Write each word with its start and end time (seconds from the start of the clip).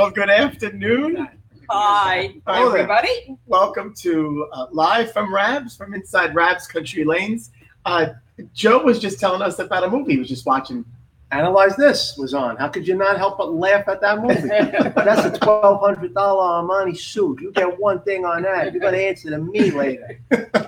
well, 0.00 0.10
good 0.10 0.30
afternoon. 0.30 1.28
Hi, 1.68 2.34
Hello 2.46 2.70
there. 2.70 2.78
everybody. 2.78 3.36
Welcome 3.46 3.92
to 3.96 4.48
uh, 4.50 4.66
live 4.72 5.12
from 5.12 5.32
Rabs, 5.34 5.76
from 5.76 5.92
inside 5.92 6.34
Rabs 6.34 6.66
Country 6.66 7.04
Lanes. 7.04 7.50
Uh, 7.84 8.06
Joe 8.54 8.82
was 8.82 8.98
just 8.98 9.20
telling 9.20 9.42
us 9.42 9.58
about 9.58 9.84
a 9.84 9.90
movie 9.90 10.12
he 10.12 10.18
was 10.18 10.30
just 10.30 10.46
watching. 10.46 10.86
Analyze 11.32 11.76
This 11.76 12.16
was 12.16 12.32
on. 12.32 12.56
How 12.56 12.68
could 12.68 12.88
you 12.88 12.96
not 12.96 13.18
help 13.18 13.36
but 13.36 13.52
laugh 13.52 13.88
at 13.88 14.00
that 14.00 14.22
movie? 14.22 14.40
That's 14.48 15.36
a 15.36 15.38
twelve 15.38 15.80
hundred 15.82 16.14
dollar 16.14 16.64
Armani 16.66 16.96
suit. 16.96 17.42
You 17.42 17.52
get 17.52 17.78
one 17.78 18.00
thing 18.04 18.24
on 18.24 18.40
that. 18.44 18.72
You're 18.72 18.80
gonna 18.80 18.96
answer 18.96 19.28
to 19.28 19.36
me 19.38 19.70
later. 19.70 20.18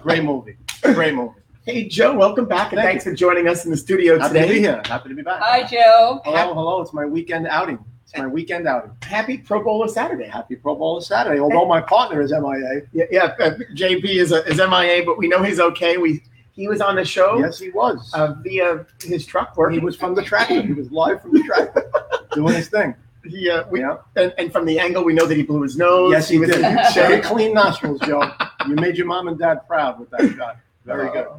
Great 0.02 0.24
movie. 0.24 0.58
Great 0.82 1.14
movie. 1.14 1.40
Hey, 1.64 1.88
Joe, 1.88 2.14
welcome 2.14 2.44
back, 2.44 2.72
and 2.72 2.80
Thank 2.82 2.90
thanks 2.90 3.04
for 3.04 3.14
joining 3.14 3.48
us 3.48 3.64
in 3.64 3.70
the 3.70 3.78
studio 3.78 4.18
Happy 4.18 4.34
to 4.34 4.40
be 4.40 4.46
today. 4.48 4.60
here. 4.60 4.82
Happy 4.84 5.08
to 5.08 5.14
be 5.14 5.22
back. 5.22 5.40
Hi, 5.40 5.62
Joe. 5.66 6.20
Hello, 6.22 6.52
hello. 6.52 6.82
It's 6.82 6.92
my 6.92 7.06
weekend 7.06 7.46
outing. 7.46 7.82
It's 8.12 8.18
my 8.20 8.26
weekend 8.26 8.68
outing. 8.68 8.90
Happy 9.02 9.38
Pro 9.38 9.64
Bowler 9.64 9.88
Saturday. 9.88 10.26
Happy 10.28 10.54
Pro 10.56 10.74
Bowl 10.74 11.00
Saturday. 11.00 11.40
Although 11.40 11.64
my 11.66 11.80
partner 11.80 12.20
is 12.20 12.30
MIA. 12.30 12.82
Yeah, 12.92 13.04
yeah 13.10 13.24
uh, 13.40 13.54
JP 13.74 14.04
is, 14.04 14.32
a, 14.32 14.44
is 14.46 14.58
MIA, 14.58 15.02
but 15.06 15.16
we 15.16 15.28
know 15.28 15.42
he's 15.42 15.58
okay. 15.60 15.96
We 15.96 16.22
He 16.52 16.68
was 16.68 16.82
on 16.82 16.96
the 16.96 17.06
show 17.06 17.38
Yes, 17.38 17.58
he 17.58 17.70
was. 17.70 18.12
uh, 18.12 18.34
via 18.42 18.84
his 19.02 19.24
truck 19.24 19.56
he 19.70 19.78
was 19.78 19.96
from 19.96 20.14
the 20.14 20.22
tractor. 20.22 20.60
He 20.60 20.74
was 20.74 20.90
live 20.90 21.22
from 21.22 21.32
the 21.32 21.42
tractor, 21.42 21.90
doing 22.34 22.54
his 22.54 22.68
thing. 22.68 22.94
He, 23.24 23.48
uh, 23.48 23.64
we, 23.70 23.80
Yeah. 23.80 23.96
and, 24.16 24.34
and 24.36 24.52
from 24.52 24.66
the 24.66 24.78
angle, 24.78 25.04
we 25.04 25.14
know 25.14 25.24
that 25.26 25.36
he 25.36 25.42
blew 25.42 25.62
his 25.62 25.78
nose. 25.78 26.12
Yes, 26.12 26.28
he 26.28 26.38
was 26.38 26.50
did. 26.50 26.60
good 26.60 26.94
Very 26.94 27.20
clean 27.22 27.54
nostrils, 27.54 28.00
Joe. 28.00 28.30
You 28.68 28.76
made 28.76 28.96
your 28.96 29.06
mom 29.08 29.26
and 29.26 29.36
dad 29.36 29.66
proud 29.66 29.98
with 29.98 30.08
that 30.10 30.36
shot. 30.36 30.56
Very 30.84 31.10
good. 31.10 31.26
Uh, 31.26 31.38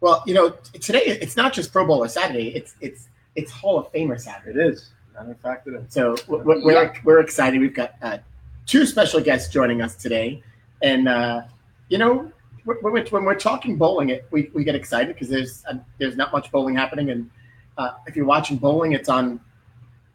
Well, 0.00 0.22
you 0.26 0.34
know, 0.34 0.50
today 0.80 1.00
it's 1.04 1.34
not 1.36 1.52
just 1.54 1.72
Pro 1.72 1.86
Bowler 1.86 2.08
Saturday. 2.08 2.48
It's 2.48 2.74
it's 2.82 3.08
it's 3.36 3.50
Hall 3.52 3.78
of 3.78 3.90
Famer 3.92 4.20
Saturday. 4.20 4.58
It 4.60 4.66
is. 4.74 4.90
Matter 5.20 5.32
of 5.32 5.40
fact, 5.40 5.66
it 5.66 5.74
is. 5.74 5.82
So 5.92 6.16
w- 6.16 6.38
w- 6.42 6.64
we're 6.64 6.92
we're 7.04 7.20
excited. 7.20 7.60
We've 7.60 7.74
got 7.74 7.94
uh, 8.00 8.18
two 8.66 8.86
special 8.86 9.20
guests 9.20 9.52
joining 9.52 9.82
us 9.82 9.94
today, 9.94 10.42
and 10.82 11.08
uh, 11.08 11.42
you 11.90 11.98
know, 11.98 12.32
when 12.64 12.78
we're, 12.82 13.04
when 13.08 13.24
we're 13.24 13.34
talking 13.34 13.76
bowling, 13.76 14.08
it 14.08 14.26
we, 14.30 14.50
we 14.54 14.64
get 14.64 14.74
excited 14.74 15.08
because 15.14 15.28
there's 15.28 15.62
uh, 15.70 15.74
there's 15.98 16.16
not 16.16 16.32
much 16.32 16.50
bowling 16.50 16.74
happening, 16.74 17.10
and 17.10 17.28
uh, 17.76 17.90
if 18.06 18.16
you're 18.16 18.24
watching 18.24 18.56
bowling, 18.56 18.92
it's 18.92 19.08
on. 19.10 19.40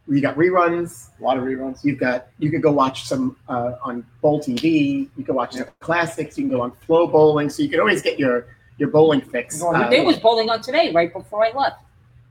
You 0.08 0.22
got 0.22 0.36
reruns. 0.38 1.10
A 1.20 1.24
lot 1.24 1.38
of 1.38 1.44
reruns. 1.44 1.84
You've 1.84 2.00
got 2.00 2.28
you 2.40 2.50
could 2.50 2.62
go 2.64 2.72
watch 2.72 3.06
some 3.06 3.38
uh, 3.48 3.74
on 3.84 4.04
Bowl 4.22 4.40
TV. 4.42 5.08
You 5.18 5.24
can 5.24 5.36
watch 5.36 5.54
some 5.54 5.68
classics. 5.82 6.36
You 6.38 6.46
can 6.48 6.52
go 6.52 6.62
on 6.62 6.72
FloBowling, 6.88 7.52
so 7.52 7.62
you 7.62 7.70
can 7.70 7.80
always 7.80 8.02
get 8.02 8.18
your 8.18 8.48
your 8.80 8.90
bowling 8.90 9.22
fix. 9.22 9.62
Go 9.62 9.68
on 9.68 9.76
Uh, 9.84 9.90
There 9.90 10.04
was 10.04 10.18
bowling 10.18 10.50
on 10.50 10.62
today, 10.62 10.92
right 10.94 11.12
before 11.14 11.46
I 11.46 11.52
left. 11.52 11.78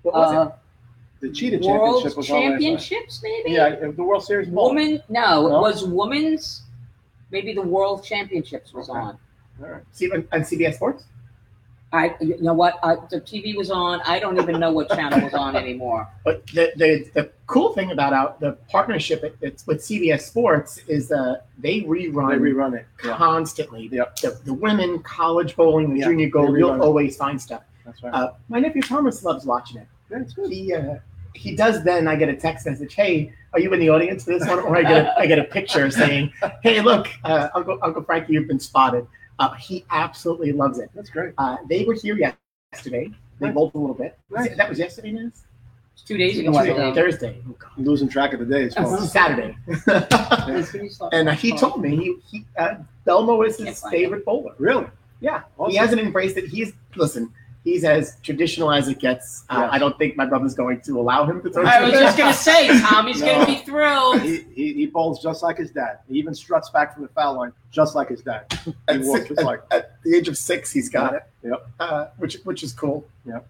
what 0.02 0.14
was 0.14 0.48
it? 0.48 0.54
The 1.24 1.32
cheetah 1.32 1.66
World 1.66 2.02
championship 2.02 2.16
was 2.18 2.30
on 2.30 2.36
last 2.36 2.42
night. 2.44 2.50
Championships, 2.60 3.20
maybe. 3.22 3.50
Yeah, 3.52 3.76
the 3.96 4.02
World 4.04 4.24
Series 4.24 4.48
ball. 4.48 4.68
Woman, 4.68 5.02
no, 5.08 5.48
No? 5.48 5.56
it 5.56 5.60
was 5.62 5.82
women's. 5.84 6.64
Maybe 7.30 7.54
the 7.54 7.62
World 7.62 8.04
Championships 8.04 8.74
was 8.74 8.90
Okay. 8.90 8.98
on. 8.98 9.18
All 9.62 9.68
right. 9.70 9.82
See 9.92 10.10
on, 10.10 10.28
on 10.32 10.40
CBS 10.42 10.74
Sports. 10.74 11.04
I, 11.94 12.14
you 12.20 12.36
know 12.42 12.52
what? 12.52 12.78
I, 12.82 12.96
the 13.08 13.20
TV 13.22 13.56
was 13.56 13.70
on. 13.70 14.00
I 14.04 14.18
don't 14.18 14.36
even 14.38 14.60
know 14.60 14.70
what 14.72 14.90
channel 14.90 15.20
was 15.22 15.32
on 15.32 15.56
anymore. 15.56 16.06
But 16.24 16.46
the, 16.48 16.72
the, 16.76 17.08
the 17.14 17.30
cool 17.46 17.72
thing 17.72 17.90
about 17.92 18.12
our, 18.12 18.34
the 18.40 18.52
partnership 18.68 19.22
it- 19.24 19.36
it's 19.40 19.66
with 19.66 19.78
CBS 19.78 20.22
Sports 20.22 20.78
is 20.88 21.10
uh, 21.10 21.36
they 21.58 21.80
rerun 21.82 22.30
They 22.32 22.36
rerun 22.36 22.72
rerun 22.72 22.74
it. 22.80 22.86
Constantly. 22.98 23.88
Yep. 23.90 24.16
The, 24.16 24.40
the 24.44 24.52
women, 24.52 24.98
college 25.04 25.56
bowling, 25.56 25.94
the 25.94 26.00
Yeah, 26.00 26.06
junior 26.06 26.26
they 26.26 26.30
gold, 26.30 26.58
you'll 26.58 26.82
always 26.82 27.16
find 27.16 27.40
stuff. 27.40 27.62
that's 27.86 28.02
right. 28.02 28.12
Uh, 28.12 28.32
my 28.50 28.58
nephew 28.58 28.82
Thomas 28.82 29.22
loves 29.24 29.46
watching 29.46 29.78
it. 29.78 29.86
yeah, 30.10 30.18
it's 30.20 30.34
good. 30.34 30.50
He 30.52 30.74
uh, 30.74 30.96
he 31.34 31.54
does. 31.54 31.84
Then 31.84 32.08
I 32.08 32.16
get 32.16 32.28
a 32.28 32.36
text 32.36 32.66
message. 32.66 32.94
Hey, 32.94 33.32
are 33.52 33.60
you 33.60 33.72
in 33.72 33.80
the 33.80 33.90
audience 33.90 34.24
for 34.24 34.38
this 34.38 34.48
one? 34.48 34.60
Or 34.60 34.76
I 34.76 34.82
get 34.82 35.06
a, 35.06 35.18
I 35.18 35.26
get 35.26 35.38
a 35.38 35.44
picture 35.44 35.90
saying, 35.90 36.32
Hey, 36.62 36.80
look, 36.80 37.08
uh, 37.24 37.48
Uncle 37.54 37.78
Uncle 37.82 38.02
Frankie, 38.02 38.32
you've 38.34 38.48
been 38.48 38.60
spotted. 38.60 39.06
Uh, 39.38 39.52
he 39.54 39.84
absolutely 39.90 40.52
loves 40.52 40.78
it. 40.78 40.90
That's 40.94 41.10
great. 41.10 41.34
Uh, 41.38 41.56
they 41.68 41.84
were 41.84 41.94
here 41.94 42.16
yesterday. 42.16 43.10
They 43.40 43.46
Nice. 43.46 43.54
bowled 43.54 43.74
a 43.74 43.78
little 43.78 43.94
bit. 43.94 44.16
Nice. 44.30 44.56
That 44.56 44.68
was 44.68 44.78
yesterday, 44.78 45.10
Naz? 45.12 45.44
It's 45.94 46.02
two 46.02 46.16
days 46.16 46.38
ago. 46.38 46.52
Two 46.52 46.72
days. 46.74 46.94
Thursday. 46.94 47.42
Oh, 47.48 47.54
God. 47.58 47.70
I'm 47.76 47.84
losing 47.84 48.08
track 48.08 48.32
of 48.32 48.40
the 48.40 48.46
days. 48.46 48.76
Uh-huh. 48.76 48.96
Saturday. 49.06 49.56
and 51.12 51.28
uh, 51.28 51.32
he 51.32 51.56
told 51.56 51.80
me 51.82 51.96
he, 51.96 52.16
he 52.30 52.44
uh, 52.58 52.76
Belmo 53.06 53.46
is 53.46 53.58
his 53.58 53.82
favorite 53.90 54.24
bowler. 54.24 54.54
Really? 54.58 54.86
Yeah, 55.20 55.42
he 55.68 55.76
hasn't 55.76 56.00
embraced 56.00 56.36
it. 56.36 56.48
He's 56.48 56.72
listen. 56.96 57.32
He's 57.64 57.82
as 57.82 58.18
traditional 58.22 58.70
as 58.70 58.88
it 58.88 58.98
gets. 58.98 59.44
Uh, 59.48 59.60
Yes. 59.60 59.70
I 59.72 59.78
don't 59.78 59.96
think 59.96 60.16
my 60.18 60.26
brother's 60.26 60.52
going 60.54 60.82
to 60.82 61.00
allow 61.00 61.24
him 61.24 61.42
to 61.42 61.50
throw. 61.50 61.64
I 61.64 61.80
was 61.82 61.92
just 61.92 62.18
gonna 62.18 62.34
say, 62.34 62.68
Tommy's 62.80 63.20
No. 63.22 63.26
gonna 63.26 63.46
be 63.46 63.56
thrilled. 63.64 64.20
He, 64.20 64.42
he, 64.54 64.74
he 64.74 64.86
bowls 64.86 65.22
just 65.22 65.42
like 65.42 65.56
his 65.56 65.70
dad. 65.70 66.00
He 66.08 66.18
even 66.18 66.34
struts 66.34 66.68
back 66.68 66.92
from 66.92 67.04
the 67.04 67.08
foul 67.08 67.36
line 67.36 67.52
just 67.70 67.94
like 67.94 68.08
his 68.10 68.20
dad. 68.20 68.52
He 68.64 68.74
at, 68.88 69.00
walks 69.00 69.20
six, 69.20 69.28
just 69.28 69.40
at, 69.40 69.46
like. 69.46 69.62
at 69.70 70.02
the 70.04 70.14
age 70.14 70.28
of 70.28 70.36
six, 70.36 70.70
he's 70.70 70.90
got 70.90 71.14
it. 71.14 71.22
Yep. 71.42 71.66
Uh, 71.80 72.06
which 72.18 72.36
which 72.44 72.62
is 72.62 72.72
cool. 72.74 73.06
Yep. 73.24 73.46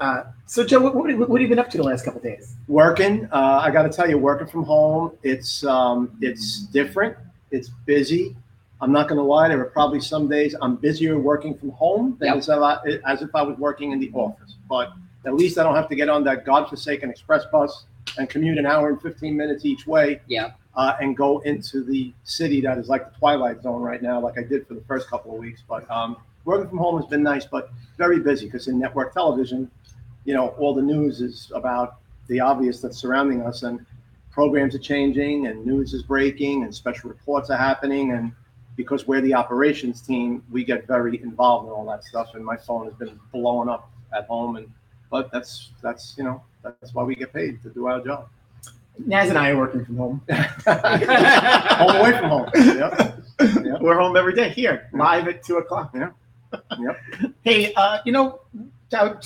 Uh, 0.00 0.24
so 0.46 0.64
Joe, 0.64 0.80
what, 0.80 0.94
what, 0.96 1.16
what 1.28 1.40
have 1.40 1.42
you 1.42 1.48
been 1.48 1.58
up 1.58 1.70
to 1.70 1.76
the 1.76 1.84
last 1.84 2.04
couple 2.04 2.18
of 2.18 2.24
days? 2.24 2.54
Working, 2.68 3.28
uh, 3.30 3.60
I 3.62 3.70
got 3.70 3.82
to 3.82 3.90
tell 3.90 4.08
you, 4.08 4.16
working 4.18 4.46
from 4.48 4.64
home, 4.64 5.12
it's 5.22 5.62
um, 5.64 6.10
it's 6.20 6.60
different. 6.60 7.16
It's 7.52 7.68
busy. 7.68 8.34
I'm 8.82 8.92
not 8.92 9.08
going 9.08 9.18
to 9.18 9.22
lie. 9.24 9.48
There 9.48 9.60
are 9.60 9.64
probably 9.66 10.00
some 10.00 10.28
days 10.28 10.54
I'm 10.60 10.76
busier 10.76 11.18
working 11.18 11.56
from 11.56 11.70
home 11.70 12.16
than 12.18 12.28
Yep. 12.28 12.36
as, 12.38 12.48
I, 12.48 12.78
as 13.06 13.22
if 13.22 13.34
I 13.34 13.42
was 13.42 13.58
working 13.58 13.92
in 13.92 14.00
the 14.00 14.10
office. 14.14 14.56
But 14.68 14.92
at 15.26 15.34
least 15.34 15.58
I 15.58 15.62
don't 15.62 15.74
have 15.74 15.88
to 15.90 15.94
get 15.94 16.08
on 16.08 16.24
that 16.24 16.44
godforsaken 16.46 17.10
express 17.10 17.44
bus 17.46 17.84
and 18.18 18.28
commute 18.28 18.56
an 18.58 18.66
hour 18.66 18.88
and 18.88 19.00
15 19.02 19.36
minutes 19.36 19.64
each 19.66 19.86
way 19.86 20.20
Yeah. 20.28 20.52
uh, 20.76 20.94
and 21.00 21.16
go 21.16 21.40
into 21.40 21.84
the 21.84 22.12
city 22.24 22.60
that 22.62 22.78
is 22.78 22.88
like 22.88 23.12
the 23.12 23.18
twilight 23.18 23.62
zone 23.62 23.82
right 23.82 24.02
now, 24.02 24.18
like 24.20 24.38
I 24.38 24.42
did 24.42 24.66
for 24.66 24.74
the 24.74 24.80
first 24.82 25.08
couple 25.08 25.32
of 25.32 25.38
weeks. 25.38 25.62
But 25.68 25.88
um, 25.90 26.16
working 26.46 26.68
from 26.68 26.78
home 26.78 26.96
has 27.00 27.06
been 27.06 27.22
nice, 27.22 27.44
but 27.44 27.70
very 27.98 28.18
busy 28.20 28.46
because 28.46 28.66
in 28.68 28.78
network 28.78 29.12
television, 29.12 29.70
you 30.24 30.32
know, 30.32 30.48
all 30.58 30.74
the 30.74 30.82
news 30.82 31.20
is 31.20 31.52
about 31.54 31.96
the 32.28 32.40
obvious 32.40 32.80
that's 32.80 32.96
surrounding 32.96 33.42
us, 33.42 33.62
and 33.62 33.84
programs 34.30 34.74
are 34.74 34.78
changing, 34.78 35.48
and 35.48 35.66
news 35.66 35.92
is 35.92 36.02
breaking, 36.02 36.62
and 36.62 36.74
special 36.74 37.10
reports 37.10 37.50
are 37.50 37.56
happening, 37.58 38.12
and 38.12 38.32
because 38.76 39.06
we're 39.06 39.20
the 39.20 39.34
operations 39.34 40.00
team, 40.00 40.42
we 40.50 40.64
get 40.64 40.86
very 40.86 41.20
involved 41.22 41.66
in 41.66 41.72
all 41.72 41.86
that 41.86 42.04
stuff, 42.04 42.34
and 42.34 42.44
my 42.44 42.56
phone 42.56 42.86
has 42.86 42.94
been 42.94 43.18
blowing 43.32 43.68
up 43.68 43.90
at 44.16 44.26
home, 44.26 44.56
and 44.56 44.70
but 45.10 45.30
that's 45.32 45.70
that's 45.82 46.14
you 46.16 46.24
know 46.24 46.42
that's 46.62 46.94
why 46.94 47.02
we 47.02 47.14
get 47.14 47.32
paid 47.32 47.62
to 47.62 47.70
do 47.70 47.86
our 47.86 48.00
job. 48.00 48.28
Naz 49.06 49.28
and 49.28 49.38
I 49.38 49.50
are 49.50 49.56
working 49.56 49.84
from 49.84 49.96
home. 49.96 50.22
home 50.30 51.96
away 51.96 52.12
from 52.12 52.28
home. 52.28 52.50
Yep. 52.54 53.16
Yep. 53.40 53.80
We're 53.80 53.98
home 53.98 54.16
every 54.16 54.34
day 54.34 54.50
here, 54.50 54.88
live 54.92 55.26
at 55.28 55.42
two 55.42 55.56
o'clock. 55.56 55.92
Yeah. 55.94 56.10
Yep. 56.78 57.00
Hey, 57.42 57.72
uh, 57.74 57.98
you 58.04 58.12
know, 58.12 58.40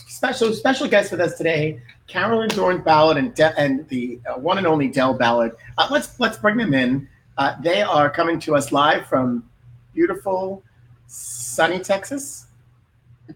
special 0.06 0.53
special 0.53 0.88
guest 0.88 1.11
with 1.11 1.21
us 1.21 1.37
today, 1.37 1.81
Carolyn 2.06 2.50
Dorin 2.50 2.84
Ballard 2.84 3.16
and 3.16 3.34
De- 3.34 3.59
and 3.59 3.88
the 3.88 4.21
uh, 4.28 4.38
one 4.38 4.59
and 4.59 4.66
only 4.66 4.88
Del 4.88 5.15
Ballard. 5.15 5.56
Uh, 5.78 5.88
let's 5.91 6.19
let's 6.21 6.37
bring 6.37 6.56
them 6.56 6.75
in. 6.75 7.09
Uh, 7.37 7.55
they 7.62 7.83
are 7.83 8.09
coming 8.11 8.39
to 8.41 8.55
us 8.55 8.71
live 8.72 9.06
from 9.06 9.49
beautiful, 9.93 10.62
sunny 11.06 11.81
Texas. 11.81 12.47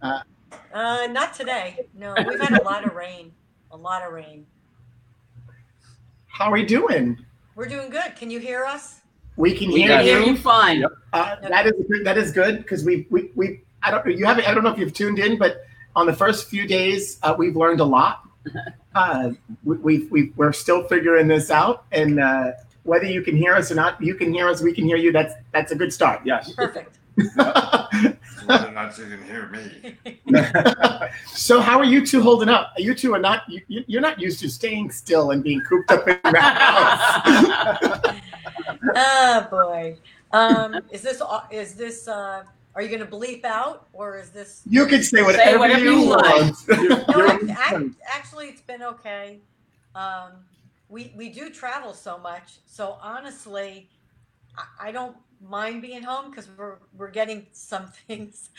Uh, 0.01 0.21
not 0.73 1.35
today. 1.35 1.87
No, 1.95 2.15
we've 2.17 2.41
had 2.41 2.61
a 2.61 2.63
lot 2.63 2.87
of 2.87 2.95
rain. 2.95 3.33
A 3.71 3.77
lot 3.77 4.07
of 4.07 4.13
rain. 4.13 4.47
How 6.27 6.47
are 6.47 6.53
we 6.53 6.65
doing? 6.65 7.19
We're 7.57 7.67
doing 7.67 7.91
good. 7.91 8.15
Can 8.15 8.31
you 8.31 8.39
hear 8.39 8.65
us? 8.65 9.01
We 9.37 9.53
can 9.55 9.73
We 9.73 9.83
hear 9.83 9.97
can 9.97 10.05
hear 10.05 10.21
you. 10.21 10.27
you 10.33 10.37
fine. 10.37 10.81
Yep. 10.81 10.91
Uh, 11.13 11.37
that 11.49 11.67
is 11.67 11.75
that 12.05 12.19
is 12.19 12.33
good 12.33 12.59
because 12.59 12.85
we 12.85 13.07
we 13.11 13.31
we 13.35 13.63
I 13.83 13.91
don't 13.91 14.07
you 14.07 14.25
haven't 14.25 14.49
I 14.49 14.55
don't 14.55 14.63
know 14.63 14.71
if 14.73 14.79
you've 14.79 14.93
tuned 14.95 15.19
in, 15.19 15.39
but 15.39 15.65
on 15.97 16.07
the 16.07 16.13
first 16.13 16.49
few 16.49 16.67
days 16.67 17.19
uh, 17.23 17.35
we've 17.37 17.57
learned 17.57 17.81
a 17.81 17.85
lot. 17.85 18.23
Uh, 18.95 19.31
we, 19.63 19.77
we've 19.77 20.11
we 20.11 20.33
we're 20.35 20.53
still 20.53 20.83
figuring 20.83 21.29
this 21.29 21.53
out, 21.53 21.85
and 21.93 22.19
uh, 22.19 22.51
whether 22.85 23.05
you 23.07 23.23
can 23.23 23.37
hear 23.37 23.55
us 23.55 23.71
or 23.71 23.75
not, 23.75 24.01
you 24.03 24.15
can 24.15 24.33
hear 24.33 24.49
us, 24.49 24.63
we 24.63 24.73
can 24.73 24.85
hear 24.85 24.97
you. 24.97 25.13
That's 25.13 25.35
that's 25.53 25.73
a 25.73 25.77
good 25.77 25.93
start. 25.93 26.21
Yes. 26.25 26.53
Perfect. 26.53 26.99
Whether 27.17 28.69
or 28.69 28.73
not 28.73 28.97
you 28.97 29.05
can 29.07 29.23
hear 29.25 29.49
me. 29.49 29.97
so 31.27 31.61
how 31.61 31.79
are 31.79 31.85
you 31.85 32.07
two 32.07 32.23
holding 32.23 32.49
up? 32.49 32.73
You 32.79 32.95
two 32.95 33.13
are 33.15 33.19
not 33.19 33.43
you, 33.49 33.61
you- 33.69 33.85
you're 33.87 34.01
not 34.01 34.19
used 34.21 34.41
to 34.41 34.49
staying 34.49 34.91
still 34.91 35.33
and 35.33 35.43
being 35.43 35.61
cooped 35.63 35.91
up 35.91 36.07
in 36.09 36.19
your 36.25 36.41
house. 36.41 38.01
oh 38.95 39.47
boy. 39.51 39.97
Um, 40.33 40.81
is 40.91 41.03
this 41.03 41.21
is 41.51 41.75
this? 41.75 42.09
Uh, 42.09 42.45
are 42.75 42.83
you 42.83 42.89
going 42.89 43.01
to 43.01 43.07
bleep 43.07 43.45
out 43.45 43.89
or 43.93 44.19
is 44.19 44.31
this? 44.31 44.63
You 44.69 44.87
can 44.87 45.03
say 45.03 45.23
whatever, 45.23 45.59
whatever 45.59 45.81
you, 45.85 45.99
you 45.99 46.05
like. 46.05 46.23
want. 46.23 46.57
You're- 46.69 46.89
No, 47.09 47.17
you're- 47.17 47.35
ac- 47.53 47.75
ac- 47.75 47.91
actually, 48.07 48.47
it's 48.49 48.61
been 48.61 48.83
okay. 48.83 49.39
Um, 49.97 50.33
we 50.89 51.13
we 51.17 51.29
do 51.29 51.51
travel 51.51 51.95
so 51.95 52.19
much, 52.19 52.59
so 52.67 52.99
honestly, 53.03 53.89
I, 54.57 54.89
I 54.89 54.93
don't 54.93 55.17
mind 55.41 55.83
being 55.83 56.03
home 56.03 56.31
because 56.31 56.49
we're 56.57 56.79
we're 56.97 57.11
getting 57.11 57.47
some 57.53 57.87
things 58.07 58.51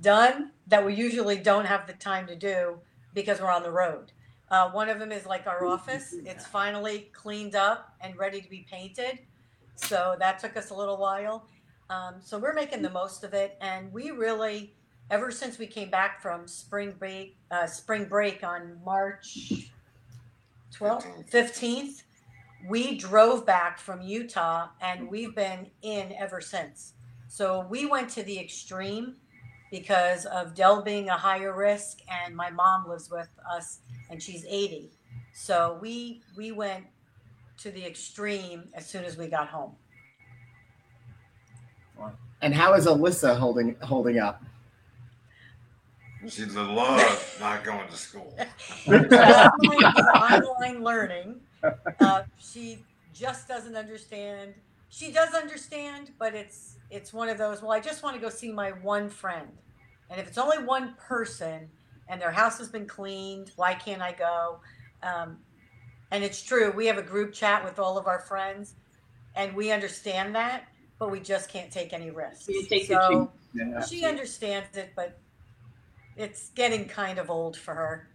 done 0.00 0.52
that 0.66 0.84
we 0.84 0.94
usually 0.94 1.36
don't 1.36 1.64
have 1.64 1.86
the 1.86 1.94
time 1.94 2.26
to 2.26 2.36
do 2.36 2.78
because 3.14 3.40
we're 3.40 3.50
on 3.50 3.62
the 3.62 3.70
road. 3.70 4.12
Uh, 4.50 4.70
one 4.70 4.88
of 4.88 4.98
them 4.98 5.12
is 5.12 5.26
like 5.26 5.46
our 5.46 5.64
office. 5.66 6.14
It's 6.24 6.46
finally 6.46 7.10
cleaned 7.12 7.54
up 7.54 7.94
and 8.00 8.16
ready 8.16 8.40
to 8.40 8.48
be 8.48 8.66
painted. 8.70 9.18
So 9.76 10.16
that 10.18 10.38
took 10.38 10.56
us 10.56 10.70
a 10.70 10.74
little 10.74 10.96
while. 10.96 11.46
Um, 11.90 12.16
so 12.20 12.38
we're 12.38 12.54
making 12.54 12.82
the 12.82 12.90
most 12.90 13.24
of 13.24 13.32
it, 13.32 13.56
and 13.60 13.90
we 13.92 14.10
really, 14.10 14.74
ever 15.10 15.30
since 15.30 15.58
we 15.58 15.66
came 15.66 15.88
back 15.88 16.20
from 16.20 16.46
spring 16.46 16.94
break, 16.98 17.36
uh, 17.50 17.66
spring 17.66 18.04
break 18.04 18.44
on 18.44 18.78
March 18.84 19.70
twelfth, 20.72 21.06
fifteenth, 21.28 22.02
we 22.68 22.96
drove 22.96 23.46
back 23.46 23.78
from 23.78 24.00
Utah, 24.02 24.68
and 24.80 25.08
we've 25.08 25.34
been 25.34 25.70
in 25.82 26.12
ever 26.18 26.40
since. 26.40 26.94
So 27.28 27.66
we 27.68 27.86
went 27.86 28.08
to 28.10 28.22
the 28.22 28.38
extreme 28.38 29.16
because 29.70 30.24
of 30.26 30.54
Del 30.54 30.82
being 30.82 31.08
a 31.08 31.16
higher 31.16 31.54
risk, 31.54 31.98
and 32.08 32.34
my 32.34 32.50
mom 32.50 32.88
lives 32.88 33.10
with 33.10 33.28
us, 33.50 33.80
and 34.10 34.22
she's 34.22 34.44
eighty. 34.48 34.90
So 35.34 35.78
we 35.80 36.22
we 36.36 36.52
went 36.52 36.84
to 37.58 37.70
the 37.70 37.84
extreme 37.84 38.68
as 38.74 38.86
soon 38.86 39.04
as 39.04 39.16
we 39.16 39.28
got 39.28 39.48
home. 39.48 39.74
And 42.40 42.54
how 42.54 42.74
is 42.74 42.86
Alyssa 42.86 43.36
holding 43.36 43.74
holding 43.82 44.18
up? 44.20 44.42
She 46.26 46.44
loves 46.46 47.36
not 47.40 47.62
going 47.64 47.86
to 47.86 47.96
school. 47.96 48.36
online, 48.88 49.84
online 50.04 50.82
learning. 50.82 51.40
Uh, 52.00 52.22
she 52.38 52.78
just 53.12 53.48
doesn't 53.48 53.74
understand. 53.74 54.54
She 54.90 55.10
does 55.10 55.34
understand, 55.34 56.12
but 56.16 56.32
it's 56.32 56.76
it's 56.88 57.12
one 57.12 57.28
of 57.28 57.36
those. 57.36 57.62
Well, 57.62 57.72
I 57.72 57.80
just 57.80 58.04
want 58.04 58.14
to 58.14 58.22
go 58.22 58.28
see 58.28 58.52
my 58.52 58.70
one 58.70 59.08
friend, 59.08 59.48
and 60.08 60.20
if 60.20 60.28
it's 60.28 60.38
only 60.38 60.58
one 60.58 60.94
person 60.94 61.68
and 62.08 62.20
their 62.20 62.30
house 62.30 62.58
has 62.58 62.68
been 62.68 62.86
cleaned, 62.86 63.50
why 63.56 63.74
can't 63.74 64.00
I 64.00 64.12
go? 64.12 64.60
Um, 65.02 65.38
and 66.12 66.22
it's 66.22 66.40
true. 66.40 66.70
We 66.70 66.86
have 66.86 66.96
a 66.96 67.02
group 67.02 67.32
chat 67.32 67.64
with 67.64 67.80
all 67.80 67.98
of 67.98 68.06
our 68.06 68.20
friends, 68.20 68.74
and 69.34 69.52
we 69.54 69.72
understand 69.72 70.34
that, 70.36 70.68
but 71.00 71.10
we 71.10 71.18
just 71.18 71.50
can't 71.50 71.72
take 71.72 71.92
any 71.92 72.10
risks. 72.10 72.48
Take 72.68 72.86
so 72.86 73.32
Yeah, 73.52 73.84
she 73.84 74.04
understands 74.04 74.76
it, 74.76 74.92
but 74.94 75.18
it's 76.18 76.50
getting 76.50 76.84
kind 76.86 77.18
of 77.18 77.30
old 77.30 77.56
for 77.56 77.74
her. 77.74 78.08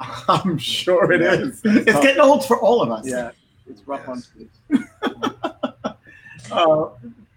I'm 0.28 0.56
sure 0.56 1.12
it 1.12 1.20
is. 1.20 1.60
It's 1.64 2.00
getting 2.00 2.20
old 2.20 2.46
for 2.46 2.58
all 2.60 2.80
of 2.80 2.90
us. 2.90 3.06
yeah, 3.06 3.32
it's 3.68 3.86
rough 3.86 4.08
on 4.08 4.16
Yes. 4.16 4.30
kids. 4.70 4.84
Uh, 6.52 6.88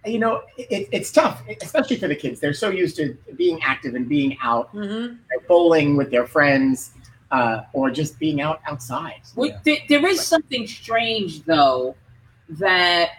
you 0.08 0.18
know, 0.18 0.42
it, 0.58 0.90
it's 0.92 1.12
tough, 1.12 1.44
especially 1.62 1.98
for 1.98 2.08
the 2.08 2.16
kids. 2.16 2.40
They're 2.40 2.52
so 2.52 2.70
used 2.70 2.96
to 2.96 3.16
being 3.36 3.62
active 3.62 3.94
and 3.94 4.10
being 4.10 4.36
out, 4.42 4.74
Mm-hmm. 4.74 5.18
bowling 5.48 5.96
with 5.98 6.10
their 6.10 6.26
friends, 6.26 6.94
uh, 7.30 7.62
or 7.74 7.92
just 7.92 8.18
being 8.18 8.42
out 8.42 8.60
outside. 8.66 9.22
Well, 9.36 9.52
there, 9.64 9.78
there 9.88 10.04
is 10.08 10.20
something 10.26 10.66
strange 10.66 11.44
though 11.44 11.96
that 12.50 13.10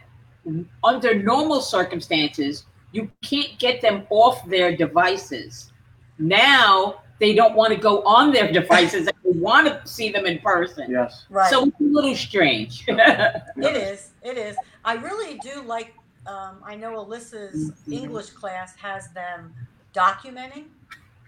under 0.82 1.14
normal 1.22 1.60
circumstances 1.60 2.64
you 2.90 3.08
can't 3.22 3.56
get 3.60 3.80
them 3.80 4.04
off 4.10 4.44
their 4.48 4.76
devices. 4.76 5.70
Now 6.18 7.00
they 7.18 7.34
don't 7.34 7.54
want 7.54 7.72
to 7.72 7.78
go 7.78 8.02
on 8.02 8.32
their 8.32 8.50
devices 8.50 9.06
and 9.06 9.16
they 9.24 9.38
want 9.38 9.66
to 9.66 9.88
see 9.88 10.10
them 10.10 10.26
in 10.26 10.38
person. 10.40 10.90
Yes. 10.90 11.26
Right. 11.30 11.50
So 11.50 11.66
it's 11.66 11.80
a 11.80 11.84
little 11.84 12.16
strange. 12.16 12.84
It 12.88 13.76
is. 13.76 14.10
It 14.22 14.36
is. 14.36 14.56
I 14.84 14.94
really 14.94 15.38
do 15.38 15.62
like. 15.62 15.94
Um, 16.26 16.56
I 16.64 16.74
know 16.74 17.04
Alyssa's 17.04 17.72
English 17.90 18.30
class 18.30 18.74
has 18.76 19.08
them 19.10 19.54
documenting, 19.94 20.64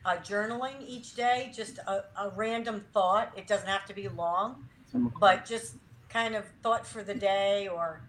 uh, 0.07 0.17
journaling 0.17 0.75
each 0.87 1.15
day, 1.15 1.53
just 1.55 1.79
a, 1.79 2.05
a 2.19 2.33
random 2.35 2.83
thought. 2.95 3.31
It 3.37 3.47
doesn't 3.47 3.69
have 3.69 3.85
to 3.87 3.95
be 3.95 4.09
long, 4.09 4.67
but 5.21 5.45
just 5.45 5.75
kind 6.09 6.35
of 6.35 6.45
thought 6.63 6.87
for 6.87 7.03
the 7.03 7.15
day 7.15 7.69
or 7.69 8.01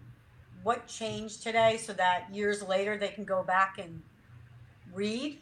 what 0.62 0.86
changed 0.86 1.42
today, 1.42 1.76
so 1.76 1.92
that 1.92 2.34
years 2.34 2.62
later 2.62 2.96
they 2.96 3.08
can 3.08 3.24
go 3.24 3.42
back 3.42 3.78
and 3.78 4.02
read 4.94 5.38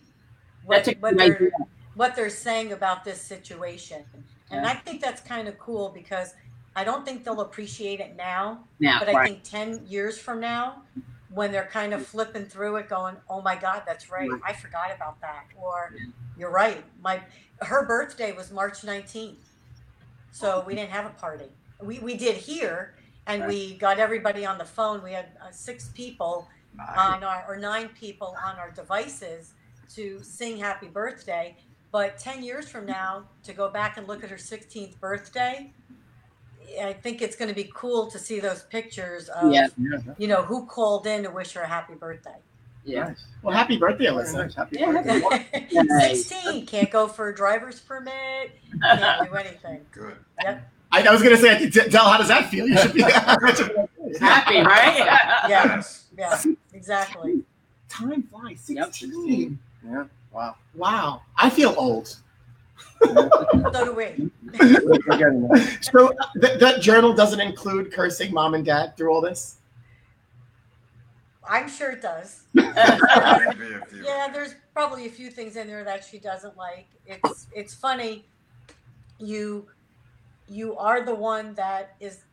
what, 0.66 0.86
what 1.00 1.16
they're 1.16 1.36
idea. 1.36 1.50
what 1.94 2.14
they're 2.16 2.30
saying 2.30 2.72
about 2.72 3.04
this 3.04 3.20
situation. 3.20 4.04
And 4.50 4.66
I 4.66 4.74
think 4.74 5.00
that's 5.00 5.20
kind 5.20 5.48
of 5.48 5.58
cool 5.58 5.88
because 5.88 6.34
I 6.76 6.84
don't 6.84 7.04
think 7.04 7.24
they'll 7.24 7.40
appreciate 7.40 8.00
it 8.00 8.16
now. 8.16 8.64
Now, 8.78 8.98
But 9.00 9.08
I 9.08 9.24
think 9.24 9.42
10 9.42 9.86
years 9.86 10.18
from 10.18 10.40
now, 10.40 10.82
when 11.30 11.50
they're 11.50 11.68
kind 11.72 11.92
of 11.94 12.06
flipping 12.06 12.44
through 12.44 12.76
it, 12.76 12.88
going, 12.88 13.16
oh 13.28 13.40
my 13.42 13.56
God, 13.56 13.82
that's 13.86 14.10
right. 14.10 14.28
I 14.44 14.52
forgot 14.52 14.94
about 14.94 15.20
that. 15.20 15.46
Or 15.56 15.94
you're 16.38 16.50
right. 16.50 16.84
My 17.02 17.22
Her 17.62 17.84
birthday 17.86 18.32
was 18.32 18.52
March 18.52 18.82
19th. 18.82 19.36
So 20.32 20.62
we 20.66 20.74
didn't 20.74 20.90
have 20.90 21.06
a 21.06 21.10
party. 21.10 21.46
We, 21.82 21.98
we 21.98 22.14
did 22.16 22.36
here, 22.36 22.94
and 23.26 23.46
we 23.46 23.74
got 23.74 23.98
everybody 23.98 24.44
on 24.46 24.58
the 24.58 24.64
phone. 24.64 25.02
We 25.02 25.12
had 25.12 25.26
uh, 25.42 25.50
six 25.50 25.88
people 25.94 26.46
on 26.96 27.24
our, 27.24 27.44
or 27.48 27.56
nine 27.56 27.88
people 27.98 28.36
on 28.44 28.56
our 28.56 28.70
devices 28.70 29.52
to 29.94 30.20
sing 30.22 30.56
happy 30.58 30.88
birthday. 30.88 31.56
But 31.92 32.18
10 32.18 32.42
years 32.42 32.68
from 32.68 32.84
now, 32.84 33.24
to 33.44 33.52
go 33.52 33.70
back 33.70 33.96
and 33.96 34.06
look 34.06 34.22
at 34.24 34.30
her 34.30 34.36
16th 34.36 34.98
birthday, 35.00 35.70
I 36.82 36.92
think 36.92 37.22
it's 37.22 37.36
going 37.36 37.48
to 37.48 37.54
be 37.54 37.70
cool 37.74 38.06
to 38.10 38.18
see 38.18 38.40
those 38.40 38.64
pictures 38.64 39.28
of, 39.28 39.52
Yeah. 39.52 39.68
Yeah, 39.78 39.98
you 40.18 40.26
know, 40.28 40.42
who 40.42 40.66
called 40.66 41.06
in 41.06 41.22
to 41.22 41.30
wish 41.30 41.52
her 41.52 41.62
a 41.62 41.66
happy 41.68 41.94
birthday. 41.94 42.34
Yeah. 42.84 43.04
Nice. 43.08 43.24
Well, 43.42 43.56
happy 43.56 43.78
birthday, 43.78 44.06
Very 44.06 44.16
Alyssa. 44.24 44.34
nice. 44.34 44.54
Happy 44.54 44.76
Yeah, 44.78 44.92
birthday. 44.92 46.14
16, 46.14 46.66
can't 46.66 46.90
go 46.90 47.08
for 47.08 47.28
a 47.28 47.34
driver's 47.34 47.80
permit, 47.80 48.12
can't 48.82 49.28
do 49.30 49.34
anything. 49.36 49.80
Good. 49.92 50.16
I, 50.44 51.02
I 51.02 51.10
was 51.12 51.22
going 51.22 51.34
to 51.34 51.40
say, 51.40 51.54
I 51.56 51.58
could 51.58 51.72
t- 51.72 51.88
tell, 51.88 52.04
how 52.08 52.18
does 52.18 52.28
that 52.28 52.48
feel? 52.50 52.66
You 52.68 52.76
should 52.78 52.92
be 52.94 53.02
Happy, 54.20 54.58
right? 54.60 54.96
Yeah, 54.98 55.48
Yes. 55.48 56.06
yeah, 56.16 56.42
exactly. 56.74 57.42
Time 57.88 58.22
flies. 58.24 58.64
Yep. 58.68 58.94
16. 58.94 59.58
Yeah. 59.88 60.04
Wow. 60.32 60.56
Wow. 60.74 61.22
I 61.36 61.50
feel 61.50 61.74
old. 61.76 62.16
So 63.02 63.84
do 63.84 63.92
we. 63.94 64.30
We're 64.58 65.18
getting 65.18 65.48
there. 65.48 65.78
So 65.82 66.12
th- 66.40 66.58
that 66.60 66.80
journal 66.80 67.12
doesn't 67.14 67.40
include 67.40 67.92
cursing 67.92 68.32
mom 68.32 68.54
and 68.54 68.64
dad 68.64 68.96
through 68.96 69.12
all 69.12 69.20
this? 69.20 69.56
I'm 71.48 71.68
sure 71.68 71.90
it 71.90 72.02
does. 72.02 72.42
Maybe 72.54 72.72
a 72.72 73.86
few. 73.88 74.04
Yeah, 74.04 74.28
there's 74.32 74.56
probably 74.74 75.06
a 75.06 75.10
few 75.10 75.30
things 75.30 75.56
in 75.56 75.66
there 75.68 75.84
that 75.84 76.04
she 76.04 76.18
doesn't 76.18 76.56
like. 76.56 76.88
It's 77.06 77.46
it's 77.54 77.74
funny. 77.74 78.24
You 79.18 79.66
you 80.48 80.76
are 80.76 81.04
the 81.04 81.14
one 81.14 81.54
that 81.54 81.96
is 82.00 82.24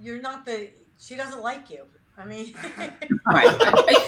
you're 0.00 0.20
not 0.20 0.44
the 0.44 0.70
she 0.98 1.16
doesn't 1.16 1.42
like 1.42 1.70
you. 1.70 1.84
I 2.18 2.24
mean 2.24 2.54
right. 3.26 3.56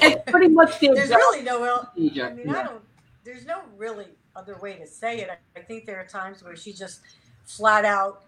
It's 0.02 0.30
pretty 0.30 0.48
much 0.48 0.78
their 0.80 0.94
there's 0.94 1.08
job 1.10 1.18
really 1.18 1.42
no 1.42 1.62
el- 1.64 1.80
I 1.80 1.84
procedure. 1.94 2.30
mean 2.34 2.48
I 2.50 2.62
don't 2.64 2.82
there's 3.24 3.44
no 3.46 3.60
really 3.76 4.06
other 4.36 4.56
way 4.58 4.74
to 4.76 4.86
say 4.86 5.20
it. 5.20 5.28
I, 5.30 5.58
I 5.58 5.62
think 5.62 5.84
there 5.86 5.98
are 6.00 6.06
times 6.06 6.42
where 6.42 6.56
she 6.56 6.72
just 6.72 7.00
flat 7.44 7.84
out 7.84 8.24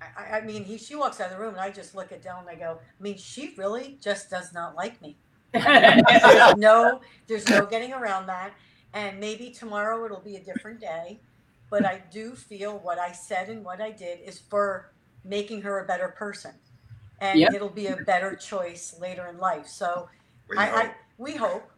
I, 0.00 0.06
I- 0.22 0.38
I 0.38 0.40
mean 0.42 0.64
he 0.64 0.78
she 0.78 0.94
walks 0.94 1.20
out 1.20 1.30
of 1.30 1.36
the 1.36 1.42
room 1.42 1.52
and 1.54 1.60
I 1.60 1.70
just 1.70 1.94
look 1.94 2.12
at 2.12 2.22
Del 2.22 2.38
and 2.38 2.48
I 2.48 2.54
go, 2.54 2.78
I 2.80 3.02
mean 3.02 3.16
she 3.18 3.54
really 3.58 3.98
just 4.00 4.30
does 4.30 4.52
not 4.52 4.74
like 4.76 5.00
me. 5.02 5.16
there's 5.52 6.56
no 6.56 7.00
there's 7.26 7.48
no 7.48 7.66
getting 7.66 7.92
around 7.92 8.26
that 8.26 8.52
and 8.94 9.18
maybe 9.18 9.50
tomorrow 9.50 10.04
it'll 10.04 10.20
be 10.20 10.36
a 10.36 10.40
different 10.44 10.78
day 10.80 11.18
but 11.70 11.84
i 11.84 12.00
do 12.12 12.36
feel 12.36 12.78
what 12.78 12.98
i 13.00 13.10
said 13.10 13.48
and 13.48 13.64
what 13.64 13.80
i 13.80 13.90
did 13.90 14.20
is 14.20 14.38
for 14.38 14.92
making 15.24 15.60
her 15.60 15.80
a 15.80 15.86
better 15.86 16.08
person 16.16 16.52
and 17.20 17.38
Yep. 17.38 17.54
it'll 17.54 17.68
be 17.68 17.88
a 17.88 17.96
better 17.96 18.34
choice 18.34 18.94
later 19.00 19.26
in 19.26 19.38
life 19.38 19.66
so 19.66 20.08
We 20.48 20.56
I, 20.56 20.66
hope. 20.66 20.76
I 20.84 20.90
we 21.18 21.36
hope 21.36 21.70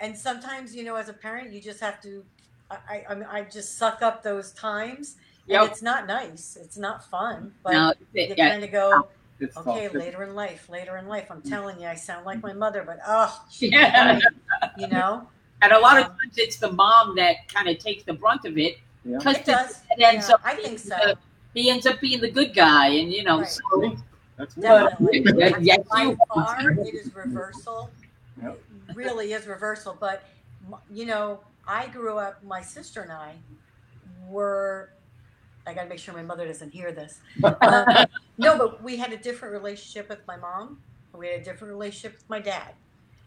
and 0.00 0.16
sometimes 0.16 0.74
you 0.74 0.84
know 0.84 0.96
as 0.96 1.08
a 1.08 1.12
parent 1.12 1.52
you 1.52 1.60
just 1.60 1.80
have 1.80 2.00
to 2.02 2.24
i 2.70 2.76
i, 3.08 3.38
I, 3.38 3.42
just 3.42 3.78
suck 3.78 4.02
up 4.02 4.22
those 4.22 4.52
times 4.52 5.16
and 5.48 5.62
Yep. 5.62 5.70
it's 5.70 5.82
not 5.82 6.06
nice 6.06 6.56
it's 6.60 6.76
not 6.76 7.04
fun 7.08 7.52
but 7.64 7.72
Now, 7.72 7.92
you 8.12 8.34
yeah, 8.36 8.50
kind 8.50 8.64
of 8.64 8.70
go 8.72 9.08
It's 9.40 9.56
okay 9.56 9.86
tough. 9.86 9.94
later 9.94 10.22
in 10.24 10.34
life 10.34 10.68
later 10.68 10.96
in 10.98 11.06
life 11.08 11.28
i'm 11.30 11.38
mm-hmm. 11.40 11.48
telling 11.48 11.80
you 11.80 11.86
i 11.86 11.94
sound 11.94 12.24
like 12.26 12.42
my 12.42 12.52
mother 12.52 12.82
but 12.86 12.98
oh 13.06 13.44
Yeah. 13.58 14.18
you 14.76 14.86
know 14.88 15.26
and 15.62 15.72
a 15.72 15.78
lot 15.78 15.98
of 15.98 16.06
times 16.06 16.34
it's 16.36 16.56
the 16.56 16.72
mom 16.72 17.16
that 17.16 17.48
kind 17.48 17.68
of 17.68 17.78
takes 17.78 18.02
the 18.04 18.12
brunt 18.14 18.44
of 18.44 18.58
it 18.58 18.78
Yeah. 19.04 19.18
because 19.18 19.36
It 19.38 19.44
does. 19.46 19.70
it 19.96 20.02
ends 20.02 20.28
Yeah, 20.28 20.34
up 20.34 20.40
I 20.44 20.54
think 20.54 20.78
so. 20.78 20.88
the- 20.96 21.18
he 21.52 21.68
ends 21.68 21.84
up 21.84 22.00
being 22.00 22.20
the 22.20 22.30
good 22.30 22.54
guy, 22.54 22.86
and 22.86 23.12
you 23.12 23.24
know, 23.24 23.40
Right. 23.40 23.48
so 23.48 23.96
That's 24.40 24.54
Definitely. 24.54 25.24
Yeah, 25.36 25.56
yes, 25.60 25.86
By 25.90 26.02
you- 26.02 26.18
far, 26.32 26.70
it 26.70 26.94
is 26.94 27.14
reversal. 27.14 27.90
Yep. 28.42 28.58
It 28.88 28.96
really 28.96 29.32
is 29.32 29.46
reversal. 29.46 29.96
But, 30.00 30.22
m- 30.66 30.78
you 30.90 31.04
know, 31.06 31.40
I 31.66 31.88
grew 31.88 32.16
up, 32.18 32.42
my 32.42 32.62
sister 32.62 33.02
and 33.02 33.12
I 33.12 33.34
were, 34.28 34.90
I 35.66 35.74
got 35.74 35.82
to 35.84 35.88
make 35.88 35.98
sure 35.98 36.14
my 36.14 36.22
mother 36.22 36.46
doesn't 36.46 36.70
hear 36.72 36.90
this. 36.92 37.20
Uh, 37.44 38.06
no, 38.38 38.56
but 38.56 38.82
we 38.82 38.96
had 38.96 39.12
a 39.12 39.18
different 39.18 39.52
relationship 39.52 40.08
with 40.08 40.20
my 40.26 40.36
mom. 40.36 40.80
We 41.12 41.28
had 41.28 41.40
a 41.40 41.44
different 41.44 41.72
relationship 41.72 42.14
with 42.18 42.30
my 42.30 42.40
dad, 42.40 42.72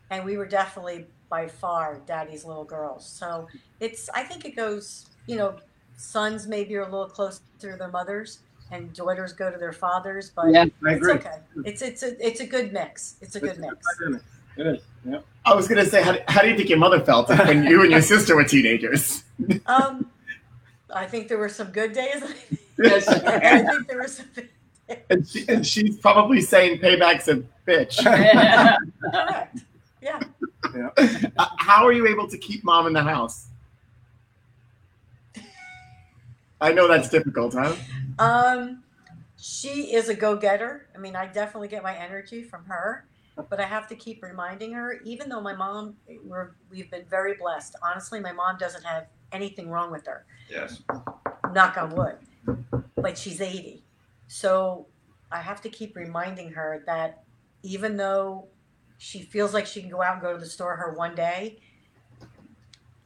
and 0.09 0.25
we 0.25 0.37
were 0.37 0.45
definitely 0.47 1.05
by 1.29 1.47
far 1.47 1.99
daddy's 2.07 2.45
little 2.45 2.63
girls. 2.63 3.05
So 3.05 3.47
it's 3.79 4.09
I 4.09 4.23
think 4.23 4.45
it 4.45 4.55
goes. 4.55 5.07
You 5.27 5.35
know, 5.35 5.57
sons 5.97 6.47
maybe 6.47 6.75
are 6.75 6.81
a 6.81 6.85
little 6.89 7.07
closer 7.09 7.41
to 7.59 7.75
their 7.77 7.87
mothers, 7.89 8.39
and 8.73 8.91
daughters 8.93 9.33
go 9.33 9.51
to 9.51 9.57
their 9.57 9.71
fathers. 9.71 10.31
But 10.35 10.49
Yeah, 10.51 10.61
I 10.63 10.65
it's 10.65 10.83
agree. 10.97 11.11
okay. 11.13 11.37
It's 11.65 11.81
it's 11.81 12.03
a 12.03 12.25
it's 12.27 12.39
a 12.41 12.45
good 12.47 12.73
mix. 12.73 13.15
It's 13.21 13.35
a 13.35 13.39
good 13.39 13.51
It's 13.51 13.59
mix. 13.59 13.75
dynamic. 13.99 14.21
It 14.57 14.67
is. 14.67 14.81
Yeah. 15.05 15.19
I 15.45 15.53
was 15.55 15.67
gonna 15.67 15.85
say, 15.85 16.01
how, 16.01 16.15
how 16.27 16.41
do 16.41 16.49
you 16.49 16.55
think 16.57 16.69
your 16.69 16.77
mother 16.79 16.99
felt 16.99 17.29
when 17.29 17.63
you 17.65 17.81
and 17.81 17.91
your 17.91 18.01
sister 18.01 18.35
were 18.35 18.43
teenagers? 18.43 19.23
Um, 19.65 20.09
I 20.93 21.05
think 21.05 21.27
there 21.27 21.37
were 21.39 21.49
some 21.49 21.67
good 21.71 21.93
days. 21.93 22.23
Yes. 22.77 23.07
I 23.07 23.63
think 23.63 23.87
there 23.87 23.97
were 23.97 24.07
some. 24.07 24.27
And, 25.09 25.27
she, 25.27 25.45
and 25.47 25.65
she's 25.65 25.97
probably 25.97 26.41
saying 26.41 26.79
payback's 26.79 27.27
a 27.27 27.41
bitch. 27.67 28.03
Correct. 28.03 29.57
Yeah. 30.01 30.19
Uh, 31.37 31.47
how 31.57 31.85
are 31.85 31.91
you 31.93 32.07
able 32.07 32.27
to 32.27 32.37
keep 32.37 32.63
mom 32.63 32.85
in 32.87 32.93
the 32.93 33.01
house? 33.03 33.47
I 36.63 36.71
know 36.71 36.87
that's 36.87 37.09
difficult, 37.09 37.53
huh? 37.53 37.75
Um, 38.19 38.83
she 39.37 39.93
is 39.93 40.07
a 40.07 40.15
go-getter. 40.15 40.87
I 40.95 40.97
mean, 40.97 41.13
I 41.13 41.27
definitely 41.27 41.67
get 41.67 41.83
my 41.83 41.93
energy 41.93 42.41
from 42.41 42.63
her, 42.65 43.05
but 43.49 43.59
I 43.59 43.65
have 43.65 43.85
to 43.89 43.95
keep 43.95 44.23
reminding 44.23 44.71
her. 44.71 45.01
Even 45.03 45.27
though 45.27 45.41
my 45.41 45.53
mom, 45.53 45.97
we're 46.23 46.51
we've 46.71 46.89
been 46.89 47.03
very 47.09 47.33
blessed. 47.33 47.75
Honestly, 47.83 48.21
my 48.21 48.31
mom 48.31 48.57
doesn't 48.57 48.85
have 48.85 49.07
anything 49.33 49.69
wrong 49.69 49.91
with 49.91 50.07
her. 50.07 50.25
Yes. 50.49 50.81
Knock 51.51 51.77
on 51.77 51.93
wood. 51.95 52.15
But 52.95 53.17
she's 53.17 53.41
eighty, 53.41 53.83
so 54.29 54.87
I 55.31 55.39
have 55.41 55.59
to 55.63 55.69
keep 55.69 55.97
reminding 55.97 56.51
her 56.51 56.81
that 56.85 57.23
even 57.61 57.97
though 57.97 58.47
she 58.99 59.21
feels 59.21 59.53
like 59.53 59.65
she 59.65 59.81
can 59.81 59.89
go 59.89 60.01
out 60.01 60.13
and 60.13 60.21
go 60.21 60.31
to 60.31 60.39
the 60.39 60.45
store 60.45 60.77
her 60.77 60.93
one 60.93 61.13
day, 61.13 61.59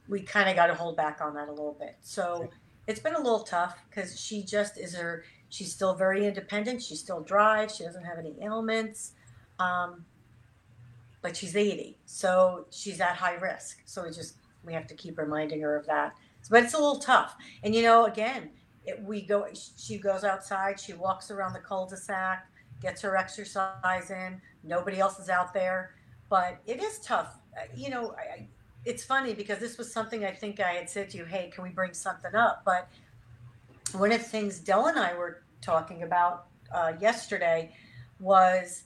we 0.07 0.21
kind 0.21 0.47
of 0.47 0.55
got 0.55 0.67
to 0.67 0.75
hold 0.75 0.95
back 0.95 1.21
on 1.21 1.33
that 1.33 1.47
a 1.47 1.51
little 1.51 1.75
bit. 1.79 1.95
So 2.01 2.49
it's 2.87 2.99
been 2.99 3.15
a 3.15 3.21
little 3.21 3.43
tough 3.43 3.77
because 3.89 4.19
she 4.19 4.43
just 4.43 4.77
is 4.77 4.95
her. 4.95 5.23
She's 5.49 5.71
still 5.71 5.93
very 5.93 6.25
independent. 6.25 6.81
She 6.81 6.95
still 6.95 7.21
drives. 7.21 7.75
She 7.75 7.83
doesn't 7.83 8.03
have 8.03 8.17
any 8.17 8.35
ailments, 8.41 9.13
um, 9.59 10.05
but 11.21 11.35
she's 11.35 11.55
eighty, 11.55 11.99
so 12.05 12.65
she's 12.69 12.99
at 12.99 13.15
high 13.15 13.35
risk. 13.35 13.81
So 13.85 14.03
we 14.03 14.09
just 14.09 14.37
we 14.63 14.73
have 14.73 14.87
to 14.87 14.95
keep 14.95 15.17
reminding 15.17 15.61
her 15.61 15.75
of 15.75 15.85
that. 15.87 16.13
But 16.49 16.63
it's 16.63 16.73
a 16.73 16.77
little 16.77 16.99
tough. 16.99 17.35
And 17.63 17.75
you 17.75 17.81
know, 17.81 18.05
again, 18.05 18.51
it, 18.85 19.01
we 19.03 19.21
go. 19.21 19.47
She 19.77 19.97
goes 19.97 20.23
outside. 20.23 20.79
She 20.79 20.93
walks 20.93 21.29
around 21.31 21.53
the 21.53 21.59
cul-de-sac, 21.59 22.47
gets 22.81 23.01
her 23.01 23.17
exercise 23.17 24.11
in. 24.11 24.41
Nobody 24.63 24.99
else 24.99 25.19
is 25.19 25.29
out 25.29 25.53
there, 25.53 25.95
but 26.29 26.59
it 26.65 26.81
is 26.81 26.99
tough. 26.99 27.37
Uh, 27.57 27.65
You 27.75 27.89
know, 27.89 28.15
I, 28.17 28.47
it's 28.87 29.03
funny 29.03 29.33
because 29.33 29.59
this 29.59 29.77
was 29.77 29.91
something 29.91 30.23
I 30.23 30.31
think 30.31 30.61
I 30.61 30.71
had 30.71 30.89
said 30.89 31.09
to 31.09 31.17
you. 31.17 31.25
Hey, 31.25 31.51
can 31.53 31.65
we 31.65 31.69
bring 31.69 31.93
something 31.93 32.33
up? 32.33 32.61
But 32.63 32.87
one 33.91 34.13
of 34.13 34.19
the 34.19 34.23
things 34.23 34.59
Del 34.59 34.87
and 34.87 34.97
I 34.97 35.13
were 35.13 35.43
talking 35.61 36.03
about 36.03 36.45
uh, 36.73 36.93
yesterday 37.01 37.73
was 38.21 38.83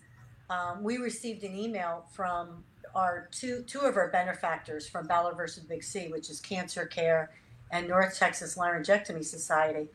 um, 0.49 0.81
we 0.81 0.97
received 0.97 1.43
an 1.43 1.55
email 1.55 2.07
from 2.13 2.63
our 2.95 3.29
two 3.31 3.63
two 3.67 3.81
of 3.81 3.95
our 3.95 4.09
benefactors 4.09 4.89
from 4.89 5.05
Ballard 5.05 5.37
versus 5.37 5.63
Big 5.63 5.83
C, 5.83 6.07
which 6.07 6.31
is 6.31 6.39
Cancer 6.39 6.87
Care 6.87 7.29
and 7.71 7.87
North 7.87 8.17
Texas 8.17 8.57
Laryngectomy 8.57 9.23
Society, 9.23 9.87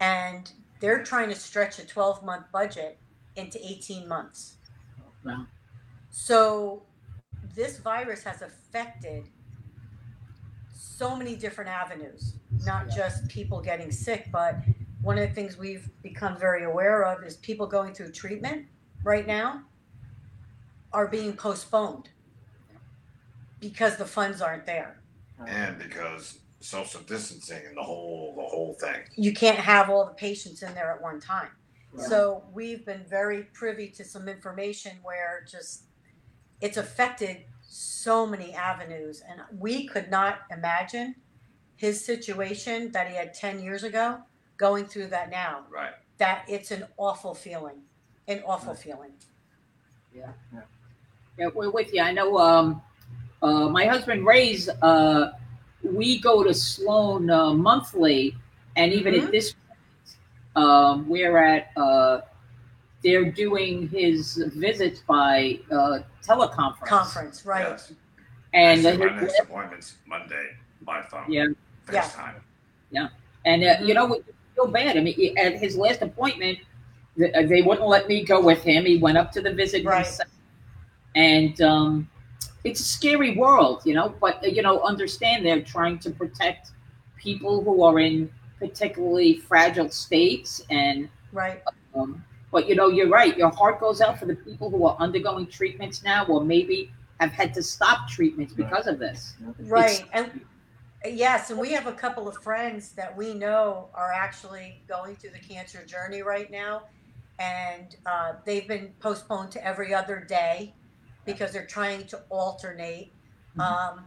and 0.00 0.50
they're 0.80 1.04
trying 1.04 1.28
to 1.28 1.36
stretch 1.36 1.78
a 1.78 1.86
12 1.86 2.24
month 2.24 2.46
budget 2.52 2.98
into 3.36 3.64
18 3.64 4.08
months. 4.08 4.56
Wow. 5.24 5.46
So 6.10 6.82
this 7.54 7.78
virus 7.78 8.24
has 8.24 8.42
affected 8.42 9.28
so 10.96 11.14
many 11.14 11.36
different 11.36 11.68
avenues, 11.68 12.36
not 12.64 12.88
just 12.88 13.28
people 13.28 13.60
getting 13.60 13.90
sick, 13.90 14.28
but 14.32 14.56
one 15.02 15.18
of 15.18 15.28
the 15.28 15.34
things 15.34 15.58
we've 15.58 15.90
become 16.02 16.38
very 16.38 16.64
aware 16.64 17.04
of 17.04 17.22
is 17.22 17.36
people 17.36 17.66
going 17.66 17.92
through 17.92 18.10
treatment 18.12 18.66
right 19.04 19.26
now 19.26 19.62
are 20.94 21.06
being 21.06 21.34
postponed 21.34 22.08
because 23.60 23.96
the 23.96 24.06
funds 24.06 24.40
aren't 24.40 24.64
there. 24.64 25.02
And 25.46 25.78
because 25.78 26.38
social 26.60 27.02
distancing 27.02 27.60
and 27.66 27.76
the 27.76 27.82
whole 27.82 28.32
the 28.34 28.42
whole 28.42 28.74
thing. 28.80 29.02
You 29.16 29.34
can't 29.34 29.58
have 29.58 29.90
all 29.90 30.06
the 30.06 30.14
patients 30.14 30.62
in 30.62 30.72
there 30.72 30.90
at 30.90 31.02
one 31.02 31.20
time. 31.20 31.50
So 31.98 32.42
we've 32.52 32.84
been 32.84 33.04
very 33.08 33.44
privy 33.54 33.88
to 33.88 34.04
some 34.04 34.28
information 34.28 34.92
where 35.02 35.46
just 35.50 35.84
it's 36.60 36.76
affected 36.76 37.44
so 37.68 38.26
many 38.26 38.54
avenues 38.54 39.22
and 39.28 39.40
we 39.58 39.86
could 39.86 40.10
not 40.10 40.40
imagine 40.50 41.14
his 41.76 42.02
situation 42.04 42.90
that 42.92 43.08
he 43.08 43.14
had 43.16 43.34
10 43.34 43.60
years 43.62 43.82
ago 43.82 44.18
going 44.56 44.84
through 44.86 45.08
that 45.08 45.30
now 45.30 45.64
Right. 45.70 45.92
that 46.18 46.44
it's 46.48 46.70
an 46.70 46.86
awful 46.96 47.34
feeling 47.34 47.82
an 48.28 48.42
awful 48.46 48.74
feeling 48.74 49.12
Yeah, 50.14 50.32
yeah. 50.52 50.60
Yeah, 51.38 51.48
we're 51.54 51.70
with 51.70 51.92
you. 51.92 52.00
I 52.00 52.12
know. 52.12 52.38
Um, 52.38 52.80
uh, 53.42 53.68
my 53.68 53.84
husband 53.84 54.24
Ray's. 54.24 54.70
Uh, 54.70 55.32
we 55.82 56.18
go 56.18 56.42
to 56.42 56.54
Sloan 56.54 57.28
uh, 57.28 57.52
monthly, 57.52 58.34
and 58.76 58.90
even 58.94 59.12
Mhm. 59.12 59.24
at 59.24 59.30
this, 59.30 59.52
point, 59.52 60.64
um, 60.64 61.06
we're 61.06 61.36
at. 61.36 61.70
They're 63.06 63.30
doing 63.30 63.88
his 63.88 64.36
visits 64.56 65.00
by 65.06 65.60
uh, 65.70 66.00
teleconference. 66.26 66.86
conference 66.86 67.46
right 67.46 67.68
Yes. 67.68 67.92
And 68.52 68.84
Actually, 68.84 69.06
uh, 69.06 69.10
my 69.12 69.20
next 69.20 69.38
appointment's 69.40 69.94
Monday 70.06 70.46
by 70.82 71.02
phone. 71.02 71.30
Yeah. 71.30 71.46
Yeah. 71.92 72.02
FaceTime. 72.02 73.10
And 73.44 73.62
uh, 73.62 73.76
you 73.80 73.94
know, 73.94 74.06
we 74.06 74.18
feel 74.56 74.66
bad. 74.66 74.96
I 74.96 75.00
mean, 75.02 75.38
at 75.38 75.52
his 75.54 75.76
last 75.76 76.02
appointment, 76.02 76.58
uh, 77.22 77.42
they 77.46 77.62
wouldn't 77.62 77.86
let 77.86 78.08
me 78.08 78.24
go 78.24 78.40
with 78.40 78.62
him. 78.64 78.84
He 78.84 78.96
went 78.98 79.16
up 79.18 79.30
to 79.32 79.40
the 79.40 79.52
visit, 79.52 79.84
Right. 79.84 80.04
himself. 80.04 80.28
and 81.14 81.60
um, 81.62 82.10
it's 82.64 82.80
a 82.80 82.88
scary 82.98 83.36
world, 83.36 83.82
you 83.84 83.94
know. 83.94 84.08
But 84.20 84.42
uh, 84.42 84.48
you 84.48 84.62
know, 84.62 84.80
understand 84.82 85.46
they're 85.46 85.62
trying 85.62 86.00
to 86.00 86.10
protect 86.10 86.72
people 87.16 87.62
who 87.62 87.84
are 87.84 88.00
in 88.00 88.28
particularly 88.58 89.38
fragile 89.38 89.90
states, 89.90 90.60
and 90.70 91.08
right 91.32 91.62
um, 91.94 92.24
but 92.56 92.66
you 92.66 92.74
know, 92.74 92.88
you're 92.88 93.10
right. 93.10 93.36
Your 93.36 93.50
heart 93.50 93.80
goes 93.80 94.00
out 94.00 94.18
for 94.18 94.24
the 94.24 94.34
people 94.34 94.70
who 94.70 94.86
are 94.86 94.96
undergoing 94.98 95.46
treatments 95.46 96.02
now, 96.02 96.24
or 96.24 96.42
maybe 96.42 96.90
have 97.20 97.30
had 97.30 97.52
to 97.52 97.62
stop 97.62 98.08
treatments 98.08 98.54
because 98.54 98.86
of 98.86 98.98
this. 98.98 99.34
right. 99.58 100.02
And 100.14 100.40
yes 101.04 101.50
and 101.50 101.60
we 101.60 101.70
have 101.72 101.86
a 101.86 101.92
couple 101.92 102.26
of 102.26 102.42
friends 102.42 102.92
that 102.92 103.14
we 103.14 103.34
know 103.34 103.90
are 103.94 104.10
actually 104.10 104.82
going 104.88 105.16
through 105.16 105.32
the 105.32 105.38
cancer 105.38 105.84
journey 105.84 106.22
right 106.22 106.50
now. 106.50 106.84
And 107.38 107.94
uh, 108.06 108.32
they've 108.46 108.66
been 108.66 108.94
postponed 109.00 109.50
to 109.50 109.62
every 109.62 109.92
other 109.92 110.24
day 110.26 110.72
because 111.26 111.52
they're 111.52 111.66
trying 111.66 112.06
to 112.06 112.22
alternate. 112.30 113.12
Um, 113.58 114.06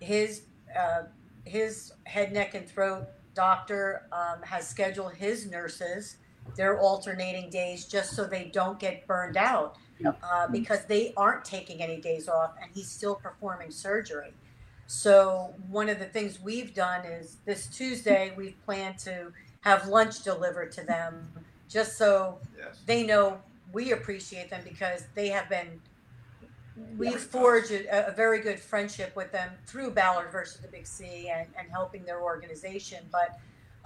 his 0.00 0.42
uh, 0.78 1.04
his 1.46 1.94
head 2.04 2.30
neck 2.34 2.54
and 2.54 2.68
throat 2.68 3.06
doctor 3.32 4.02
um, 4.12 4.42
has 4.42 4.68
scheduled 4.68 5.14
his 5.14 5.46
nurses 5.50 6.18
they're 6.56 6.78
alternating 6.80 7.50
days 7.50 7.84
just 7.84 8.14
so 8.14 8.24
they 8.24 8.44
don't 8.52 8.78
get 8.78 9.06
burned 9.06 9.36
out 9.36 9.76
Yep. 9.98 10.18
uh, 10.22 10.46
because 10.48 10.84
they 10.84 11.14
aren't 11.16 11.42
taking 11.44 11.80
any 11.82 11.98
days 12.02 12.28
off 12.28 12.52
and 12.60 12.70
he's 12.74 12.86
still 12.90 13.14
performing 13.14 13.70
surgery 13.70 14.32
so 14.86 15.54
one 15.68 15.88
of 15.88 15.98
the 15.98 16.04
things 16.04 16.38
we've 16.40 16.74
done 16.74 17.04
is 17.06 17.38
this 17.46 17.66
tuesday 17.66 18.32
we've 18.36 18.62
planned 18.66 18.98
to 18.98 19.32
have 19.62 19.88
lunch 19.88 20.22
delivered 20.22 20.70
to 20.72 20.84
them 20.84 21.26
just 21.68 21.96
so 21.96 22.38
Yes. 22.58 22.78
they 22.86 23.04
know 23.06 23.40
we 23.72 23.92
appreciate 23.92 24.50
them 24.50 24.60
because 24.64 25.04
they 25.14 25.28
have 25.28 25.48
been 25.48 25.80
we've 26.98 27.20
forged 27.20 27.70
a, 27.70 28.08
a 28.08 28.12
very 28.12 28.40
good 28.40 28.60
friendship 28.60 29.14
with 29.16 29.32
them 29.32 29.50
through 29.66 29.90
Ballard 29.90 30.30
versus 30.30 30.60
the 30.60 30.68
Big 30.68 30.86
C 30.86 31.30
and, 31.34 31.46
and 31.58 31.70
helping 31.70 32.04
their 32.04 32.20
organization. 32.20 33.02
But 33.10 33.38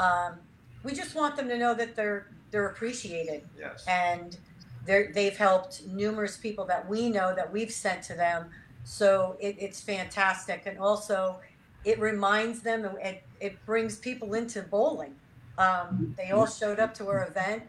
um, 0.03 0.35
we 0.83 0.93
just 0.93 1.15
want 1.15 1.37
them 1.37 1.49
to 1.49 1.59
know 1.59 1.75
that 1.75 1.95
they're 1.97 2.27
they're 2.51 2.67
appreciated 2.69 3.45
Yes. 3.59 3.85
and 3.87 4.37
they're, 4.87 5.13
they've 5.13 5.37
helped 5.37 5.87
numerous 5.87 6.37
people 6.37 6.65
that 6.65 6.89
we 6.89 7.11
know 7.11 7.35
that 7.35 7.53
we've 7.53 7.71
sent 7.71 8.03
to 8.05 8.15
them. 8.15 8.47
So 8.83 9.37
it, 9.39 9.57
it's 9.59 9.81
fantastic, 9.81 10.63
and 10.67 10.79
also 10.79 11.39
it 11.85 11.99
reminds 12.01 12.61
them 12.61 12.85
and 12.85 12.99
it, 12.99 13.23
it 13.41 13.67
brings 13.67 13.97
people 13.99 14.35
into 14.35 14.63
bowling. 14.63 15.15
Um, 15.59 16.15
they 16.17 16.31
all 16.31 16.47
showed 16.47 16.79
up 16.81 16.95
to 16.95 17.09
our 17.09 17.27
event. 17.27 17.63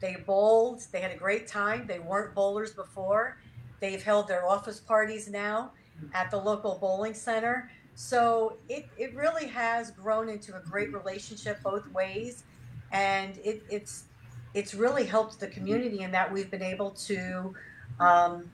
They 0.00 0.16
bowled. 0.26 0.82
They 0.92 1.00
had 1.00 1.10
a 1.10 1.16
great 1.16 1.46
time. 1.48 1.86
They 1.86 1.98
weren't 1.98 2.34
bowlers 2.34 2.72
before. 2.72 3.38
They've 3.80 4.02
held 4.02 4.28
their 4.28 4.46
office 4.46 4.78
parties 4.78 5.28
now 5.28 5.72
at 6.14 6.30
the 6.30 6.36
local 6.36 6.78
bowling 6.80 7.14
center. 7.14 7.70
So 7.94 8.58
it, 8.68 8.86
it 8.96 9.14
really 9.14 9.46
has 9.48 9.90
grown 9.90 10.28
into 10.28 10.56
a 10.56 10.60
great 10.60 10.92
relationship 10.92 11.60
both 11.62 11.86
ways. 11.90 12.44
And 12.92 13.36
it, 13.38 13.62
it's 13.70 14.04
it's 14.54 14.74
really 14.74 15.04
helped 15.04 15.40
the 15.40 15.48
community 15.48 16.00
in 16.00 16.10
that 16.12 16.32
we've 16.32 16.50
been 16.50 16.62
able 16.62 16.90
to 16.92 17.54
um, 18.00 18.50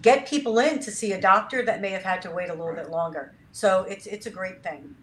get 0.00 0.26
people 0.26 0.58
in 0.58 0.78
to 0.80 0.90
see 0.90 1.12
a 1.12 1.20
doctor 1.20 1.64
that 1.64 1.80
may 1.80 1.90
have 1.90 2.02
had 2.02 2.22
to 2.22 2.30
wait 2.30 2.48
a 2.48 2.54
little 2.54 2.74
bit 2.74 2.90
longer. 2.90 3.32
So 3.52 3.82
it's 3.88 4.06
it's 4.06 4.26
a 4.26 4.30
great 4.30 4.62
thing. 4.62 4.94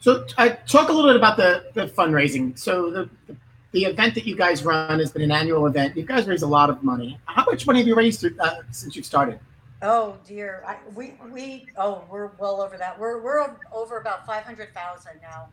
So 0.00 0.26
uh, 0.38 0.56
talk 0.66 0.88
a 0.88 0.92
little 0.92 1.10
bit 1.10 1.16
about 1.16 1.36
the, 1.36 1.66
the 1.74 1.86
fundraising. 1.86 2.58
So 2.58 2.90
the, 2.90 3.10
the 3.26 3.36
the 3.72 3.84
event 3.84 4.14
that 4.16 4.26
you 4.26 4.34
guys 4.34 4.64
run 4.64 4.98
has 4.98 5.12
been 5.12 5.22
an 5.22 5.30
annual 5.30 5.66
event. 5.66 5.96
You 5.96 6.04
guys 6.04 6.26
raise 6.26 6.42
a 6.42 6.46
lot 6.46 6.70
of 6.70 6.82
money. 6.82 7.18
How 7.26 7.44
much 7.44 7.66
money 7.66 7.78
have 7.78 7.86
you 7.86 7.94
raised 7.94 8.24
uh, 8.24 8.62
since 8.72 8.96
you've 8.96 9.06
started? 9.06 9.38
Oh 9.82 10.16
dear, 10.26 10.62
I, 10.66 10.76
we 10.94 11.14
we 11.30 11.66
oh 11.76 12.04
we're 12.10 12.30
well 12.38 12.60
over 12.60 12.76
that. 12.76 12.98
We're 12.98 13.22
we're 13.22 13.56
over 13.72 13.98
about 13.98 14.26
five 14.26 14.42
hundred 14.44 14.74
thousand 14.74 15.20
now, 15.22 15.48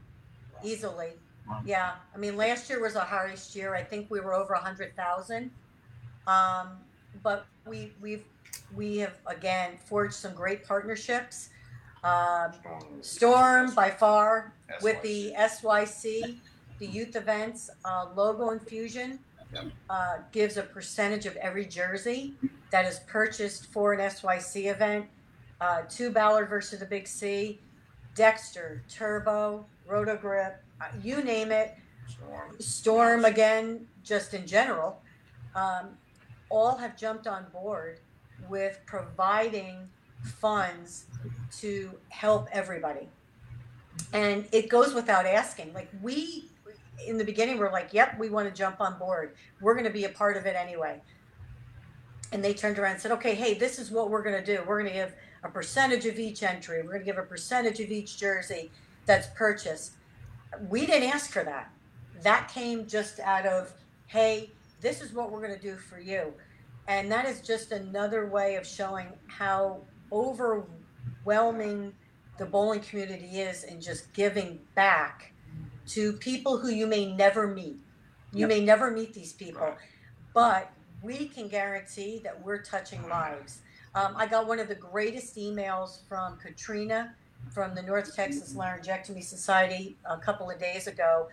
easily. 0.63 1.13
Yeah, 1.65 1.93
I 2.13 2.17
mean 2.17 2.35
last 2.35 2.69
year 2.69 2.81
was 2.81 2.95
our 2.95 3.05
highest 3.05 3.55
year. 3.55 3.75
I 3.75 3.83
think 3.83 4.09
we 4.09 4.19
were 4.19 4.33
over 4.33 4.53
a 4.53 4.59
hundred 4.59 4.95
thousand. 4.95 5.51
Um, 6.27 6.77
but 7.23 7.47
we 7.65 7.93
we've 8.01 8.23
we 8.75 8.97
have 8.97 9.15
again 9.25 9.77
forged 9.85 10.13
some 10.13 10.33
great 10.33 10.65
partnerships. 10.65 11.49
Um, 12.03 12.51
Storm 13.01 13.73
by 13.73 13.89
far 13.89 14.53
with 14.81 15.01
the 15.01 15.33
SYC, 15.35 16.35
the 16.79 16.85
youth 16.85 17.15
events, 17.15 17.69
uh, 17.83 18.07
logo 18.15 18.51
infusion 18.51 19.19
uh, 19.89 20.17
gives 20.31 20.57
a 20.57 20.63
percentage 20.63 21.25
of 21.25 21.35
every 21.37 21.65
jersey 21.65 22.33
that 22.71 22.85
is 22.85 22.99
purchased 23.07 23.67
for 23.67 23.93
an 23.93 24.09
SYC 24.09 24.65
event. 24.65 25.05
Uh, 25.59 25.81
two 25.89 26.11
Ballard 26.11 26.49
versus 26.49 26.79
the 26.79 26.85
Big 26.85 27.07
C, 27.07 27.59
Dexter, 28.13 28.83
Turbo, 28.89 29.65
Rotogrip, 29.89 30.55
uh, 30.81 30.85
you 31.01 31.23
name 31.23 31.51
it. 31.51 31.75
Storm 32.59 33.25
again, 33.25 33.85
just 34.03 34.33
in 34.33 34.47
general, 34.47 35.01
um, 35.55 35.89
all 36.49 36.77
have 36.77 36.97
jumped 36.97 37.27
on 37.27 37.45
board 37.51 37.99
with 38.49 38.79
providing 38.85 39.89
funds 40.23 41.05
to 41.59 41.91
help 42.09 42.47
everybody. 42.51 43.09
And 44.13 44.47
it 44.51 44.69
goes 44.69 44.93
without 44.93 45.25
asking. 45.25 45.73
Like 45.73 45.89
we, 46.01 46.45
in 47.05 47.17
the 47.17 47.23
beginning, 47.23 47.57
we're 47.57 47.71
like, 47.71 47.93
"Yep, 47.93 48.19
we 48.19 48.29
want 48.29 48.47
to 48.47 48.53
jump 48.53 48.79
on 48.79 48.97
board. 48.97 49.35
We're 49.59 49.73
going 49.73 49.85
to 49.85 49.91
be 49.91 50.05
a 50.05 50.09
part 50.09 50.37
of 50.37 50.45
it 50.45 50.55
anyway." 50.55 51.01
And 52.31 52.43
they 52.43 52.53
turned 52.53 52.79
around 52.79 52.93
and 52.93 53.01
said, 53.01 53.11
"Okay, 53.11 53.35
hey, 53.35 53.53
this 53.53 53.79
is 53.79 53.91
what 53.91 54.09
we're 54.09 54.23
going 54.23 54.41
to 54.41 54.45
do. 54.45 54.63
We're 54.65 54.79
going 54.81 54.93
to 54.93 54.97
give 54.97 55.13
a 55.43 55.49
percentage 55.49 56.05
of 56.05 56.19
each 56.19 56.43
entry. 56.43 56.81
We're 56.81 56.93
going 56.93 57.01
to 57.01 57.05
give 57.05 57.17
a 57.17 57.23
percentage 57.23 57.79
of 57.79 57.91
each 57.91 58.17
jersey 58.17 58.71
that's 59.05 59.27
purchased." 59.35 59.96
We 60.69 60.85
didn't 60.85 61.09
ask 61.09 61.31
for 61.31 61.43
that. 61.43 61.71
That 62.23 62.47
came 62.49 62.87
just 62.87 63.19
out 63.19 63.45
of, 63.45 63.73
"Hey, 64.07 64.51
this 64.81 65.01
is 65.01 65.13
what 65.13 65.31
we're 65.31 65.41
going 65.45 65.59
to 65.59 65.61
do 65.61 65.77
for 65.77 65.99
you." 65.99 66.33
And 66.87 67.11
that 67.11 67.25
is 67.25 67.41
just 67.41 67.71
another 67.71 68.27
way 68.27 68.55
of 68.55 68.65
showing 68.65 69.07
how 69.27 69.87
overwhelming 70.11 71.93
the 72.37 72.45
bowling 72.45 72.81
community 72.81 73.41
is 73.41 73.63
in 73.63 73.81
just 73.81 74.13
giving 74.13 74.59
back 74.75 75.33
to 75.87 76.13
people 76.13 76.57
who 76.57 76.69
you 76.69 76.87
may 76.87 77.13
never 77.13 77.47
meet. 77.47 77.77
You 78.31 78.41
Yep. 78.41 78.49
may 78.49 78.63
never 78.63 78.91
meet 78.91 79.13
these 79.13 79.33
people, 79.33 79.75
but 80.33 80.71
we 81.01 81.27
can 81.29 81.47
guarantee 81.47 82.19
that 82.23 82.41
we're 82.41 82.61
touching 82.61 83.07
lives. 83.09 83.61
Um, 83.95 84.15
I 84.17 84.27
got 84.27 84.47
one 84.47 84.59
of 84.59 84.67
the 84.67 84.75
greatest 84.75 85.35
emails 85.37 86.07
from 86.07 86.37
Katrina 86.37 87.15
from 87.51 87.73
the 87.73 87.81
North 87.81 88.15
Texas 88.15 88.53
Laryngectomy 88.53 89.23
Society 89.23 89.97
a 90.05 90.17
couple 90.17 90.49
of 90.49 90.59
days 90.59 90.87
ago, 90.87 91.27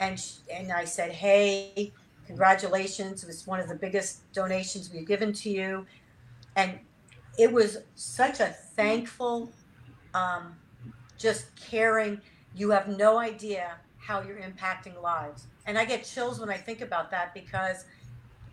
and 0.00 0.18
sh- 0.18 0.36
and 0.52 0.72
I 0.72 0.84
said, 0.84 1.12
"Hey, 1.12 1.92
congratulations! 2.26 3.22
It 3.22 3.26
was 3.26 3.46
one 3.46 3.60
of 3.60 3.68
the 3.68 3.74
biggest 3.74 4.30
donations 4.32 4.90
we've 4.92 5.06
given 5.06 5.32
to 5.34 5.50
you," 5.50 5.86
and 6.56 6.78
it 7.38 7.52
was 7.52 7.78
such 7.94 8.40
a 8.40 8.46
thankful, 8.48 9.52
um, 10.14 10.56
just 11.18 11.54
caring. 11.56 12.20
You 12.54 12.70
have 12.70 12.88
no 12.88 13.18
idea 13.18 13.76
how 13.98 14.22
you're 14.22 14.38
impacting 14.38 15.00
lives, 15.02 15.46
and 15.66 15.76
I 15.76 15.84
get 15.84 16.04
chills 16.04 16.40
when 16.40 16.48
I 16.48 16.56
think 16.56 16.80
about 16.80 17.10
that 17.10 17.34
because 17.34 17.84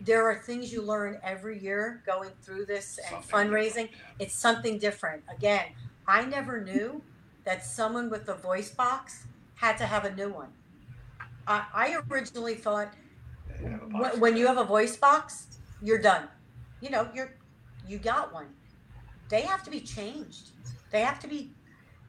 there 0.00 0.28
are 0.28 0.36
things 0.36 0.72
you 0.72 0.82
learn 0.82 1.18
every 1.22 1.58
year 1.58 2.02
going 2.04 2.30
through 2.42 2.66
this 2.66 2.98
and 2.98 3.24
fundraising. 3.24 3.88
It's 4.18 4.34
something 4.34 4.78
different. 4.78 5.22
Again, 5.34 5.66
I 6.06 6.24
never 6.24 6.60
knew 6.60 7.02
that 7.44 7.64
someone 7.64 8.10
with 8.10 8.28
a 8.28 8.34
voice 8.34 8.70
box 8.70 9.26
had 9.56 9.76
to 9.78 9.86
have 9.86 10.04
a 10.04 10.14
new 10.14 10.30
one. 10.30 10.48
I, 11.46 11.64
I 11.74 11.98
originally 12.10 12.54
thought 12.54 12.92
when, 13.92 14.20
when 14.20 14.36
you 14.36 14.46
have 14.46 14.58
a 14.58 14.64
voice 14.64 14.96
box, 14.96 15.58
you're 15.82 16.00
done. 16.00 16.28
You 16.80 16.90
know, 16.90 17.08
you're 17.14 17.34
you 17.86 17.98
got 17.98 18.32
one. 18.32 18.46
They 19.28 19.42
have 19.42 19.62
to 19.64 19.70
be 19.70 19.80
changed. 19.80 20.50
They 20.90 21.00
have 21.00 21.20
to 21.20 21.28
be. 21.28 21.50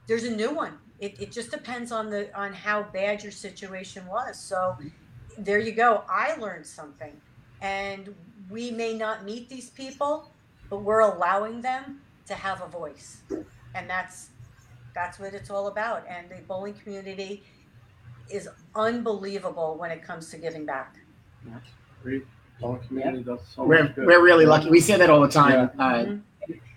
There's 0.07 0.23
a 0.23 0.35
new 0.35 0.53
one. 0.53 0.77
It, 0.99 1.19
it 1.19 1.31
just 1.31 1.51
depends 1.51 1.91
on 1.91 2.09
the 2.09 2.33
on 2.37 2.53
how 2.53 2.83
bad 2.83 3.23
your 3.23 3.31
situation 3.31 4.05
was. 4.07 4.39
So 4.39 4.77
there 5.37 5.59
you 5.59 5.71
go. 5.71 6.03
I 6.09 6.35
learned 6.37 6.65
something, 6.65 7.13
and 7.61 8.13
we 8.49 8.71
may 8.71 8.93
not 8.93 9.25
meet 9.25 9.49
these 9.49 9.69
people, 9.69 10.31
but 10.69 10.81
we're 10.81 11.01
allowing 11.01 11.61
them 11.61 12.01
to 12.27 12.33
have 12.33 12.61
a 12.61 12.67
voice, 12.67 13.21
and 13.75 13.89
that's 13.89 14.29
that's 14.95 15.19
what 15.19 15.33
it's 15.33 15.49
all 15.49 15.67
about. 15.67 16.05
And 16.09 16.29
the 16.29 16.37
bowling 16.47 16.73
community 16.73 17.43
is 18.31 18.47
unbelievable 18.75 19.75
when 19.77 19.91
it 19.91 20.01
comes 20.01 20.31
to 20.31 20.37
giving 20.37 20.65
back. 20.65 20.95
yeah. 21.45 22.19
Bowling 22.61 22.79
community 22.87 23.23
does 23.23 23.41
so 23.53 23.65
We're, 23.65 23.83
much 23.83 23.95
good. 23.95 24.07
we're 24.07 24.23
really 24.23 24.45
lucky. 24.45 24.69
We 24.69 24.79
say 24.79 24.97
that 24.97 25.09
all 25.09 25.19
the 25.19 25.27
time. 25.27 25.69
Uh, 25.77 25.93
Mhm. 25.93 26.21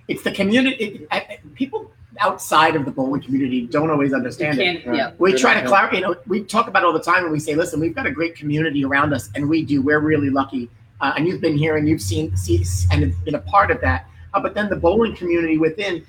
it's 0.08 0.22
the 0.24 0.32
community. 0.32 0.76
It, 0.84 1.08
I, 1.12 1.38
people 1.54 1.92
outside 2.18 2.74
of 2.74 2.84
the 2.84 2.90
bowling 2.90 3.22
community 3.22 3.66
don't 3.68 3.88
always 3.90 4.12
understand 4.12 4.58
it. 4.58 4.82
can't, 4.82 4.96
yeah. 4.96 5.12
We 5.18 5.34
try 5.34 5.60
to 5.60 5.64
clarify. 5.68 5.96
You 5.96 6.00
know, 6.02 6.16
we 6.26 6.42
talk 6.42 6.66
about 6.66 6.82
it 6.82 6.86
all 6.86 6.92
the 6.92 6.98
time, 7.12 7.22
and 7.22 7.32
we 7.32 7.38
say, 7.38 7.54
"Listen, 7.54 7.78
we've 7.78 7.94
got 7.94 8.06
a 8.06 8.10
great 8.10 8.34
community 8.34 8.84
around 8.84 9.12
us, 9.14 9.30
and 9.36 9.48
we 9.48 9.64
do. 9.64 9.80
We're 9.80 10.00
really 10.00 10.30
lucky." 10.30 10.68
Uh, 11.00 11.12
and 11.16 11.28
you've 11.28 11.40
been 11.40 11.56
here, 11.56 11.76
and 11.76 11.88
you've 11.88 12.02
seen, 12.02 12.36
see, 12.36 12.64
and 12.90 13.14
been 13.24 13.36
a 13.36 13.40
part 13.54 13.70
of 13.70 13.80
that. 13.82 14.06
Uh, 14.34 14.40
but 14.40 14.54
then 14.54 14.68
the 14.68 14.74
bowling 14.76 15.14
community 15.14 15.56
within, 15.58 16.04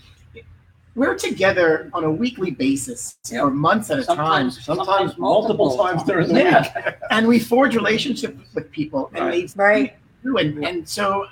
we're 0.96 1.16
together 1.16 1.90
on 1.94 2.04
a 2.04 2.12
weekly 2.12 2.52
basis 2.52 3.18
Yeah. 3.30 3.42
or 3.44 3.52
months 3.52 3.90
at 3.90 4.00
a 4.00 4.04
time, 4.06 4.50
Sometimes, 4.52 4.66
Sometimes 4.66 5.18
multiple 5.18 5.78
times 5.78 6.04
during 6.04 6.28
the 6.34 6.40
Yeah. 6.42 6.62
week. 6.86 6.96
and 7.12 7.28
we 7.28 7.40
forge 7.40 7.76
relationships 7.76 8.38
with 8.54 8.72
people, 8.72 9.10
and 9.14 9.26
Right. 9.26 9.48
they 9.56 9.64
Right. 9.64 9.98
do, 10.24 10.38
and, 10.38 10.66
and 10.66 10.88
so 10.88 11.26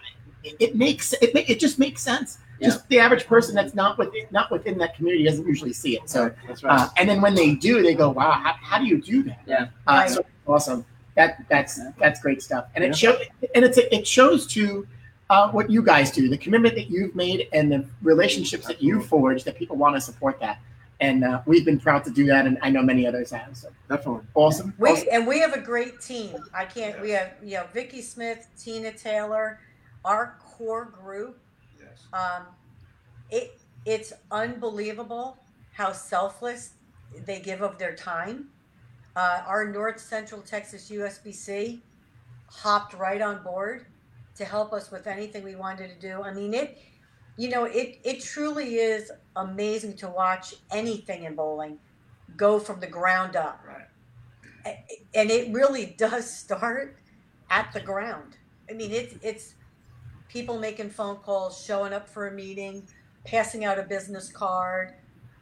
it, 0.43 0.55
it 0.59 0.75
makes 0.75 1.13
it, 1.13 1.33
ma- 1.33 1.41
it 1.47 1.59
just 1.59 1.79
makes 1.79 2.01
sense. 2.01 2.37
Just 2.61 2.87
the 2.89 2.97
average 2.99 3.27
person 3.27 3.53
that's 3.53 3.75
not 3.75 3.99
within 3.99 4.23
not 4.31 4.49
within 4.49 4.79
that 4.79 4.95
community 4.95 5.23
doesn't 5.25 5.45
usually 5.45 5.73
see 5.73 5.95
it. 5.95 6.09
So, 6.09 6.31
That's 6.47 6.63
right. 6.63 6.79
uh, 6.79 6.89
and 6.97 7.07
then 7.07 7.21
when 7.21 7.35
they 7.35 7.53
do, 7.53 7.83
they 7.83 7.93
go, 7.93 8.09
"Wow, 8.09 8.31
how, 8.31 8.55
how 8.63 8.79
do 8.79 8.85
you 8.85 8.99
do 8.99 9.21
that?" 9.23 9.39
Yeah. 9.45 9.67
Uh, 9.85 9.91
Right. 9.93 10.09
So 10.09 10.25
awesome. 10.47 10.83
That 11.15 11.43
that's 11.49 11.77
Yeah. 11.77 11.91
that's 11.99 12.19
great 12.19 12.41
stuff, 12.41 12.65
and 12.73 12.83
Yeah. 12.83 12.89
it 12.89 12.95
shows 12.97 13.17
and 13.53 13.63
it's 13.63 13.77
it 13.77 14.07
shows 14.07 14.47
to 14.47 14.87
uh, 15.29 15.49
what 15.51 15.69
you 15.69 15.81
guys 15.81 16.11
do, 16.11 16.29
the 16.29 16.37
commitment 16.37 16.75
that 16.75 16.89
you've 16.89 17.15
made, 17.15 17.49
and 17.53 17.71
the 17.71 17.85
relationships 18.01 18.65
that 18.67 18.81
you 18.81 19.01
forged. 19.01 19.45
That 19.45 19.57
people 19.57 19.75
want 19.75 19.95
to 19.95 20.01
support 20.01 20.39
that, 20.39 20.59
and 20.99 21.23
uh, 21.23 21.41
we've 21.45 21.65
been 21.65 21.79
proud 21.79 22.03
to 22.05 22.11
do 22.11 22.25
that, 22.27 22.45
and 22.45 22.57
I 22.61 22.69
know 22.69 22.81
many 22.81 23.05
others 23.05 23.31
have. 23.31 23.55
So 23.57 23.69
Definitely. 23.89 24.21
awesome. 24.35 24.73
We 24.77 24.89
awesome. 24.89 25.07
and 25.11 25.27
we 25.27 25.39
have 25.39 25.53
a 25.53 25.59
great 25.59 26.01
team. 26.01 26.35
I 26.53 26.65
can't. 26.65 26.99
We 27.01 27.11
have 27.11 27.33
you 27.43 27.55
know 27.55 27.65
Vicky 27.73 28.01
Smith, 28.01 28.47
Tina 28.57 28.91
Taylor, 28.91 29.59
our 30.05 30.37
core 30.39 30.85
group. 30.85 31.39
Yes. 31.79 32.05
Um, 32.13 32.45
it 33.29 33.59
it's 33.85 34.13
unbelievable 34.31 35.37
how 35.73 35.91
selfless 35.91 36.73
they 37.25 37.39
give 37.39 37.61
of 37.61 37.77
their 37.77 37.95
time. 37.95 38.49
Uh, 39.15 39.41
our 39.45 39.65
North 39.65 39.99
Central 39.99 40.41
Texas 40.41 40.89
USBC 40.89 41.79
hopped 42.49 42.93
right 42.93 43.21
on 43.21 43.43
board 43.43 43.85
to 44.37 44.45
help 44.45 44.73
us 44.73 44.91
with 44.91 45.07
anything 45.07 45.43
we 45.43 45.55
wanted 45.55 45.89
to 45.89 45.99
do. 46.07 46.23
I 46.23 46.33
mean 46.33 46.53
it. 46.53 46.77
You 47.37 47.49
know 47.49 47.65
it. 47.65 47.99
It 48.03 48.21
truly 48.23 48.75
is 48.75 49.11
amazing 49.35 49.95
to 49.97 50.09
watch 50.09 50.55
anything 50.71 51.23
in 51.23 51.35
bowling 51.35 51.79
go 52.35 52.59
from 52.59 52.79
the 52.79 52.87
ground 52.87 53.35
up 53.35 53.63
Right. 53.65 54.77
and 55.15 55.31
it 55.31 55.51
really 55.53 55.95
does 55.97 56.29
start 56.29 56.97
at 57.49 57.71
the 57.73 57.79
ground. 57.79 58.37
I 58.69 58.73
mean, 58.73 58.91
it's 58.91 59.15
it's 59.21 59.55
people 60.27 60.59
making 60.59 60.89
phone 60.89 61.17
calls, 61.17 61.63
showing 61.63 61.93
up 61.93 62.07
for 62.09 62.27
a 62.27 62.31
meeting, 62.31 62.87
passing 63.25 63.63
out 63.65 63.79
a 63.79 63.83
business 63.83 64.31
card, 64.31 64.93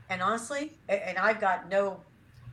and 0.09 0.21
honestly, 0.21 0.77
and 0.87 1.17
I've 1.17 1.41
got 1.41 1.69
no, 1.69 2.01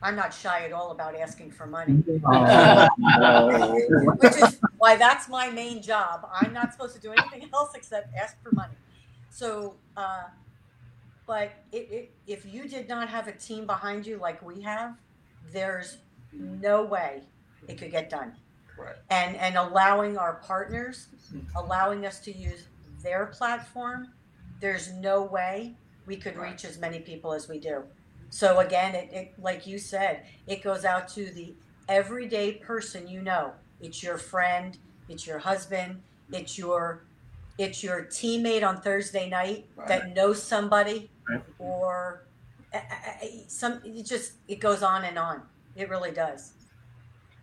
I'm 0.03 0.17
not 0.17 0.35
shy 0.35 0.65
at 0.65 0.73
all 0.73 0.91
about 0.91 1.15
asking 1.15 1.53
for 1.53 1.67
money, 1.67 1.93
which 4.19 4.37
is 4.37 4.59
why 4.79 4.97
that's 4.97 5.29
my 5.29 5.49
main 5.51 5.81
job. 5.81 6.29
I'm 6.33 6.53
not 6.53 6.73
supposed 6.73 6.95
to 6.97 7.01
do 7.01 7.13
anything 7.13 7.49
else 7.55 7.71
except 7.75 8.15
ask 8.17 8.43
for 8.43 8.53
money. 8.53 8.75
So, 9.31 9.77
uh, 9.97 10.25
but 11.27 11.53
it, 11.71 11.89
it, 11.91 12.11
if 12.27 12.45
you 12.45 12.69
did 12.69 12.89
not 12.89 13.09
have 13.09 13.29
a 13.29 13.33
team 13.33 13.67
behind 13.67 14.07
you 14.07 14.19
like 14.19 14.43
we 14.43 14.61
have, 14.63 14.97
there's 15.53 15.99
no 16.33 16.85
way 16.85 17.23
it 17.69 17.79
could 17.79 17.93
get 17.93 18.11
done. 18.11 18.33
Right. 18.77 18.97
And 19.11 19.37
and 19.37 19.57
allowing 19.57 20.19
our 20.19 20.35
partners, 20.35 21.09
allowing 21.57 22.07
us 22.07 22.19
to 22.21 22.37
use 22.37 22.65
their 23.03 23.27
platform, 23.27 24.09
there's 24.61 24.93
no 24.95 25.23
way 25.23 25.77
we 26.07 26.17
could 26.17 26.37
Right. 26.37 26.51
reach 26.51 26.65
as 26.65 26.79
many 26.79 26.99
people 26.99 27.33
as 27.33 27.49
we 27.49 27.61
do. 27.61 27.85
So 28.33 28.61
again, 28.61 28.95
it, 28.95 29.13
it 29.13 29.35
like 29.39 29.67
you 29.67 29.79
said, 29.79 30.25
it 30.47 30.63
goes 30.63 30.87
out 30.87 31.07
to 31.09 31.27
the 31.27 31.55
everyday 31.87 32.55
person 32.55 33.07
you 33.07 33.21
know. 33.21 33.53
It's 33.79 34.03
your 34.03 34.17
friend, 34.17 34.79
it's 35.11 35.27
your 35.27 35.39
husband, 35.39 36.01
it's 36.33 36.57
your 36.57 37.05
it's 37.59 37.83
your 37.83 38.05
teammate 38.07 38.67
on 38.67 38.81
Thursday 38.81 39.29
night 39.29 39.67
that 39.87 40.15
knows 40.15 40.43
somebody 40.43 41.11
Right. 41.29 41.43
or 41.59 42.25
I- 42.73 42.79
I- 42.79 43.19
I- 43.23 43.45
some 43.49 43.83
it 43.85 44.05
just 44.07 44.33
it 44.49 44.61
goes 44.61 44.83
on 44.83 45.05
and 45.05 45.19
on. 45.19 45.43
It 45.77 45.91
really 45.91 46.11
does. 46.11 46.53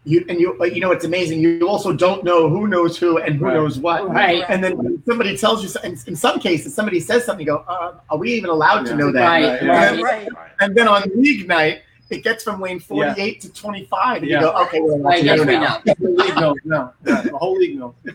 You 0.05 0.25
and 0.29 0.39
you, 0.39 0.57
you 0.65 0.79
know, 0.79 0.91
it's 0.91 1.03
amazing. 1.03 1.41
You 1.41 1.67
also 1.67 1.91
don't 1.91 2.23
know 2.23 2.49
who 2.49 2.67
knows 2.67 2.97
who 2.97 3.17
and 3.17 3.35
who 3.35 3.45
Right. 3.45 3.53
knows 3.53 3.77
what. 3.79 4.09
Right. 4.09 4.43
And 4.47 4.63
then 4.63 5.03
somebody 5.05 5.35
tells 5.37 5.61
you, 5.61 5.67
so- 5.67 5.81
in, 5.81 5.97
in 6.07 6.15
some 6.15 6.39
cases, 6.39 6.73
somebody 6.73 6.99
says 7.01 7.25
something. 7.25 7.45
You 7.45 7.53
go, 7.53 7.65
uh, 7.67 7.95
"Are 8.09 8.17
we 8.17 8.31
even 8.33 8.49
allowed 8.49 8.85
to 8.87 8.95
know 8.95 9.11
that?" 9.11 9.21
Right, 9.27 9.61
right. 9.61 10.01
Right. 10.01 10.31
Right. 10.33 10.51
And 10.61 10.73
then 10.73 10.87
on 10.87 11.03
league 11.15 11.47
night, 11.47 11.81
it 12.09 12.23
gets 12.23 12.43
from 12.45 12.61
lane 12.61 12.79
forty-eight 12.79 13.41
to 13.41 13.53
twenty-five, 13.53 14.21
and 14.21 14.31
Yeah. 14.31 14.39
you 14.39 14.45
go, 14.47 14.61
"Okay, 14.63 14.79
we're 14.79 14.93
allowed 14.93 15.03
Right, 15.03 15.19
to 15.19 15.25
yes, 15.25 15.37
know 15.37 15.45
we 15.45 15.59
now." 15.67 15.81
The 15.85 15.95
league 16.23 16.35
knows 16.37 16.55
now. 16.63 16.93
Yeah, 17.05 17.21
the 17.21 17.37
whole 17.37 17.57
league 17.57 17.77
knows. 17.77 17.93
Yeah. 18.05 18.13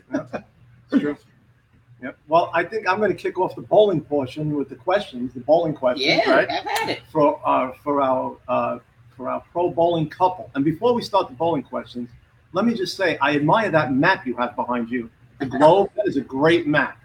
It's 0.90 1.02
true. 1.02 1.16
Yep. 2.02 2.16
Well, 2.28 2.50
I 2.54 2.64
think 2.64 2.88
I'm 2.88 2.98
going 2.98 3.10
to 3.12 3.16
kick 3.16 3.38
off 3.38 3.54
the 3.54 3.62
bowling 3.62 4.00
portion 4.00 4.54
with 4.56 4.68
the 4.68 4.74
questions, 4.74 5.32
the 5.34 5.40
bowling 5.40 5.74
questions, 5.74 6.06
Yeah, 6.06 6.30
right? 6.30 6.50
have 6.50 6.66
at 6.66 6.88
it. 6.88 7.00
For 7.12 7.40
uh, 7.46 7.72
for 7.82 8.00
our 8.00 8.36
uh, 8.48 8.78
for 9.16 9.28
our 9.28 9.42
pro 9.52 9.70
bowling 9.70 10.08
couple. 10.08 10.50
And 10.54 10.64
before 10.64 10.92
we 10.94 11.02
start 11.02 11.28
the 11.28 11.34
bowling 11.34 11.62
questions, 11.62 12.08
let 12.52 12.64
me 12.64 12.74
just 12.74 12.96
say 12.96 13.18
I 13.20 13.34
admire 13.36 13.70
that 13.70 13.92
map 13.92 14.26
you 14.26 14.36
have 14.36 14.54
behind 14.56 14.90
you. 14.90 15.10
The 15.40 15.46
globe. 15.46 15.90
That 15.96 16.06
is 16.06 16.16
a 16.16 16.20
great 16.20 16.66
map. 16.66 16.98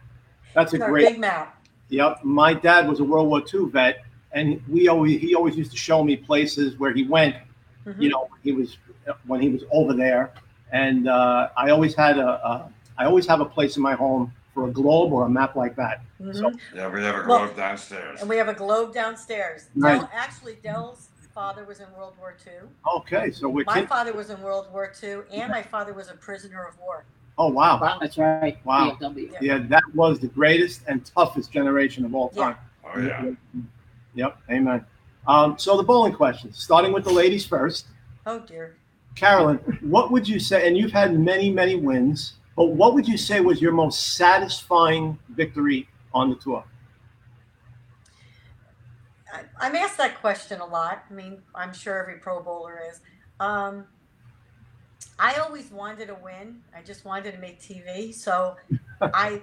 That's 0.53 0.73
a 0.73 0.77
It's 0.77 0.83
our 0.83 0.89
great. 0.89 1.07
big 1.09 1.19
mouth. 1.19 1.47
Yep. 1.89 2.23
My 2.23 2.53
dad 2.53 2.87
was 2.87 2.99
a 2.99 3.03
World 3.03 3.27
War 3.27 3.41
II 3.51 3.69
vet, 3.71 4.03
and 4.31 4.61
we 4.67 4.87
always 4.87 5.19
he 5.19 5.33
always 5.35 5.55
used 5.57 5.71
to 5.71 5.77
show 5.77 6.03
me 6.03 6.15
places 6.15 6.77
where 6.77 6.93
he 6.93 7.03
went. 7.05 7.35
Mhm. 7.85 8.01
You 8.01 8.09
know, 8.09 8.27
when 8.29 8.39
he 8.43 8.51
was 8.51 8.77
when 9.25 9.41
he 9.41 9.49
was 9.49 9.63
over 9.71 9.93
there, 9.93 10.31
and 10.71 11.07
uh, 11.07 11.49
I 11.57 11.71
always 11.71 11.95
had 11.95 12.19
a, 12.19 12.27
a 12.47 12.69
I 12.97 13.05
always 13.05 13.25
have 13.27 13.41
a 13.41 13.45
place 13.45 13.75
in 13.77 13.81
my 13.83 13.93
home 13.95 14.31
for 14.53 14.67
a 14.67 14.71
globe 14.71 15.13
or 15.13 15.25
a 15.25 15.29
map 15.29 15.55
like 15.55 15.75
that. 15.77 16.01
Mhm. 16.21 16.35
So- 16.35 16.51
Yeah, 16.75 16.89
we 16.89 17.01
have 17.01 17.15
a 17.15 17.27
Well- 17.27 17.45
globe 17.45 17.55
downstairs. 17.55 18.19
And 18.21 18.29
we 18.29 18.35
have 18.37 18.49
a 18.49 18.53
globe 18.53 18.93
downstairs. 18.93 19.69
Nice. 19.73 19.99
Del, 19.99 20.09
actually, 20.13 20.55
Del's 20.61 21.08
father 21.33 21.63
was 21.65 21.79
in 21.79 21.87
World 21.97 22.13
War 22.19 22.35
II. 22.45 22.69
Okay, 22.97 23.31
so 23.31 23.47
we're 23.49 23.63
My 23.65 23.75
kin- 23.75 23.87
father 23.87 24.13
was 24.13 24.29
in 24.29 24.41
World 24.41 24.67
War 24.71 24.91
II, 25.01 25.19
and 25.31 25.51
my 25.51 25.61
father 25.63 25.93
was 25.93 26.09
a 26.09 26.13
prisoner 26.15 26.63
of 26.65 26.77
war. 26.79 27.05
oh 27.37 27.47
wow. 27.49 27.79
Wow, 27.79 27.97
that's 28.01 28.17
right. 28.17 28.57
Wow. 28.65 28.97
VFW. 28.99 29.33
Yeah, 29.41 29.59
that 29.69 29.83
was 29.93 30.19
the 30.19 30.27
greatest 30.27 30.81
and 30.87 31.05
toughest 31.05 31.51
generation 31.51 32.03
of 32.05 32.13
all 32.15 32.31
Yeah. 32.35 32.43
time. 32.43 32.55
Oh 32.93 32.99
yeah. 32.99 33.31
Yep, 34.15 34.37
amen. 34.49 34.85
Um, 35.27 35.57
so 35.57 35.77
the 35.77 35.83
bowling 35.83 36.13
questions, 36.13 36.57
starting 36.57 36.91
with 36.91 37.03
the 37.03 37.11
ladies 37.13 37.45
first. 37.45 37.87
Oh 38.25 38.39
dear. 38.39 38.75
Carolyn, 39.15 39.57
what 39.81 40.11
would 40.11 40.27
you 40.27 40.39
say? 40.39 40.67
And 40.67 40.77
you've 40.77 40.91
had 40.91 41.17
many, 41.19 41.49
many 41.51 41.75
wins, 41.75 42.33
but 42.55 42.65
what 42.69 42.93
would 42.93 43.07
you 43.07 43.17
say 43.17 43.41
was 43.41 43.61
your 43.61 43.71
most 43.73 44.15
satisfying 44.15 45.17
victory 45.29 45.87
on 46.13 46.29
the 46.29 46.35
tour? 46.35 46.63
I'm 49.59 49.75
asked 49.75 49.97
that 49.97 50.19
question 50.19 50.59
a 50.59 50.65
lot. 50.65 51.03
I 51.09 51.13
mean, 51.13 51.41
I'm 51.53 51.73
sure 51.73 52.01
every 52.01 52.19
Pro 52.19 52.41
Bowler 52.41 52.81
is. 52.89 53.01
Um, 53.39 53.85
I 55.17 55.35
always 55.35 55.71
wanted 55.71 56.07
to 56.07 56.15
win. 56.15 56.61
I 56.75 56.81
just 56.81 57.05
wanted 57.05 57.33
to 57.33 57.37
make 57.39 57.59
TV. 57.59 58.13
So 58.13 58.55
I 59.01 59.41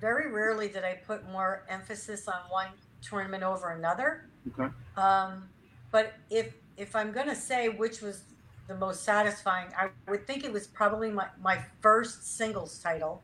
very 0.00 0.30
rarely 0.30 0.68
did 0.68 0.84
I 0.84 0.94
put 1.06 1.28
more 1.30 1.64
emphasis 1.68 2.28
on 2.28 2.40
one 2.50 2.68
tournament 3.00 3.42
over 3.42 3.70
another. 3.70 4.28
Okay. 4.48 4.72
Um, 4.96 5.48
but 5.90 6.14
if 6.30 6.54
if 6.76 6.96
I'm 6.96 7.12
gonna 7.12 7.34
say 7.34 7.68
which 7.68 8.00
was 8.00 8.22
the 8.68 8.74
most 8.74 9.02
satisfying, 9.04 9.68
I 9.76 9.90
would 10.08 10.26
think 10.26 10.44
it 10.44 10.52
was 10.52 10.66
probably 10.66 11.10
my, 11.10 11.26
my 11.42 11.62
first 11.80 12.36
singles 12.36 12.78
title 12.78 13.22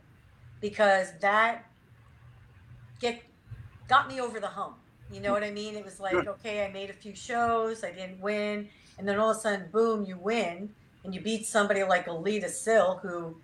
because 0.61 1.13
that 1.21 1.65
get 3.01 3.23
got 3.89 4.09
me 4.09 4.21
over 4.21 4.41
the 4.41 4.49
hump. 4.49 4.77
You 5.11 5.21
know 5.21 5.33
what 5.33 5.43
I 5.43 5.51
mean? 5.51 5.75
It 5.75 5.85
was 5.85 6.01
like, 6.01 6.27
okay, 6.27 6.65
I 6.65 6.71
made 6.71 6.91
a 6.91 6.95
few 6.95 7.15
shows, 7.15 7.83
I 7.83 7.93
didn't 7.93 8.21
win, 8.21 8.69
and 8.99 9.09
then 9.09 9.19
all 9.19 9.31
of 9.31 9.37
a 9.37 9.41
sudden, 9.41 9.69
boom, 9.73 10.05
you 10.05 10.19
win, 10.19 10.71
and 11.05 11.15
you 11.15 11.21
beat 11.21 11.47
somebody 11.47 11.83
like 11.85 12.07
Aleta 12.07 12.49
Sill, 12.49 12.99
who, 13.03 13.37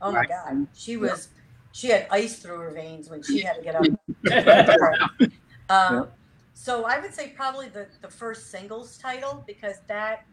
oh 0.00 0.12
my 0.12 0.26
God, 0.26 0.66
she 0.74 0.96
was, 0.96 1.28
she 1.72 1.88
had 1.88 2.06
ice 2.10 2.38
through 2.38 2.58
her 2.58 2.70
veins 2.72 3.08
when 3.08 3.22
she 3.22 3.40
had 3.40 3.54
to 3.54 3.62
get 3.62 3.76
up. 3.76 3.86
um, 5.70 6.08
So 6.54 6.84
I 6.84 6.98
would 7.00 7.14
say 7.14 7.28
probably 7.28 7.68
the, 7.68 7.86
the 8.00 8.08
first 8.08 8.50
singles 8.50 8.98
title 8.98 9.44
because 9.46 9.76
that 9.88 10.26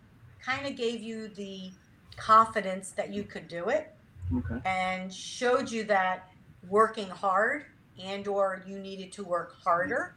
kind 0.44 0.66
of 0.66 0.76
gave 0.76 1.02
you 1.02 1.28
the 1.30 1.72
confidence 2.18 2.92
that 2.92 3.14
you 3.14 3.24
could 3.24 3.48
do 3.48 3.70
it 3.70 3.94
Okay. 4.36 4.62
and 4.66 5.14
showed 5.14 5.72
you 5.72 5.84
that 5.86 6.30
working 6.68 7.10
hard 7.10 7.66
and 8.00 8.28
or 8.28 8.64
you 8.68 8.78
needed 8.80 9.12
to 9.14 9.24
work 9.24 9.56
harder 9.64 10.16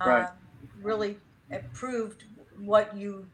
Right. 0.00 0.24
um, 0.24 0.28
really 0.82 1.16
it 1.50 1.64
proved 1.72 2.24
what 2.58 2.96
you 2.96 3.26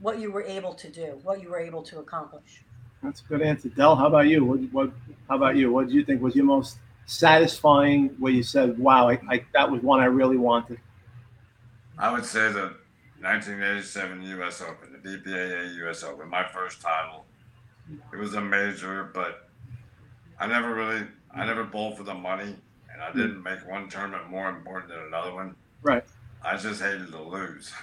what 0.00 0.18
you 0.18 0.32
were 0.32 0.42
able 0.42 0.74
to 0.74 0.88
do 0.90 1.18
what 1.22 1.40
you 1.42 1.50
were 1.50 1.60
able 1.60 1.82
to 1.84 1.98
accomplish 1.98 2.62
That's 3.02 3.20
a 3.20 3.24
good 3.24 3.42
answer. 3.42 3.68
Del, 3.68 3.96
how 3.96 4.06
about 4.06 4.26
you? 4.28 4.44
What, 4.44 4.60
what 4.72 4.92
how 5.28 5.36
about 5.36 5.56
you? 5.56 5.70
What 5.72 5.88
do 5.88 5.94
you 5.94 6.04
think 6.04 6.20
was 6.20 6.34
your 6.36 6.44
most 6.44 6.78
satisfying 7.06 8.08
where 8.18 8.32
you 8.32 8.42
said, 8.42 8.78
wow, 8.78 9.08
I, 9.08 9.18
I, 9.28 9.44
that 9.52 9.70
was 9.70 9.82
one 9.82 10.00
I 10.00 10.06
really 10.06 10.36
wanted? 10.36 10.78
I 11.98 12.12
would 12.12 12.24
say 12.24 12.52
the 12.52 12.74
1987 13.20 14.22
U.S. 14.22 14.62
Open, 14.62 14.92
the 14.92 15.08
BPAA 15.08 15.74
U.S. 15.76 16.02
Open, 16.02 16.28
my 16.28 16.44
first 16.46 16.80
title. 16.80 17.24
It 18.12 18.16
was 18.16 18.34
a 18.34 18.40
major, 18.40 19.10
but 19.12 19.48
I 20.38 20.46
never 20.46 20.74
really, 20.74 21.06
I 21.34 21.44
never 21.44 21.64
bowled 21.64 21.96
for 21.96 22.04
the 22.04 22.14
money, 22.14 22.54
and 22.92 23.02
I 23.02 23.12
didn't 23.12 23.42
make 23.42 23.66
one 23.68 23.88
tournament 23.88 24.30
more 24.30 24.48
important 24.48 24.92
than 24.92 25.00
another 25.06 25.34
one. 25.34 25.56
Right. 25.82 26.04
I 26.42 26.56
just 26.56 26.80
hated 26.82 27.10
to 27.12 27.22
lose. 27.22 27.70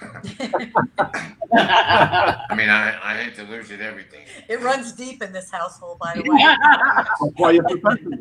I 1.52 2.54
mean, 2.56 2.68
I, 2.68 2.98
I 3.02 3.16
hate 3.22 3.36
to 3.36 3.44
lose 3.44 3.70
at 3.70 3.80
everything. 3.80 4.26
it 4.48 4.60
runs 4.60 4.92
deep 4.92 5.22
in 5.22 5.32
this 5.32 5.50
household 5.50 5.98
by 6.00 6.14
the 6.14 6.22
way 6.22 7.32
why 7.36 7.52
you're 7.52 7.62
professional. 7.62 8.18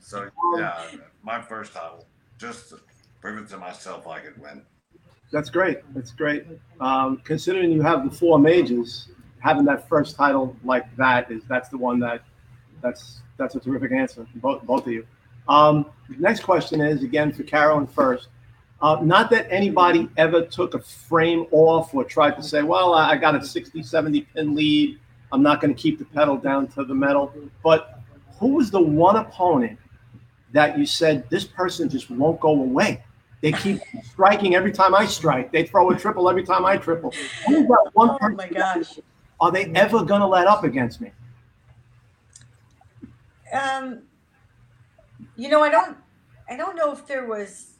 So 0.00 0.28
yeah, 0.58 0.82
my 1.22 1.40
first 1.40 1.72
title, 1.72 2.04
just 2.38 2.70
to 2.70 2.80
prove 3.20 3.38
it 3.38 3.48
to 3.50 3.56
myself 3.56 4.06
I 4.06 4.20
could 4.20 4.40
win. 4.40 4.62
That's 5.32 5.48
great. 5.48 5.78
That's 5.94 6.10
great. 6.10 6.44
Um, 6.80 7.20
considering 7.24 7.70
you 7.70 7.82
have 7.82 8.08
the 8.08 8.14
four 8.14 8.38
majors, 8.38 9.08
having 9.38 9.64
that 9.66 9.88
first 9.88 10.16
title 10.16 10.56
like 10.64 10.94
that 10.96 11.30
is 11.30 11.42
that's 11.48 11.68
the 11.68 11.78
one 11.78 12.00
that 12.00 12.22
that's 12.82 13.20
that's 13.38 13.54
a 13.54 13.60
terrific 13.60 13.92
answer. 13.92 14.26
Both 14.36 14.64
both 14.64 14.86
of 14.86 14.92
you. 14.92 15.06
Um, 15.48 15.86
next 16.18 16.42
question 16.42 16.80
is 16.80 17.02
again 17.02 17.32
for 17.32 17.42
Carolyn 17.42 17.86
first. 17.86 18.28
Uh, 18.82 18.98
not 19.02 19.30
that 19.30 19.46
anybody 19.50 20.08
ever 20.16 20.46
took 20.46 20.74
a 20.74 20.78
frame 20.80 21.46
off 21.50 21.94
or 21.94 22.02
tried 22.02 22.34
to 22.36 22.42
say, 22.42 22.62
well, 22.62 22.94
I 22.94 23.16
got 23.16 23.34
a 23.34 23.44
60, 23.44 23.82
70 23.82 24.22
pin 24.22 24.54
lead. 24.54 24.98
I'm 25.32 25.42
not 25.42 25.60
going 25.60 25.74
to 25.74 25.80
keep 25.80 25.98
the 25.98 26.06
pedal 26.06 26.36
down 26.36 26.66
to 26.68 26.84
the 26.84 26.94
metal. 26.94 27.32
But 27.62 28.00
who 28.38 28.54
was 28.54 28.70
the 28.70 28.80
one 28.80 29.16
opponent 29.16 29.78
that 30.52 30.78
you 30.78 30.86
said, 30.86 31.28
this 31.28 31.44
person 31.44 31.88
just 31.90 32.10
won't 32.10 32.40
go 32.40 32.50
away? 32.50 33.04
They 33.42 33.52
keep 33.52 33.80
striking 34.04 34.54
every 34.54 34.72
time 34.72 34.94
I 34.94 35.06
strike. 35.06 35.52
They 35.52 35.66
throw 35.66 35.90
a 35.90 35.98
triple 35.98 36.28
every 36.28 36.44
time 36.44 36.64
I 36.64 36.76
triple. 36.76 37.12
Who's 37.46 37.66
that 37.68 37.90
one 37.92 38.10
oh 38.10 38.18
person? 38.18 38.32
Oh 38.32 38.36
my 38.36 38.48
gosh 38.48 38.98
Are 39.40 39.52
they 39.52 39.66
ever 39.74 40.02
going 40.04 40.20
to 40.20 40.26
let 40.26 40.46
up 40.46 40.64
against 40.64 41.00
me? 41.00 41.12
Um, 43.52 44.02
you 45.36 45.48
know, 45.48 45.62
I 45.62 45.70
don't, 45.70 45.96
I 46.48 46.56
don't 46.56 46.76
know 46.76 46.92
if 46.92 47.06
there 47.06 47.26
was. 47.26 47.74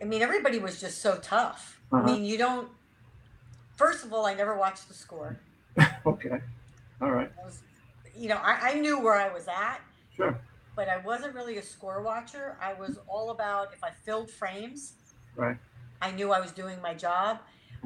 I 0.00 0.04
mean, 0.04 0.22
everybody 0.22 0.58
was 0.58 0.80
just 0.80 1.00
so 1.02 1.18
tough. 1.18 1.80
Uh-huh. 1.92 2.02
I 2.02 2.06
mean, 2.12 2.24
you 2.24 2.38
don't. 2.38 2.68
First 3.76 4.04
of 4.04 4.12
all, 4.12 4.26
I 4.26 4.34
never 4.34 4.56
watched 4.56 4.88
the 4.88 4.94
score. 4.94 5.38
Okay. 6.06 6.40
All 7.00 7.10
right. 7.10 7.30
Was, 7.44 7.62
you 8.16 8.28
know, 8.28 8.36
I, 8.42 8.70
I 8.72 8.74
knew 8.80 8.98
where 9.00 9.14
I 9.14 9.32
was 9.32 9.46
at, 9.48 9.80
Sure. 10.16 10.38
but 10.74 10.88
I 10.88 10.96
wasn't 10.98 11.34
really 11.34 11.58
a 11.58 11.62
score 11.62 12.02
watcher. 12.02 12.56
I 12.60 12.72
was 12.74 12.98
all 13.06 13.30
about 13.30 13.72
if 13.74 13.84
I 13.84 13.90
filled 13.90 14.30
frames, 14.30 14.94
Right. 15.36 15.56
I 16.02 16.10
knew 16.10 16.32
I 16.32 16.40
was 16.40 16.52
doing 16.52 16.80
my 16.82 16.94
job. 16.94 17.40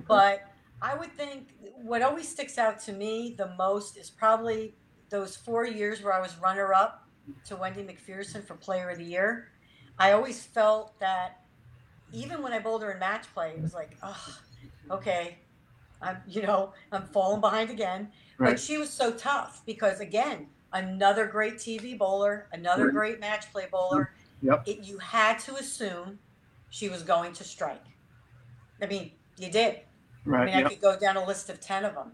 But 0.08 0.42
I 0.80 0.94
would 0.96 1.12
think 1.12 1.48
what 1.76 2.02
always 2.02 2.28
sticks 2.28 2.56
out 2.58 2.78
to 2.80 2.92
me 2.92 3.34
the 3.36 3.52
most 3.58 3.96
is 3.96 4.10
probably 4.10 4.74
those 5.10 5.36
four 5.36 5.66
years 5.66 6.02
where 6.02 6.12
I 6.12 6.20
was 6.20 6.36
runner 6.38 6.72
up 6.72 7.03
to 7.44 7.56
Wendy 7.56 7.82
Macpherson 7.82 8.42
for 8.42 8.54
Player 8.54 8.90
of 8.90 8.98
the 8.98 9.04
Year. 9.04 9.48
I 9.98 10.12
always 10.12 10.44
felt 10.44 10.98
that 11.00 11.40
even 12.12 12.42
when 12.42 12.52
I 12.52 12.58
bowled 12.60 12.82
her 12.82 12.92
in 12.92 12.98
match 12.98 13.32
play, 13.34 13.50
it 13.56 13.62
was 13.62 13.74
like, 13.74 13.96
oh, 14.02 14.36
okay, 14.90 15.38
I'm, 16.00 16.18
you 16.26 16.42
know, 16.42 16.72
I'm 16.92 17.06
falling 17.06 17.40
behind 17.40 17.70
again. 17.70 18.12
But 18.38 18.58
she 18.60 18.78
was 18.78 18.90
so 18.90 19.12
tough 19.12 19.62
because, 19.66 20.00
again, 20.00 20.48
another 20.72 21.26
great 21.26 21.54
TV 21.54 21.96
bowler, 21.96 22.48
another 22.52 22.86
Right. 22.86 22.94
great 22.94 23.20
match 23.20 23.50
play 23.52 23.66
bowler, 23.70 24.12
Yep. 24.42 24.62
it, 24.66 24.78
you 24.80 24.98
had 24.98 25.38
to 25.40 25.56
assume 25.56 26.18
she 26.70 26.88
was 26.88 27.02
going 27.02 27.32
to 27.34 27.44
strike. 27.44 27.84
I 28.82 28.86
mean, 28.86 29.12
you 29.38 29.50
did. 29.50 29.80
Right. 30.24 30.40
I 30.42 30.44
Right. 30.44 30.46
mean, 30.46 30.54
I 30.56 30.68
could 30.68 30.80
go 30.80 30.98
down 30.98 31.16
a 31.16 31.24
list 31.24 31.48
of 31.48 31.60
10 31.60 31.84
of 31.84 31.94
them 31.94 32.12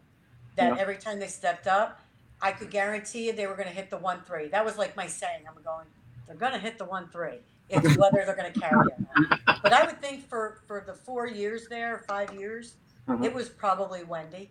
that 0.56 0.76
Yeah. 0.76 0.80
every 0.80 0.98
time 0.98 1.18
they 1.18 1.26
stepped 1.28 1.66
up, 1.66 2.00
I 2.42 2.52
could 2.52 2.70
guarantee 2.70 3.26
you 3.26 3.32
they 3.32 3.46
were 3.46 3.54
going 3.54 3.68
to 3.68 3.74
hit 3.74 3.90
the 3.90 3.98
1 3.98 4.22
3. 4.26 4.48
That 4.48 4.64
was 4.64 4.78
like 4.78 4.96
my 4.96 5.06
saying. 5.06 5.42
I'm 5.48 5.62
going, 5.62 5.86
they're 6.26 6.36
going 6.36 6.52
to 6.52 6.58
hit 6.58 6.78
the 6.78 6.84
1 6.84 7.08
3. 7.08 7.28
It's 7.68 7.96
whether 7.98 8.22
they're 8.24 8.36
going 8.36 8.52
to 8.52 8.60
carry 8.60 8.86
it. 8.88 9.38
But 9.62 9.72
I 9.72 9.84
would 9.84 10.00
think 10.00 10.28
for, 10.28 10.60
for 10.66 10.82
the 10.86 10.94
four 10.94 11.26
years 11.26 11.68
there, 11.68 12.04
five 12.08 12.32
years, 12.34 12.74
Uh-huh. 13.08 13.22
it 13.22 13.32
was 13.34 13.48
probably 13.48 14.04
Wendy. 14.04 14.50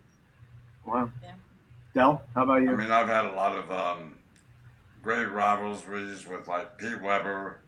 Wow. 0.86 1.10
Yeah. 1.22 1.32
Del, 1.94 2.22
how 2.34 2.44
about 2.44 2.62
you? 2.62 2.70
I 2.70 2.76
mean, 2.76 2.90
I've 2.90 3.08
had 3.08 3.24
a 3.24 3.32
lot 3.32 3.56
of 3.56 3.70
um, 3.70 4.14
great 5.02 5.26
rivalries 5.30 6.26
with 6.26 6.46
like 6.46 6.78
Pete 6.78 7.02
Weber, 7.02 7.58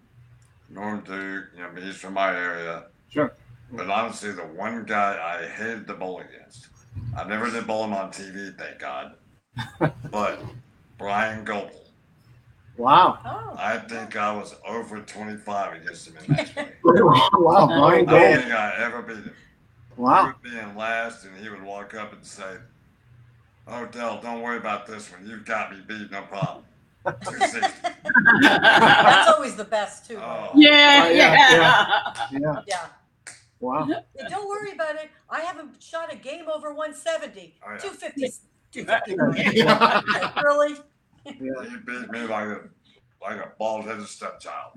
Norm 0.70 1.00
Duke. 1.00 1.46
You 1.56 1.62
know, 1.62 1.70
he's 1.80 1.96
from 1.96 2.14
my 2.14 2.30
area. 2.34 2.84
Sure. 3.08 3.34
But 3.72 3.90
honestly, 3.90 4.30
the 4.32 4.42
one 4.42 4.84
guy 4.84 5.18
I 5.20 5.46
hated 5.48 5.86
to 5.88 5.94
bowl 5.94 6.20
against, 6.20 6.68
I 7.16 7.24
never 7.24 7.50
did 7.50 7.66
bowl 7.66 7.84
him 7.84 7.94
on 7.94 8.10
TV, 8.12 8.56
thank 8.56 8.78
God. 8.78 9.14
but 10.10 10.40
Bryan 10.98 11.44
Goebel, 11.44 11.70
Wow. 12.78 13.18
Oh, 13.24 13.54
I 13.58 13.78
think 13.78 14.16
I 14.16 14.32
was 14.34 14.54
over 14.66 15.00
25 15.00 15.82
against 15.82 16.08
him 16.08 16.16
in 16.26 16.26
that 16.36 16.54
game. 16.54 16.68
wow. 16.84 17.66
Bryan 17.66 18.06
Goebel. 18.06 18.18
I 18.18 18.32
don't 18.32 18.40
think 18.42 18.52
I 18.52 18.74
ever 18.78 19.02
beat 19.02 19.16
him. 19.16 19.32
He 19.94 20.00
Wow. 20.00 20.26
would 20.26 20.42
be 20.42 20.58
in 20.58 20.74
last, 20.74 21.24
and 21.26 21.36
he 21.36 21.50
would 21.50 21.62
walk 21.62 21.92
up 21.94 22.14
and 22.14 22.24
say, 22.24 22.56
"Oh, 23.68 23.84
Del, 23.86 24.20
don't 24.22 24.40
worry 24.40 24.56
about 24.56 24.86
this 24.86 25.12
one. 25.12 25.26
You've 25.28 25.44
got 25.44 25.70
me 25.70 25.82
beat, 25.86 26.10
no 26.10 26.22
problem." 26.22 26.64
that's 27.04 29.28
always 29.28 29.54
the 29.56 29.66
best, 29.68 30.06
too. 30.06 30.16
Oh. 30.18 30.50
yeah, 30.54 31.02
Oh, 31.04 31.10
yeah, 31.10 31.36
yeah. 31.50 32.14
Yeah. 32.32 32.62
Yeah. 32.66 32.86
Wow. 33.60 33.86
Yeah, 33.88 34.28
Don't 34.28 34.48
worry 34.48 34.72
about 34.72 34.94
it. 34.96 35.10
I 35.28 35.40
haven't 35.40 35.82
shot 35.82 36.12
a 36.12 36.16
game 36.16 36.48
over 36.48 36.72
170. 36.72 37.54
Oh, 37.64 37.72
yeah. 37.72 37.78
250. 37.78 38.32
Yeah. 38.72 39.00
Like, 40.12 40.42
really? 40.42 40.76
Yeah. 41.24 41.32
He 41.68 41.76
beat 41.86 42.10
me 42.10 42.20
like 42.22 42.48
a 42.48 42.60
like 43.20 43.36
a 43.38 43.52
bald-headed 43.58 44.06
stepchild. 44.08 44.72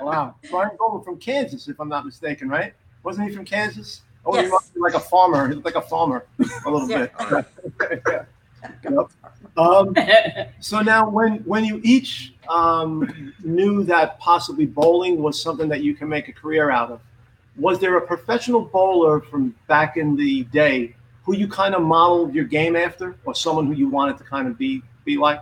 Wow. 0.00 0.34
Bryan 0.50 0.70
Goebel 0.78 1.02
from 1.04 1.18
Kansas, 1.18 1.68
if 1.68 1.78
I'm 1.78 1.88
not 1.90 2.06
mistaken, 2.06 2.48
right? 2.48 2.72
Wasn't 3.02 3.28
he 3.28 3.34
from 3.34 3.44
Kansas? 3.44 4.00
Oh, 4.24 4.34
he 4.34 4.42
Yes. 4.42 4.50
must 4.50 4.72
be 4.74 4.80
like 4.80 4.94
a 4.94 5.00
farmer. 5.00 5.46
He 5.48 5.54
looked 5.54 5.66
like 5.66 5.74
a 5.74 5.82
farmer 5.82 6.24
a 6.64 6.70
little 6.70 6.88
Yeah. 6.88 7.06
bit. 7.30 7.46
Yeah. 8.06 8.24
Yep. 8.82 9.10
Um, 9.58 9.94
so 10.60 10.80
now, 10.80 11.06
when 11.08 11.36
when 11.44 11.66
you 11.66 11.82
each 11.84 12.32
um, 12.48 13.34
knew 13.44 13.84
that 13.84 14.18
possibly 14.18 14.64
bowling 14.64 15.22
was 15.22 15.40
something 15.42 15.68
that 15.68 15.82
you 15.82 15.94
can 15.94 16.08
make 16.08 16.28
a 16.28 16.32
career 16.32 16.70
out 16.70 16.90
of, 16.90 17.00
was 17.56 17.78
there 17.78 17.98
a 17.98 18.00
professional 18.06 18.62
bowler 18.62 19.20
from 19.20 19.54
back 19.68 19.98
in 19.98 20.16
the 20.16 20.44
day 20.44 20.96
who 21.24 21.34
you 21.36 21.48
kind 21.48 21.74
of 21.74 21.82
modeled 21.82 22.34
your 22.34 22.44
game 22.44 22.76
after, 22.76 23.16
or 23.24 23.34
someone 23.34 23.66
who 23.66 23.72
you 23.72 23.88
wanted 23.88 24.18
to 24.18 24.24
kind 24.24 24.46
of 24.48 24.56
be 24.58 24.82
be 25.04 25.16
like? 25.16 25.40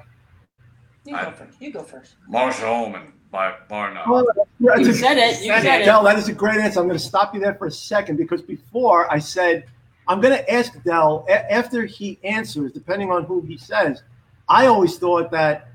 You 1.05 1.16
go 1.16 1.31
first. 1.33 1.61
You 1.61 1.73
go 1.73 1.83
first. 1.83 2.14
Marshall 2.29 2.66
Holman 2.66 3.12
by 3.31 3.55
bar 3.68 3.92
none. 3.92 4.09
Well, 4.09 4.21
uh, 4.29 4.45
that's 4.61 4.85
You 4.85 4.90
a- 4.90 4.95
said 4.95 5.16
it. 5.18 5.40
You 5.42 5.53
said 5.61 5.81
it. 5.83 5.85
Del, 5.85 6.05
that 6.05 6.16
is 6.18 6.29
a 6.29 6.33
great 6.33 6.61
answer. 6.61 6.79
I'm 6.81 6.87
going 6.87 6.99
to 6.99 7.05
stop 7.05 7.35
you 7.35 7.40
there 7.40 7.55
for 7.55 7.66
a 7.66 7.71
second 7.73 8.16
because 8.16 8.42
before 8.42 9.11
I 9.12 9.18
said 9.18 9.64
I'm 10.09 10.21
going 10.21 10.37
to 10.37 10.53
ask 10.53 10.81
Del 10.85 11.25
a- 11.29 11.53
after 11.53 11.85
he 11.87 12.18
answers, 12.25 12.73
depending 12.73 13.11
on 13.11 13.25
who 13.25 13.40
he 13.42 13.57
says. 13.57 14.03
I 14.49 14.66
always 14.66 14.99
thought 14.99 15.31
that 15.31 15.68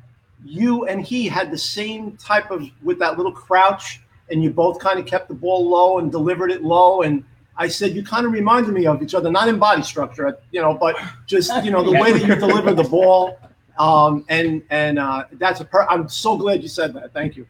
you 0.46 0.86
and 0.86 1.02
he 1.02 1.28
had 1.28 1.50
the 1.52 1.58
same 1.58 2.16
type 2.18 2.52
of 2.52 2.64
with 2.84 3.00
that 3.00 3.18
little 3.18 3.32
crouch, 3.32 4.02
and 4.30 4.44
you 4.44 4.52
both 4.52 4.80
kind 4.80 5.00
of 5.00 5.06
kept 5.06 5.28
the 5.30 5.34
ball 5.34 5.68
low 5.68 5.98
and 6.00 6.12
delivered 6.12 6.52
it 6.52 6.64
low. 6.64 7.02
And 7.02 7.24
I 7.58 7.68
said 7.68 7.96
you 7.96 8.04
kind 8.04 8.26
of 8.26 8.32
reminded 8.32 8.74
me 8.74 8.86
of 8.86 9.02
each 9.02 9.16
other, 9.16 9.32
not 9.32 9.48
in 9.48 9.58
body 9.58 9.82
structure, 9.82 10.38
you 10.52 10.62
know, 10.62 10.74
but 10.74 10.96
just 11.26 11.52
you 11.66 11.72
know 11.72 11.84
the 11.84 12.00
way 12.00 12.12
that 12.14 12.26
you 12.26 12.36
deliver 12.36 12.74
the 12.74 12.84
ball. 12.84 13.40
Um, 13.80 14.26
and 14.30 14.64
and 14.70 14.98
uh, 15.00 15.26
that's 15.34 15.60
a 15.60 15.66
per- 15.66 15.88
I'm 15.88 16.08
so 16.10 16.38
glad 16.38 16.62
you 16.62 16.68
said 16.68 16.94
that. 16.94 17.14
Thank 17.14 17.36
you. 17.38 17.46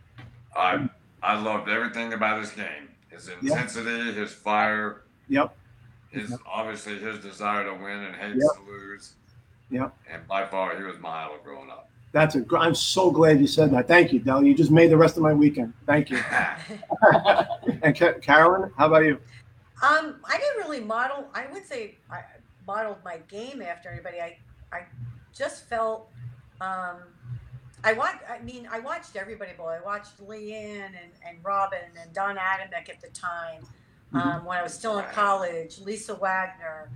I 0.56 0.90
I 1.22 1.40
loved 1.40 1.70
everything 1.70 2.14
about 2.14 2.40
his 2.40 2.52
game. 2.52 2.90
His 3.10 3.30
intensity, 3.30 4.14
his 4.14 4.32
fire, 4.32 5.02
Yep. 5.30 5.56
his 6.12 6.38
obviously 6.46 7.00
his 7.00 7.20
desire 7.20 7.64
to 7.66 7.74
win 7.74 8.04
and 8.04 8.16
hates 8.16 8.44
Yep. 8.44 8.66
to 8.66 8.72
lose. 8.72 9.14
Yep. 9.72 9.94
And 10.12 10.28
by 10.28 10.46
far, 10.46 10.78
he 10.78 10.84
was 10.84 11.00
my 11.00 11.24
idol 11.26 11.38
growing 11.44 11.70
up. 11.70 11.90
That's 12.14 12.36
a. 12.36 12.46
I'm 12.58 12.76
so 12.76 13.10
glad 13.12 13.40
you 13.42 13.48
said 13.48 13.72
that. 13.72 13.88
Thank 13.88 14.14
you, 14.14 14.20
Del. 14.20 14.44
You 14.44 14.54
just 14.56 14.72
made 14.72 14.90
the 14.92 14.98
rest 14.98 15.18
of 15.18 15.24
my 15.24 15.34
weekend. 15.34 15.74
Thank 15.86 16.10
you. 16.10 16.20
And 17.84 17.98
Ca- 17.98 18.14
Carolyn, 18.22 18.72
how 18.78 18.88
about 18.88 19.06
you? 19.06 19.20
Um, 19.82 20.18
I 20.26 20.38
didn't 20.38 20.58
really 20.58 20.80
model. 20.80 21.28
I 21.34 21.46
would 21.52 21.66
say 21.66 21.96
I 22.10 22.22
modeled 22.66 22.98
my 23.06 23.18
game 23.30 23.62
after 23.62 23.90
anybody. 23.90 24.20
I, 24.20 24.38
I 24.72 24.82
just 25.34 25.66
felt. 25.68 26.10
Um, 26.60 26.98
I 27.84 27.94
watched. 27.94 28.24
I 28.30 28.40
mean, 28.40 28.68
I 28.72 28.80
watched 28.80 29.16
everybody 29.16 29.54
bowl. 29.54 29.68
I 29.68 29.80
watched 29.80 30.20
Leanne 30.28 30.88
and, 30.88 31.12
and 31.28 31.38
Robin 31.44 31.80
and 32.02 32.12
Don 32.14 32.38
Adamek 32.38 32.90
at 32.90 33.02
the 33.02 33.10
time 33.10 33.66
um, 34.14 34.46
when 34.46 34.58
I 34.58 34.64
was 34.64 34.74
still 34.74 34.98
in 34.98 35.06
college. 35.12 35.80
Lisa 35.80 36.16
Wagner, 36.16 36.90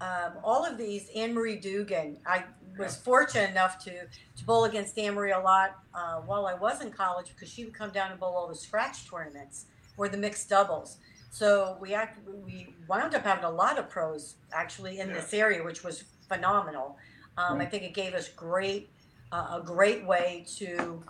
um, 0.00 0.34
all 0.44 0.64
of 0.64 0.78
these. 0.78 1.10
Anne 1.16 1.34
Marie 1.34 1.56
Duggan. 1.56 2.18
I 2.24 2.44
was 2.78 2.96
fortunate 2.96 3.50
enough 3.50 3.82
to 3.84 4.06
to 4.06 4.44
bowl 4.44 4.64
against 4.64 4.96
Anne 4.98 5.14
Marie 5.14 5.32
a 5.32 5.40
lot 5.40 5.78
uh, 5.94 6.20
while 6.20 6.46
I 6.46 6.54
was 6.54 6.80
in 6.80 6.92
college 6.92 7.26
because 7.34 7.52
she 7.52 7.64
would 7.64 7.74
come 7.74 7.90
down 7.90 8.12
and 8.12 8.20
bowl 8.20 8.34
all 8.36 8.48
the 8.48 8.54
scratch 8.54 9.10
tournaments 9.10 9.66
or 9.96 10.08
the 10.08 10.16
mixed 10.16 10.48
doubles. 10.48 10.98
So 11.30 11.76
we 11.80 11.94
act, 11.94 12.18
we 12.44 12.74
wound 12.88 13.14
up 13.14 13.22
having 13.24 13.44
a 13.44 13.50
lot 13.50 13.78
of 13.78 13.88
pros 13.88 14.34
actually 14.52 14.98
in 14.98 15.12
this 15.12 15.32
area, 15.32 15.62
which 15.62 15.84
was 15.84 16.04
phenomenal. 16.28 16.98
Um, 17.38 17.60
I 17.60 17.66
think 17.66 17.84
it 17.84 17.94
gave 17.94 18.14
us 18.14 18.28
great 18.28 18.90
uh, 19.32 19.58
a 19.60 19.62
great 19.64 20.04
way 20.04 20.44
to 20.56 21.02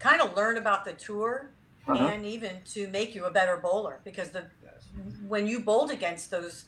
kind 0.00 0.20
of 0.20 0.36
learn 0.36 0.56
about 0.58 0.84
the 0.84 0.92
tour 0.94 1.50
Uh-huh. 1.86 2.06
and 2.08 2.24
even 2.26 2.60
to 2.74 2.88
make 2.88 3.14
you 3.14 3.24
a 3.24 3.30
better 3.30 3.56
bowler 3.56 4.00
because 4.04 4.30
the 4.30 4.44
when 5.26 5.46
you 5.46 5.60
bowled 5.60 5.90
against 5.90 6.30
those 6.30 6.66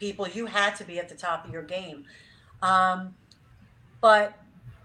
people, 0.00 0.26
you 0.28 0.46
had 0.46 0.74
to 0.76 0.84
be 0.84 0.98
at 0.98 1.08
the 1.08 1.14
top 1.14 1.44
of 1.44 1.50
your 1.52 1.62
game. 1.62 2.04
Um, 2.62 3.14
but 4.00 4.34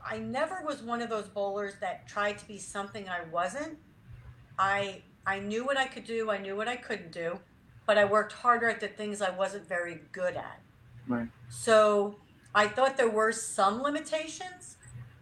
I 0.03 0.17
never 0.17 0.63
was 0.65 0.81
one 0.81 1.01
of 1.01 1.09
those 1.09 1.27
bowlers 1.27 1.73
that 1.79 2.07
tried 2.07 2.37
to 2.39 2.45
be 2.47 2.57
something 2.57 3.07
I 3.07 3.23
wasn't. 3.31 3.77
I 4.57 5.01
I 5.25 5.39
knew 5.39 5.63
what 5.63 5.77
I 5.77 5.85
could 5.87 6.05
do, 6.05 6.31
I 6.31 6.37
knew 6.39 6.55
what 6.55 6.67
I 6.67 6.75
couldn't 6.75 7.11
do, 7.11 7.39
but 7.91 7.97
I 7.97 8.05
worked 8.05 8.31
harder 8.31 8.69
at 8.69 8.79
the 8.79 8.87
things 8.87 9.21
I 9.21 9.31
wasn't 9.31 9.67
very 9.67 9.99
good 10.13 10.37
at. 10.37 10.61
Right. 11.09 11.27
So 11.49 12.15
I 12.55 12.69
thought 12.69 12.95
there 12.95 13.09
were 13.09 13.33
some 13.33 13.83
limitations, 13.83 14.77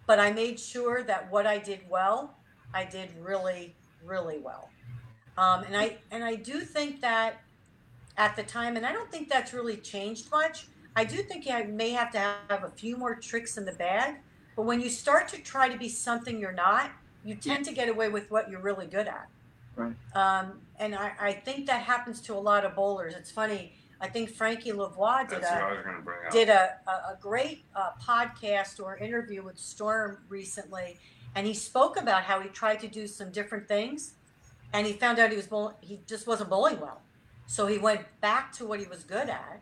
but 0.05 0.19
I 0.19 0.32
made 0.32 0.60
sure 0.60 1.01
that 1.01 1.32
what 1.32 1.47
I 1.47 1.58
did 1.58 1.79
well, 1.89 2.38
I 2.71 2.86
did 2.86 3.10
really, 3.19 3.75
really 4.05 4.38
well. 4.38 4.69
Um, 5.36 5.63
and 5.63 5.75
I 5.75 5.97
and 6.12 6.23
I 6.23 6.36
do 6.36 6.60
think 6.60 7.01
that 7.01 7.41
at 8.17 8.36
the 8.36 8.43
time, 8.43 8.77
and 8.77 8.86
I 8.86 8.91
don't 8.91 9.10
think 9.10 9.29
that's 9.29 9.51
really 9.51 9.77
changed 9.77 10.29
much. 10.29 10.67
I 10.95 11.05
do 11.05 11.23
think 11.23 11.47
I 11.49 11.63
may 11.63 11.89
have 11.89 12.12
to 12.12 12.19
have 12.19 12.63
a 12.63 12.69
few 12.69 12.97
more 12.97 13.15
tricks 13.15 13.58
in 13.58 13.65
the 13.65 13.73
bag. 13.73 14.17
But 14.55 14.67
when 14.67 14.79
you 14.79 14.91
start 14.91 15.27
to 15.29 15.41
try 15.41 15.69
to 15.69 15.77
be 15.79 15.89
something 15.89 16.38
you're 16.38 16.51
not, 16.51 16.91
you 17.25 17.34
tend 17.34 17.65
to 17.65 17.73
get 17.73 17.89
away 17.89 18.10
with 18.10 18.29
what 18.29 18.47
you're 18.47 18.62
really 18.62 18.86
good 18.86 19.08
at. 19.08 19.27
Right. 19.79 19.95
Um, 20.15 20.59
and 20.77 20.93
I, 20.95 21.11
I 21.19 21.31
think 21.33 21.65
that 21.67 21.81
happens 21.81 22.21
to 22.21 22.33
a 22.33 22.39
lot 22.39 22.65
of 22.65 22.75
bowlers. 22.75 23.13
It's 23.15 23.31
funny. 23.31 23.73
I 24.01 24.07
think 24.07 24.29
Frankie 24.29 24.71
Lavoie 24.71 25.27
did 25.27 25.41
That's 25.41 25.51
what 25.51 25.61
a 25.61 25.65
I 25.65 25.71
was 25.73 25.83
going 25.83 25.95
to 25.97 26.01
bring 26.01 26.19
up. 26.25 26.31
did 26.31 26.49
a, 26.49 26.75
a, 26.87 26.91
a 26.91 27.17
great 27.19 27.63
uh, 27.75 27.91
podcast 28.01 28.81
or 28.81 28.97
interview 28.97 29.41
with 29.43 29.57
Storm 29.57 30.19
recently, 30.29 30.97
and 31.35 31.45
he 31.45 31.53
spoke 31.53 31.99
about 31.99 32.23
how 32.23 32.39
he 32.39 32.49
tried 32.49 32.79
to 32.81 32.87
do 32.87 33.07
some 33.07 33.29
different 33.31 33.67
things, 33.67 34.13
and 34.73 34.87
he 34.87 34.93
found 34.93 35.19
out 35.19 35.29
he 35.31 35.35
was 35.35 35.47
bowl- 35.47 35.73
he 35.81 35.99
just 36.07 36.27
wasn't 36.27 36.49
bowling 36.49 36.79
well, 36.79 37.01
so 37.45 37.67
he 37.67 37.77
went 37.77 38.01
back 38.21 38.53
to 38.53 38.65
what 38.65 38.79
he 38.79 38.85
was 38.87 39.03
good 39.03 39.27
at, 39.29 39.59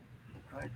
Right. 0.54 0.70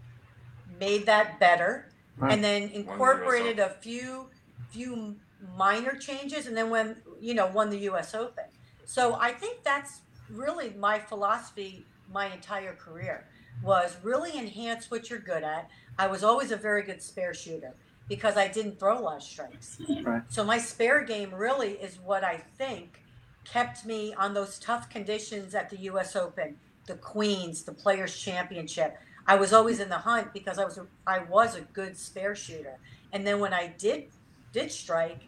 made 0.79 1.05
that 1.05 1.39
better, 1.39 1.91
Right. 2.17 2.33
and 2.33 2.43
then 2.43 2.63
incorporated 2.69 3.59
a 3.59 3.69
few 3.69 4.29
few 4.71 5.15
minor 5.55 5.95
changes, 5.97 6.47
and 6.47 6.57
then 6.57 6.69
when 6.71 6.95
you 7.19 7.35
know 7.35 7.45
won 7.45 7.69
the 7.69 7.79
U.S. 7.91 8.15
Open. 8.15 8.45
So 8.91 9.15
I 9.21 9.31
think 9.31 9.63
that's 9.63 10.01
really 10.29 10.73
my 10.77 10.99
philosophy 10.99 11.85
my 12.11 12.25
entire 12.25 12.73
career 12.73 13.25
was 13.63 13.95
really 14.03 14.37
enhance 14.37 14.91
what 14.91 15.09
you're 15.09 15.19
good 15.19 15.43
at. 15.43 15.69
I 15.97 16.07
was 16.07 16.25
always 16.25 16.51
a 16.51 16.57
very 16.57 16.83
good 16.83 17.01
spare 17.01 17.33
shooter 17.33 17.73
because 18.09 18.35
I 18.35 18.49
didn't 18.49 18.81
throw 18.81 18.99
a 18.99 18.99
lot 18.99 19.15
of 19.15 19.23
strikes. 19.23 19.77
Right. 20.03 20.23
So 20.27 20.43
my 20.43 20.57
spare 20.57 21.05
game 21.05 21.33
really 21.33 21.71
is 21.75 21.99
what 22.03 22.25
I 22.25 22.35
think 22.57 23.01
kept 23.45 23.85
me 23.85 24.13
on 24.15 24.33
those 24.33 24.59
tough 24.59 24.89
conditions 24.89 25.55
at 25.55 25.69
the 25.69 25.77
US 25.91 26.17
Open, 26.17 26.57
the 26.85 26.95
Queens, 26.95 27.63
the 27.63 27.71
Players 27.71 28.19
Championship. 28.19 28.97
I 29.25 29.35
was 29.37 29.53
always 29.53 29.79
in 29.79 29.87
the 29.87 29.99
hunt 29.99 30.33
because 30.33 30.59
I 30.59 30.65
was 30.65 30.77
a, 30.77 30.85
I 31.07 31.19
was 31.19 31.55
a 31.55 31.61
good 31.61 31.97
spare 31.97 32.35
shooter. 32.35 32.77
And 33.13 33.25
then 33.25 33.39
when 33.39 33.53
I 33.53 33.67
did 33.67 34.07
did 34.51 34.69
strike, 34.69 35.21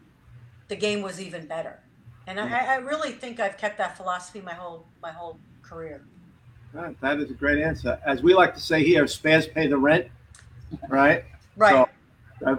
the 0.67 0.76
game 0.76 1.02
was 1.02 1.21
even 1.21 1.45
better. 1.45 1.80
And 2.28 2.40
I, 2.40 2.76
I 2.76 2.76
really 2.78 3.12
think 3.12 3.40
I've 3.40 3.58
kept 3.58 3.78
that 3.78 3.98
philosophy 3.98 4.42
my 4.42 4.54
whole 4.54 4.86
my 5.02 5.12
whole 5.12 5.38
career. 5.62 6.02
That- 6.74 7.00
That 7.02 7.20
is 7.20 7.30
a 7.30 7.34
great 7.34 7.60
answer. 7.60 8.00
As 8.06 8.22
we 8.22 8.34
like 8.34 8.54
to 8.56 8.60
say 8.60 8.84
here, 8.84 9.06
spares 9.08 9.48
pay 9.48 9.68
the 9.68 9.78
rent, 9.78 10.08
right? 10.90 11.26
Right. 11.56 11.72
So, 11.72 11.90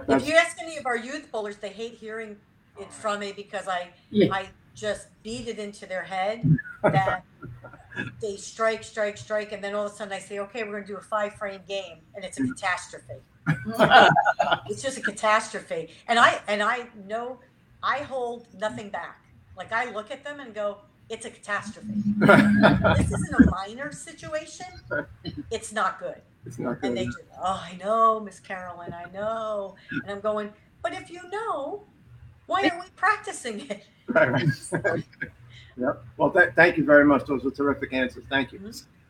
that- 0.07 0.21
if 0.21 0.27
you 0.27 0.35
ask 0.35 0.61
any 0.61 0.77
of 0.77 0.85
our 0.85 0.97
youth 0.97 1.31
bowlers, 1.31 1.57
they 1.57 1.69
hate 1.69 1.93
hearing 1.93 2.31
it 2.79 2.87
oh. 2.87 2.91
from 2.91 3.19
me 3.19 3.31
because 3.31 3.67
I 3.67 3.89
Yeah. 4.11 4.33
I 4.33 4.49
just 4.75 5.07
beat 5.23 5.47
it 5.47 5.57
into 5.57 5.85
their 5.85 6.03
head 6.03 6.57
that 6.83 7.23
they 8.21 8.35
strike, 8.35 8.83
strike, 8.83 9.17
strike, 9.17 9.51
and 9.51 9.63
then 9.63 9.73
all 9.73 9.85
of 9.85 9.91
a 9.91 9.95
sudden 9.95 10.13
I 10.13 10.19
say, 10.19 10.39
okay, 10.39 10.63
we're 10.63 10.71
going 10.71 10.83
to 10.83 10.87
do 10.87 10.97
a 10.97 11.01
five 11.01 11.33
frame 11.35 11.61
game, 11.67 11.99
and 12.13 12.25
it's 12.25 12.39
a 12.39 12.43
mm. 12.43 12.49
catastrophe. 12.49 13.21
It's 14.67 14.81
just 14.81 14.97
a 14.97 15.01
catastrophe, 15.01 15.91
and 16.07 16.17
I 16.19 16.41
and 16.47 16.63
I 16.63 16.87
know 17.07 17.39
I 17.83 17.99
hold 17.99 18.47
nothing 18.59 18.89
back. 18.89 19.24
Like 19.57 19.71
I 19.71 19.91
look 19.91 20.11
at 20.11 20.23
them 20.23 20.39
and 20.39 20.53
go, 20.53 20.77
it's 21.09 21.25
a 21.25 21.29
catastrophe. 21.29 21.87
this 22.17 23.11
isn't 23.11 23.35
a 23.35 23.49
minor 23.51 23.91
situation. 23.91 24.65
It's 25.51 25.71
not 25.71 25.99
good. 25.99 26.21
It's 26.45 26.57
not 26.59 26.81
good. 26.81 26.87
And 26.89 26.97
they 26.97 27.05
good. 27.05 27.13
do, 27.15 27.21
oh, 27.39 27.63
I 27.71 27.75
know, 27.77 28.19
Miss 28.19 28.39
Carolyn, 28.39 28.93
I 28.93 29.05
know. 29.11 29.75
And 29.91 30.09
I'm 30.11 30.19
going, 30.19 30.51
but 30.81 30.93
if 30.93 31.09
you 31.09 31.21
know, 31.29 31.83
why 32.47 32.61
aren't 32.63 32.79
we 32.83 32.89
practicing 32.95 33.67
it? 33.69 33.85
Right, 34.07 34.31
right. 34.31 35.03
Yep. 35.77 36.05
Well, 36.15 36.31
th- 36.31 36.51
thank 36.55 36.77
you 36.77 36.85
very 36.85 37.03
much. 37.03 37.25
Those 37.25 37.43
were 37.43 37.51
terrific 37.51 37.91
answers. 37.91 38.23
Thank 38.29 38.53
you. 38.53 38.61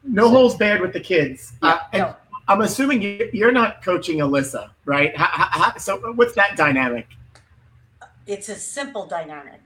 No 0.03 0.29
holes 0.29 0.55
barred 0.55 0.81
with 0.81 0.93
the 0.93 0.99
kids. 0.99 1.53
Uh, 1.61 1.77
No, 1.93 2.15
I'm 2.47 2.61
assuming 2.61 3.03
you- 3.03 3.29
you're 3.33 3.51
not 3.51 3.83
coaching 3.83 4.17
Alyssa, 4.17 4.71
right? 4.85 5.15
How, 5.15 5.25
how, 5.27 5.59
how- 5.65 5.77
so 5.77 5.99
what's 6.13 6.33
that 6.33 6.57
dynamic? 6.57 7.07
it's 8.25 8.49
a 8.49 8.55
simple 8.55 9.05
dynamic. 9.05 9.59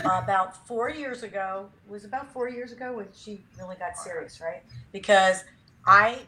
About 0.00 0.66
four 0.66 0.90
years 0.90 1.22
ago, 1.22 1.68
it 1.86 1.90
was 1.90 2.04
about 2.04 2.32
four 2.32 2.48
years 2.48 2.72
ago 2.72 2.96
when 2.96 3.06
she 3.14 3.40
really 3.58 3.76
got 3.76 3.96
serious, 3.96 4.40
right? 4.40 4.62
Because 4.92 5.44
I, 5.86 6.20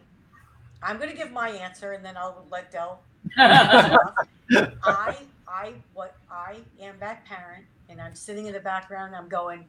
I'm 0.83 0.97
going 0.97 1.11
to 1.11 1.17
give 1.17 1.31
my 1.31 1.51
answer 1.51 1.93
and 1.93 2.05
then 2.05 2.17
I'll 2.17 2.45
let 2.51 2.71
Del 2.71 3.03
I 3.37 5.17
I 5.47 5.73
what 5.93 6.17
I 6.31 6.57
am 6.81 6.95
that 7.01 7.25
parent 7.27 7.65
and 7.89 8.01
I'm 8.01 8.15
sitting 8.15 8.47
in 8.47 8.55
the 8.55 8.61
background 8.61 9.09
and 9.09 9.17
I'm 9.17 9.29
going, 9.29 9.67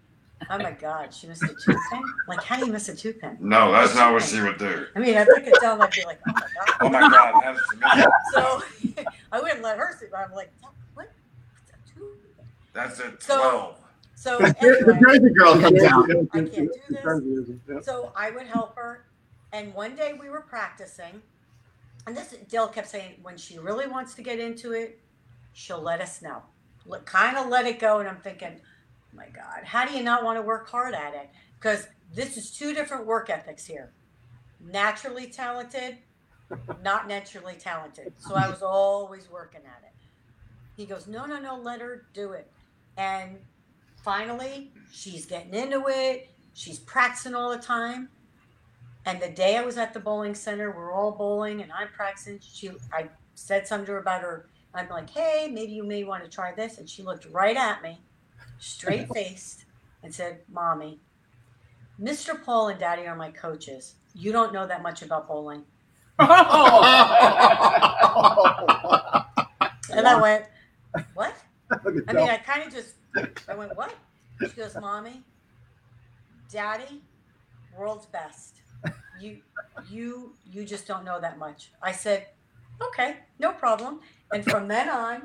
Oh 0.50 0.58
my 0.58 0.72
god, 0.72 1.14
she 1.14 1.28
missed 1.28 1.44
a 1.44 1.48
toothpick? 1.48 2.02
Like 2.28 2.42
how 2.44 2.58
do 2.58 2.66
you 2.66 2.72
miss 2.72 2.88
a 2.90 2.96
toothpick? 2.96 3.40
No, 3.42 3.72
that's 3.72 3.94
not 3.94 4.14
what 4.14 4.24
she 4.24 4.42
would 4.42 4.58
do. 4.58 4.86
I 4.96 5.00
mean 5.00 5.18
I 5.18 5.24
look 5.24 5.46
at 5.46 5.60
Del 5.62 5.82
I'd 5.82 5.92
be 5.92 6.04
like, 6.06 6.20
Oh 6.28 6.32
my 6.34 6.42
god. 6.42 6.76
Oh 6.82 6.90
my 6.90 7.10
God, 7.10 7.42
that's 7.44 7.98
me. 7.98 8.06
So 8.34 8.62
I 9.32 9.42
wouldn't 9.42 9.62
let 9.62 9.78
her 9.78 9.96
sit 10.00 10.12
but 10.12 10.20
I'm 10.22 10.34
like, 10.34 10.52
what? 10.62 10.74
What's 10.94 11.12
a 11.72 11.94
toothpick? 11.94 12.31
That's 12.74 13.00
at 13.00 13.22
So- 13.22 13.38
twelve. 13.38 13.78
So 14.16 14.38
The 14.38 14.56
anyway, 14.60 15.00
Jersey 15.02 15.34
girl 15.34 15.60
comes 15.60 15.84
out. 15.84 16.12
I 16.12 16.14
can't 16.32 16.54
do 16.54 17.58
this. 17.68 17.86
So 17.86 18.14
I 18.16 18.30
would 18.30 18.46
help 18.46 18.76
her. 18.76 19.06
And 19.52 19.74
one 19.74 19.96
day 19.96 20.14
we 20.14 20.30
were 20.30 20.42
practicing, 20.42 21.22
and 22.06 22.16
this 22.16 22.36
Del 22.48 22.68
kept 22.68 22.88
saying, 22.88 23.16
when 23.24 23.36
she 23.36 23.58
really 23.58 23.88
wants 23.88 24.14
to 24.16 24.22
get 24.22 24.40
into 24.40 24.74
it, 24.74 25.00
she'll 25.54 25.82
let 25.82 26.02
us 26.02 26.22
know. 26.22 26.44
Let, 26.86 27.06
kind 27.06 27.36
of 27.38 27.48
let 27.48 27.66
it 27.66 27.80
go. 27.80 28.00
And 28.00 28.08
I'm 28.08 28.18
thinking, 28.18 28.62
oh 28.62 29.18
my 29.18 29.28
God, 29.28 29.64
how 29.64 29.86
do 29.86 29.94
you 29.98 30.04
not 30.04 30.24
want 30.24 30.38
to 30.38 30.42
work 30.44 30.70
hard 30.70 30.94
at 30.94 31.16
it? 31.16 31.30
Because 31.60 31.88
this 32.14 32.38
is 32.38 32.52
two 32.52 32.74
different 32.74 33.06
work 33.06 33.30
ethics 33.30 33.66
here 33.66 33.92
naturally 34.64 35.28
talented, 35.28 35.98
not 36.84 37.08
naturally 37.08 37.56
talented. 37.56 38.14
So 38.18 38.36
I 38.36 38.48
was 38.48 38.62
always 38.62 39.30
working 39.32 39.62
at 39.66 39.84
it. 39.84 39.94
He 40.78 40.86
goes, 40.86 41.08
no, 41.08 41.26
no, 41.26 41.40
no, 41.40 41.58
let 41.58 41.82
her 41.82 42.06
do 42.14 42.34
it. 42.34 42.52
And 42.98 43.38
finally, 44.04 44.72
she's 44.92 45.26
getting 45.26 45.54
into 45.54 45.86
it. 45.88 46.30
She's 46.54 46.80
practicing 46.80 47.36
all 47.36 47.50
the 47.50 47.58
time. 47.58 48.10
And 49.06 49.20
the 49.20 49.30
day 49.30 49.58
I 49.58 49.62
was 49.64 49.78
at 49.78 49.94
the 49.94 50.00
bowling 50.00 50.36
center, 50.36 50.72
we're 50.72 50.94
all 50.94 51.12
bowling 51.12 51.62
and 51.62 51.72
I'm 51.72 51.88
practicing. 51.90 52.40
She, 52.42 52.72
I 52.94 53.10
said 53.34 53.68
something 53.68 53.86
to 53.88 53.94
her 53.94 53.98
about 54.00 54.22
her. 54.22 54.48
I'm 54.74 54.88
like, 54.90 55.10
hey, 55.10 55.50
maybe 55.52 55.74
you 55.74 55.84
may 55.84 56.04
want 56.04 56.24
to 56.24 56.30
try 56.30 56.54
this. 56.54 56.78
And 56.78 56.88
she 56.90 57.02
looked 57.02 57.26
right 57.32 57.58
at 57.58 57.82
me, 57.82 58.00
straight 58.60 59.08
faced, 59.14 59.66
and 60.04 60.14
said, 60.14 60.42
Mommy, 60.50 61.00
Mr. 62.00 62.42
Paul 62.42 62.70
and 62.70 62.80
Daddy 62.80 63.08
are 63.08 63.16
my 63.16 63.32
coaches. 63.32 63.96
You 64.14 64.32
don't 64.32 64.54
know 64.54 64.68
that 64.68 64.84
much 64.84 65.02
about 65.02 65.28
bowling. 65.28 65.64
And 69.94 70.08
I 70.08 70.22
went, 70.22 70.46
What? 71.14 71.31
Look 71.84 71.98
at 71.98 72.04
I 72.08 72.14
mean, 72.14 72.30
I 72.30 72.38
kind 72.38 72.64
of 72.64 72.74
just, 72.74 72.96
I 73.48 73.56
went, 73.56 73.76
what? 73.78 73.94
She 74.40 74.48
goes, 74.48 74.76
mommy, 74.80 75.22
daddy, 76.52 77.02
world's 77.78 78.06
best. 78.08 78.62
You, 79.20 79.38
you, 79.90 80.34
you 80.52 80.66
just 80.66 80.88
don't 80.88 81.06
know 81.06 81.20
that 81.22 81.38
much. 81.38 81.72
I 81.82 81.92
said, 81.92 82.28
okay, 82.82 83.18
no 83.40 83.52
problem. 83.52 84.00
And 84.34 84.44
from 84.44 84.68
then 84.68 84.90
on, 84.90 85.24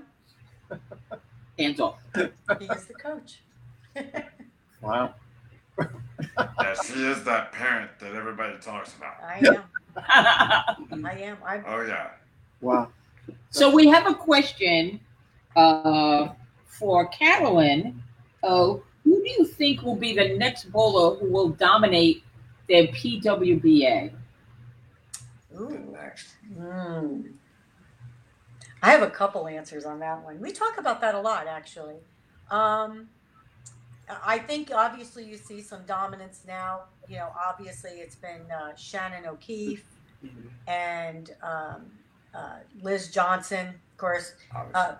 Hands 1.59 1.81
off. 1.81 1.99
he 2.15 2.67
is 2.67 2.87
the 2.87 2.95
coach. 2.95 3.41
Wow. 4.83 5.15
Yeah, 6.39 6.75
she 6.85 7.03
is 7.03 7.25
that 7.25 7.51
parent 7.51 7.91
that 7.99 8.15
everybody 8.15 8.57
talks 8.59 8.95
about. 8.95 9.15
I 9.23 9.39
am. 9.39 9.63
I 11.05 11.19
am. 11.23 11.39
I, 11.45 11.63
Oh 11.67 11.81
yeah. 11.81 12.11
Wow. 12.61 12.91
so 13.51 13.71
we 13.71 13.89
have 13.89 14.07
a 14.07 14.15
question 14.15 15.01
uh, 15.57 16.29
for 16.67 17.09
Carolyn. 17.09 18.03
Uh, 18.43 18.75
who 19.05 19.23
do 19.23 19.31
you 19.31 19.45
think 19.45 19.83
will 19.83 19.97
be 19.97 20.15
the 20.15 20.37
next 20.37 20.71
bowler 20.71 21.17
who 21.17 21.33
will 21.33 21.49
dominate 21.49 22.23
the 22.69 22.89
PWBA? 22.89 24.13
Ooh, 25.59 25.97
mm. 26.55 27.33
I 28.83 28.91
have 28.91 29.03
a 29.03 29.11
couple 29.11 29.49
answers 29.49 29.85
on 29.85 29.99
that 30.01 30.23
one. 30.23 30.41
We 30.41 30.53
talk 30.53 30.79
about 30.79 31.01
that 31.01 31.15
a 31.15 31.21
lot, 31.21 31.47
actually. 31.47 31.97
Um, 32.51 33.09
I 34.25 34.39
think 34.39 34.71
obviously 34.73 35.25
you 35.25 35.37
see 35.37 35.61
some 35.61 35.85
dominance 35.87 36.43
now. 36.47 36.83
You 37.09 37.17
know, 37.17 37.31
obviously 37.49 37.93
it's 37.93 38.17
been 38.17 38.43
uh, 38.51 38.77
Shannon 38.77 39.27
O'Keefe 39.27 39.85
and 40.69 41.31
um, 41.43 41.87
uh, 42.35 42.59
Liz 42.83 43.11
Johnson, 43.11 43.69
of 43.69 43.97
course. 43.97 44.35
Uh, 44.75 44.97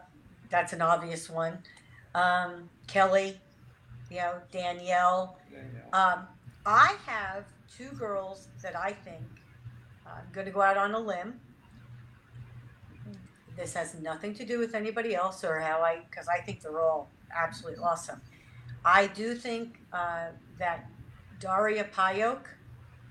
that's 0.51 0.73
an 0.73 0.83
obvious 0.83 1.29
one. 1.29 1.59
Um, 2.15 2.69
Kelly, 2.87 3.39
you 4.11 4.19
know, 4.19 4.35
Danielle. 4.53 5.39
Yeah, 5.53 5.59
yeah. 5.75 5.99
Um, 5.99 6.27
I 6.65 6.97
have 7.07 7.45
two 7.77 7.91
girls 7.97 8.49
that 8.63 8.77
I 8.77 8.93
think 8.93 9.23
I'm 10.07 10.25
going 10.33 10.47
to 10.47 10.53
go 10.53 10.63
out 10.63 10.77
on 10.77 10.95
a 10.95 10.99
limb. 10.99 11.41
This 13.57 13.73
has 13.75 13.95
nothing 14.01 14.35
to 14.35 14.45
do 14.45 14.59
with 14.59 14.75
anybody 14.75 15.15
else 15.15 15.43
or 15.43 15.59
how 15.61 15.81
I, 15.81 16.01
because 16.11 16.29
I 16.29 16.41
think 16.41 16.61
they're 16.61 16.81
all 16.81 17.11
absolutely 17.35 17.83
awesome. 17.83 18.21
I 18.85 19.07
do 19.09 19.35
think 19.35 19.81
uh, 19.93 20.29
that 20.59 20.89
Daria 21.41 21.85
Pajak 21.85 22.41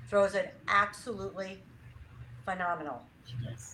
throws 0.10 0.36
it 0.36 0.54
absolutely 0.68 1.64
phenomenal. 2.46 3.02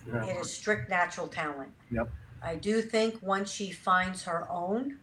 Yeah. 0.06 0.24
It 0.24 0.36
is 0.40 0.52
strict 0.52 0.88
natural 0.88 1.28
talent. 1.28 1.70
Yep. 1.90 2.10
I 2.44 2.56
do 2.56 2.82
think 2.82 3.22
once 3.22 3.50
she 3.50 3.70
finds 3.70 4.24
her 4.24 4.46
own 4.50 4.98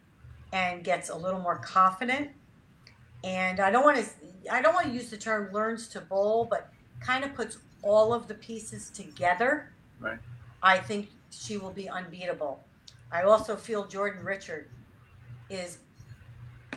and 0.52 0.84
gets 0.84 1.10
a 1.10 1.16
little 1.16 1.40
more 1.40 1.58
confident, 1.58 2.30
and 3.24 3.60
I 3.60 3.72
don't 3.72 3.84
want 3.84 3.98
to, 3.98 4.54
I 4.54 4.62
don't 4.62 4.74
want 4.74 4.88
to 4.88 4.94
use 4.94 5.10
the 5.10 5.18
term 5.18 5.52
learns 5.54 5.88
to 5.90 6.02
bowl, 6.02 6.48
but 6.50 6.72
kind 7.00 7.24
of 7.24 7.34
puts 7.34 7.58
all 7.82 8.14
of 8.14 8.28
the 8.28 8.34
pieces 8.36 8.90
together. 8.90 9.72
Right. 10.00 10.20
I 10.62 10.78
think 10.78 11.10
she 11.30 11.58
will 11.58 11.72
be 11.72 11.88
unbeatable. 11.88 12.64
I 13.12 13.24
also 13.24 13.56
feel 13.56 13.88
Jordan 13.88 14.24
Richard 14.24 14.70
is 15.50 15.80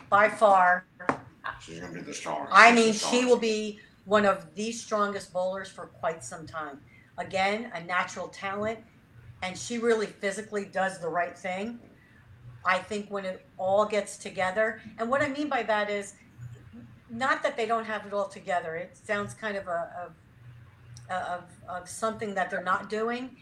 by 0.08 0.28
far 0.28 0.84
She's 1.60 1.80
gonna 1.80 1.92
be 1.92 2.00
the 2.00 2.14
strongest. 2.14 2.52
I 2.52 2.74
She's 2.74 3.00
the 3.00 3.08
mean, 3.10 3.22
she 3.22 3.24
will 3.24 3.38
be 3.38 3.78
one 4.04 4.24
of 4.24 4.54
the 4.54 4.72
strongest 4.72 5.32
bowlers 5.32 5.68
for 5.68 5.86
quite 5.86 6.24
some 6.24 6.46
time. 6.46 6.80
Again, 7.18 7.70
a 7.74 7.82
natural 7.84 8.28
talent, 8.28 8.78
and 9.42 9.58
she 9.58 9.78
really 9.78 10.06
physically 10.06 10.64
does 10.64 10.98
the 10.98 11.08
right 11.08 11.36
thing. 11.36 11.78
I 12.64 12.78
think 12.78 13.10
when 13.10 13.24
it 13.24 13.44
all 13.58 13.84
gets 13.84 14.16
together, 14.16 14.80
and 14.98 15.10
what 15.10 15.20
I 15.20 15.28
mean 15.28 15.48
by 15.48 15.64
that 15.64 15.90
is 15.90 16.14
not 17.10 17.42
that 17.42 17.56
they 17.56 17.66
don't 17.66 17.84
have 17.84 18.06
it 18.06 18.12
all 18.12 18.28
together. 18.28 18.76
It 18.76 18.96
sounds 18.96 19.34
kind 19.34 19.56
of 19.56 19.66
a, 19.66 20.12
of, 21.10 21.14
of, 21.14 21.44
of 21.68 21.88
something 21.88 22.34
that 22.34 22.50
they're 22.50 22.62
not 22.62 22.88
doing. 22.88 23.36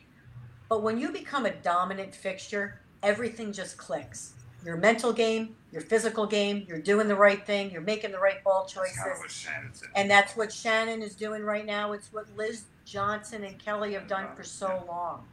But 0.68 0.82
when 0.82 0.98
you 0.98 1.12
become 1.12 1.46
a 1.46 1.51
dominant 1.51 2.14
fixture, 2.14 2.80
everything 3.03 3.53
just 3.53 3.76
clicks. 3.76 4.34
Your 4.64 4.76
mental 4.76 5.12
game, 5.12 5.57
your 5.72 5.82
physical 5.82 6.26
game, 6.26 6.64
you're 6.68 6.80
doing 6.80 7.09
the 7.09 7.14
right 7.14 7.44
thing, 7.46 7.70
you're 7.70 7.80
making 7.80 8.12
the 8.12 8.18
right 8.18 8.42
ball 8.44 8.66
choices. 8.66 8.96
kind 8.96 9.12
of 9.12 9.18
what 9.18 9.30
Shannon 9.30 9.70
said. 9.72 9.88
And 9.94 10.11
that's 10.11 10.36
what 10.36 10.53
Shannon 10.53 11.03
is 11.03 11.14
doing 11.14 11.42
right 11.42 11.64
now. 11.64 11.92
It's 11.92 12.12
what 12.12 12.26
Liz 12.36 12.64
Johnson 12.84 13.44
and 13.44 13.59
Kelly 13.59 13.94
have 13.94 14.07
done 14.07 14.26
for 14.36 14.42
so 14.42 14.84
long. 14.86 15.26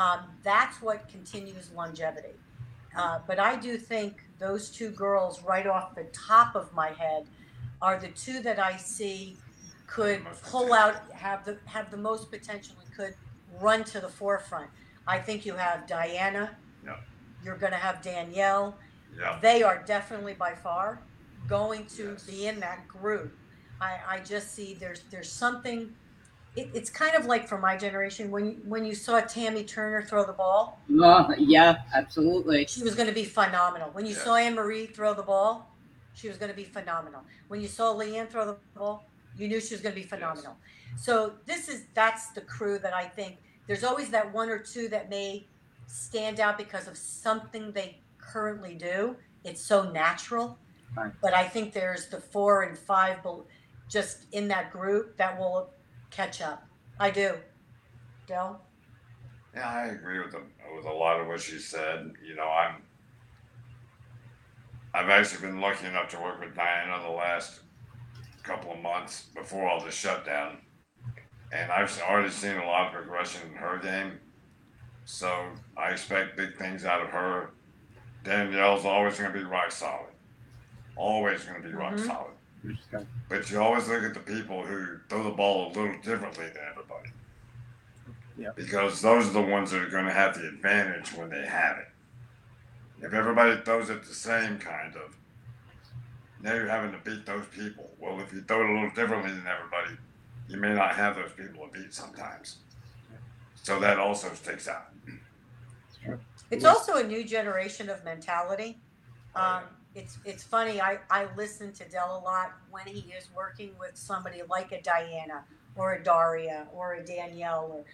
Um, 0.00 0.20
that's 0.42 0.80
what 0.80 1.06
continues 1.08 1.70
longevity. 1.76 2.34
Uh, 2.96 3.20
but 3.26 3.38
I 3.38 3.54
do 3.56 3.76
think 3.76 4.22
those 4.38 4.70
two 4.70 4.90
girls 4.90 5.42
right 5.42 5.66
off 5.66 5.94
the 5.94 6.04
top 6.12 6.56
of 6.56 6.72
my 6.72 6.88
head 6.88 7.26
are 7.82 7.98
the 8.00 8.08
two 8.08 8.40
that 8.40 8.58
I 8.58 8.76
see 8.78 9.36
could 9.86 10.22
pull 10.42 10.72
out, 10.72 10.96
have 11.12 11.44
the 11.44 11.58
have 11.66 11.90
the 11.90 11.96
most 11.96 12.30
potential 12.30 12.74
and 12.84 12.92
could 12.96 13.14
run 13.60 13.84
to 13.84 14.00
the 14.00 14.08
forefront. 14.08 14.70
I 15.06 15.18
think 15.18 15.44
you 15.44 15.54
have 15.54 15.86
Diana. 15.86 16.56
Yeah. 16.84 16.96
You're 17.44 17.56
going 17.58 17.72
to 17.72 17.78
have 17.78 18.00
Danielle. 18.02 18.76
Yeah. 19.18 19.38
They 19.42 19.62
are 19.62 19.82
definitely 19.86 20.34
by 20.34 20.54
far 20.54 21.00
going 21.48 21.84
to 21.96 22.12
Yes. 22.12 22.24
be 22.24 22.46
in 22.46 22.60
that 22.60 22.86
group. 22.88 23.36
I, 23.80 23.98
I 24.08 24.20
just 24.20 24.54
see 24.54 24.74
there's 24.74 25.02
there's 25.10 25.30
something. 25.30 25.94
It, 26.56 26.68
it's 26.74 26.90
kind 26.90 27.14
of 27.14 27.26
like 27.26 27.46
for 27.46 27.58
my 27.58 27.76
generation 27.76 28.30
when 28.30 28.60
when 28.64 28.84
you 28.84 28.94
saw 28.94 29.20
Tammy 29.20 29.62
Turner 29.62 30.02
throw 30.02 30.24
the 30.24 30.32
ball, 30.32 30.80
Oh, 30.92 31.32
yeah, 31.38 31.82
absolutely. 31.94 32.66
she 32.66 32.82
was 32.82 32.94
going 32.94 33.06
to 33.08 33.14
be 33.14 33.24
phenomenal. 33.24 33.90
When 33.92 34.04
you 34.04 34.14
Yes. 34.14 34.24
saw 34.24 34.34
Anne 34.34 34.54
Marie 34.54 34.86
throw 34.86 35.14
the 35.14 35.22
ball, 35.22 35.70
she 36.14 36.28
was 36.28 36.36
going 36.38 36.50
to 36.50 36.56
be 36.56 36.64
phenomenal. 36.64 37.22
When 37.48 37.60
you 37.60 37.68
saw 37.68 37.94
Leanne 37.94 38.28
throw 38.28 38.46
the 38.46 38.56
ball, 38.76 39.04
you 39.38 39.46
knew 39.48 39.60
she 39.60 39.74
was 39.74 39.80
going 39.80 39.94
to 39.94 40.00
be 40.00 40.06
phenomenal. 40.06 40.56
So 40.96 41.34
this 41.46 41.68
is 41.68 41.84
that's 41.94 42.30
the 42.32 42.40
crew 42.40 42.78
that 42.80 42.94
I 42.94 43.04
think 43.04 43.36
there's 43.68 43.84
always 43.84 44.10
that 44.10 44.32
one 44.32 44.48
or 44.50 44.58
two 44.58 44.88
that 44.88 45.08
may 45.08 45.46
stand 45.86 46.40
out 46.40 46.58
because 46.58 46.88
of 46.88 46.96
something 46.96 47.70
they 47.72 47.98
currently 48.18 48.74
do. 48.74 49.16
It's 49.44 49.62
so 49.62 49.88
natural. 49.90 50.58
Right. 50.96 51.12
But 51.22 51.32
I 51.34 51.44
think 51.46 51.72
there's 51.72 52.06
the 52.08 52.20
four 52.20 52.62
and 52.62 52.76
five 52.76 53.18
just 53.88 54.26
in 54.32 54.48
that 54.48 54.72
group 54.72 55.16
that 55.16 55.38
will 55.38 55.70
catch 56.10 56.40
up. 56.40 56.64
I 56.98 57.10
do. 57.10 57.34
Del? 58.26 58.60
Yeah, 59.54 59.68
I 59.68 59.86
agree 59.86 60.20
with 60.20 60.32
them 60.32 60.52
with 60.76 60.84
a 60.84 60.92
lot 60.92 61.20
of 61.20 61.26
what 61.26 61.40
she 61.40 61.58
said. 61.58 62.12
You 62.26 62.36
know, 62.36 62.48
I'm 62.48 62.82
I've 64.92 65.08
actually 65.08 65.46
been 65.46 65.60
lucky 65.60 65.86
enough 65.86 66.08
to 66.10 66.20
work 66.20 66.40
with 66.40 66.54
Diana 66.54 67.00
the 67.02 67.10
last 67.10 67.60
couple 68.42 68.72
of 68.72 68.80
months 68.80 69.26
before 69.34 69.68
all 69.68 69.80
the 69.84 69.90
shutdown, 69.90 70.58
and 71.52 71.70
I've 71.70 71.96
already 72.02 72.30
seen 72.30 72.56
a 72.56 72.66
lot 72.66 72.88
of 72.88 72.92
progression 72.92 73.42
in 73.50 73.54
her 73.54 73.78
game. 73.78 74.18
So 75.04 75.46
I 75.76 75.90
expect 75.90 76.36
big 76.36 76.56
things 76.56 76.84
out 76.84 77.00
of 77.02 77.08
her. 77.08 77.50
Danielle's 78.24 78.84
always 78.84 79.18
going 79.18 79.32
to 79.32 79.38
be 79.38 79.44
rock 79.44 79.72
solid, 79.72 80.10
always 80.96 81.44
going 81.44 81.62
to 81.62 81.68
be 81.68 81.74
rock 81.74 81.94
Mhm. 81.94 82.06
solid. 82.06 82.34
We 82.64 82.74
just 82.74 82.90
got- 82.90 83.06
But 83.28 83.50
you 83.50 83.60
always 83.60 83.88
look 83.88 84.02
at 84.02 84.14
the 84.14 84.20
people 84.20 84.64
who 84.64 84.98
throw 85.08 85.22
the 85.24 85.30
ball 85.30 85.66
a 85.66 85.68
little 85.68 85.98
differently 86.02 86.46
than 86.48 86.62
everybody. 86.70 87.10
Yeah. 88.36 88.50
Because 88.54 89.00
those 89.02 89.28
are 89.28 89.32
the 89.32 89.42
ones 89.42 89.70
that 89.70 89.82
are 89.82 89.88
going 89.90 90.06
to 90.06 90.12
have 90.12 90.34
the 90.38 90.48
advantage 90.48 91.12
when 91.14 91.28
they 91.30 91.46
have 91.46 91.78
it. 91.78 91.88
If 93.02 93.12
everybody 93.14 93.60
throws 93.62 93.90
it 93.90 94.04
the 94.04 94.14
same 94.14 94.58
kind 94.58 94.94
of, 94.96 95.16
now 96.42 96.54
you're 96.54 96.68
having 96.68 96.92
to 96.92 96.98
beat 96.98 97.26
those 97.26 97.44
people. 97.46 97.90
Well, 97.98 98.20
if 98.20 98.32
you 98.32 98.42
throw 98.42 98.62
it 98.62 98.70
a 98.70 98.72
little 98.74 98.90
differently 98.90 99.30
than 99.32 99.46
everybody, 99.46 99.96
you 100.48 100.56
may 100.58 100.74
not 100.74 100.94
have 100.96 101.16
those 101.16 101.32
people 101.32 101.66
to 101.66 101.72
beat 101.80 101.92
sometimes. 101.94 102.58
So 103.62 103.78
that 103.80 103.98
also 103.98 104.32
sticks 104.34 104.68
out. 104.68 104.86
It's 106.50 106.64
also 106.64 106.96
a 106.96 107.02
new 107.04 107.24
generation 107.24 107.88
of 107.90 108.04
mentality. 108.04 108.78
Um, 109.34 109.64
it's 109.94 110.18
it's 110.24 110.42
funny. 110.42 110.80
I 110.80 110.98
I 111.10 111.26
listen 111.36 111.72
to 111.74 111.88
Del 111.88 112.18
a 112.18 112.20
lot 112.24 112.52
when 112.70 112.86
he 112.86 113.00
is 113.16 113.28
working 113.34 113.72
with 113.78 113.92
somebody 113.94 114.42
like 114.48 114.72
a 114.72 114.80
Diana 114.82 115.44
or 115.76 115.94
a 115.94 116.02
Daria 116.02 116.68
or 116.72 116.94
a 116.94 117.04
Danielle. 117.04 117.70
Or 117.72 117.84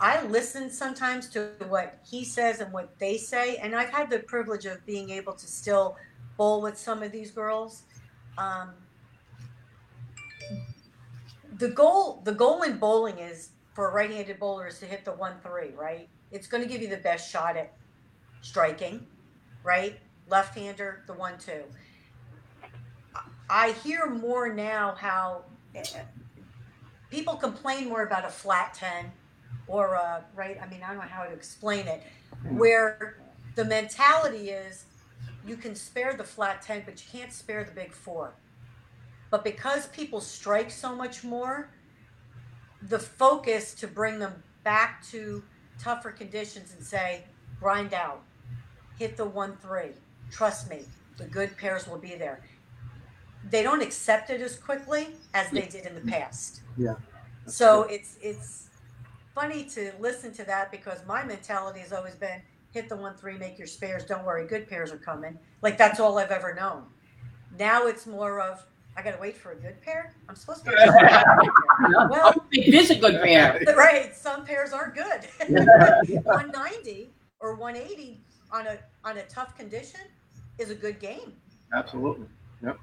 I 0.00 0.24
listen 0.26 0.70
sometimes 0.70 1.28
to 1.30 1.50
what 1.68 2.00
he 2.08 2.24
says 2.24 2.60
and 2.60 2.72
what 2.72 2.98
they 2.98 3.16
say, 3.16 3.56
and 3.56 3.74
I've 3.74 3.90
had 3.90 4.10
the 4.10 4.20
privilege 4.20 4.66
of 4.66 4.84
being 4.86 5.10
able 5.10 5.34
to 5.34 5.46
still 5.46 5.96
bowl 6.36 6.62
with 6.62 6.78
some 6.78 7.02
of 7.02 7.12
these 7.12 7.30
girls. 7.30 7.82
Um, 8.38 8.70
the 11.60 11.68
goal 11.68 12.22
the 12.24 12.32
goal 12.32 12.62
in 12.62 12.78
bowling 12.78 13.18
is 13.18 13.50
for 13.74 13.90
a 13.90 13.92
right-handed 13.92 14.38
bowler 14.38 14.66
is 14.66 14.78
to 14.78 14.86
hit 14.86 15.04
the 15.04 15.12
one 15.12 15.34
three 15.42 15.70
right 15.76 16.08
it's 16.32 16.46
going 16.46 16.62
to 16.62 16.68
give 16.68 16.80
you 16.80 16.88
the 16.88 16.96
best 16.96 17.30
shot 17.30 17.56
at 17.56 17.74
striking 18.40 19.06
right 19.62 20.00
left-hander 20.30 21.02
the 21.06 21.12
one 21.12 21.38
two. 21.38 21.62
I 23.48 23.72
hear 23.84 24.06
more 24.06 24.52
now 24.52 24.94
how 24.96 25.44
eh, 25.74 25.82
people 27.10 27.34
complain 27.34 27.88
more 27.88 28.04
about 28.04 28.24
a 28.24 28.30
flat 28.30 28.74
10 28.74 29.10
or 29.66 29.94
a 29.94 30.24
right 30.34 30.58
i 30.62 30.68
mean 30.68 30.80
i 30.82 30.88
don't 30.88 30.96
know 30.96 31.02
how 31.02 31.24
to 31.24 31.32
explain 31.32 31.86
it 31.86 32.02
where 32.48 33.18
the 33.56 33.64
mentality 33.64 34.50
is 34.50 34.84
you 35.46 35.56
can 35.56 35.74
spare 35.74 36.14
the 36.14 36.24
flat 36.24 36.62
10 36.62 36.82
but 36.84 37.02
you 37.02 37.18
can't 37.18 37.32
spare 37.32 37.64
the 37.64 37.72
big 37.72 37.92
four. 37.92 38.34
But 39.30 39.44
because 39.44 39.86
people 39.88 40.20
strike 40.20 40.70
so 40.70 40.94
much 40.94 41.22
more 41.24 41.70
the 42.82 42.98
focus 42.98 43.74
to 43.74 43.86
bring 43.86 44.18
them 44.18 44.42
back 44.64 45.04
to 45.08 45.42
tougher 45.78 46.10
conditions 46.10 46.74
and 46.74 46.84
say 46.84 47.24
grind 47.58 47.94
out. 47.94 48.22
Hit 48.98 49.16
the 49.16 49.24
one 49.24 49.56
three 49.56 49.90
trust 50.30 50.70
me 50.70 50.80
the 51.16 51.24
good 51.26 51.56
pairs 51.56 51.86
will 51.86 51.98
be 51.98 52.14
there. 52.14 52.40
They 53.50 53.62
don't 53.62 53.82
accept 53.82 54.30
it 54.30 54.40
as 54.40 54.56
quickly 54.56 55.08
as 55.34 55.50
they 55.50 55.66
did 55.66 55.86
in 55.86 55.94
the 55.94 56.10
past. 56.10 56.60
Yeah, 56.76 56.94
so 57.46 57.82
it's 57.84 58.16
it's 58.22 58.68
funny 59.34 59.64
to 59.64 59.92
listen 59.98 60.32
to 60.34 60.44
that 60.44 60.70
because 60.70 60.98
my 61.06 61.24
mentality 61.24 61.80
has 61.80 61.92
always 61.92 62.14
been 62.14 62.40
hit 62.72 62.88
the 62.88 62.96
one 62.96 63.14
three 63.14 63.36
make 63.38 63.58
your 63.58 63.66
spares. 63.66 64.04
Don't 64.04 64.24
worry 64.24 64.46
good 64.46 64.68
pairs 64.68 64.92
are 64.92 64.98
coming. 64.98 65.38
Like 65.62 65.76
that's 65.76 66.00
all 66.00 66.18
i've 66.18 66.30
ever 66.30 66.54
known. 66.54 66.84
Now 67.58 67.86
it's 67.86 68.06
more 68.06 68.40
of 68.40 68.64
i 68.96 69.02
gotta 69.02 69.20
wait 69.20 69.36
for 69.36 69.52
a 69.52 69.56
good 69.56 69.80
pair? 69.82 70.14
I'm 70.28 70.36
supposed 70.36 70.64
to 70.64 70.70
well 72.10 72.34
It 72.52 72.74
is 72.74 72.90
a 72.90 72.96
good 72.96 73.22
pair. 73.22 73.62
right 73.76 74.14
some 74.14 74.44
pairs 74.44 74.72
are 74.72 74.92
good. 74.94 75.26
190 75.48 77.10
or 77.40 77.54
180 77.54 78.20
on 78.52 78.66
a 78.66 78.78
on 79.04 79.18
a 79.18 79.22
tough 79.24 79.56
condition 79.56 80.00
is 80.60 80.70
a 80.70 80.74
good 80.74 81.00
game 81.00 81.32
Absolutely. 81.74 82.26
Yep. 82.64 82.78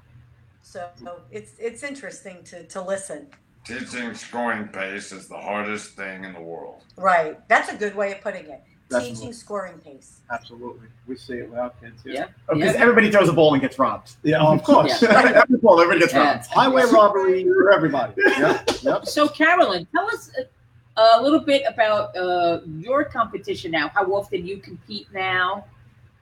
So 0.62 0.88
it's 1.30 1.52
it's 1.58 1.82
interesting 1.82 2.42
to 2.44 2.64
to 2.64 2.82
listen 2.82 3.28
Teaching 3.64 4.14
scoring 4.14 4.68
pace 4.68 5.12
is 5.12 5.28
the 5.28 5.36
hardest 5.36 5.90
thing 5.94 6.24
in 6.24 6.32
the 6.32 6.40
world. 6.40 6.84
right 6.96 7.38
that's 7.48 7.70
a 7.72 7.76
good 7.76 7.94
way 7.94 8.12
of 8.12 8.20
putting 8.20 8.46
it 8.46 8.62
Definitely. 8.90 9.14
teaching 9.16 9.32
scoring 9.34 9.78
pace 9.78 10.20
Absolutely. 10.30 10.88
We 11.06 11.16
see 11.16 11.34
it 11.34 11.50
with 11.50 11.58
our 11.58 11.70
kids. 11.80 12.00
Yeah. 12.06 12.28
Because 12.48 12.74
Yeah. 12.74 12.80
everybody 12.80 13.10
throws 13.10 13.28
a 13.28 13.32
ball 13.34 13.52
and 13.52 13.60
gets 13.60 13.78
robbed. 13.78 14.16
Yeah, 14.22 14.42
of 14.42 14.62
course. 14.62 15.02
Every 15.02 15.58
ball, 15.58 15.78
everybody 15.80 16.00
gets 16.00 16.14
Yeah. 16.14 16.32
robbed. 16.32 16.46
Highway 16.46 16.84
robbery 16.90 17.44
for 17.44 17.70
everybody. 17.72 18.14
Yep. 18.38 18.68
Yep. 18.82 19.06
So, 19.06 19.28
Carolyn, 19.28 19.86
tell 19.94 20.06
us 20.08 20.30
a, 20.38 21.18
a 21.18 21.22
little 21.22 21.40
bit 21.40 21.62
about 21.68 22.16
uh, 22.16 22.60
your 22.78 23.04
competition 23.04 23.70
now. 23.70 23.88
How 23.90 24.04
often 24.06 24.46
you 24.46 24.56
compete 24.58 25.06
now, 25.12 25.66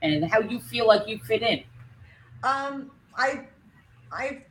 and 0.03 0.25
how 0.25 0.41
you 0.41 0.59
feel 0.61 0.87
like 0.87 1.09
you 1.09 1.19
fit 1.19 1.43
in. 1.43 1.63
Um, 2.43 2.91
I, 3.17 3.47
I've 4.13 4.43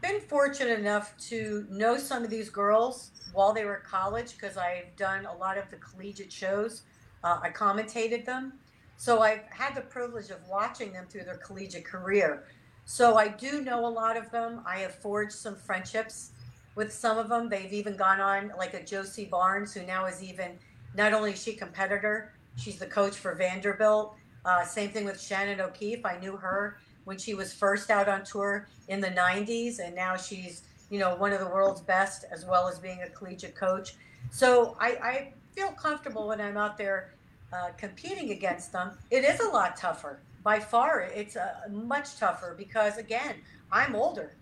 been 0.00 0.20
fortunate 0.20 0.78
enough 0.78 1.16
to 1.28 1.66
know 1.70 1.96
some 1.96 2.24
of 2.24 2.30
these 2.30 2.50
girls 2.50 3.10
while 3.32 3.52
they 3.52 3.64
were 3.64 3.78
at 3.78 3.84
college 3.84 4.32
because 4.32 4.56
I've 4.56 4.94
done 4.96 5.26
a 5.26 5.34
lot 5.36 5.58
of 5.58 5.70
the 5.70 5.76
collegiate 5.76 6.32
shows. 6.32 6.82
Uh, 7.22 7.40
I 7.42 7.50
commentated 7.50 8.24
them, 8.24 8.54
so 8.96 9.20
I've 9.20 9.44
had 9.50 9.74
the 9.74 9.80
privilege 9.80 10.30
of 10.30 10.38
watching 10.48 10.92
them 10.92 11.06
through 11.08 11.24
their 11.24 11.38
collegiate 11.38 11.84
career. 11.84 12.44
So 12.84 13.16
I 13.16 13.28
do 13.28 13.62
know 13.62 13.86
a 13.86 13.88
lot 13.88 14.16
of 14.16 14.30
them. 14.30 14.60
I 14.66 14.78
have 14.80 14.94
forged 14.94 15.32
some 15.32 15.56
friendships 15.56 16.32
with 16.74 16.92
some 16.92 17.16
of 17.18 17.28
them. 17.28 17.48
They've 17.48 17.72
even 17.72 17.96
gone 17.96 18.20
on, 18.20 18.52
like 18.58 18.74
a 18.74 18.84
Josie 18.84 19.24
Barnes, 19.24 19.72
who 19.72 19.86
now 19.86 20.06
is 20.06 20.22
even 20.22 20.58
not 20.94 21.12
only 21.12 21.32
is 21.32 21.42
she 21.42 21.54
competitor, 21.54 22.34
she's 22.56 22.78
the 22.78 22.86
coach 22.86 23.16
for 23.16 23.34
Vanderbilt. 23.34 24.16
Uh, 24.44 24.64
same 24.64 24.90
thing 24.90 25.04
with 25.04 25.20
Shannon 25.20 25.60
O'Keefe. 25.60 26.04
I 26.04 26.18
knew 26.18 26.36
her 26.36 26.78
when 27.04 27.18
she 27.18 27.34
was 27.34 27.52
first 27.52 27.90
out 27.90 28.08
on 28.08 28.24
tour 28.24 28.68
in 28.88 29.00
the 29.00 29.08
90s 29.08 29.78
and 29.78 29.94
now 29.94 30.16
she's 30.16 30.62
you 30.90 30.98
know 30.98 31.14
one 31.16 31.32
of 31.32 31.40
the 31.40 31.46
world's 31.46 31.80
best 31.80 32.24
as 32.30 32.44
well 32.44 32.68
as 32.68 32.78
being 32.78 33.02
a 33.02 33.08
collegiate 33.10 33.54
coach 33.54 33.94
so 34.30 34.76
i, 34.80 34.88
I 35.02 35.32
feel 35.54 35.68
comfortable 35.68 36.28
when 36.28 36.40
i'm 36.40 36.56
out 36.56 36.76
there 36.76 37.14
uh, 37.52 37.70
competing 37.76 38.32
against 38.32 38.72
them 38.72 38.92
it 39.10 39.24
is 39.24 39.40
a 39.40 39.48
lot 39.48 39.76
tougher 39.76 40.20
by 40.42 40.58
far 40.60 41.02
it's 41.14 41.36
uh, 41.36 41.54
much 41.70 42.16
tougher 42.18 42.54
because 42.56 42.98
again 42.98 43.36
i'm 43.70 43.94
older 43.94 44.32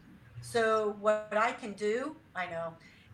so 0.40 0.96
what 1.00 1.32
i 1.36 1.53
can 1.53 1.72
do 1.72 2.16
i 2.34 2.46
know 2.46 2.72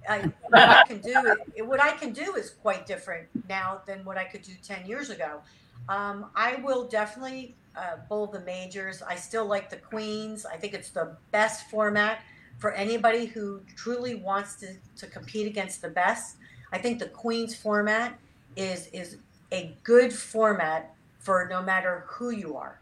I, 0.09 0.21
what 0.49 0.63
I 0.63 0.85
can 0.87 1.01
do 1.01 1.37
what 1.65 1.83
I 1.83 1.91
can 1.91 2.13
do 2.13 2.37
is 2.37 2.51
quite 2.51 2.87
different 2.87 3.27
now 3.49 3.81
than 3.85 4.05
what 4.05 4.17
I 4.17 4.25
could 4.25 4.43
do 4.43 4.53
10 4.63 4.87
years 4.87 5.11
ago. 5.11 5.41
Um, 5.89 6.27
I 6.35 6.57
will 6.57 6.87
definitely 6.87 7.55
uh, 7.77 7.97
bowl 8.09 8.27
the 8.27 8.41
majors. 8.41 9.03
I 9.03 9.15
still 9.15 9.47
like 9.47 9.71
the 9.71 9.77
queens. 9.77 10.45
I 10.45 10.57
think 10.57 10.75
it's 10.75 10.91
the 10.91 11.17
best 11.31 11.71
format 11.71 12.21
for 12.59 12.73
anybody 12.73 13.27
who 13.27 13.61
truly 13.77 14.17
wants 14.17 14.57
to, 14.57 14.75
to 14.97 15.07
compete 15.07 15.47
against 15.47 15.81
the 15.81 15.89
best. 15.89 16.37
I 16.73 16.79
think 16.79 16.99
the 16.99 17.09
queens 17.09 17.55
format 17.55 18.19
is 18.57 18.89
is 18.89 19.19
a 19.53 19.75
good 19.85 20.13
format 20.13 20.95
for 21.19 21.47
no 21.49 21.63
matter 21.63 22.05
who 22.07 22.31
you 22.31 22.57
are. 22.57 22.81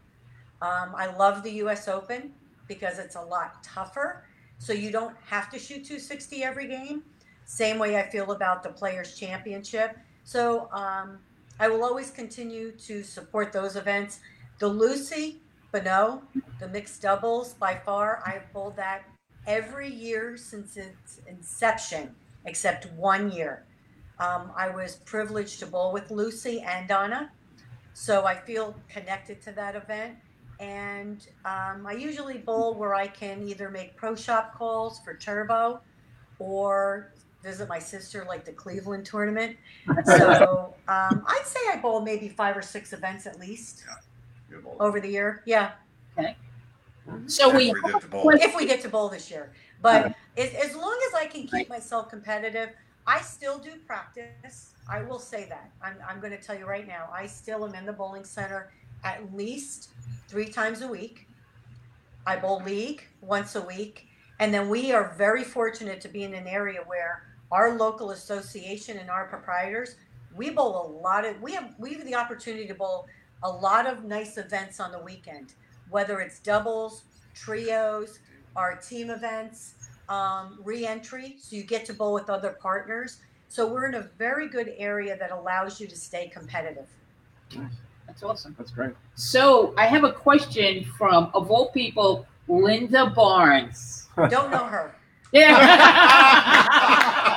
Um, 0.61 0.93
I 0.95 1.05
love 1.15 1.43
the 1.43 1.51
U.S. 1.63 1.87
Open 1.87 2.33
because 2.67 2.99
it's 2.99 3.15
a 3.15 3.21
lot 3.21 3.63
tougher, 3.63 4.23
so 4.57 4.73
you 4.73 4.91
don't 4.91 5.15
have 5.25 5.49
to 5.51 5.59
shoot 5.59 5.85
260 5.85 6.43
every 6.43 6.67
game. 6.67 7.03
Same 7.45 7.79
way 7.79 7.97
I 7.97 8.09
feel 8.09 8.31
about 8.31 8.63
the 8.63 8.69
Players 8.69 9.17
Championship. 9.17 9.97
So 10.23 10.69
um, 10.73 11.19
I 11.59 11.67
will 11.67 11.83
always 11.83 12.11
continue 12.11 12.71
to 12.71 13.03
support 13.03 13.51
those 13.51 13.75
events. 13.75 14.19
The 14.59 14.67
Lucy 14.67 15.41
Bonneau, 15.71 16.21
the 16.59 16.67
mixed 16.67 17.01
doubles, 17.01 17.53
by 17.53 17.75
far, 17.75 18.21
I've 18.25 18.51
bowled 18.53 18.75
that 18.75 19.03
every 19.47 19.89
year 19.89 20.37
since 20.37 20.77
its 20.77 21.21
inception, 21.27 22.13
except 22.45 22.91
one 22.93 23.31
year. 23.31 23.65
Um, 24.19 24.51
I 24.55 24.69
was 24.69 24.97
privileged 24.97 25.59
to 25.59 25.65
bowl 25.67 25.91
with 25.91 26.11
Lucy 26.11 26.61
and 26.61 26.87
Donna, 26.87 27.31
so 27.93 28.25
I 28.25 28.35
feel 28.35 28.75
connected 28.87 29.41
to 29.43 29.51
that 29.53 29.75
event. 29.75 30.17
And 30.59 31.25
um, 31.45 31.85
I 31.87 31.93
usually 31.93 32.37
bowl 32.37 32.75
where 32.75 32.93
I 32.93 33.07
can 33.07 33.47
either 33.47 33.69
make 33.69 33.95
pro 33.95 34.15
shop 34.15 34.55
calls 34.55 34.99
for 34.99 35.15
Turbo 35.15 35.81
or 36.39 37.13
visit 37.43 37.69
my 37.69 37.79
sister, 37.79 38.25
like 38.27 38.45
the 38.45 38.51
Cleveland 38.53 39.05
tournament. 39.05 39.57
So 40.05 40.73
um, 40.87 41.23
I'd 41.27 41.43
say 41.45 41.59
I 41.71 41.77
bowl 41.81 42.01
maybe 42.01 42.29
five 42.29 42.55
or 42.57 42.61
six 42.61 42.93
events 42.93 43.25
at 43.25 43.39
least 43.39 43.83
Good 44.49 44.63
bowl. 44.63 44.77
over 44.79 44.99
the 44.99 45.09
year. 45.09 45.43
Yeah, 45.45 45.71
Okay. 46.17 46.35
So 47.27 47.55
we, 47.55 47.71
If 47.71 48.11
we 48.23 48.37
get 48.37 48.49
if 48.49 48.55
we 48.55 48.65
get 48.65 48.81
to 48.81 48.89
bowl 48.89 49.09
this 49.09 49.31
year. 49.31 49.51
But 49.81 50.15
as, 50.37 50.53
as 50.53 50.75
long 50.75 50.97
as 51.07 51.13
I 51.13 51.25
can 51.25 51.47
keep 51.47 51.69
myself 51.69 52.09
competitive, 52.09 52.69
I 53.05 53.21
still 53.21 53.57
do 53.57 53.71
practice. 53.85 54.71
I 54.89 55.03
will 55.03 55.19
say 55.19 55.45
that. 55.49 55.71
I'm, 55.81 55.95
I'm 56.07 56.19
going 56.19 56.31
to 56.31 56.41
tell 56.41 56.57
you 56.57 56.65
right 56.65 56.87
now, 56.87 57.09
I 57.13 57.27
still 57.27 57.65
am 57.65 57.75
in 57.75 57.85
the 57.85 57.93
bowling 57.93 58.25
center 58.25 58.71
at 59.03 59.33
least 59.33 59.89
three 60.27 60.49
times 60.49 60.81
a 60.81 60.87
week. 60.87 61.27
I 62.25 62.35
bowl 62.35 62.61
league 62.63 63.03
once 63.21 63.55
a 63.55 63.61
week. 63.61 64.07
And 64.39 64.53
then 64.53 64.69
we 64.69 64.91
are 64.91 65.13
very 65.17 65.43
fortunate 65.43 66.01
to 66.01 66.09
be 66.09 66.23
in 66.23 66.33
an 66.33 66.47
area 66.47 66.81
where 66.85 67.23
our 67.51 67.77
local 67.77 68.11
association 68.11 68.97
and 68.97 69.09
our 69.09 69.27
proprietors, 69.27 69.95
we 70.35 70.49
bowl 70.49 70.85
a 70.85 70.87
lot 71.01 71.25
of, 71.25 71.41
we 71.41 71.53
have, 71.53 71.73
we 71.77 71.93
have 71.93 72.05
the 72.05 72.15
opportunity 72.15 72.67
to 72.67 72.73
bowl 72.73 73.07
a 73.43 73.49
lot 73.49 73.87
of 73.87 74.03
nice 74.03 74.37
events 74.37 74.79
on 74.79 74.91
the 74.91 74.99
weekend, 74.99 75.53
whether 75.89 76.19
it's 76.19 76.39
doubles, 76.39 77.03
trios, 77.33 78.19
our 78.55 78.75
team 78.75 79.09
events, 79.09 79.73
um, 80.09 80.59
re-entry, 80.63 81.35
so 81.39 81.55
you 81.55 81.63
get 81.63 81.85
to 81.85 81.93
bowl 81.93 82.13
with 82.13 82.29
other 82.29 82.57
partners. 82.61 83.17
So 83.49 83.65
we're 83.67 83.87
in 83.87 83.95
a 83.95 84.09
very 84.17 84.47
good 84.49 84.73
area 84.77 85.17
that 85.17 85.31
allows 85.31 85.79
you 85.79 85.87
to 85.87 85.95
stay 85.95 86.27
competitive. 86.27 86.87
that's 88.05 88.23
awesome. 88.23 88.55
That's 88.57 88.71
great. 88.71 88.93
So 89.15 89.73
I 89.77 89.85
have 89.85 90.03
a 90.03 90.11
question 90.11 90.85
from, 90.97 91.29
of 91.33 91.49
all 91.49 91.69
people, 91.69 92.25
Linda 92.47 93.07
Barnes. 93.15 94.07
Don't 94.29 94.51
know 94.51 94.65
her. 94.65 94.95
Yeah. 95.31 97.13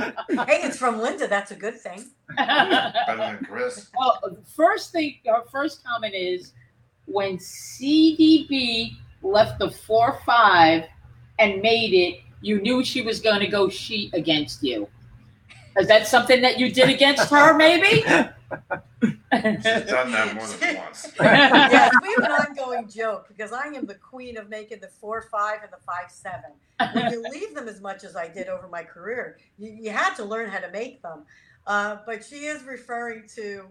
Hey, 0.46 0.60
it's 0.62 0.76
from 0.76 0.98
Linda. 0.98 1.28
That's 1.28 1.50
a 1.50 1.56
good 1.56 1.78
thing. 1.80 2.04
Better 2.36 3.16
than 3.16 3.44
Chris. 3.44 3.90
well, 3.98 4.20
first 4.56 4.92
thing, 4.92 5.18
our 5.28 5.44
first 5.50 5.84
comment 5.84 6.14
is 6.14 6.52
when 7.06 7.38
CDB 7.38 8.96
left 9.22 9.58
the 9.58 9.70
four 9.70 10.18
five 10.24 10.84
and 11.38 11.60
made 11.60 11.92
it, 11.92 12.20
you 12.40 12.60
knew 12.60 12.84
she 12.84 13.02
was 13.02 13.20
going 13.20 13.40
to 13.40 13.46
go 13.46 13.68
sheet 13.68 14.14
against 14.14 14.62
you. 14.62 14.88
Is 15.78 15.88
that 15.88 16.06
something 16.06 16.40
that 16.42 16.58
you 16.58 16.72
did 16.72 16.88
against 16.88 17.30
her, 17.30 17.54
maybe? 17.54 18.04
She's 19.32 19.62
done 19.62 20.10
that 20.12 20.34
more 20.34 20.46
than 20.46 20.76
once. 20.84 21.12
yes, 21.20 21.92
we 22.02 22.08
have 22.14 22.24
an 22.24 22.30
ongoing 22.32 22.88
joke 22.88 23.28
because 23.28 23.52
I 23.52 23.66
am 23.66 23.86
the 23.86 23.94
queen 23.94 24.36
of 24.36 24.48
making 24.48 24.80
the 24.80 24.88
four 24.88 25.22
five 25.22 25.62
and 25.62 25.72
the 25.72 25.82
five 25.86 26.10
seven. 26.10 26.50
When 26.92 27.12
you 27.12 27.22
leave 27.32 27.54
them 27.54 27.68
as 27.68 27.80
much 27.80 28.02
as 28.04 28.16
I 28.16 28.28
did 28.28 28.48
over 28.48 28.66
my 28.68 28.82
career, 28.82 29.38
you, 29.58 29.70
you 29.70 29.90
had 29.90 30.14
to 30.16 30.24
learn 30.24 30.50
how 30.50 30.58
to 30.58 30.70
make 30.70 31.02
them. 31.02 31.24
Uh, 31.66 31.98
but 32.06 32.24
she 32.24 32.46
is 32.46 32.64
referring 32.64 33.24
to, 33.36 33.66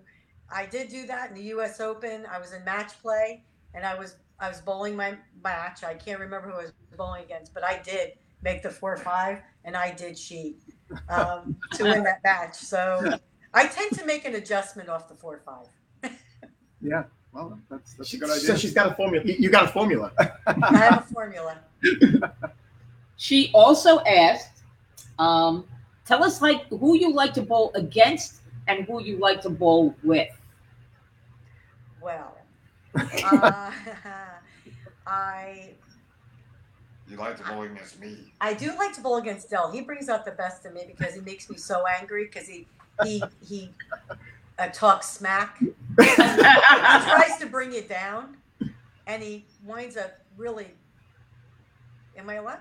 I 0.53 0.66
did 0.66 0.89
do 0.89 1.05
that 1.07 1.30
in 1.30 1.36
the 1.36 1.43
U.S. 1.43 1.82
Open. 1.82 2.26
I 2.32 2.39
was 2.39 2.53
in 2.53 2.64
match 2.64 2.99
play 3.01 3.43
and 3.74 3.86
I 3.86 3.97
was 3.97 4.16
I 4.39 4.47
was 4.47 4.62
bowling 4.62 4.95
my 4.95 5.18
match. 5.43 5.84
I 5.84 5.93
can't 5.93 6.20
remember 6.20 6.49
who 6.49 6.57
I 6.57 6.62
was 6.64 6.74
bowling 6.97 7.24
against, 7.24 7.53
but 7.53 7.64
I 7.64 7.82
did 7.84 8.14
make 8.41 8.64
the 8.64 8.70
four 8.70 8.95
five 8.95 9.41
and 9.66 9.76
I 9.76 9.91
did 9.91 10.16
cheat 10.16 10.62
um, 11.10 11.57
to 11.74 11.84
win 11.84 12.03
that 12.03 12.24
match. 12.24 12.55
So 12.55 13.18
I 13.54 13.68
tend 13.68 13.91
to 13.97 14.06
make 14.06 14.26
an 14.26 14.36
adjustment 14.36 14.89
off 14.89 15.08
the 15.08 15.16
four 15.16 15.36
or 15.36 15.39
five. 15.39 16.12
Yeah. 16.82 17.04
Well, 17.34 17.60
that's 17.70 17.93
that's 17.93 18.14
a 18.14 18.18
good 18.18 18.30
idea. 18.30 18.41
So 18.41 18.56
she's 18.56 18.74
got 18.74 18.91
a 18.91 18.95
formula. 18.95 19.26
You 19.26 19.36
you 19.38 19.50
got 19.50 19.66
a 19.66 19.68
formula. 19.68 20.14
I 20.47 20.78
have 20.78 21.00
a 21.00 21.14
formula. 21.14 21.58
She 23.18 23.52
also 23.54 24.00
asked, 24.06 24.64
um, 25.20 25.66
tell 26.06 26.24
us 26.24 26.41
like 26.41 26.66
who 26.68 26.95
you 26.95 27.14
like 27.14 27.34
to 27.34 27.41
bowl 27.41 27.72
against 27.76 28.41
and 28.68 28.86
who 28.86 29.04
you 29.04 29.18
like 29.18 29.41
to 29.41 29.50
bowl 29.50 29.93
with. 30.04 30.30
Well, 32.02 32.38
uh, 32.95 33.72
I 35.06 35.72
You 37.10 37.18
like 37.18 37.38
to 37.38 37.43
bowl 37.43 37.64
against 37.64 38.00
me. 38.00 38.32
I 38.39 38.54
do 38.54 38.76
like 38.78 38.93
to 38.93 39.02
bowl 39.02 39.18
against 39.18 39.50
Del. 39.50 39.70
He 39.72 39.82
brings 39.82 40.08
out 40.08 40.24
the 40.24 40.32
best 40.32 40.66
in 40.66 40.74
me 40.74 40.86
because 40.88 41.14
he 41.14 41.22
makes 41.22 41.50
me 41.50 41.58
so 41.58 41.84
angry 42.00 42.26
because 42.26 42.47
he 42.47 42.68
he 43.04 43.24
he 43.45 43.70
uh, 44.58 44.68
talks 44.70 45.10
smack. 45.10 45.60
he 46.00 46.16
tries 46.16 47.38
to 47.39 47.45
bring 47.47 47.74
you 47.74 47.82
down, 47.84 48.38
and 49.08 49.22
he 49.24 49.45
winds 49.66 49.97
up 49.97 50.20
really. 50.38 50.68
Am 52.18 52.30
I 52.30 52.36
allowed? 52.36 52.60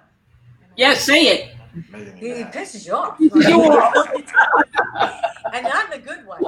Yes, 0.76 1.08
yeah, 1.08 1.14
say 1.14 1.22
it. 1.28 1.54
Making 1.90 2.16
He, 2.16 2.30
me 2.30 2.36
he 2.38 2.44
pisses 2.44 2.86
you 2.86 2.94
off. 2.94 3.16
You 3.20 3.30
and 5.52 5.64
not 5.64 5.92
in 5.92 6.00
a 6.00 6.02
good 6.02 6.26
way. 6.26 6.38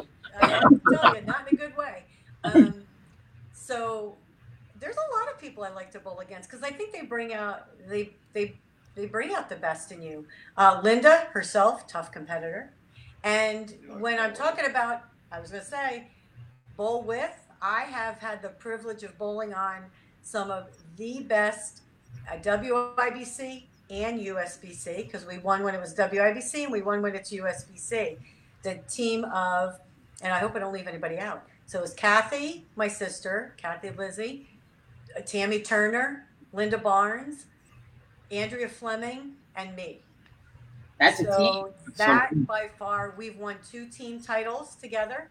I 0.41 0.61
tell 0.91 1.15
you, 1.17 1.23
not 1.23 1.47
in 1.51 1.55
a 1.55 1.57
good 1.57 1.77
way. 1.77 2.05
Um, 2.45 2.75
so 3.53 4.17
there's 4.79 4.97
a 4.97 5.17
lot 5.17 5.29
of 5.33 5.39
people 5.41 5.65
I 5.65 5.71
like 5.71 5.91
to 5.93 6.01
bowl 6.01 6.21
against 6.21 6.49
because 6.51 6.63
I 6.65 6.71
think 6.71 6.93
they 6.93 7.03
bring 7.03 7.33
out 7.35 7.67
they 7.89 8.11
they 8.33 8.55
they 8.95 9.07
bring 9.07 9.35
out 9.35 9.49
the 9.49 9.57
best 9.57 9.93
in 9.93 10.03
you. 10.03 10.27
Uh, 10.57 10.81
Linda 10.83 11.29
herself, 11.33 11.87
tough 11.87 12.11
competitor, 12.13 12.73
and 13.25 13.75
when 13.99 14.19
I'm 14.19 14.35
talking 14.35 14.67
about, 14.67 15.03
I 15.31 15.41
was 15.41 15.51
going 15.51 15.63
to 15.63 15.69
say, 15.69 16.09
bowl 16.77 17.03
with. 17.03 17.37
I 17.63 17.83
have 17.83 18.19
had 18.19 18.41
the 18.41 18.49
privilege 18.49 19.03
of 19.03 19.17
bowling 19.19 19.53
on 19.53 19.85
some 20.23 20.51
of 20.51 20.69
the 20.97 21.21
best 21.25 21.83
uh, 22.31 22.37
WIBC 22.37 23.65
and 23.91 24.21
USBC 24.21 24.97
because 24.99 25.27
we 25.27 25.39
won 25.39 25.63
when 25.63 25.75
it 25.75 25.81
was 25.81 25.95
WIBC 25.95 26.65
and 26.65 26.73
we 26.73 26.81
won 26.81 27.03
when 27.03 27.15
it's 27.15 27.33
USBC. 27.33 28.17
The 28.63 28.81
team 28.89 29.25
of, 29.27 29.79
and 30.23 30.33
I 30.33 30.39
hope 30.39 30.57
I 30.57 30.61
don't 30.61 30.73
leave 30.73 30.87
anybody 30.87 31.19
out. 31.19 31.45
So 31.67 31.79
it 31.79 31.83
was 31.83 31.95
Kathy, 31.95 32.67
my 32.77 32.89
sister, 32.89 33.55
Kathy 33.57 33.91
Lizzi, 33.91 34.47
uh, 35.17 35.21
Tammy 35.21 35.61
Turner, 35.61 36.27
Linda 36.53 36.79
Barnes, 36.79 37.47
Andrea 38.31 38.69
Fleming, 38.69 39.33
and 39.57 39.75
me. 39.77 40.01
That's 41.01 41.19
a 41.21 41.25
team. 41.25 41.33
so 41.35 41.73
that 41.97 42.47
by 42.47 42.69
far 42.79 43.15
we've 43.17 43.39
won 43.39 43.57
two 43.69 43.87
team 43.87 44.21
titles 44.21 44.77
together. 44.77 45.31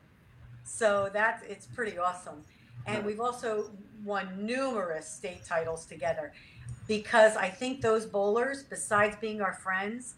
So 0.64 1.10
that's 1.14 1.44
it's 1.44 1.68
pretty 1.68 1.98
awesome. 1.98 2.44
And 2.88 3.06
we've 3.06 3.20
also 3.20 3.70
won 4.04 4.46
numerous 4.46 5.08
state 5.08 5.46
titles 5.46 5.86
together 5.86 6.34
because 6.88 7.38
I 7.38 7.50
think 7.50 7.82
those 7.82 8.06
bowlers, 8.08 8.64
besides 8.64 9.16
being 9.22 9.42
our 9.42 9.54
friends, 9.54 10.16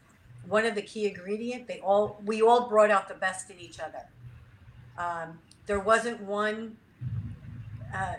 one 0.48 0.66
of 0.66 0.74
the 0.74 0.82
key 0.82 1.08
ingredient 1.08 1.68
they 1.68 1.80
all 1.82 2.22
we 2.26 2.42
all 2.42 2.70
brought 2.70 2.90
out 2.90 3.08
the 3.10 3.16
best 3.16 3.50
in 3.50 3.60
each 3.60 3.80
other. 3.80 4.06
Um, 4.98 5.38
there 5.66 5.82
wasn't 5.82 6.22
one. 6.22 6.78
Uh, 7.94 8.16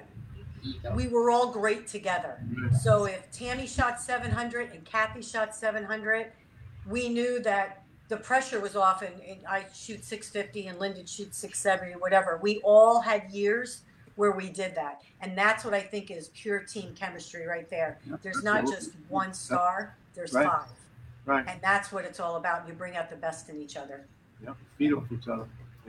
we 0.94 1.08
were 1.08 1.30
all 1.30 1.50
great 1.50 1.88
together. 1.88 2.40
So 2.80 3.06
if 3.06 3.30
Tammy 3.32 3.66
shot 3.66 4.00
700 4.00 4.70
and 4.72 4.84
Kathy 4.84 5.22
shot 5.22 5.56
700, 5.56 6.30
we 6.86 7.08
knew 7.08 7.40
that 7.40 7.82
the 8.08 8.16
pressure 8.16 8.60
was 8.60 8.76
off 8.76 9.02
and, 9.02 9.14
and 9.22 9.40
I 9.48 9.64
shoot 9.74 10.04
650 10.04 10.66
and 10.66 10.78
Linda 10.78 11.06
shoots 11.06 11.38
670 11.38 11.94
or 11.94 11.98
whatever. 11.98 12.38
We 12.42 12.58
all 12.58 13.00
had 13.00 13.30
years 13.30 13.82
where 14.16 14.32
we 14.32 14.50
did 14.50 14.74
that. 14.74 15.02
And 15.20 15.36
that's 15.36 15.64
what 15.64 15.72
I 15.72 15.80
think 15.80 16.10
is 16.10 16.28
pure 16.34 16.60
team 16.60 16.94
chemistry 16.98 17.46
right 17.46 17.68
there. 17.70 17.98
There's 18.22 18.42
not 18.42 18.66
just 18.66 18.90
one 19.08 19.32
star, 19.32 19.96
there's 20.14 20.32
Right. 20.32 20.46
five. 20.46 20.68
Right. 21.24 21.44
And 21.48 21.60
that's 21.62 21.92
what 21.92 22.04
it's 22.04 22.20
all 22.20 22.36
about. 22.36 22.66
You 22.66 22.74
bring 22.74 22.96
out 22.96 23.08
the 23.08 23.16
best 23.16 23.48
in 23.48 23.60
each 23.60 23.76
other. 23.76 24.04
Yep. 24.44 24.56
Feed 24.76 24.92
off 24.92 25.04
each 25.12 25.28
other. 25.28 25.46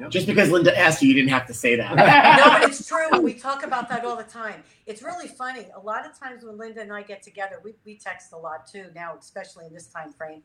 Just 0.09 0.25
because 0.25 0.49
Linda 0.49 0.75
asked 0.77 1.01
you, 1.03 1.09
you 1.09 1.13
didn't 1.13 1.29
have 1.29 1.45
to 1.47 1.53
say 1.53 1.75
that. 1.75 1.95
no, 1.95 2.49
but 2.49 2.69
it's 2.69 2.87
true. 2.87 3.19
We 3.19 3.33
talk 3.33 3.63
about 3.63 3.89
that 3.89 4.03
all 4.05 4.15
the 4.15 4.23
time. 4.23 4.63
It's 4.87 5.03
really 5.03 5.27
funny. 5.27 5.67
A 5.75 5.79
lot 5.79 6.05
of 6.05 6.17
times 6.17 6.43
when 6.43 6.57
Linda 6.57 6.81
and 6.81 6.91
I 6.91 7.03
get 7.03 7.21
together, 7.21 7.59
we, 7.63 7.73
we 7.85 7.95
text 7.95 8.33
a 8.33 8.37
lot 8.37 8.65
too 8.65 8.87
now, 8.95 9.15
especially 9.19 9.65
in 9.67 9.73
this 9.73 9.87
time 9.87 10.11
frame. 10.11 10.41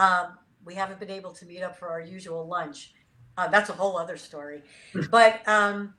Um, 0.00 0.38
we 0.64 0.74
haven't 0.74 0.98
been 0.98 1.10
able 1.10 1.30
to 1.32 1.46
meet 1.46 1.62
up 1.62 1.76
for 1.78 1.88
our 1.88 2.00
usual 2.00 2.46
lunch. 2.46 2.92
Uh, 3.38 3.48
that's 3.48 3.70
a 3.70 3.72
whole 3.72 3.96
other 3.96 4.16
story. 4.16 4.62
But 5.10 5.46
um, 5.48 5.94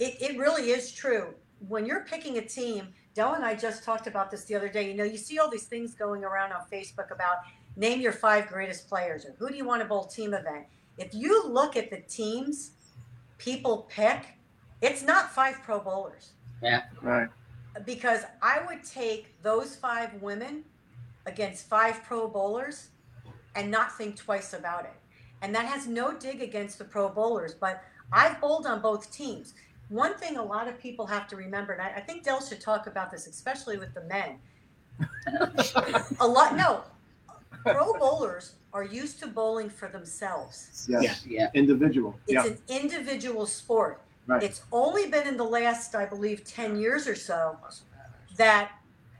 it, 0.00 0.16
it 0.20 0.38
really 0.38 0.70
is 0.70 0.92
true. 0.92 1.34
when 1.68 1.84
you're 1.86 2.04
picking 2.04 2.38
a 2.38 2.42
team, 2.42 2.88
Del 3.14 3.34
and 3.34 3.44
I 3.44 3.54
just 3.54 3.84
talked 3.84 4.06
about 4.06 4.30
this 4.30 4.44
the 4.44 4.54
other 4.54 4.68
day. 4.68 4.88
You 4.90 4.94
know, 4.96 5.04
you 5.04 5.16
see 5.18 5.38
all 5.38 5.50
these 5.50 5.64
things 5.64 5.94
going 5.94 6.24
around 6.24 6.52
on 6.52 6.60
Facebook 6.72 7.10
about 7.10 7.36
name 7.76 8.00
your 8.00 8.12
five 8.12 8.46
greatest 8.48 8.88
players 8.88 9.24
or 9.24 9.34
who 9.38 9.48
do 9.48 9.56
you 9.56 9.64
want 9.64 9.82
to 9.82 9.88
bowl 9.88 10.04
team 10.04 10.34
event. 10.34 10.66
If 10.98 11.14
you 11.14 11.44
look 11.48 11.76
at 11.76 11.90
the 11.90 12.00
teams 12.08 12.72
people 13.38 13.86
pick, 13.88 14.20
it's 14.82 15.02
not 15.02 15.30
five 15.32 15.56
pro 15.64 15.78
bowlers 15.80 16.32
Yeah. 16.62 16.82
Right. 17.02 17.28
because 17.84 18.22
I 18.42 18.60
would 18.66 18.82
take 18.84 19.40
those 19.42 19.76
five 19.76 20.14
women 20.22 20.64
against 21.26 21.68
five 21.68 22.02
pro 22.04 22.28
bowlers 22.28 22.88
and 23.58 23.70
not 23.70 23.96
think 23.98 24.16
twice 24.16 24.52
about 24.52 24.84
it. 24.84 24.94
And 25.42 25.52
that 25.54 25.66
has 25.66 25.86
no 25.88 26.12
dig 26.16 26.40
against 26.42 26.78
the 26.78 26.84
pro 26.84 27.08
bowlers, 27.08 27.54
but 27.54 27.82
I've 28.12 28.40
bowled 28.40 28.66
on 28.66 28.80
both 28.80 29.12
teams. 29.12 29.54
One 29.88 30.14
thing 30.14 30.36
a 30.36 30.42
lot 30.42 30.68
of 30.68 30.78
people 30.78 31.06
have 31.06 31.26
to 31.28 31.36
remember, 31.36 31.72
and 31.72 31.82
I, 31.82 31.94
I 31.96 32.00
think 32.00 32.22
Del 32.22 32.40
should 32.40 32.60
talk 32.60 32.86
about 32.86 33.10
this, 33.10 33.26
especially 33.26 33.76
with 33.76 33.92
the 33.94 34.02
men. 34.04 34.38
a 36.20 36.26
lot, 36.26 36.56
no, 36.56 36.82
pro 37.64 37.94
bowlers 37.94 38.54
are 38.72 38.84
used 38.84 39.18
to 39.20 39.26
bowling 39.26 39.70
for 39.70 39.88
themselves. 39.88 40.86
Yes. 40.88 41.24
Yeah. 41.26 41.48
Individual. 41.54 42.18
It's 42.28 42.44
Yeah. 42.44 42.52
an 42.52 42.58
individual 42.68 43.46
sport. 43.46 44.00
Right. 44.26 44.42
It's 44.42 44.62
only 44.70 45.08
been 45.08 45.26
in 45.26 45.36
the 45.36 45.44
last, 45.44 45.94
I 45.94 46.04
believe, 46.04 46.44
10 46.44 46.76
years 46.78 47.08
or 47.08 47.14
so 47.14 47.56
that 48.36 48.72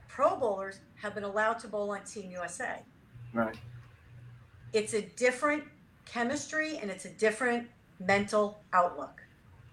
pro 0.07 0.35
bowlers 0.35 0.79
have 0.95 1.15
been 1.15 1.23
allowed 1.23 1.59
to 1.59 1.67
bowl 1.67 1.91
on 1.91 2.03
Team 2.03 2.29
USA. 2.31 2.83
Right. 3.33 3.55
It's 4.73 4.93
a 4.93 5.01
different 5.01 5.63
chemistry 6.05 6.77
and 6.77 6.89
it's 6.91 7.05
a 7.05 7.09
different 7.09 7.67
mental 7.99 8.59
outlook 8.73 9.21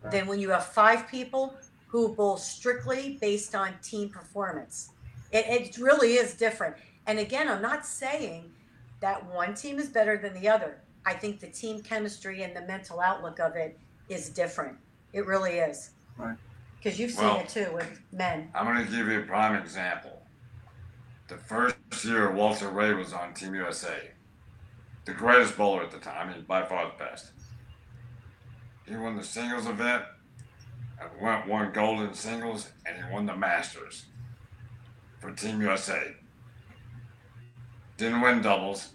Right. 0.03 0.11
than 0.13 0.27
when 0.27 0.39
you 0.41 0.51
have 0.51 0.67
five 0.67 1.09
people 1.09 1.55
who 1.89 2.15
bowl 2.15 2.37
strictly 2.37 3.17
based 3.21 3.55
on 3.55 3.75
team 3.83 4.11
performance. 4.11 4.91
It, 5.33 5.47
it 5.49 5.79
really 5.79 6.15
is 6.15 6.35
different. 6.35 6.77
And 7.07 7.19
again, 7.19 7.49
I'm 7.49 7.63
not 7.63 7.87
saying 7.87 8.53
that 9.01 9.25
one 9.33 9.55
team 9.55 9.79
is 9.79 9.89
better 9.89 10.19
than 10.19 10.35
the 10.35 10.49
other. 10.49 10.79
I 11.07 11.15
think 11.15 11.41
the 11.41 11.47
team 11.49 11.81
chemistry 11.83 12.43
and 12.43 12.55
the 12.55 12.63
mental 12.63 13.01
outlook 13.01 13.39
of 13.39 13.57
it 13.57 13.79
is 14.09 14.29
different. 14.29 14.77
It 15.13 15.25
really 15.27 15.59
is. 15.59 15.91
Right. 16.19 16.37
Because 16.77 16.99
you've 17.01 17.13
seen 17.13 17.25
Well- 17.25 17.41
it 17.41 17.49
too 17.49 17.71
with 17.73 18.01
men. 18.13 18.51
I'm 18.55 18.65
going 18.67 18.85
to 18.85 18.91
give 18.93 19.07
you 19.09 19.21
a 19.21 19.25
prime 19.25 19.55
example. 19.61 20.23
The 21.29 21.37
first 21.39 21.77
year 22.05 22.31
Walter 22.31 22.69
Ray 22.69 22.93
was 22.95 23.13
on 23.13 23.35
Team 23.35 23.55
USA, 23.55 24.11
the 25.07 25.13
greatest 25.13 25.57
bowler 25.57 25.83
at 25.85 25.91
the 25.93 25.99
time, 25.99 26.35
he's 26.35 26.43
by 26.43 26.65
far 26.65 26.87
the 26.87 27.03
best. 27.05 27.31
He 28.87 28.95
won 28.97 29.17
the 29.17 29.25
singles 29.25 29.67
event, 29.67 30.05
and 31.01 31.09
went 31.21 31.47
won 31.47 31.73
gold 31.73 32.01
in 32.01 32.13
singles, 32.13 32.71
and 32.85 32.97
he 32.97 33.13
won 33.13 33.25
the 33.27 33.37
Masters 33.37 34.07
for 35.21 35.33
Team 35.33 35.61
USA. 35.63 36.15
Didn't 37.97 38.21
win 38.21 38.43
doubles, 38.43 38.91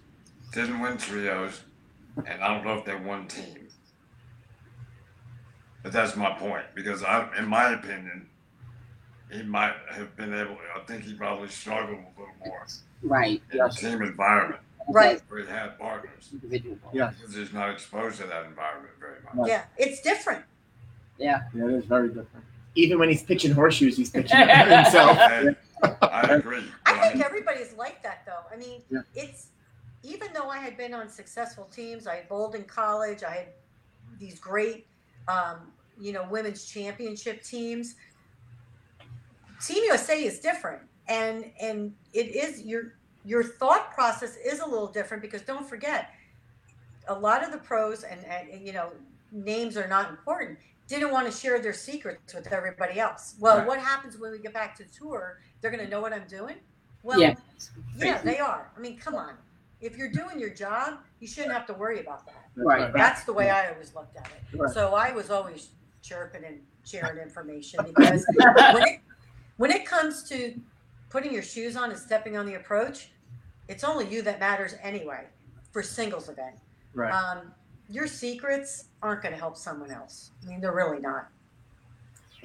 didn't 0.54 0.80
win 0.82 0.98
trios, 0.98 1.62
and 2.26 2.44
I 2.44 2.54
don't 2.54 2.66
know 2.66 2.78
if 2.78 2.86
they 2.86 2.96
won 2.96 3.28
team. 3.28 3.68
But 5.82 5.94
that's 5.94 6.16
my 6.16 6.32
point 6.34 6.66
because 6.76 7.04
I, 7.04 7.28
in 7.38 7.48
my 7.48 7.72
opinion, 7.74 8.28
he 9.32 9.44
might 9.44 9.74
have 9.90 10.16
been 10.16 10.34
able. 10.34 10.58
I 10.76 10.80
think 10.86 11.04
he 11.04 11.14
probably 11.14 11.48
struggled 11.48 11.98
a 12.00 12.20
little 12.20 12.36
more 12.46 12.68
Right. 13.02 13.42
in 13.52 13.58
Yes. 13.58 13.80
the 13.82 13.90
team 13.90 14.02
environment 14.02 14.62
Right. 14.90 15.22
where 15.30 15.42
he 15.44 15.48
had 15.50 15.78
partners 15.80 16.30
Individual. 16.34 16.78
Yes. 16.94 17.16
because 17.20 17.36
he's 17.36 17.54
not 17.54 17.70
exposed 17.70 18.20
to 18.22 18.28
that 18.28 18.46
environment 18.46 18.94
very 19.00 19.18
much. 19.24 19.36
Right. 19.36 19.48
Yeah, 19.50 19.64
it's 19.78 20.02
different. 20.02 20.44
Yeah. 21.18 21.42
Yeah, 21.54 21.66
it 21.66 21.72
is 21.74 21.86
very 21.86 22.08
different. 22.10 22.46
Even 22.76 23.00
when 23.00 23.10
he's 23.10 23.22
pitching 23.24 23.52
horseshoes, 23.52 23.98
he's 23.98 24.10
pitching 24.10 24.38
himself. 24.48 25.18
And 25.18 25.56
I 26.02 26.22
agree. 26.36 26.64
but 26.86 26.94
I 26.96 27.00
think 27.02 27.16
mean, 27.16 27.24
everybody's 27.24 27.74
like 27.74 28.02
that 28.04 28.24
though. 28.26 28.44
I 28.52 28.56
mean, 28.58 28.82
Yeah. 28.90 29.02
it's 29.16 29.48
even 30.04 30.30
though 30.34 30.50
I 30.50 30.58
had 30.58 30.78
been 30.78 30.94
on 30.94 31.10
successful 31.10 31.66
teams, 31.66 32.08
I 32.08 32.16
had 32.16 32.30
bowled 32.30 32.56
in 32.56 32.64
college, 32.64 33.24
I 33.24 33.32
had 33.32 33.48
these 34.20 34.40
great, 34.40 34.88
um, 35.28 35.72
you 36.00 36.12
know, 36.12 36.26
women's 36.30 36.66
championship 36.66 37.44
teams. 37.44 37.96
Team 39.66 39.84
USA 39.86 40.24
is 40.24 40.40
different, 40.40 40.82
and 41.08 41.52
and 41.62 41.94
it 42.14 42.36
is 42.36 42.64
your 42.64 42.96
your 43.26 43.44
thought 43.44 43.92
process 43.94 44.38
is 44.38 44.60
a 44.60 44.66
little 44.66 44.88
different 44.88 45.22
because 45.22 45.42
don't 45.42 45.68
forget, 45.68 46.12
a 47.08 47.14
lot 47.14 47.44
of 47.44 47.52
the 47.52 47.58
pros 47.58 48.04
and, 48.04 48.24
and 48.26 48.66
you 48.66 48.74
know 48.74 48.92
names 49.32 49.78
are 49.78 49.88
not 49.88 50.10
important. 50.10 50.58
Didn't 50.88 51.12
want 51.12 51.32
to 51.32 51.38
share 51.38 51.60
their 51.60 51.74
secrets 51.74 52.34
with 52.34 52.52
everybody 52.52 53.00
else. 53.00 53.36
Well, 53.40 53.60
Right. 53.60 53.68
what 53.68 53.80
happens 53.80 54.18
when 54.18 54.32
we 54.32 54.40
get 54.40 54.54
back 54.54 54.76
to 54.78 54.84
tour? 54.86 55.40
They're 55.62 55.72
going 55.72 55.84
to 55.84 55.90
know 55.90 56.02
what 56.02 56.12
I'm 56.12 56.28
doing. 56.28 56.56
Well, 57.04 57.20
Yeah. 57.20 57.36
yeah, 57.98 58.22
they 58.22 58.40
are. 58.40 58.70
I 58.76 58.80
mean, 58.80 58.98
come 58.98 59.16
on. 59.16 59.36
If 59.80 59.98
you're 59.98 60.12
doing 60.12 60.40
your 60.40 60.50
job, 60.50 61.00
you 61.20 61.28
shouldn't 61.28 61.54
have 61.54 61.66
to 61.68 61.74
worry 61.74 62.02
about 62.02 62.26
that. 62.26 62.50
That's 62.56 62.66
Right. 62.68 62.94
That's 62.94 63.24
the 63.24 63.34
way 63.34 63.50
I 63.50 63.72
always 63.72 63.96
looked 63.96 64.18
at 64.18 64.28
it. 64.28 64.58
Right. 64.58 64.72
So 64.74 64.94
I 64.94 65.12
was 65.14 65.30
always 65.32 65.70
chirping 66.02 66.44
and 66.44 66.60
sharing 66.84 67.18
information 67.18 67.80
because 67.86 68.26
when 68.74 68.84
it 68.88 69.00
when 69.58 69.72
it 69.72 69.86
comes 69.86 70.24
to 70.30 70.60
putting 71.12 71.32
your 71.34 71.44
shoes 71.44 71.76
on 71.76 71.92
and 71.92 72.00
stepping 72.00 72.38
on 72.38 72.46
the 72.46 72.56
approach, 72.56 73.10
it's 73.68 73.84
only 73.84 74.08
you 74.08 74.22
that 74.24 74.40
matters 74.40 74.76
anyway 74.82 75.26
for 75.72 75.84
singles 75.84 76.30
event. 76.30 76.56
Right. 76.96 77.12
Um, 77.14 77.52
your 77.90 78.08
secrets 78.08 78.86
aren't 79.04 79.22
going 79.22 79.34
to 79.34 79.40
help 79.40 79.58
someone 79.58 79.92
else. 79.92 80.32
I 80.44 80.50
mean, 80.50 80.62
they're 80.62 80.74
really 80.74 81.00
not. 81.00 81.28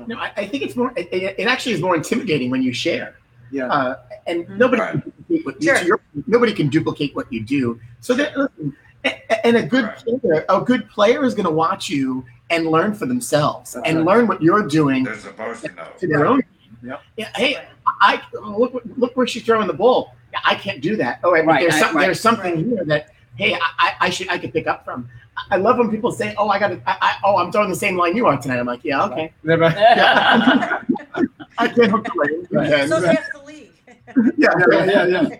No, 0.06 0.18
I, 0.18 0.30
I 0.36 0.46
think 0.46 0.62
it's 0.62 0.76
more. 0.76 0.92
It, 0.96 1.08
it 1.10 1.36
it 1.38 1.46
actually 1.46 1.72
is 1.72 1.80
more 1.80 1.96
intimidating 1.96 2.50
when 2.50 2.60
you 2.62 2.70
share, 2.72 3.16
Yeah. 3.50 3.68
uh, 3.68 4.00
and 4.26 4.46
Mhm. 4.46 4.56
nobody 4.58 4.82
Right. 4.82 4.92
can 4.92 5.00
duplicate 5.10 5.46
what 5.46 5.62
you, 5.62 5.68
Sure. 5.76 5.84
your- 5.86 6.00
nobody 6.26 6.52
can 6.52 6.68
duplicate 6.68 7.16
what 7.16 7.32
you 7.32 7.42
do. 7.42 7.80
So 8.00 8.12
that 8.14 8.36
listen, 8.36 8.76
a- 9.06 9.22
a- 9.30 9.46
and 9.46 9.56
a 9.56 9.62
good 9.62 9.84
Right. 9.84 9.96
player, 10.20 10.44
a 10.50 10.60
good 10.60 10.90
player 10.90 11.24
is 11.24 11.34
going 11.34 11.46
to 11.46 11.50
watch 11.52 11.88
you 11.88 12.26
and 12.50 12.66
learn 12.66 12.92
for 12.94 13.06
themselves 13.06 13.72
That's 13.72 13.88
and 13.88 13.98
right. 13.98 14.06
learn 14.06 14.26
what 14.26 14.42
you're 14.42 14.66
doing 14.66 15.04
they're 15.04 15.16
supposed 15.16 15.64
to 15.64 15.72
know. 15.72 15.88
to 15.98 16.06
their 16.06 16.18
Right. 16.24 16.28
own. 16.30 16.42
Yep. 16.82 17.02
Yeah. 17.16 17.28
Hey, 17.34 17.66
I 18.00 18.22
look 18.32 18.82
look 18.96 19.16
where 19.16 19.26
she's 19.26 19.42
throwing 19.44 19.66
the 19.66 19.72
ball. 19.72 20.14
I 20.44 20.54
can't 20.54 20.80
do 20.82 20.96
that. 20.96 21.20
Oh, 21.24 21.32
right, 21.32 21.44
Right, 21.46 21.60
there's 21.62 21.78
some, 21.80 21.96
right. 21.96 22.02
there's 22.04 22.20
something 22.20 22.54
Right. 22.56 22.66
here 22.66 22.84
that 22.84 23.10
hey, 23.36 23.54
I, 23.54 23.58
I- 23.78 23.94
I 24.02 24.10
should 24.10 24.28
I 24.28 24.38
could 24.38 24.52
pick 24.52 24.66
up 24.66 24.84
from. 24.84 25.08
I- 25.36 25.54
I 25.54 25.56
love 25.56 25.78
when 25.78 25.90
people 25.90 26.10
say, 26.12 26.34
"Oh, 26.38 26.48
I 26.48 26.58
got 26.58 26.68
to." 26.68 26.80
I, 26.86 26.96
I, 27.00 27.16
oh, 27.24 27.36
I'm 27.36 27.52
throwing 27.52 27.68
the 27.70 27.76
same 27.76 27.96
line 27.96 28.16
you 28.16 28.26
are 28.26 28.36
tonight. 28.40 28.58
I'm 28.58 28.66
like, 28.66 28.84
yeah, 28.84 29.04
okay. 29.04 29.32
yeah. 29.44 30.82
I 31.58 31.68
can't 31.68 31.90
hook 31.90 32.04
the 32.04 32.12
lane. 32.16 32.46
You 32.50 32.58
Right. 32.58 32.88
So 32.88 33.00
half 33.02 33.24
the 33.32 33.42
league. 33.44 33.70
yeah, 34.36 34.48
Yeah, 34.70 34.84
yeah, 34.84 35.06
yeah. 35.06 35.36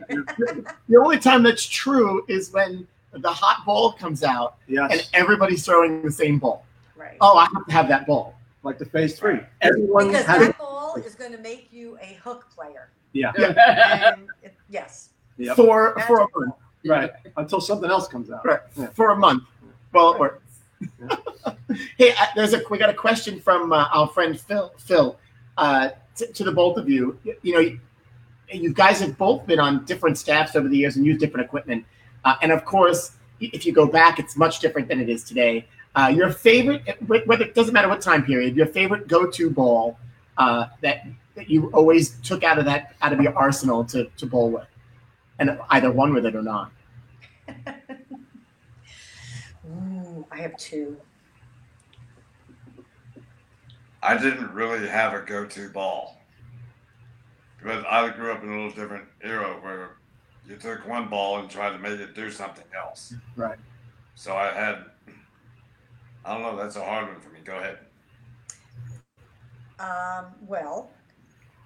The 0.88 0.96
only 0.96 1.18
time 1.18 1.42
that's 1.42 1.66
true 1.66 2.24
is 2.28 2.52
when 2.52 2.86
the 3.12 3.30
hot 3.30 3.64
ball 3.64 3.92
comes 3.92 4.22
out 4.22 4.56
and 4.68 5.08
everybody's 5.14 5.64
throwing 5.64 6.02
the 6.02 6.10
same 6.10 6.38
ball. 6.38 6.64
right. 6.96 7.16
Oh, 7.20 7.36
I 7.38 7.46
have 7.54 7.66
to 7.66 7.72
have 7.72 7.88
that 7.88 8.06
ball. 8.06 8.34
Like 8.62 8.78
the 8.78 8.84
phase 8.86 9.18
three. 9.18 9.34
Right. 9.34 9.46
Everyone 9.62 10.08
Because 10.08 10.26
has 10.26 10.46
that 10.48 10.58
ball 10.58 10.75
is 11.04 11.14
going 11.14 11.32
to 11.32 11.38
make 11.38 11.68
you 11.72 11.98
a 12.00 12.14
hook 12.22 12.46
player. 12.54 12.90
Yeah. 13.12 13.32
And 13.36 14.28
it, 14.42 14.54
yes. 14.68 15.10
Yep. 15.38 15.56
for 15.56 15.94
That's 15.96 16.06
for 16.06 16.20
a 16.20 16.24
a 16.24 16.28
month. 16.38 16.54
Right. 16.84 17.10
Until 17.36 17.60
something 17.60 17.90
else 17.90 18.08
comes 18.08 18.30
out. 18.30 18.44
Right. 18.44 18.60
Yeah. 18.76 18.88
For 18.88 19.10
a 19.10 19.16
month. 19.16 19.44
Well, 19.92 20.14
it 20.14 20.20
works. 20.20 20.42
hey, 21.98 22.12
uh, 22.12 22.26
there's 22.34 22.52
a 22.52 22.62
we 22.70 22.78
got 22.78 22.90
a 22.90 22.94
question 22.94 23.40
from 23.40 23.72
uh, 23.72 23.88
our 23.92 24.08
friend 24.08 24.38
Phil. 24.38 24.72
Phil, 24.78 25.18
uh, 25.56 25.90
to, 26.16 26.26
to 26.32 26.44
the 26.44 26.52
both 26.52 26.76
of 26.76 26.88
you. 26.88 27.18
You, 27.24 27.36
you 27.42 27.52
know, 27.54 27.60
you, 27.60 27.80
you 28.52 28.72
guys 28.72 29.00
have 29.00 29.16
both 29.18 29.46
been 29.46 29.58
on 29.58 29.84
different 29.84 30.18
staffs 30.18 30.54
over 30.54 30.68
the 30.68 30.76
years 30.76 30.96
and 30.96 31.04
used 31.04 31.20
different 31.20 31.46
equipment. 31.46 31.84
Uh, 32.24 32.36
and 32.42 32.52
of 32.52 32.64
course, 32.64 33.12
if 33.40 33.66
you 33.66 33.72
go 33.72 33.86
back, 33.86 34.18
it's 34.18 34.36
much 34.36 34.60
different 34.60 34.88
than 34.88 35.00
it 35.00 35.08
is 35.08 35.24
today. 35.24 35.66
Uh, 35.94 36.12
your 36.14 36.30
favorite, 36.30 36.82
whether 37.06 37.44
it 37.44 37.54
doesn't 37.54 37.72
matter 37.72 37.88
what 37.88 38.00
time 38.02 38.24
period, 38.24 38.54
your 38.54 38.66
favorite 38.66 39.08
go-to 39.08 39.48
ball 39.50 39.98
uh, 40.38 40.66
that 40.82 41.06
that 41.34 41.50
you 41.50 41.70
always 41.72 42.18
took 42.20 42.42
out 42.42 42.58
of 42.58 42.64
that 42.64 42.94
out 43.02 43.12
of 43.12 43.20
your 43.20 43.36
arsenal 43.36 43.84
to 43.86 44.06
to 44.16 44.26
bowl 44.26 44.50
with, 44.50 44.66
and 45.38 45.58
either 45.70 45.90
won 45.90 46.12
with 46.14 46.26
it 46.26 46.34
or 46.34 46.42
not. 46.42 46.72
Ooh, 49.66 50.26
I 50.30 50.38
have 50.38 50.56
two. 50.56 50.96
I 54.02 54.16
didn't 54.16 54.52
really 54.52 54.86
have 54.86 55.14
a 55.14 55.20
go-to 55.20 55.68
ball 55.68 56.20
because 57.58 57.84
I 57.88 58.08
grew 58.10 58.30
up 58.30 58.42
in 58.42 58.50
a 58.50 58.52
little 58.52 58.70
different 58.70 59.06
era 59.20 59.58
where 59.60 59.96
you 60.48 60.56
took 60.56 60.86
one 60.86 61.08
ball 61.08 61.38
and 61.38 61.50
tried 61.50 61.72
to 61.72 61.78
make 61.78 61.98
it 61.98 62.14
do 62.14 62.30
something 62.30 62.64
else. 62.76 63.14
Right. 63.34 63.58
So 64.14 64.36
I 64.36 64.52
had, 64.52 64.84
I 66.24 66.34
don't 66.34 66.42
know, 66.42 66.56
that's 66.56 66.76
a 66.76 66.84
hard 66.84 67.08
one 67.08 67.20
for 67.20 67.30
me. 67.30 67.40
Go 67.44 67.56
ahead. 67.56 67.78
Um, 69.78 70.26
well, 70.46 70.90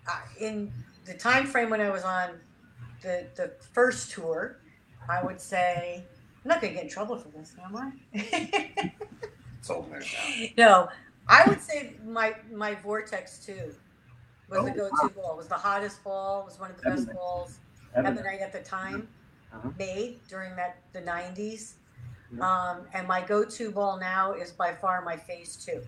I- 0.09 0.23
in 0.39 0.73
the 1.05 1.15
time 1.15 1.47
frame 1.47 1.71
when 1.71 1.81
I 1.81 1.91
was 1.91 2.03
on 2.05 2.31
the 3.03 3.27
the 3.37 3.53
first 3.73 4.11
tour, 4.13 4.59
I 5.09 5.23
would 5.23 5.41
say 5.41 6.05
I'm 6.45 6.49
not 6.49 6.61
going 6.61 6.73
to 6.73 6.75
get 6.77 6.85
in 6.85 6.91
trouble 6.91 7.19
for 7.19 7.29
this, 7.29 7.55
am 7.65 7.77
I? 7.77 7.93
It's 9.59 9.69
old 9.71 9.91
news 9.91 10.07
now. 10.13 10.47
no, 10.57 10.89
I 11.29 11.47
would 11.49 11.61
say 11.61 11.95
my 12.05 12.35
my 12.53 12.75
Vortex 12.77 13.39
two 13.45 13.75
was 14.49 14.65
the 14.65 14.73
Oh, 14.73 14.91
go-to 14.91 15.15
ball. 15.15 15.33
It 15.33 15.37
was 15.37 15.47
the 15.49 15.55
hottest 15.55 16.03
ball. 16.03 16.41
It 16.41 16.47
was 16.47 16.59
one 16.59 16.71
of 16.71 16.77
the 16.81 16.91
best 16.91 17.13
balls 17.13 17.59
Ebonite. 17.95 18.19
Ebonite 18.19 18.41
at 18.41 18.53
the 18.53 18.61
time 18.61 19.07
Uh-huh. 19.53 19.71
made 19.79 20.19
during 20.29 20.57
that 20.57 20.79
the 20.93 21.01
90s. 21.03 21.75
Yeah. 22.33 22.41
Um, 22.71 22.87
and 22.95 23.07
my 23.07 23.21
go-to 23.21 23.71
ball 23.71 23.99
now 23.99 24.33
is 24.33 24.51
by 24.53 24.73
far 24.75 25.03
my 25.03 25.17
phase 25.17 25.57
two. 25.57 25.83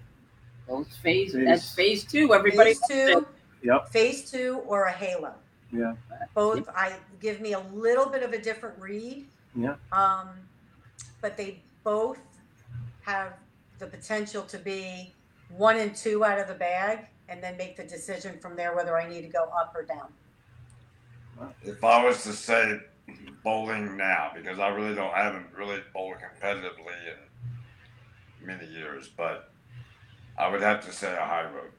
Those 0.69 0.87
phase, 0.97 1.33
Phase- 1.33 1.45
that's 1.47 1.75
phase 1.75 2.05
two. 2.05 2.33
Everybody. 2.35 2.75
phase 2.75 2.81
two, 2.89 3.27
Yep. 3.63 3.89
phase 3.89 4.31
two, 4.31 4.63
or 4.67 4.85
a 4.85 4.93
halo. 4.93 5.35
Yeah. 5.73 5.95
Both 6.35 6.69
I 6.71 6.97
give 7.21 7.41
me 7.41 7.53
a 7.55 7.61
little 7.61 8.07
bit 8.07 8.23
of 8.23 8.33
a 8.33 8.39
different 8.39 8.79
read. 8.79 9.27
Yeah. 9.55 9.77
Um, 9.91 10.29
but 11.21 11.37
they 11.37 11.61
both 11.85 12.19
have 13.03 13.35
the 13.79 13.87
potential 13.87 14.43
to 14.45 14.59
be 14.59 15.13
one 15.57 15.77
and 15.77 15.95
two 15.95 16.25
out 16.25 16.39
of 16.39 16.49
the 16.49 16.55
bag, 16.55 17.07
and 17.29 17.43
then 17.43 17.57
make 17.57 17.77
the 17.77 17.85
decision 17.85 18.39
from 18.39 18.57
there 18.57 18.75
whether 18.75 18.97
I 18.99 19.09
need 19.09 19.23
to 19.23 19.29
go 19.29 19.45
up 19.45 19.75
or 19.75 19.83
down. 19.85 20.13
If 21.63 21.83
I 21.83 22.05
was 22.05 22.23
to 22.25 22.33
say 22.33 22.79
bowling 23.43 23.97
now, 23.97 24.31
because 24.35 24.59
I 24.59 24.69
really 24.69 24.95
don't, 24.95 25.13
I 25.13 25.23
haven't 25.25 25.47
really 25.57 25.81
bowled 25.93 26.17
competitively 26.19 26.95
in 28.41 28.47
many 28.47 28.67
years, 28.67 29.09
but 29.09 29.51
I 30.39 30.49
would 30.49 30.62
have 30.62 30.85
to 30.87 30.93
say 30.93 31.12
a 31.12 31.24
high 31.24 31.45
road. 31.45 31.70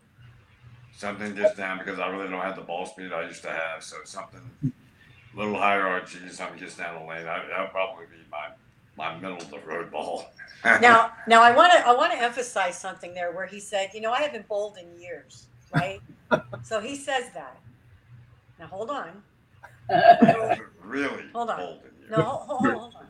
Something 0.96 1.36
just 1.36 1.58
down 1.58 1.80
because 1.80 2.00
I 2.00 2.08
really 2.08 2.30
don't 2.30 2.42
have 2.42 2.56
the 2.56 2.62
ball 2.62 2.86
speed 2.86 3.12
I 3.12 3.26
used 3.26 3.42
to 3.44 3.50
have, 3.50 3.84
so 3.84 3.98
something 4.06 4.42
a 4.64 5.38
little 5.38 5.56
higher 5.58 5.82
RG, 5.84 6.32
something 6.32 6.60
just 6.60 6.78
down 6.78 7.02
the 7.02 7.08
lane. 7.08 7.26
That 7.26 7.60
would 7.60 7.72
probably 7.72 8.06
be 8.06 8.18
my 8.32 8.50
my 8.96 9.16
middle 9.20 9.38
of 9.38 9.50
the 9.50 9.60
road 9.60 9.92
ball. 9.92 10.26
Now, 10.82 11.12
now 11.28 11.42
I 11.42 11.52
want 11.52 11.74
to 11.74 11.86
I 11.86 11.94
want 11.94 12.14
to 12.14 12.18
emphasize 12.22 12.78
something 12.80 13.14
there 13.14 13.34
where 13.34 13.46
he 13.46 13.60
said, 13.60 13.90
you 13.94 14.00
know, 14.00 14.14
I 14.14 14.22
haven't 14.22 14.48
bowled 14.48 14.78
in 14.78 14.98
years, 14.98 15.48
right? 15.74 16.00
so 16.64 16.80
he 16.80 16.96
says 16.96 17.26
that. 17.34 17.60
Now 18.58 18.68
hold 18.68 18.90
on. 18.90 19.24
really 20.82 21.24
Hold 21.34 21.50
on. 21.50 21.58
bold 21.58 21.82
in 21.84 22.02
you. 22.02 22.10
No, 22.10 22.24
hold, 22.24 22.48
hold, 22.48 22.62
hold, 22.62 22.80
hold 22.80 22.96
on. 22.96 23.08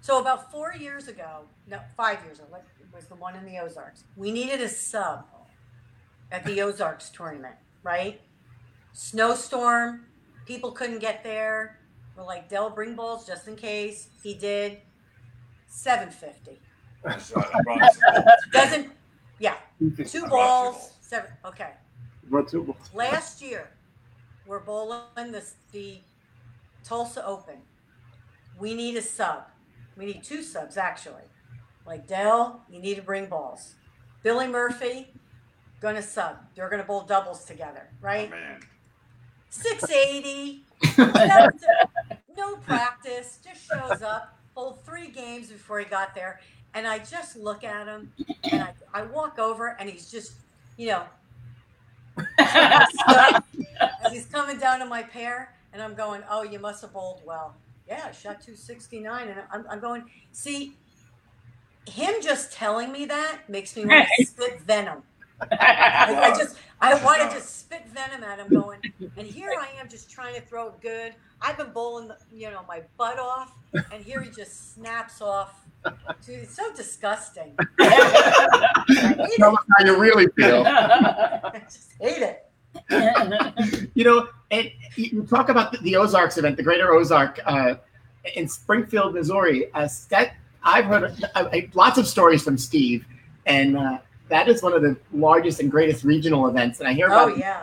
So 0.00 0.18
about 0.18 0.50
four 0.50 0.72
years 0.72 1.08
ago, 1.08 1.42
no, 1.66 1.80
five 1.94 2.24
years 2.24 2.38
ago, 2.38 2.48
it 2.56 2.77
was 2.98 3.06
the 3.06 3.14
one 3.14 3.36
in 3.36 3.44
the 3.46 3.58
Ozarks. 3.58 4.02
We 4.16 4.32
needed 4.32 4.60
a 4.60 4.68
sub 4.68 5.24
at 6.32 6.44
the 6.44 6.60
Ozarks 6.62 7.10
tournament, 7.10 7.54
right? 7.84 8.20
Snowstorm, 8.92 10.06
people 10.46 10.72
couldn't 10.72 10.98
get 10.98 11.22
there. 11.22 11.78
We're 12.16 12.24
like, 12.24 12.48
Del, 12.48 12.70
bring 12.70 12.96
balls 12.96 13.24
just 13.24 13.46
in 13.46 13.54
case. 13.54 14.08
He 14.20 14.34
did. 14.34 14.78
Seven 15.68 16.10
fifty. 16.10 16.58
That's 17.04 17.30
right, 17.30 17.46
I 17.54 17.62
brought 17.62 17.92
some 17.92 18.14
balls. 18.14 18.26
Doesn't, 18.52 18.92
yeah, 19.38 19.54
two 19.78 20.26
balls, 20.26 20.30
balls. 20.30 20.92
seven. 21.00 21.30
Okay. 21.44 21.70
Brought 22.24 22.48
two 22.48 22.64
balls. 22.64 22.90
Last 22.92 23.40
year, 23.40 23.70
we're 24.44 24.58
bowling 24.58 25.30
the, 25.30 25.44
the 25.70 25.98
Tulsa 26.82 27.24
Open. 27.24 27.58
We 28.58 28.74
need 28.74 28.96
a 28.96 29.02
sub. 29.02 29.44
We 29.96 30.06
need 30.06 30.24
two 30.24 30.42
subs, 30.42 30.76
actually. 30.76 31.22
Like 31.88 32.06
Del, 32.06 32.60
you 32.70 32.80
need 32.80 32.96
to 32.96 33.02
bring 33.02 33.26
balls. 33.26 33.74
Billy 34.22 34.46
Murphy, 34.46 35.08
gonna 35.80 36.02
sub. 36.02 36.36
They're 36.54 36.68
gonna 36.68 36.84
bowl 36.84 37.00
doubles 37.02 37.44
together, 37.46 37.88
Oh, 37.90 37.96
right? 38.02 38.30
man. 38.30 38.60
680. 39.48 40.64
no, 40.98 41.48
no 42.36 42.56
practice, 42.56 43.38
just 43.42 43.66
shows 43.66 44.02
up. 44.02 44.36
Bowled 44.54 44.84
three 44.84 45.08
games 45.08 45.48
before 45.48 45.78
he 45.78 45.86
got 45.86 46.14
there. 46.14 46.40
And 46.74 46.86
I 46.86 46.98
just 46.98 47.36
look 47.36 47.64
at 47.64 47.86
him 47.86 48.12
and 48.52 48.62
I, 48.62 48.72
I 48.92 49.02
walk 49.02 49.38
over 49.38 49.68
and 49.80 49.88
he's 49.88 50.10
just, 50.10 50.32
you 50.76 50.88
know, 50.88 51.04
as 52.38 54.12
he's 54.12 54.26
coming 54.26 54.58
down 54.58 54.80
to 54.80 54.84
my 54.84 55.02
pair, 55.02 55.54
and 55.72 55.80
I'm 55.82 55.94
going, 55.94 56.22
"Oh, 56.28 56.42
you 56.42 56.58
must 56.58 56.82
have 56.82 56.92
bowled 56.92 57.22
well." 57.24 57.54
Yeah, 57.88 58.04
I 58.08 58.12
shot 58.12 58.40
269, 58.42 59.28
and 59.28 59.40
I'm, 59.52 59.64
I'm 59.70 59.80
going, 59.80 60.04
"See, 60.32 60.74
him 61.88 62.14
just 62.22 62.52
telling 62.52 62.92
me 62.92 63.06
that 63.06 63.40
makes 63.48 63.76
me 63.76 63.84
want 63.86 64.06
to 64.18 64.24
spit 64.24 64.60
venom. 64.62 65.02
I, 65.52 66.32
I 66.32 66.38
just, 66.38 66.56
I 66.80 67.02
want 67.04 67.20
to 67.22 67.28
just 67.28 67.60
spit 67.60 67.86
venom 67.88 68.24
at 68.24 68.38
him, 68.38 68.48
going, 68.48 68.80
and 69.16 69.26
here 69.26 69.52
I 69.58 69.68
am 69.80 69.88
just 69.88 70.10
trying 70.10 70.34
to 70.34 70.40
throw 70.40 70.68
it 70.68 70.80
good. 70.80 71.14
I've 71.40 71.56
been 71.56 71.70
bowling, 71.70 72.08
the, 72.08 72.16
you 72.32 72.50
know, 72.50 72.62
my 72.66 72.82
butt 72.96 73.18
off, 73.18 73.52
and 73.72 74.04
here 74.04 74.20
he 74.20 74.30
just 74.30 74.74
snaps 74.74 75.20
off. 75.22 75.64
Dude, 76.26 76.40
it's 76.40 76.56
so 76.56 76.72
disgusting. 76.74 77.54
I 77.80 79.28
Tell 79.36 79.56
us 79.56 79.64
how 79.78 79.84
you 79.84 79.96
really 80.00 80.26
feel. 80.36 80.64
I 80.66 81.62
just 81.64 81.92
hate 82.00 82.22
it. 82.22 83.90
you 83.94 84.04
know, 84.04 84.28
and 84.50 84.70
you 84.96 85.22
talk 85.22 85.48
about 85.48 85.72
the, 85.72 85.78
the 85.78 85.96
Ozarks 85.96 86.36
event, 86.36 86.56
the 86.56 86.62
Greater 86.62 86.92
Ozark 86.92 87.38
uh, 87.46 87.76
in 88.34 88.48
Springfield, 88.48 89.14
Missouri. 89.14 89.72
As 89.74 90.06
that 90.06 90.34
I've 90.62 90.84
heard 90.86 91.24
I, 91.34 91.40
I, 91.42 91.70
lots 91.74 91.98
of 91.98 92.06
stories 92.06 92.42
from 92.42 92.58
Steve, 92.58 93.04
and 93.46 93.76
uh, 93.76 93.98
that 94.28 94.48
is 94.48 94.62
one 94.62 94.72
of 94.72 94.82
the 94.82 94.96
largest 95.12 95.60
and 95.60 95.70
greatest 95.70 96.04
regional 96.04 96.48
events. 96.48 96.80
And 96.80 96.88
I 96.88 96.92
hear 96.92 97.06
about 97.06 97.28
Oh 97.30 97.32
about, 97.34 97.38
yeah, 97.38 97.62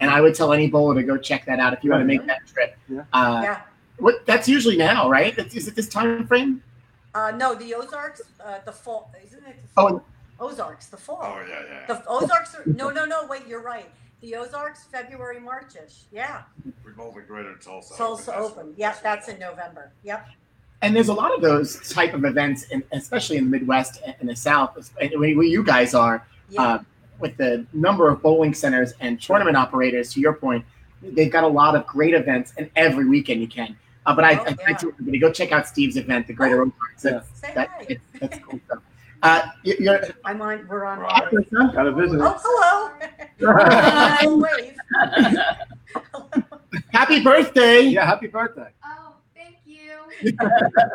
and 0.00 0.10
I 0.10 0.20
would 0.20 0.34
tell 0.34 0.52
any 0.52 0.68
bowler 0.68 0.94
to 0.96 1.02
go 1.02 1.16
check 1.16 1.46
that 1.46 1.60
out 1.60 1.72
if 1.72 1.82
you 1.84 1.90
want 1.90 2.02
to 2.02 2.06
make 2.06 2.26
that 2.26 2.46
trip. 2.46 2.76
Yeah. 2.88 3.02
Uh, 3.12 3.40
yeah. 3.42 3.60
What 3.98 4.26
that's 4.26 4.48
usually 4.48 4.76
now, 4.76 5.08
right? 5.08 5.38
Is 5.38 5.54
is 5.54 5.68
it 5.68 5.76
this 5.76 5.88
time 5.88 6.26
frame? 6.26 6.62
Uh, 7.14 7.30
no, 7.36 7.54
the 7.54 7.72
Ozarks, 7.74 8.20
uh, 8.44 8.58
the 8.64 8.72
fall, 8.72 9.12
isn't 9.24 9.46
it? 9.46 9.56
The 9.76 9.80
Oh. 9.80 10.02
Ozarks, 10.40 10.86
the 10.88 10.96
fall. 10.96 11.20
Oh 11.22 11.46
yeah, 11.48 11.60
yeah. 11.70 11.86
The 11.86 12.04
Ozarks 12.08 12.56
are 12.56 12.62
no, 12.66 12.90
no, 12.90 13.04
no. 13.04 13.24
Wait, 13.28 13.46
you're 13.46 13.62
right. 13.62 13.88
The 14.20 14.34
Ozarks, 14.34 14.84
February, 14.84 15.38
Marchish. 15.38 16.04
Yeah, 16.10 16.42
We 16.84 16.90
bowled 16.92 17.14
the 17.14 17.20
Greater 17.20 17.54
Tulsa. 17.56 17.94
Tulsa 17.96 18.26
That's- 18.32 18.44
Open. 18.50 18.74
Yep, 18.76 19.02
that's 19.02 19.28
in 19.28 19.38
November. 19.38 19.92
Yep. 20.02 20.26
And 20.82 20.94
there's 20.94 21.08
a 21.08 21.14
lot 21.14 21.34
of 21.34 21.40
those 21.40 21.88
type 21.90 22.12
of 22.14 22.24
events, 22.24 22.64
in, 22.64 22.82
especially 22.92 23.36
in 23.38 23.44
the 23.44 23.50
Midwest 23.58 24.02
and 24.20 24.28
the 24.28 24.36
South, 24.36 24.76
and 25.00 25.10
where 25.18 25.34
where 25.34 25.46
you 25.46 25.62
guys 25.64 25.94
are. 25.94 26.26
Yeah. 26.50 26.62
uh, 26.62 26.78
with 27.20 27.36
the 27.36 27.64
number 27.72 28.10
of 28.10 28.20
bowling 28.20 28.52
centers 28.52 28.92
and 29.00 29.20
tournament 29.22 29.56
operators, 29.56 30.12
to 30.12 30.20
your 30.20 30.32
point, 30.34 30.64
they've 31.00 31.30
got 31.32 31.44
a 31.44 31.48
lot 31.48 31.74
of 31.76 31.86
great 31.86 32.12
events, 32.12 32.52
and 32.58 32.68
every 32.76 33.06
weekend 33.08 33.40
you 33.40 33.46
can. 33.48 33.76
Uh, 34.04 34.14
but 34.14 34.24
I, 34.24 34.34
Oh, 34.34 34.42
I, 34.42 34.48
I 34.48 34.56
yeah. 34.68 34.76
tell 34.76 34.90
everybody 34.90 35.18
go 35.18 35.32
check 35.32 35.52
out 35.52 35.66
Steve's 35.66 35.96
event, 35.96 36.26
the 36.26 36.32
Greater 36.34 36.60
Ozarks. 36.60 37.02
That's, 37.02 37.40
Say 37.40 37.52
that, 37.54 37.68
hi. 37.70 37.98
that's 38.20 38.38
cool 38.40 38.60
stuff. 38.66 38.82
Uh, 39.22 39.42
you- 39.62 39.76
you're, 39.78 40.00
I'm 40.26 40.42
on. 40.42 40.66
We're 40.68 40.84
on. 40.84 40.98
Right. 40.98 41.32
Got 41.72 41.86
a 41.86 41.92
visitor. 41.92 42.24
Oh, 42.26 42.90
hello. 43.40 43.54
I'll 44.20 44.38
wave. 44.40 44.76
happy 46.92 47.22
birthday! 47.22 47.80
Yeah, 47.82 48.04
happy 48.06 48.26
birthday. 48.26 48.68
Thank 50.22 50.40
you. 50.40 50.48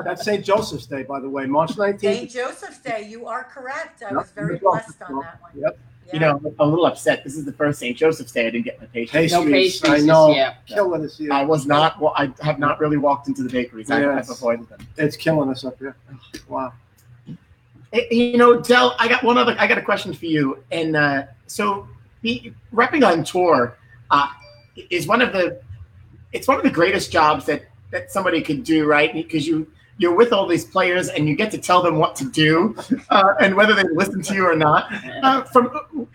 That's 0.03 0.24
St. 0.24 0.43
Joseph's 0.43 0.86
Day, 0.86 1.03
by 1.03 1.20
the 1.20 1.30
way, 1.30 1.45
March 1.45 1.72
19th. 1.72 1.99
St. 2.01 2.30
Joseph's 2.30 2.80
Day. 2.80 3.07
You 3.09 3.28
are 3.28 3.43
correct. 3.43 4.03
I 4.03 4.13
was 4.13 4.32
very 4.32 4.57
blessed 4.57 5.01
on 5.03 5.20
that 5.22 5.41
one. 5.41 5.51
Yep. 5.55 5.80
You 6.11 6.20
know, 6.20 6.38
I'm 6.43 6.55
a 6.59 6.65
little 6.65 6.88
upset. 6.88 7.24
This 7.24 7.36
is 7.38 7.45
the 7.45 7.53
first 7.53 7.78
St. 7.80 7.95
Joseph's 7.95 8.32
Day 8.32 8.47
I 8.47 8.49
didn't 8.49 8.65
get 8.65 8.80
my 8.82 8.88
patience. 8.88 9.32
no 9.32 9.43
Pastries, 9.43 9.80
pastries 9.82 10.03
I 10.03 10.05
know. 10.07 10.28
this 10.28 10.36
year. 10.38 10.57
Killing 10.65 11.05
us 11.05 11.17
here. 11.20 11.32
I 11.32 11.43
was 11.43 11.67
not. 11.67 12.01
Well, 12.01 12.13
I 12.17 12.32
have 12.41 12.57
not 12.57 12.80
really 12.80 12.97
walked 12.97 13.28
into 13.28 13.43
the 13.43 13.49
bakeries. 13.49 13.91
I, 13.91 14.01
Yes. 14.01 14.28
I've 14.30 14.36
avoided 14.38 14.67
them. 14.70 14.88
It's 14.97 15.15
killing 15.15 15.49
us 15.49 15.63
up 15.63 15.78
here. 15.78 15.95
Wow. 16.47 16.74
Eh, 17.93 18.01
You 18.09 18.38
know, 18.38 18.59
Del, 18.59 18.95
I 18.97 19.07
got 19.07 19.24
one 19.24 19.38
other. 19.38 19.55
I 19.59 19.67
got 19.67 19.78
a 19.78 19.84
question 19.84 20.13
for 20.13 20.26
you. 20.26 20.63
And 20.72 20.95
uh, 20.95 21.24
so, 21.45 21.88
be, 22.24 22.53
repping 22.74 23.05
on 23.07 23.24
tour 23.24 23.78
uh, 24.09 24.30
is 24.89 25.05
one 25.05 25.22
of 25.22 25.32
the. 25.32 25.61
It's 26.34 26.47
one 26.47 26.57
of 26.57 26.63
the 26.63 26.72
greatest 26.72 27.11
jobs 27.11 27.45
that 27.45 27.68
that 27.92 28.12
somebody 28.12 28.42
could 28.42 28.64
do, 28.64 28.86
right? 28.86 29.14
Because 29.14 29.48
you 29.48 29.68
you're 30.00 30.16
with 30.16 30.32
all 30.32 30.48
these 30.48 30.64
players 30.64 31.10
and 31.10 31.28
you 31.28 31.36
get 31.36 31.52
to 31.52 31.58
tell 31.58 31.84
them 31.84 31.98
what 31.98 32.16
to 32.16 32.26
do 32.26 32.76
uh, 33.10 33.34
and 33.42 33.54
whether 33.54 33.76
they 33.76 33.84
listen 33.92 34.22
to 34.22 34.34
you 34.34 34.46
or 34.46 34.56
not. 34.56 34.88
Uh, 35.22 35.44
from 35.44 35.66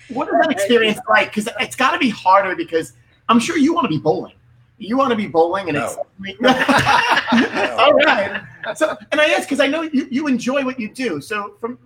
what 0.09 0.27
is 0.29 0.35
that 0.41 0.51
experience 0.51 0.99
like? 1.07 1.29
Because 1.29 1.49
it's 1.61 1.77
got 1.77 1.91
to 1.91 1.99
be 1.99 2.09
harder. 2.09 2.57
Because 2.57 2.95
I'm 3.29 3.39
sure 3.39 3.59
you 3.59 3.75
want 3.75 3.85
to 3.85 3.91
be 3.91 3.99
bowling. 3.99 4.35
You 4.79 4.97
want 4.97 5.11
to 5.11 5.17
be 5.17 5.29
bowling, 5.29 5.69
and 5.69 5.79
it's 5.79 5.97
all 7.79 7.93
right. 7.93 8.43
So, 8.75 8.97
and 9.13 9.21
I 9.21 9.27
ask 9.27 9.49
because 9.49 9.61
I 9.61 9.69
know 9.69 9.83
you, 9.83 10.09
you 10.11 10.27
enjoy 10.27 10.65
what 10.65 10.81
you 10.81 10.93
do. 10.93 11.21
So, 11.21 11.55
from 11.61 11.79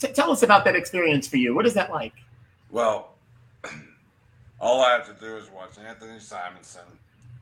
t- 0.00 0.08
tell 0.08 0.30
us 0.32 0.42
about 0.42 0.64
that 0.64 0.74
experience 0.74 1.28
for 1.28 1.36
you. 1.36 1.54
What 1.54 1.66
is 1.66 1.74
that 1.74 1.90
like? 1.90 2.14
Well, 2.70 3.14
all 4.60 4.82
I 4.82 4.90
have 4.90 5.06
to 5.06 5.24
do 5.24 5.36
is 5.36 5.50
watch 5.50 5.78
Anthony 5.86 6.18
Simonsen, 6.18 6.80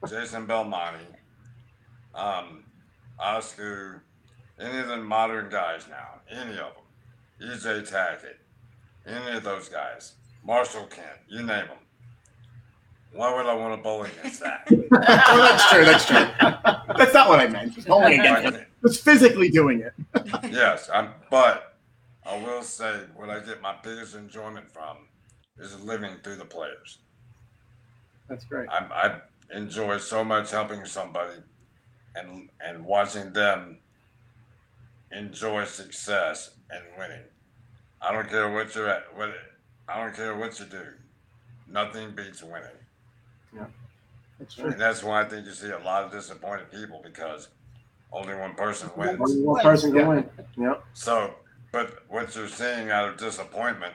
Jason 0.07 0.45
Belmonte, 0.45 0.99
um, 2.15 2.65
Oscar, 3.19 4.03
any 4.59 4.79
of 4.79 4.89
the 4.89 4.97
modern 4.97 5.51
guys 5.51 5.87
now, 5.89 6.21
any 6.31 6.53
of 6.53 6.75
them, 6.75 7.51
EJ 7.51 7.91
Tackett, 7.91 8.37
any 9.07 9.37
of 9.37 9.43
those 9.43 9.69
guys, 9.69 10.15
Marshall 10.45 10.87
Kent, 10.87 11.21
you 11.29 11.39
name 11.39 11.67
them. 11.67 11.79
Why 13.13 13.35
would 13.35 13.47
I 13.47 13.55
want 13.55 13.77
to 13.77 13.83
bowl 13.83 14.05
against 14.05 14.41
that? 14.41 14.67
well, 14.71 15.01
that's 15.01 15.69
true. 15.69 15.85
That's 15.85 16.07
true. 16.07 16.95
That's 16.97 17.13
not 17.13 17.29
what 17.29 17.41
I 17.41 17.49
meant. 17.49 17.75
Just 17.75 17.89
bowling 17.89 18.21
against 18.21 18.53
them. 18.53 18.67
Just 18.87 19.05
physically 19.05 19.49
doing 19.49 19.81
it. 19.81 19.93
yes, 20.53 20.89
I'm, 20.95 21.11
but 21.29 21.77
I 22.25 22.41
will 22.41 22.63
say 22.63 23.01
what 23.17 23.29
I 23.29 23.41
get 23.41 23.61
my 23.61 23.75
biggest 23.83 24.15
enjoyment 24.15 24.71
from 24.71 25.09
is 25.59 25.81
living 25.83 26.13
through 26.23 26.37
the 26.37 26.45
players. 26.45 26.99
That's 28.29 28.45
great. 28.45 28.69
I, 28.69 28.85
I 29.53 29.57
enjoy 29.57 29.99
so 29.99 30.23
much 30.23 30.53
helping 30.53 30.85
somebody 30.85 31.35
and 32.15 32.49
and 32.65 32.85
watching 32.85 33.33
them 33.33 33.79
enjoy 35.13 35.65
success 35.65 36.51
and 36.71 36.83
winning. 36.99 37.25
I 38.01 38.13
don't 38.13 38.29
care 38.29 38.51
what 38.51 38.75
you're 38.75 38.89
at. 38.89 39.15
What 39.17 39.35
I 39.89 40.03
don't 40.03 40.15
care 40.15 40.37
what 40.37 40.59
you 40.59 40.67
do. 40.67 40.85
Nothing 41.69 42.13
beats 42.15 42.43
winning. 42.43 42.69
Yeah, 43.55 43.67
That's 44.39 44.55
true. 44.55 44.71
And 44.71 44.81
that's 44.81 45.03
why 45.03 45.23
I 45.23 45.25
think 45.25 45.47
you 45.47 45.53
see 45.53 45.71
a 45.71 45.79
lot 45.79 46.05
of 46.05 46.13
disappointed 46.13 46.71
people 46.71 47.01
because 47.03 47.49
only 48.13 48.35
one 48.35 48.55
person 48.55 48.91
wins. 48.97 49.21
Only 49.21 49.43
one 49.43 49.63
person 49.63 49.93
can 49.93 50.07
win. 50.09 50.31
Yeah. 50.57 50.75
So, 50.95 51.35
but 51.73 52.05
what 52.09 52.35
you're 52.35 52.49
seeing 52.49 52.91
out 52.91 53.09
of 53.09 53.17
disappointment 53.19 53.95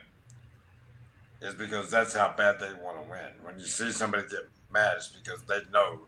is 1.42 1.54
because 1.54 1.90
that's 1.92 2.14
how 2.14 2.34
bad 2.38 2.60
they 2.60 2.72
want 2.84 3.04
to 3.04 3.10
win. 3.10 3.30
When 3.44 3.60
you 3.60 3.66
see 3.66 3.92
somebody 3.92 4.24
get 4.30 4.48
mad, 4.72 4.98
it's 4.98 5.10
because 5.10 5.42
they 5.44 5.60
know 5.72 6.02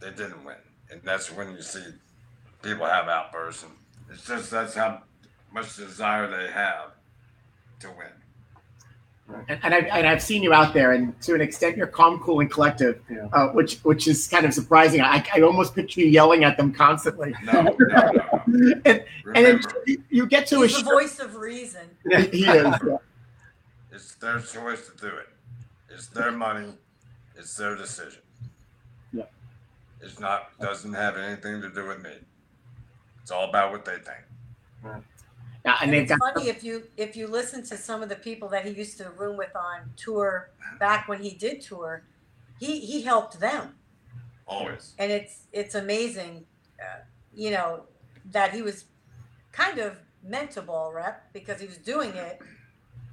they 0.00 0.10
didn't 0.10 0.44
win, 0.44 0.56
and 0.90 1.00
that's 1.02 1.30
when 1.32 1.52
you 1.52 1.62
see 1.62 1.84
people 2.62 2.86
have 2.86 3.08
outbursts. 3.08 3.62
And 3.64 3.72
it's 4.10 4.26
just 4.26 4.50
that's 4.50 4.74
how 4.74 5.02
much 5.52 5.76
desire 5.76 6.26
they 6.26 6.50
have 6.50 6.90
to 7.80 7.88
win. 7.88 8.06
And, 9.48 9.60
and, 9.62 9.74
I, 9.74 9.78
and 9.80 10.06
I've 10.06 10.22
seen 10.22 10.42
you 10.42 10.54
out 10.54 10.72
there, 10.72 10.92
and 10.92 11.20
to 11.20 11.34
an 11.34 11.42
extent, 11.42 11.76
you're 11.76 11.86
calm, 11.86 12.18
cool, 12.20 12.40
and 12.40 12.50
collective, 12.50 13.02
Yeah. 13.10 13.26
uh, 13.34 13.48
which 13.48 13.76
which 13.80 14.08
is 14.08 14.26
kind 14.26 14.46
of 14.46 14.54
surprising. 14.54 15.02
I, 15.02 15.22
I 15.34 15.42
almost 15.42 15.74
picture 15.74 16.00
you 16.00 16.06
yelling 16.06 16.44
at 16.44 16.56
them 16.56 16.72
constantly. 16.72 17.34
No, 17.44 17.60
no, 17.60 17.72
no. 17.78 18.42
and 18.86 19.04
and 19.34 19.44
then 19.46 19.60
you- 19.86 20.02
you 20.08 20.26
get 20.26 20.46
to 20.46 20.62
a 20.62 20.66
He's 20.66 20.76
the 20.78 20.82
show. 20.84 20.90
voice 20.90 21.18
of 21.18 21.36
reason. 21.36 21.82
He 22.32 22.46
is. 22.46 22.74
it's 23.92 24.14
their 24.14 24.40
choice 24.40 24.88
to 24.88 24.96
do 24.98 25.08
it. 25.14 25.28
It's 25.90 26.06
their 26.06 26.32
money. 26.32 26.72
It's 27.36 27.54
their 27.54 27.76
decision. 27.76 28.22
Yeah. 30.00 30.06
It's 30.06 30.20
not 30.20 30.58
doesn't 30.60 30.92
have 30.94 31.16
anything 31.16 31.60
to 31.62 31.70
do 31.70 31.86
with 31.88 32.02
me. 32.02 32.12
It's 33.22 33.30
all 33.30 33.48
about 33.48 33.72
what 33.72 33.84
they 33.84 33.96
think. 33.96 34.24
Yeah, 35.64 35.76
and 35.82 35.82
And 35.82 35.92
they've 35.92 36.02
it's 36.02 36.16
got 36.16 36.34
funny 36.34 36.48
if 36.48 36.62
you 36.62 36.84
if 36.96 37.16
you 37.16 37.26
listen 37.26 37.62
to 37.64 37.76
some 37.76 38.02
of 38.02 38.08
the 38.08 38.16
people 38.16 38.48
that 38.50 38.64
he 38.64 38.72
used 38.72 38.96
to 38.98 39.10
room 39.10 39.36
with 39.36 39.54
on 39.56 39.90
tour 39.96 40.50
back 40.78 41.08
when 41.08 41.22
he 41.22 41.30
did 41.34 41.60
tour, 41.60 42.04
he 42.60 42.80
he 42.80 43.02
helped 43.02 43.40
them, 43.40 43.74
Always. 44.46 44.94
and 44.98 45.10
it's 45.10 45.46
it's 45.52 45.74
amazing, 45.74 46.46
uh, 46.80 47.00
you 47.34 47.50
know, 47.50 47.84
that 48.30 48.54
he 48.54 48.62
was 48.62 48.84
kind 49.52 49.78
of 49.78 49.98
meant 50.22 50.52
to 50.52 50.62
ball 50.62 50.92
rep 50.92 51.32
because 51.32 51.60
he 51.60 51.66
was 51.66 51.78
doing 51.78 52.14
it 52.14 52.40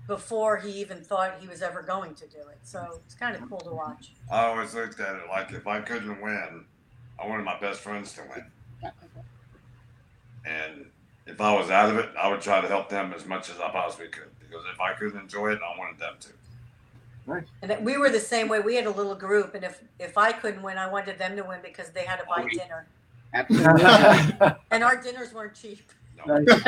before 0.07 0.57
he 0.57 0.69
even 0.71 1.03
thought 1.03 1.35
he 1.39 1.47
was 1.47 1.61
ever 1.63 1.81
going 1.81 2.13
to 2.13 2.27
do 2.27 2.37
it. 2.37 2.59
So 2.61 3.01
it's 3.05 3.15
kind 3.15 3.35
of 3.35 3.47
cool 3.49 3.59
to 3.61 3.71
watch. 3.71 4.13
I 4.31 4.45
always 4.45 4.75
looked 4.75 4.99
at 4.99 5.15
it 5.15 5.23
like 5.29 5.51
if 5.51 5.65
I 5.65 5.81
couldn't 5.81 6.21
win, 6.21 6.65
I 7.19 7.27
wanted 7.27 7.43
my 7.43 7.59
best 7.59 7.79
friends 7.79 8.13
to 8.13 8.21
win. 8.29 8.91
And 10.45 10.85
if 11.25 11.41
I 11.41 11.53
was 11.53 11.69
out 11.69 11.89
of 11.89 11.97
it, 11.97 12.09
I 12.17 12.29
would 12.29 12.41
try 12.41 12.61
to 12.61 12.67
help 12.67 12.89
them 12.89 13.13
as 13.13 13.25
much 13.25 13.49
as 13.49 13.59
I 13.59 13.69
possibly 13.69 14.07
could. 14.07 14.29
Because 14.39 14.63
if 14.71 14.79
I 14.79 14.93
couldn't 14.93 15.19
enjoy 15.19 15.53
it, 15.53 15.59
I 15.63 15.77
wanted 15.77 15.99
them 15.99 16.13
to. 16.19 16.29
Right. 17.25 17.43
And 17.61 17.71
that 17.71 17.83
we 17.83 17.97
were 17.97 18.09
the 18.09 18.19
same 18.19 18.47
way. 18.47 18.59
We 18.59 18.75
had 18.75 18.85
a 18.85 18.91
little 18.91 19.15
group, 19.15 19.55
and 19.55 19.63
if 19.63 19.81
if 19.99 20.15
I 20.15 20.31
couldn't 20.31 20.61
win, 20.61 20.77
I 20.77 20.87
wanted 20.87 21.17
them 21.17 21.35
to 21.37 21.43
win 21.43 21.59
because 21.63 21.89
they 21.89 22.05
had 22.05 22.17
to 22.17 22.25
buy 22.25 22.43
oh, 22.43 22.47
dinner, 22.47 22.85
Absolutely. 23.33 24.51
and 24.69 24.83
our 24.83 25.01
dinners 25.01 25.33
weren't 25.33 25.55
cheap. 25.55 25.91
No. 26.25 26.37
Nice. 26.37 26.63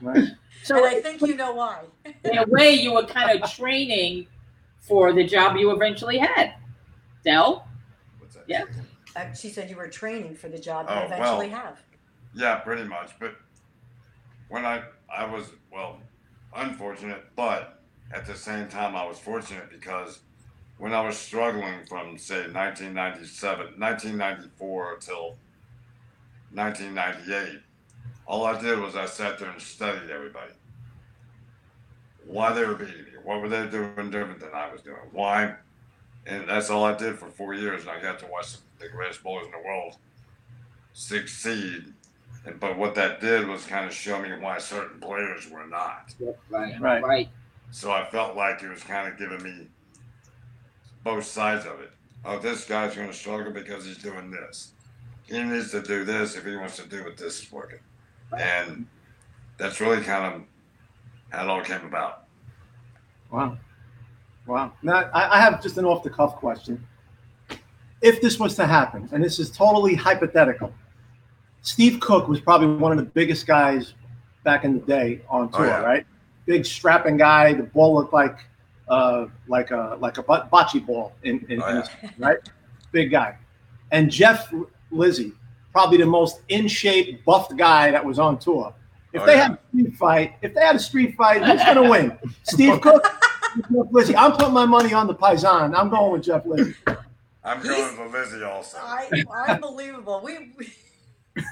Nice. 0.00 0.30
so 0.62 0.76
and 0.76 0.86
I 0.86 1.00
think 1.00 1.20
you 1.20 1.36
know 1.36 1.52
why. 1.52 1.82
in 2.24 2.38
a 2.38 2.46
way, 2.46 2.72
you 2.72 2.94
were 2.94 3.04
kind 3.04 3.38
of 3.38 3.50
training 3.52 4.26
for 4.80 5.12
the 5.12 5.24
job 5.24 5.56
you 5.56 5.70
eventually 5.70 6.16
had. 6.16 6.54
Del? 7.24 7.68
What's 8.46 8.66
that? 8.66 8.74
Yeah. 9.16 9.22
Uh, 9.22 9.32
she 9.32 9.48
said 9.48 9.70
you 9.70 9.76
were 9.76 9.88
training 9.88 10.34
for 10.34 10.48
the 10.48 10.58
job 10.58 10.86
Oh, 10.88 10.98
you 11.00 11.04
eventually 11.06 11.48
well. 11.50 11.58
have. 11.60 11.82
Yeah, 12.34 12.56
pretty 12.56 12.84
much. 12.84 13.12
But 13.20 13.36
when 14.48 14.64
I 14.64 14.82
I 15.14 15.24
was 15.24 15.46
well, 15.72 15.98
unfortunate, 16.56 17.24
but 17.36 17.80
at 18.12 18.26
the 18.26 18.34
same 18.34 18.68
time 18.68 18.96
I 18.96 19.04
was 19.06 19.18
fortunate 19.18 19.70
because 19.70 20.20
when 20.78 20.92
I 20.92 21.00
was 21.00 21.16
struggling 21.16 21.84
from 21.88 22.18
say 22.18 22.48
1997, 22.50 23.78
1994 23.78 24.96
till 25.00 25.36
1998, 26.52 27.60
all 28.26 28.44
I 28.46 28.60
did 28.60 28.78
was 28.80 28.96
I 28.96 29.06
sat 29.06 29.38
there 29.38 29.50
and 29.50 29.60
studied 29.62 30.10
everybody. 30.10 30.52
Why 32.26 32.52
they 32.52 32.64
were 32.64 32.74
beating 32.74 33.04
me, 33.04 33.10
what 33.22 33.40
were 33.42 33.48
they 33.48 33.66
doing 33.68 34.10
different 34.10 34.40
than 34.40 34.54
I 34.54 34.72
was 34.72 34.80
doing, 34.80 34.96
why, 35.12 35.54
and 36.26 36.48
that's 36.48 36.70
all 36.70 36.84
I 36.84 36.94
did 36.94 37.18
for 37.18 37.28
four 37.28 37.54
years. 37.54 37.82
And 37.82 37.90
I 37.90 38.00
got 38.00 38.18
to 38.20 38.26
watch 38.26 38.56
the 38.78 38.88
greatest 38.88 39.22
bowlers 39.22 39.46
in 39.46 39.52
the 39.52 39.58
world 39.58 39.96
succeed 40.92 41.92
and, 42.44 42.60
but 42.60 42.76
what 42.76 42.94
that 42.96 43.20
did 43.20 43.46
was 43.48 43.64
kind 43.64 43.86
of 43.86 43.94
show 43.94 44.20
me 44.20 44.30
why 44.38 44.58
certain 44.58 45.00
players 45.00 45.48
were 45.48 45.66
not. 45.66 46.14
Right. 46.50 46.78
Right. 46.80 47.02
Right. 47.02 47.28
So 47.70 47.90
I 47.90 48.04
felt 48.04 48.36
like 48.36 48.62
it 48.62 48.68
was 48.68 48.82
kind 48.82 49.10
of 49.10 49.18
giving 49.18 49.42
me 49.42 49.68
both 51.02 51.24
sides 51.24 51.66
of 51.66 51.80
it. 51.80 51.90
Oh, 52.24 52.38
this 52.38 52.66
guy's 52.66 52.94
going 52.94 53.08
to 53.08 53.14
struggle 53.14 53.52
because 53.52 53.84
he's 53.84 53.98
doing 53.98 54.30
this. 54.30 54.72
He 55.26 55.42
needs 55.42 55.70
to 55.70 55.82
do 55.82 56.04
this 56.04 56.36
if 56.36 56.44
he 56.44 56.56
wants 56.56 56.76
to 56.76 56.86
do 56.86 57.04
what 57.04 57.16
this 57.16 57.42
is 57.42 57.50
working. 57.50 57.80
And 58.38 58.86
that's 59.58 59.80
really 59.80 60.02
kind 60.02 60.34
of 60.34 60.42
how 61.30 61.44
it 61.44 61.50
all 61.50 61.62
came 61.62 61.84
about. 61.86 62.24
Wow. 63.30 63.56
Wow. 64.46 64.72
Now, 64.82 65.10
I, 65.14 65.38
I 65.38 65.40
have 65.40 65.62
just 65.62 65.78
an 65.78 65.84
off 65.84 66.02
the 66.02 66.10
cuff 66.10 66.36
question. 66.36 66.84
If 68.02 68.20
this 68.20 68.38
was 68.38 68.54
to 68.56 68.66
happen, 68.66 69.08
and 69.12 69.24
this 69.24 69.38
is 69.38 69.50
totally 69.50 69.94
hypothetical, 69.94 70.72
Steve 71.62 72.00
Cook 72.00 72.28
was 72.28 72.40
probably 72.40 72.66
one 72.76 72.92
of 72.92 72.98
the 72.98 73.04
biggest 73.04 73.46
guys 73.46 73.94
back 74.42 74.64
in 74.64 74.74
the 74.74 74.80
day 74.80 75.22
on 75.28 75.48
Oh, 75.54 75.58
tour, 75.58 75.66
yeah. 75.66 75.80
right? 75.80 76.06
Big 76.44 76.66
strapping 76.66 77.16
guy. 77.16 77.54
The 77.54 77.62
ball 77.62 77.94
looked 77.94 78.12
like 78.12 78.36
uh, 78.88 79.26
like 79.48 79.70
a 79.70 79.96
like 79.98 80.18
a 80.18 80.22
bocce 80.22 80.84
ball 80.84 81.14
in, 81.22 81.44
in, 81.48 81.62
Oh, 81.62 81.68
in 81.68 81.76
yeah. 81.76 81.82
his, 82.02 82.10
right? 82.18 82.38
Big 82.92 83.10
guy. 83.10 83.38
And 83.92 84.10
Jeff 84.10 84.52
Lizzi, 84.92 85.32
probably 85.72 85.96
the 85.96 86.04
most 86.06 86.42
in 86.48 86.68
shape, 86.68 87.24
buffed 87.24 87.56
guy 87.56 87.90
that 87.90 88.04
was 88.04 88.18
on 88.18 88.38
tour. 88.38 88.74
If 89.14 89.22
Oh, 89.22 89.26
they 89.26 89.36
yeah. 89.36 89.42
had 89.48 89.52
a 89.52 89.58
street 89.70 89.96
fight, 89.96 90.34
if 90.42 90.52
they 90.54 90.60
had 90.60 90.76
a 90.76 90.78
street 90.78 91.16
fight, 91.16 91.42
who's 91.42 91.62
gonna 91.64 91.88
win? 91.88 92.18
Steve 92.42 92.82
Cook, 92.82 93.06
Jeff 93.56 93.88
Lizzi. 93.92 94.14
I'm 94.16 94.32
putting 94.32 94.52
my 94.54 94.66
money 94.66 94.92
on 94.92 95.06
the 95.06 95.14
Paisan. 95.14 95.76
I'm 95.76 95.88
going 95.90 96.12
with 96.12 96.22
Jeff 96.24 96.44
Lizzi. 96.44 96.74
I'm 97.44 97.60
He's- 97.62 97.74
going 97.96 98.12
with 98.12 98.12
Lizzie 98.30 98.44
also. 98.44 98.78
I, 98.80 99.24
unbelievable. 99.48 100.20
We, 100.24 100.52
we 100.56 100.72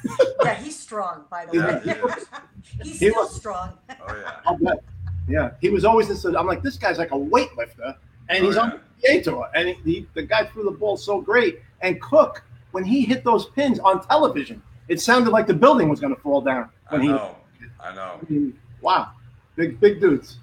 yeah, 0.44 0.54
he's 0.54 0.78
strong. 0.78 1.24
By 1.30 1.46
the 1.46 1.56
Yeah, 1.58 1.66
way, 1.66 1.80
he 1.84 1.90
is. 1.90 2.26
he's 2.82 3.00
He 3.00 3.08
still 3.10 3.22
was- 3.22 3.34
strong. 3.34 3.78
Oh, 3.90 3.94
yeah. 4.16 4.36
I'll 4.46 4.56
bet. 4.56 4.82
Yeah, 5.28 5.50
he 5.60 5.70
was 5.70 5.84
always 5.84 6.08
this. 6.08 6.24
I'm 6.24 6.46
like, 6.46 6.62
this 6.62 6.76
guy's 6.76 6.98
like 6.98 7.12
a 7.12 7.16
weightlifter, 7.16 7.96
and 8.28 8.42
Oh, 8.42 8.46
he's 8.46 8.56
on 8.56 8.80
the 9.02 9.08
PBA 9.08 9.22
tour, 9.24 9.48
and 9.54 9.68
he, 9.68 9.74
he, 9.84 10.06
the 10.14 10.22
guy 10.22 10.46
threw 10.46 10.64
the 10.64 10.70
ball 10.72 10.96
so 10.96 11.20
great. 11.20 11.60
And 11.80 12.00
Cook, 12.00 12.42
when 12.72 12.82
he 12.84 13.02
hit 13.02 13.22
those 13.22 13.46
pins 13.50 13.78
on 13.78 14.04
television, 14.06 14.60
it 14.88 15.00
sounded 15.00 15.30
like 15.30 15.46
the 15.46 15.54
building 15.54 15.88
was 15.88 16.00
going 16.00 16.14
to 16.14 16.20
fall 16.20 16.40
down. 16.40 16.70
I 16.90 16.94
When 16.94 17.02
he, 17.02 17.08
know. 17.08 17.36
I 17.80 17.94
know. 17.94 18.18
I 18.20 18.32
mean, 18.32 18.58
wow, 18.80 19.10
big 19.54 19.78
big 19.78 20.00
dudes. 20.00 20.38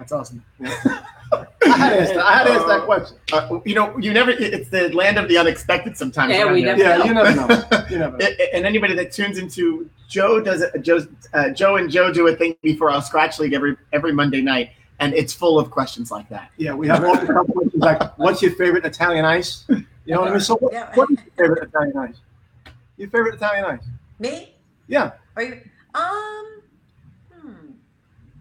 That's 0.00 0.12
awesome. 0.12 0.42
I 1.32 1.76
had 1.76 1.90
to 1.90 2.00
ask, 2.00 2.14
that- 2.14 2.24
I 2.24 2.32
had 2.38 2.44
to 2.44 2.50
ask 2.52 2.66
that 2.66 2.82
question. 2.86 3.16
Uh, 3.32 3.60
you 3.66 3.74
know, 3.74 3.96
you 3.98 4.12
never. 4.12 4.30
It's 4.30 4.70
the 4.70 4.88
land 4.94 5.18
of 5.18 5.28
the 5.28 5.36
unexpected 5.38 5.96
sometimes. 5.96 6.32
Yeah, 6.32 6.44
around 6.44 6.54
we 6.54 6.62
here. 6.62 6.74
never- 6.76 6.82
Yeah, 6.82 7.04
you 7.04 7.14
never 7.14 7.34
know. 7.36 7.84
You 7.90 7.98
never 7.98 8.16
know. 8.18 8.28
And 8.54 8.64
anybody 8.66 8.94
that 8.94 9.12
tunes 9.12 9.36
into 9.38 9.88
Joe 10.08 10.40
does 10.40 10.62
it. 10.62 10.80
Joe's 10.82 11.06
uh, 11.34 11.50
Joe 11.50 11.76
and 11.76 11.88
Joe 11.90 12.12
do 12.12 12.26
a 12.28 12.34
thing 12.34 12.56
before 12.62 12.90
our 12.90 13.02
scratch 13.02 13.38
league 13.38 13.52
every 13.52 13.76
every 13.92 14.12
Monday 14.12 14.40
night, 14.40 14.70
and 15.00 15.12
it's 15.14 15.32
full 15.34 15.60
of 15.60 15.70
questions 15.70 16.10
like 16.10 16.28
that. 16.30 16.50
Yeah, 16.56 16.72
we 16.74 16.88
have 16.88 17.04
all 17.04 17.14
the 17.16 17.26
questions 17.26 17.72
like, 17.74 18.18
what's 18.18 18.40
your 18.42 18.52
favorite 18.56 18.84
Italian 18.86 19.24
ice? 19.26 19.64
You 19.68 19.84
know 20.14 20.20
what 20.22 20.28
I 20.28 20.32
mean? 20.32 20.40
So, 20.40 20.56
what, 20.56 20.72
Yeah. 20.72 20.90
what 20.94 21.10
is 21.10 21.18
your 21.18 21.34
favorite 21.36 21.68
Italian 21.68 21.96
ice? 21.98 22.16
Your 22.96 23.10
favorite 23.10 23.34
Italian 23.34 23.64
ice? 23.66 23.84
Me? 24.18 24.54
Yeah. 24.88 25.12
Are 25.36 25.42
you? 25.42 25.60
Um. 25.94 26.59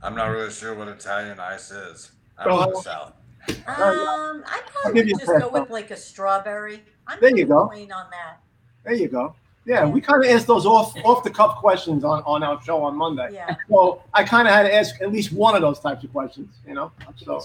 I'm 0.01 0.15
not 0.15 0.27
really 0.27 0.51
sure 0.51 0.73
what 0.75 0.87
Italian 0.87 1.39
ice 1.39 1.71
is. 1.71 2.11
I'm 2.37 2.45
from 2.45 2.53
Oh. 2.59 2.71
the 2.71 2.81
South. 2.81 3.13
Um. 3.49 3.55
I 3.67 4.43
I'll 4.45 4.61
probably 4.71 4.93
give 5.01 5.07
you 5.09 5.15
would 5.15 5.23
a 5.23 5.25
just 5.25 5.39
go 5.41 5.49
pass. 5.49 5.59
with 5.61 5.69
like 5.69 5.91
a 5.91 5.97
strawberry. 5.97 6.83
I'm 7.07 7.19
There 7.19 7.29
you 7.29 7.35
pretty 7.45 7.49
go. 7.49 7.67
plain 7.67 7.91
on 7.91 8.05
that. 8.11 8.37
There 8.83 8.93
you 8.93 9.07
go. 9.07 9.35
Yeah, 9.65 9.85
we 9.85 10.01
kind 10.01 10.23
of 10.23 10.29
asked 10.31 10.47
those 10.47 10.65
off 10.65 10.95
off 11.03 11.23
the 11.23 11.29
cuff 11.29 11.57
questions 11.57 12.03
on, 12.03 12.23
on 12.25 12.43
our 12.43 12.61
show 12.63 12.81
on 12.83 12.95
Monday. 12.95 13.29
Yeah. 13.33 13.55
So 13.69 14.01
I 14.13 14.23
kind 14.23 14.47
of 14.47 14.53
had 14.53 14.63
to 14.63 14.73
ask 14.73 15.01
at 15.01 15.11
least 15.11 15.31
one 15.31 15.55
of 15.55 15.61
those 15.61 15.79
types 15.79 16.03
of 16.03 16.11
questions, 16.11 16.55
you 16.67 16.73
know. 16.73 16.91
So, 17.17 17.41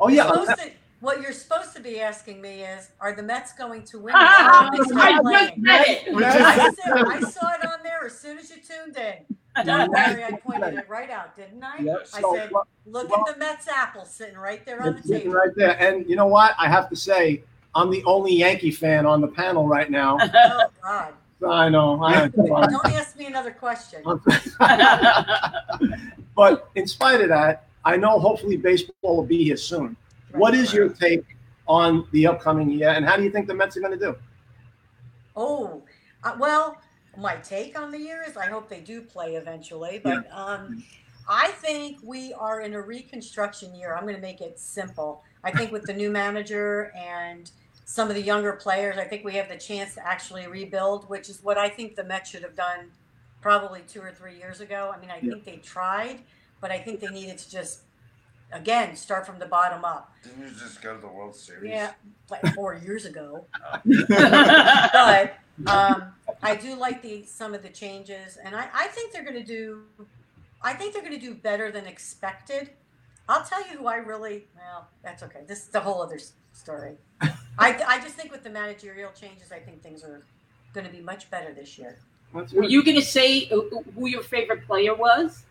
oh 0.00 0.08
You're 0.08 0.16
yeah, 0.24 0.30
supposed 0.30 0.58
to- 0.60 0.70
what 1.00 1.22
you're 1.22 1.32
supposed 1.32 1.74
to 1.76 1.80
be 1.80 1.98
asking 1.98 2.42
me 2.42 2.62
is, 2.62 2.90
are 3.00 3.14
the 3.14 3.22
Mets 3.22 3.52
going 3.54 3.84
to 3.84 3.98
win? 3.98 4.14
I 4.18 4.68
Or 4.76 4.98
are 4.98 5.22
playing? 5.22 5.64
just 5.64 5.96
said 6.06 6.08
it. 6.08 6.14
I, 6.14 6.70
said, 6.74 6.92
I 7.06 7.20
saw 7.20 7.48
it 7.54 7.64
on 7.64 7.82
there 7.82 8.04
as 8.04 8.18
soon 8.18 8.36
as 8.36 8.50
you 8.50 8.56
tuned 8.56 8.98
in. 8.98 9.36
Don't 9.64 9.90
worry, 9.90 10.24
I 10.24 10.32
pointed 10.32 10.74
it 10.74 10.88
right 10.88 11.10
out, 11.10 11.36
didn't 11.36 11.62
I? 11.62 11.78
yeah. 11.80 11.96
I 12.14 12.20
So 12.20 12.34
said, 12.34 12.50
Look 12.86 13.10
at 13.10 13.32
the 13.32 13.38
Mets 13.38 13.68
apple 13.68 14.04
sitting 14.04 14.36
right 14.36 14.64
there 14.66 14.82
on 14.82 14.96
the 14.96 15.02
table. 15.18 15.32
right 15.32 15.50
there. 15.56 15.80
And 15.80 16.08
you 16.08 16.16
know 16.16 16.26
what? 16.26 16.54
I 16.58 16.68
have 16.68 16.88
to 16.90 16.96
say, 16.96 17.42
I'm 17.74 17.90
the 17.90 18.02
only 18.04 18.34
Yankee 18.34 18.70
fan 18.72 19.06
on 19.06 19.20
the 19.20 19.28
panel 19.28 19.66
right 19.68 19.90
now. 19.90 20.18
Oh, 20.82 20.82
God. 20.82 21.14
I 21.48 21.68
know. 21.70 22.02
I 22.02 22.28
Don't 22.36 22.86
ask 22.92 23.16
me 23.16 23.24
another 23.26 23.50
question. 23.50 24.02
but 26.36 26.68
in 26.74 26.86
spite 26.86 27.20
of 27.22 27.28
that, 27.28 27.66
I 27.84 27.96
know 27.96 28.18
hopefully 28.18 28.56
baseball 28.58 29.16
will 29.16 29.24
be 29.26 29.44
here 29.44 29.56
soon. 29.56 29.96
What 30.32 30.54
is 30.54 30.72
your 30.74 30.90
take 30.90 31.24
on 31.66 32.06
the 32.12 32.26
upcoming 32.26 32.70
year, 32.70 32.90
and 32.90 33.04
how 33.06 33.16
do 33.16 33.22
you 33.22 33.30
think 33.30 33.46
the 33.46 33.54
Mets 33.54 33.76
are 33.76 33.80
going 33.80 33.98
to 33.98 34.04
do? 34.04 34.16
Oh, 35.36 35.82
uh, 36.24 36.34
well, 36.38 36.76
my 37.16 37.36
take 37.36 37.78
on 37.78 37.90
the 37.90 37.98
year 37.98 38.24
is 38.26 38.36
I 38.36 38.46
hope 38.46 38.68
they 38.68 38.80
do 38.80 39.02
play 39.02 39.34
eventually, 39.34 40.00
but 40.02 40.26
um, 40.32 40.82
I 41.28 41.48
think 41.48 41.98
we 42.02 42.32
are 42.32 42.60
in 42.60 42.74
a 42.74 42.80
reconstruction 42.80 43.74
year. 43.74 43.94
I'm 43.94 44.02
going 44.02 44.14
to 44.16 44.20
make 44.20 44.40
it 44.40 44.58
simple. 44.58 45.22
I 45.44 45.50
think 45.50 45.72
with 45.72 45.84
the 45.84 45.92
new 45.92 46.10
manager 46.10 46.92
and 46.96 47.50
some 47.84 48.08
of 48.08 48.14
the 48.14 48.22
younger 48.22 48.52
players, 48.52 48.98
I 48.98 49.04
think 49.04 49.24
we 49.24 49.34
have 49.34 49.48
the 49.48 49.56
chance 49.56 49.94
to 49.94 50.06
actually 50.06 50.46
rebuild, 50.46 51.08
which 51.08 51.28
is 51.28 51.42
what 51.42 51.58
I 51.58 51.68
think 51.68 51.96
the 51.96 52.04
Mets 52.04 52.30
should 52.30 52.42
have 52.42 52.54
done 52.54 52.90
probably 53.40 53.82
two 53.88 54.00
or 54.00 54.12
three 54.12 54.36
years 54.36 54.60
ago. 54.60 54.92
I 54.94 55.00
mean, 55.00 55.10
I 55.10 55.16
Yeah. 55.16 55.32
think 55.32 55.44
they 55.44 55.56
tried, 55.56 56.20
but 56.60 56.70
I 56.70 56.78
think 56.78 57.00
they 57.00 57.08
needed 57.08 57.38
to 57.38 57.50
just, 57.50 57.80
again, 58.52 58.94
start 58.94 59.26
from 59.26 59.38
the 59.38 59.46
bottom 59.46 59.84
up. 59.84 60.12
Didn't 60.22 60.42
you 60.42 60.50
just 60.50 60.82
go 60.82 60.94
to 60.94 61.00
the 61.00 61.08
World 61.08 61.34
Series? 61.34 61.70
Yeah, 61.70 61.92
like 62.30 62.46
four 62.54 62.74
years 62.74 63.06
ago 63.06 63.46
but 64.08 65.34
um, 65.66 66.12
I 66.42 66.56
do 66.56 66.74
like 66.74 67.02
the 67.02 67.24
some 67.24 67.54
of 67.54 67.62
the 67.62 67.68
changes, 67.68 68.38
and 68.42 68.56
I, 68.56 68.68
I 68.72 68.86
think 68.88 69.12
they're 69.12 69.24
going 69.24 69.36
to 69.36 69.44
do. 69.44 69.82
I 70.62 70.72
think 70.74 70.92
they're 70.92 71.02
going 71.02 71.18
to 71.18 71.20
do 71.20 71.34
better 71.34 71.70
than 71.70 71.86
expected. 71.86 72.70
I'll 73.28 73.44
tell 73.44 73.60
you 73.60 73.78
who 73.78 73.86
I 73.86 73.96
really. 73.96 74.46
Well, 74.56 74.88
that's 75.02 75.22
okay. 75.22 75.40
This 75.46 75.68
is 75.68 75.74
a 75.74 75.80
whole 75.80 76.02
other 76.02 76.18
story. 76.52 76.94
I, 77.58 77.82
I 77.86 78.00
just 78.00 78.14
think 78.14 78.32
with 78.32 78.42
the 78.42 78.50
managerial 78.50 79.12
changes, 79.12 79.52
I 79.52 79.58
think 79.58 79.82
things 79.82 80.02
are 80.02 80.22
going 80.72 80.86
to 80.86 80.92
be 80.92 81.00
much 81.00 81.30
better 81.30 81.52
this 81.52 81.78
year. 81.78 81.98
Were 82.32 82.64
you 82.64 82.84
going 82.84 82.96
to 82.96 83.04
say 83.04 83.46
who 83.46 83.84
who 83.94 84.06
your 84.06 84.22
favorite 84.22 84.66
player 84.66 84.94
was? 84.94 85.44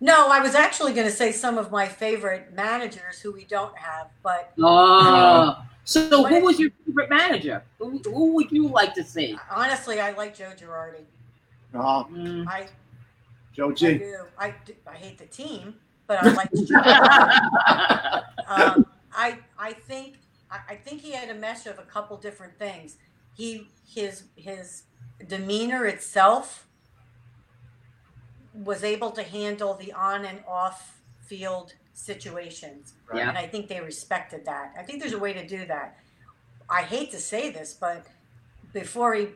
No, 0.00 0.28
I 0.28 0.40
was 0.40 0.56
actually 0.56 0.94
going 0.94 1.06
to 1.06 1.12
say 1.12 1.30
some 1.30 1.58
of 1.58 1.70
my 1.70 1.86
favorite 1.86 2.52
managers 2.54 3.20
who 3.20 3.30
we 3.32 3.44
don't 3.44 3.76
have, 3.78 4.08
but 4.24 4.52
Oh, 4.58 5.56
so 5.84 6.22
What 6.22 6.32
who 6.32 6.40
was 6.44 6.58
your 6.60 6.70
favorite 6.86 7.10
manager? 7.10 7.62
Who, 7.78 7.98
who 8.04 8.32
would 8.34 8.50
you 8.52 8.68
like 8.68 8.94
to 8.94 9.04
see? 9.04 9.36
honestly, 9.50 10.00
I 10.00 10.12
like 10.12 10.36
Joe 10.36 10.52
Girardi. 10.56 11.04
Oh, 11.74 12.06
Mm. 12.10 12.46
I, 12.48 12.68
Joe 13.52 13.70
I 13.70 13.74
G. 13.74 13.98
do. 13.98 14.16
I, 14.38 14.54
do- 14.64 14.74
I 14.86 14.94
hate 14.94 15.18
the 15.18 15.26
team, 15.26 15.74
but 16.06 16.22
I 16.22 16.32
like 16.32 16.50
Joe 16.52 16.76
um, 18.48 18.86
I 19.14 19.38
I 19.58 19.72
think 19.72 20.18
I, 20.50 20.58
I 20.70 20.74
think 20.76 21.00
he 21.00 21.12
had 21.12 21.28
a 21.30 21.34
mesh 21.34 21.66
of 21.66 21.78
a 21.78 21.82
couple 21.82 22.16
different 22.16 22.58
things. 22.58 22.96
He 23.34 23.68
his 23.86 24.24
his 24.36 24.82
demeanor 25.28 25.86
itself 25.86 26.66
was 28.54 28.84
able 28.84 29.10
to 29.12 29.22
handle 29.22 29.74
the 29.74 29.92
on 29.92 30.24
and 30.26 30.40
off 30.46 31.00
field 31.20 31.74
situations, 31.94 32.94
Yeah. 33.14 33.28
and 33.28 33.38
I 33.38 33.46
think 33.46 33.68
they 33.68 33.80
respected 33.80 34.44
that. 34.46 34.74
I 34.78 34.82
think 34.82 35.00
there's 35.00 35.12
a 35.12 35.18
way 35.18 35.32
to 35.32 35.46
do 35.46 35.66
that. 35.66 35.98
I 36.68 36.82
hate 36.82 37.10
to 37.10 37.18
say 37.18 37.50
this, 37.50 37.74
but 37.74 38.06
before 38.72 39.14
he 39.14 39.28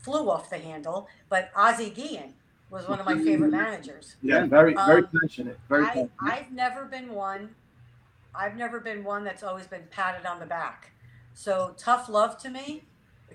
flew 0.00 0.30
off 0.30 0.50
the 0.50 0.58
handle, 0.58 1.08
but 1.28 1.50
Ozzie 1.54 1.90
Guillen 1.90 2.32
was 2.70 2.88
one 2.88 2.98
of 2.98 3.06
my 3.06 3.16
favorite 3.16 3.50
managers. 3.52 4.16
Yeah, 4.22 4.46
very, 4.46 4.74
very 4.74 5.02
Um, 5.04 5.08
passionate. 5.22 5.58
Very 5.68 5.84
I, 5.84 5.88
passionate. 5.88 6.10
I've 6.20 6.50
never 6.50 6.84
been 6.86 7.12
one. 7.12 7.54
I've 8.34 8.56
never 8.56 8.80
been 8.80 9.04
one 9.04 9.24
that's 9.24 9.42
always 9.42 9.66
been 9.66 9.86
patted 9.90 10.26
on 10.26 10.40
the 10.40 10.46
back. 10.46 10.92
So 11.34 11.74
tough 11.78 12.08
love 12.08 12.38
to 12.42 12.50
me, 12.50 12.84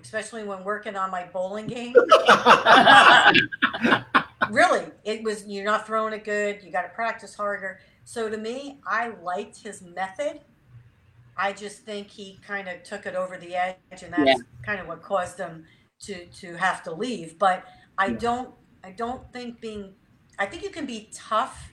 especially 0.00 0.44
when 0.44 0.62
working 0.64 0.96
on 0.96 1.10
my 1.10 1.24
bowling 1.24 1.68
game. 1.68 1.94
really, 4.50 4.84
it 5.04 5.22
was 5.22 5.46
you're 5.46 5.64
not 5.64 5.86
throwing 5.86 6.12
it 6.12 6.24
good. 6.24 6.62
You 6.62 6.70
got 6.70 6.82
to 6.82 6.88
practice 6.90 7.34
harder. 7.34 7.80
So 8.08 8.30
to 8.30 8.38
me, 8.38 8.80
I 8.86 9.08
liked 9.22 9.58
his 9.58 9.82
method. 9.82 10.40
I 11.36 11.52
just 11.52 11.82
think 11.82 12.08
he 12.08 12.38
kind 12.38 12.66
of 12.66 12.82
took 12.82 13.04
it 13.04 13.14
over 13.14 13.36
the 13.36 13.54
edge, 13.54 14.02
and 14.02 14.10
that's 14.10 14.24
Yeah. 14.30 14.34
kind 14.64 14.80
of 14.80 14.88
what 14.88 15.02
caused 15.02 15.36
him 15.36 15.66
to 16.06 16.24
to 16.40 16.56
have 16.56 16.82
to 16.84 16.90
leave. 16.90 17.38
But 17.38 17.66
I 17.98 18.06
Yeah. 18.06 18.16
don't 18.18 18.54
I 18.82 18.92
don't 18.92 19.30
think 19.30 19.60
being 19.60 19.94
I 20.38 20.46
think 20.46 20.62
you 20.62 20.70
can 20.70 20.86
be 20.86 21.10
tough 21.12 21.70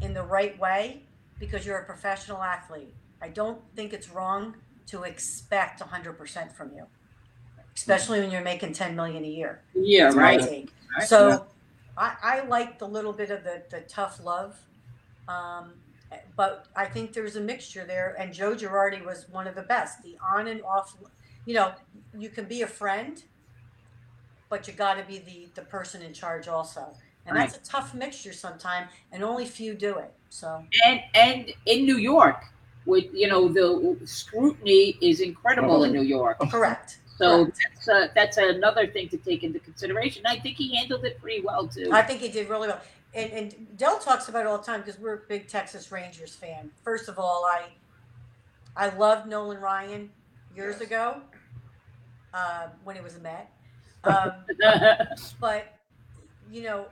in 0.00 0.12
the 0.12 0.24
right 0.24 0.58
way 0.58 1.08
because 1.38 1.64
you're 1.64 1.78
a 1.78 1.84
professional 1.86 2.42
athlete. 2.42 2.92
I 3.22 3.28
don't 3.28 3.60
think 3.76 3.92
it's 3.92 4.08
wrong 4.08 4.56
to 4.86 5.04
expect 5.04 5.80
100% 5.80 6.52
from 6.56 6.72
you, 6.74 6.88
especially 7.76 8.18
when 8.20 8.32
you're 8.32 8.48
making 8.54 8.72
10 8.72 8.96
million 8.96 9.24
a 9.24 9.28
year. 9.28 9.62
yeah, 9.74 10.06
right. 10.12 10.40
Right. 10.98 11.08
So 11.08 11.46
I, 11.96 12.16
I 12.22 12.40
like 12.56 12.80
the 12.80 12.88
little 12.88 13.12
bit 13.12 13.30
of 13.30 13.44
the, 13.44 13.62
the 13.70 13.82
tough 13.82 14.18
love. 14.24 14.66
Um, 15.28 15.74
but 16.36 16.66
I 16.76 16.86
think 16.86 17.12
there's 17.12 17.36
a 17.36 17.40
mixture 17.40 17.84
there. 17.84 18.14
And 18.18 18.32
Joe 18.32 18.54
Girardi 18.54 19.04
was 19.04 19.28
one 19.28 19.46
of 19.46 19.54
the 19.54 19.62
best. 19.62 20.02
The 20.02 20.16
on 20.34 20.48
and 20.48 20.62
off, 20.62 20.96
you 21.44 21.54
know, 21.54 21.72
you 22.16 22.28
can 22.28 22.44
be 22.44 22.62
a 22.62 22.66
friend, 22.66 23.22
but 24.48 24.66
you 24.66 24.74
got 24.74 24.94
to 24.94 25.04
be 25.04 25.18
the, 25.18 25.48
the 25.54 25.62
person 25.62 26.02
in 26.02 26.12
charge 26.12 26.48
also. 26.48 26.94
And 27.26 27.36
that's 27.36 27.56
a 27.56 27.60
tough 27.60 27.92
mixture 27.92 28.32
sometimes, 28.32 28.88
and 29.10 29.24
only 29.24 29.46
few 29.46 29.74
do 29.74 29.98
it. 29.98 30.12
So, 30.28 30.62
And 30.86 31.00
and 31.14 31.52
in 31.66 31.84
New 31.84 31.96
York, 31.96 32.44
with 32.84 33.06
you 33.12 33.26
know 33.26 33.48
the 33.48 33.96
scrutiny 34.04 34.96
is 35.00 35.20
incredible 35.20 35.82
in 35.82 35.92
New 35.92 36.02
York. 36.02 36.38
correct. 36.50 37.00
So 37.18 37.44
Correct. 37.46 37.58
that's 37.74 37.88
uh, 37.88 38.08
that's 38.14 38.36
another 38.36 38.86
thing 38.86 39.08
to 39.08 39.16
take 39.16 39.42
into 39.42 39.58
consideration. 39.58 40.22
I 40.26 40.38
think 40.38 40.56
he 40.56 40.74
handled 40.76 41.04
it 41.04 41.18
pretty 41.20 41.42
well 41.42 41.66
too. 41.66 41.90
I 41.92 42.02
think 42.02 42.20
he 42.20 42.28
did 42.28 42.48
really 42.48 42.68
well. 42.68 42.80
And, 43.14 43.32
and 43.32 43.78
Del 43.78 43.98
talks 43.98 44.28
about 44.28 44.40
it 44.40 44.46
all 44.48 44.58
the 44.58 44.64
time 44.64 44.80
because 44.80 45.00
we're 45.00 45.14
a 45.14 45.20
big 45.28 45.48
Texas 45.48 45.90
Rangers 45.90 46.34
fan. 46.34 46.70
First 46.84 47.08
of 47.08 47.18
all, 47.18 47.44
I 47.46 47.68
I 48.76 48.94
loved 48.96 49.26
Nolan 49.28 49.58
Ryan 49.60 50.10
years 50.54 50.76
Yes. 50.78 50.86
ago 50.88 51.22
uh, 52.34 52.68
when 52.84 52.96
he 52.96 53.02
was 53.02 53.16
a 53.16 53.20
Met. 53.20 53.50
Um, 54.04 54.30
but 55.40 55.74
you 56.52 56.62
know, 56.62 56.86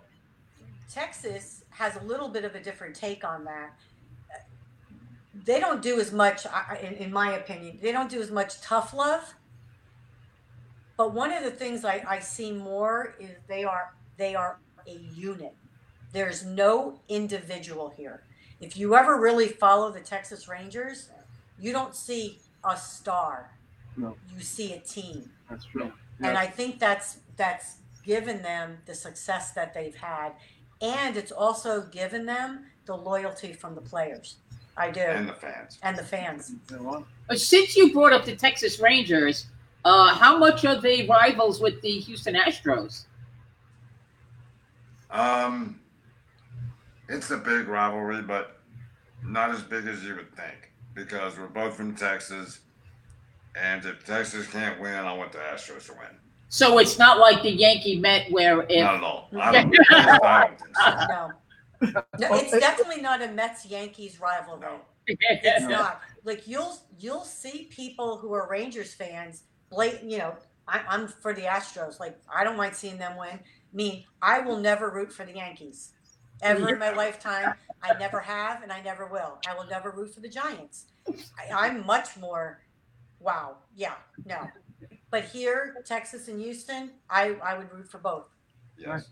Texas 0.90 1.62
has 1.70 1.94
a 1.96 2.02
little 2.02 2.28
bit 2.28 2.44
of 2.44 2.54
a 2.56 2.60
different 2.60 2.96
take 2.96 3.22
on 3.24 3.44
that. 3.44 3.78
They 5.44 5.60
don't 5.60 5.80
do 5.82 6.00
as 6.00 6.12
much, 6.12 6.44
I- 6.46 6.64
I- 6.70 6.76
in, 6.78 6.94
in 6.94 7.12
my 7.12 7.34
opinion, 7.34 7.78
they 7.80 7.92
don't 7.92 8.10
do 8.10 8.20
as 8.20 8.30
much 8.32 8.60
tough 8.62 8.92
love. 8.94 9.34
But 10.96 11.12
one 11.12 11.32
of 11.32 11.42
the 11.42 11.50
things 11.50 11.84
I, 11.84 12.04
I 12.06 12.18
see 12.20 12.52
more 12.52 13.14
is 13.18 13.30
they 13.48 13.64
are 13.64 13.94
they 14.16 14.34
are 14.34 14.58
a 14.86 14.92
unit. 15.14 15.54
There's 16.12 16.44
no 16.44 17.00
individual 17.08 17.92
here. 17.96 18.22
If 18.60 18.76
you 18.76 18.94
ever 18.94 19.20
really 19.20 19.48
follow 19.48 19.90
the 19.90 20.00
Texas 20.00 20.46
Rangers, 20.48 21.10
you 21.58 21.72
don't 21.72 21.94
see 21.96 22.38
a 22.64 22.76
star. 22.76 23.50
No. 23.96 24.16
You 24.34 24.40
see 24.40 24.72
a 24.72 24.78
team 24.80 25.28
That's 25.50 25.64
true. 25.66 25.92
and 26.20 26.36
I 26.38 26.46
think 26.46 26.78
that's 26.78 27.18
that's 27.36 27.76
given 28.04 28.42
them 28.42 28.78
the 28.86 28.94
success 28.94 29.52
that 29.52 29.72
they've 29.74 29.94
had, 29.96 30.32
and 30.80 31.16
it's 31.16 31.32
also 31.32 31.82
given 31.82 32.26
them 32.26 32.66
the 32.86 32.96
loyalty 32.96 33.52
from 33.52 33.74
the 33.74 33.80
players. 33.80 34.36
I 34.76 34.90
do, 34.90 35.00
And 35.00 35.18
and, 35.20 35.28
the 35.28 35.32
fans. 35.34 35.78
And 35.82 35.96
the 35.96 36.02
fans. 36.04 36.52
You 36.70 36.76
know 36.76 36.82
what? 37.28 37.38
Since 37.38 37.76
you 37.76 37.92
brought 37.92 38.12
up 38.12 38.24
the 38.24 38.34
Texas 38.34 38.80
Rangers, 38.80 39.46
uh, 39.84 40.14
how 40.14 40.38
much 40.38 40.64
are 40.64 40.80
they 40.80 41.06
rivals 41.06 41.60
with 41.60 41.80
the 41.82 41.98
Houston 42.00 42.34
Astros? 42.34 43.04
Um, 45.10 45.80
it's 47.08 47.30
a 47.30 47.36
big 47.36 47.68
rivalry, 47.68 48.22
but 48.22 48.60
not 49.24 49.50
as 49.50 49.62
big 49.62 49.86
as 49.86 50.02
you 50.02 50.14
would 50.16 50.34
think 50.34 50.72
because 50.94 51.38
we're 51.38 51.46
both 51.46 51.76
from 51.76 51.94
Texas. 51.94 52.60
And 53.60 53.84
if 53.84 54.04
Texas 54.04 54.46
can't 54.48 54.80
win, 54.80 54.94
I 54.94 55.12
want 55.12 55.32
the 55.32 55.38
Astros 55.38 55.86
to 55.86 55.92
win. 55.92 56.10
So 56.48 56.78
it's 56.78 56.98
not 56.98 57.18
like 57.18 57.42
the 57.42 57.50
Yankee 57.50 57.98
Met 57.98 58.30
where 58.30 58.62
if 58.68 58.82
Not 58.82 58.94
at 58.96 59.02
all. 59.02 59.28
I 59.40 59.52
don't, 59.52 59.76
I 59.90 60.48
don't 60.48 60.58
think 60.58 60.76
so. 60.76 61.30
No, 61.82 62.02
no, 62.18 62.34
it's 62.36 62.52
definitely 62.58 63.02
not 63.02 63.22
a 63.22 63.28
Mets 63.28 63.66
Yankees 63.66 64.20
rivalry. 64.20 64.60
No. 64.60 64.80
It's 65.06 65.62
No. 65.64 65.68
not 65.68 66.00
like 66.24 66.48
you'll 66.48 66.78
you'll 66.98 67.24
see 67.24 67.68
people 67.70 68.16
who 68.16 68.32
are 68.32 68.48
Rangers 68.48 68.94
fans. 68.94 69.42
Blatant, 69.70 70.10
you 70.10 70.18
know, 70.18 70.34
I, 70.68 70.80
I'm 70.88 71.08
for 71.08 71.34
the 71.34 71.42
Astros. 71.42 72.00
Like 72.00 72.18
I 72.32 72.44
don't 72.44 72.56
mind 72.56 72.74
seeing 72.74 72.98
them 72.98 73.16
win. 73.18 73.40
Me, 73.72 74.06
I 74.22 74.40
will 74.40 74.58
never 74.58 74.90
root 74.90 75.12
for 75.12 75.24
the 75.24 75.34
Yankees 75.34 75.92
ever 76.42 76.74
in 76.74 76.78
my 76.78 76.90
lifetime. 76.90 77.54
I 77.82 77.98
never 77.98 78.20
have, 78.20 78.62
and 78.62 78.72
I 78.72 78.80
never 78.80 79.06
will. 79.06 79.38
I 79.46 79.54
will 79.54 79.66
never 79.66 79.90
root 79.90 80.14
for 80.14 80.20
the 80.20 80.28
Giants. 80.28 80.86
I, 81.08 81.66
I'm 81.66 81.84
much 81.84 82.16
more. 82.16 82.62
Wow, 83.20 83.56
yeah, 83.74 83.94
no. 84.24 84.48
But 85.10 85.24
here, 85.24 85.76
Texas 85.84 86.28
and 86.28 86.40
Houston, 86.40 86.90
I 87.08 87.36
I 87.42 87.58
would 87.58 87.72
root 87.72 87.88
for 87.88 87.98
both. 87.98 88.33
Yes. 88.78 89.06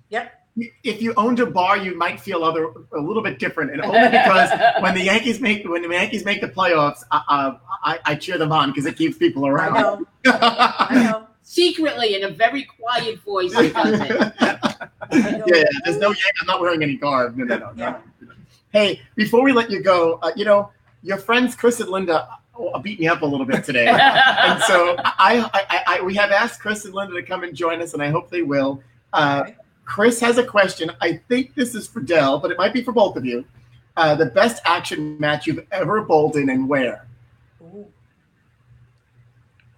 If 0.84 1.00
you 1.00 1.14
owned 1.16 1.40
a 1.40 1.46
bar, 1.46 1.78
you 1.78 1.96
might 1.96 2.20
feel 2.20 2.44
other 2.44 2.66
a 2.94 3.00
little 3.00 3.22
bit 3.22 3.38
different, 3.38 3.70
and 3.70 3.80
only 3.80 4.08
because 4.08 4.50
when 4.82 4.94
the 4.94 5.00
Yankees 5.02 5.40
make 5.40 5.66
when 5.66 5.80
the 5.80 5.88
Yankees 5.88 6.26
make 6.26 6.42
the 6.42 6.48
playoffs, 6.48 7.02
uh, 7.10 7.20
uh, 7.26 7.56
I, 7.82 7.98
I 8.04 8.14
cheer 8.16 8.36
them 8.36 8.52
on 8.52 8.70
because 8.70 8.84
it 8.84 8.96
keeps 8.96 9.16
people 9.16 9.46
I 9.46 9.48
around. 9.48 9.74
know, 9.74 10.06
I 10.26 11.04
know. 11.10 11.26
Secretly, 11.42 12.16
in 12.16 12.24
a 12.24 12.30
very 12.30 12.64
quiet 12.64 13.18
voice, 13.20 13.52
he 13.58 13.70
does 13.70 13.98
it. 14.00 14.10
yeah, 14.10 15.40
yeah, 15.46 15.64
there's 15.84 15.96
no. 15.96 16.10
I'm 16.10 16.46
not 16.46 16.60
wearing 16.60 16.82
any 16.82 16.96
garb. 16.96 17.34
No, 17.36 17.44
no, 17.44 17.56
no, 17.58 17.72
no. 17.72 17.96
Hey, 18.72 19.00
before 19.16 19.42
we 19.42 19.52
let 19.52 19.70
you 19.70 19.82
go, 19.82 20.18
uh, 20.22 20.32
you 20.36 20.44
know 20.44 20.70
your 21.02 21.16
friends 21.18 21.54
Chris 21.54 21.80
and 21.80 21.88
Linda 21.88 22.28
uh, 22.58 22.78
beat 22.78 23.00
me 23.00 23.08
up 23.08 23.22
a 23.22 23.26
little 23.26 23.46
bit 23.46 23.64
today, 23.64 23.86
and 23.88 24.62
so 24.64 24.96
I, 24.98 25.48
I, 25.52 25.66
I, 25.68 25.84
I 25.86 26.00
we 26.02 26.14
have 26.14 26.30
asked 26.30 26.60
Chris 26.60 26.84
and 26.84 26.94
Linda 26.94 27.14
to 27.14 27.22
come 27.22 27.42
and 27.42 27.54
join 27.56 27.80
us, 27.80 27.94
and 27.94 28.02
I 28.02 28.10
hope 28.10 28.30
they 28.30 28.42
will. 28.42 28.82
Uh, 29.12 29.44
Chris 29.84 30.20
has 30.20 30.38
a 30.38 30.44
question. 30.44 30.90
I 31.00 31.20
think 31.28 31.54
this 31.54 31.74
is 31.74 31.86
for 31.86 32.00
Del, 32.00 32.38
but 32.38 32.50
it 32.50 32.58
might 32.58 32.72
be 32.72 32.82
for 32.82 32.92
both 32.92 33.16
of 33.16 33.24
you. 33.24 33.44
Uh, 33.96 34.14
the 34.14 34.26
best 34.26 34.62
action 34.64 35.18
match 35.20 35.46
you've 35.46 35.66
ever 35.70 36.02
bowled 36.02 36.36
in, 36.36 36.48
and 36.48 36.68
where? 36.68 37.06
Ooh. 37.60 37.86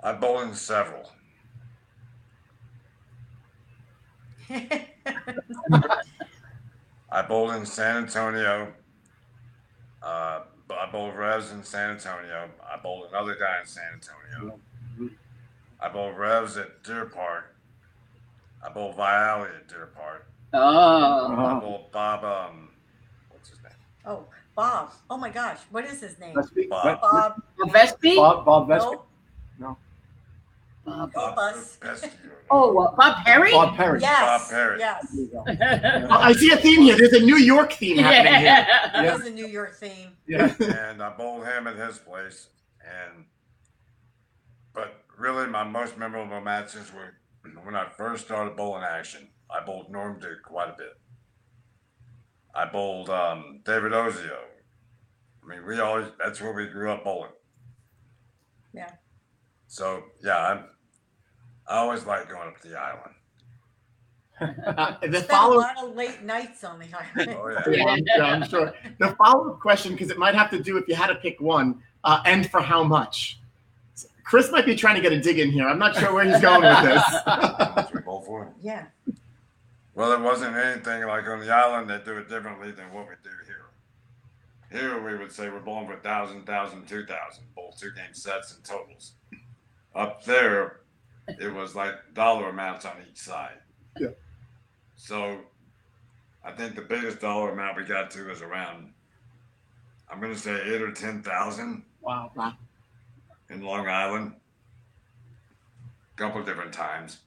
I 0.03 0.13
bowled 0.13 0.49
in 0.49 0.55
several. 0.55 1.11
I 7.11 7.23
bowled 7.23 7.55
in 7.55 7.67
San 7.67 7.97
Antonio. 7.97 8.73
Uh, 10.03 10.41
I 10.71 10.87
bowled 10.93 11.17
Revs 11.17 11.53
in 11.53 11.63
San 11.65 11.91
Antonio. 11.91 12.51
I 12.63 12.77
bowled 12.81 13.09
another 13.09 13.35
guy 13.35 13.61
in 13.61 13.67
San 13.67 13.85
Antonio. 13.95 14.59
I 15.81 15.89
bowled 15.89 16.17
Revs 16.17 16.57
at 16.57 16.83
Deer 16.83 17.07
Park. 17.07 17.54
I 18.65 18.71
bowled 18.71 18.97
Viale 18.97 19.47
at 19.47 19.69
Deer 19.69 19.91
Park. 19.95 20.27
Oh, 20.53 21.35
I 21.37 21.61
bowled 21.61 21.93
Bob. 21.93 22.25
Um, 22.25 22.71
what's 23.31 23.51
his 23.51 23.63
name? 23.63 23.73
Oh, 24.07 24.25
Bob. 24.57 24.93
Oh 25.11 25.17
my 25.17 25.31
gosh, 25.31 25.59
what 25.71 25.85
is 25.85 26.01
his 26.01 26.19
name? 26.19 26.35
Vespi? 26.35 26.69
Bob. 26.69 27.01
Bob. 27.01 27.43
Vespi? 27.69 28.17
Bob, 28.17 28.45
Bob 28.45 28.69
Vespi. 28.69 28.99
No. 29.59 29.77
Bob. 30.85 31.13
Go 31.13 31.35
Bus. 31.35 31.77
Best- 31.77 32.11
Oh, 32.51 32.79
uh, 32.79 32.95
Bob 32.95 33.25
Perry? 33.25 33.53
Bob 33.53 33.75
Perry. 33.75 34.01
Yes. 34.01 34.21
Bob 34.21 34.51
Perry. 34.51 34.79
Yes. 34.79 35.11
There 35.11 35.25
you 35.25 35.31
go. 35.31 35.45
Oh, 36.11 36.21
I 36.21 36.33
see 36.35 36.53
a 36.53 36.57
theme 36.57 36.83
here. 36.83 36.97
There's 36.97 37.15
a 37.15 37.25
New 37.25 37.39
York 37.39 37.73
theme 37.73 37.97
happening 37.97 38.35
here. 38.35 38.67
It 38.69 39.05
yeah. 39.05 39.15
is 39.17 39.27
a 39.27 39.31
New 39.31 39.47
York 39.47 39.75
theme. 39.77 40.11
Yeah. 40.29 40.55
and 40.61 41.03
I 41.03 41.09
bowled 41.17 41.47
him 41.47 41.67
at 41.67 41.77
his 41.77 41.99
place. 41.99 42.49
And 42.85 43.25
but 44.75 45.05
really, 45.17 45.47
my 45.47 45.65
most 45.65 45.97
memorable 45.97 46.41
matches 46.43 46.93
were 46.93 47.15
when 47.63 47.75
I 47.75 47.87
first 47.97 48.25
started 48.25 48.57
bowling 48.57 48.85
action. 48.85 49.29
I 49.51 49.65
bowled 49.65 49.91
Norm 49.91 50.19
Duke 50.19 50.43
quite 50.43 50.69
a 50.69 50.75
bit. 50.77 50.99
I 52.55 52.67
bowled 52.67 53.11
um, 53.11 53.61
David 53.65 53.93
Ozio. 53.93 54.39
I 55.43 55.49
mean, 55.49 55.67
we 55.67 55.79
always 55.81 56.07
that's 56.23 56.41
where 56.41 56.53
we 56.53 56.67
grew 56.67 56.91
up 56.91 57.05
bowling. 57.05 57.31
Yeah. 58.73 58.91
So 59.67 60.05
yeah, 60.23 60.39
I'm, 60.39 60.65
I 61.67 61.79
always 61.79 62.05
like 62.05 62.29
going 62.29 62.49
up 62.49 62.61
to 62.63 62.69
the 62.69 62.79
island. 62.79 63.15
Uh, 64.41 64.97
the 65.03 65.07
Spent 65.07 65.25
a 65.25 65.29
follow 65.29 65.57
lot 65.59 65.83
of 65.83 65.95
late 65.95 66.23
nights 66.23 66.65
on 66.65 66.79
the 66.79 66.87
island. 66.93 67.37
Oh 67.39 67.49
yeah. 67.49 67.63
Yeah. 67.71 67.97
Yeah, 68.17 68.25
I'm 68.25 68.49
sure. 68.49 68.73
The 68.99 69.15
follow-up 69.17 69.61
question, 69.61 69.93
because 69.93 70.11
it 70.11 70.19
might 70.19 70.35
have 70.35 70.51
to 70.51 70.63
do 70.63 70.77
if 70.77 70.89
you 70.89 70.95
had 70.95 71.09
to 71.09 71.17
pick 71.17 71.41
one, 71.41 71.83
uh, 72.03 72.21
and 72.25 72.49
for 72.51 72.61
how 72.61 72.83
much. 72.83 73.41
Chris 74.25 74.51
might 74.51 74.65
be 74.65 74.75
trying 74.75 74.97
to 74.97 75.03
get 75.03 75.13
a 75.13 75.21
dig 75.21 75.39
in 75.39 75.51
here. 75.51 75.69
I'm 75.69 75.79
not 75.79 75.95
sure 75.95 76.13
where 76.13 76.25
he's 76.25 76.41
going 76.41 76.63
with 76.63 76.83
this. 76.83 77.05
That's 77.27 77.77
what 77.77 77.95
we 77.95 78.01
bowl 78.01 78.23
for. 78.23 78.53
Yeah. 78.63 78.87
Well, 79.95 80.13
it 80.13 80.21
wasn't 80.21 80.57
anything 80.57 81.07
like 81.07 81.29
on 81.29 81.41
the 81.41 81.53
island. 81.53 81.89
They 81.89 81.99
do 82.05 82.19
it 82.19 82.29
differently 82.29 82.73
than 82.73 82.93
what 82.93 83.07
we 83.07 83.15
do 83.23 83.31
here. 83.47 83.67
Here 84.73 85.01
we 85.01 85.17
would 85.17 85.31
say 85.31 85.49
we're 85.51 85.61
bowling 85.61 85.87
for 85.87 85.97
thousand, 85.97 86.47
thousand, 86.47 86.89
two 86.89 87.07
thousand, 87.07 87.45
bowl 87.55 87.75
two 87.79 87.93
game 87.93 88.13
sets 88.13 88.57
and 88.57 88.65
totals. 88.65 89.13
Up 89.95 90.25
there, 90.25 90.81
it 91.29 91.53
was 91.53 91.77
like 91.77 91.95
dollar 92.15 92.49
amounts 92.49 92.85
on 92.85 92.97
each 93.09 93.19
side. 93.19 93.59
Yeah. 94.01 94.09
So, 94.97 95.39
I 96.45 96.51
think 96.51 96.75
the 96.75 96.83
biggest 96.83 97.21
dollar 97.21 97.53
amount 97.53 97.77
we 97.77 97.85
got 97.85 98.11
to 98.13 98.25
was 98.25 98.43
around. 98.43 98.93
I'm 100.11 100.21
gonna 100.21 100.37
say 100.37 100.61
eight 100.65 100.83
or 100.83 100.91
ten 100.91 101.23
thousand 101.23 101.85
wow. 102.01 102.33
wow. 102.35 102.55
In 103.51 103.63
Long 103.63 103.89
Island. 103.89 104.33
A 106.15 106.17
couple 106.17 106.43
different 106.45 106.73
times, 106.73 107.19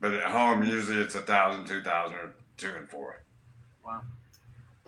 but 0.00 0.12
at 0.12 0.24
home 0.24 0.62
usually 0.62 0.98
it's 0.98 1.14
a 1.14 1.20
thousand, 1.22 1.66
two 1.66 1.82
thousand, 1.82 2.16
or 2.16 2.34
two 2.58 2.72
and 2.76 2.88
four. 2.88 3.20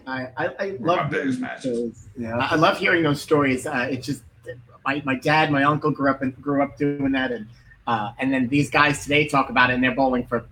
I, 0.06 0.28
I, 0.36 0.46
I 0.58 0.76
my 0.78 0.94
love 0.94 1.10
biggest 1.10 1.26
those 1.26 1.38
matches. 1.40 1.62
stories. 1.62 2.08
Yeah. 2.16 2.36
I 2.36 2.52
I 2.52 2.54
love 2.56 2.78
hearing 2.78 3.02
those 3.02 3.20
stories. 3.20 3.66
Uh, 3.66 3.88
it's 3.90 4.06
just 4.06 4.22
my, 4.84 5.02
my 5.04 5.16
dad, 5.16 5.50
my 5.50 5.64
uncle 5.64 5.90
grew 5.90 6.10
up 6.10 6.22
and 6.22 6.40
grew 6.40 6.62
up 6.62 6.78
doing 6.78 7.12
that, 7.12 7.32
and 7.32 7.46
uh, 7.86 8.12
and 8.18 8.32
then 8.32 8.48
these 8.48 8.70
guys 8.70 9.02
today 9.02 9.26
talk 9.26 9.50
about 9.50 9.70
it, 9.70 9.74
and 9.74 9.82
they're 9.82 9.94
bowling 9.94 10.26
for 10.26 10.46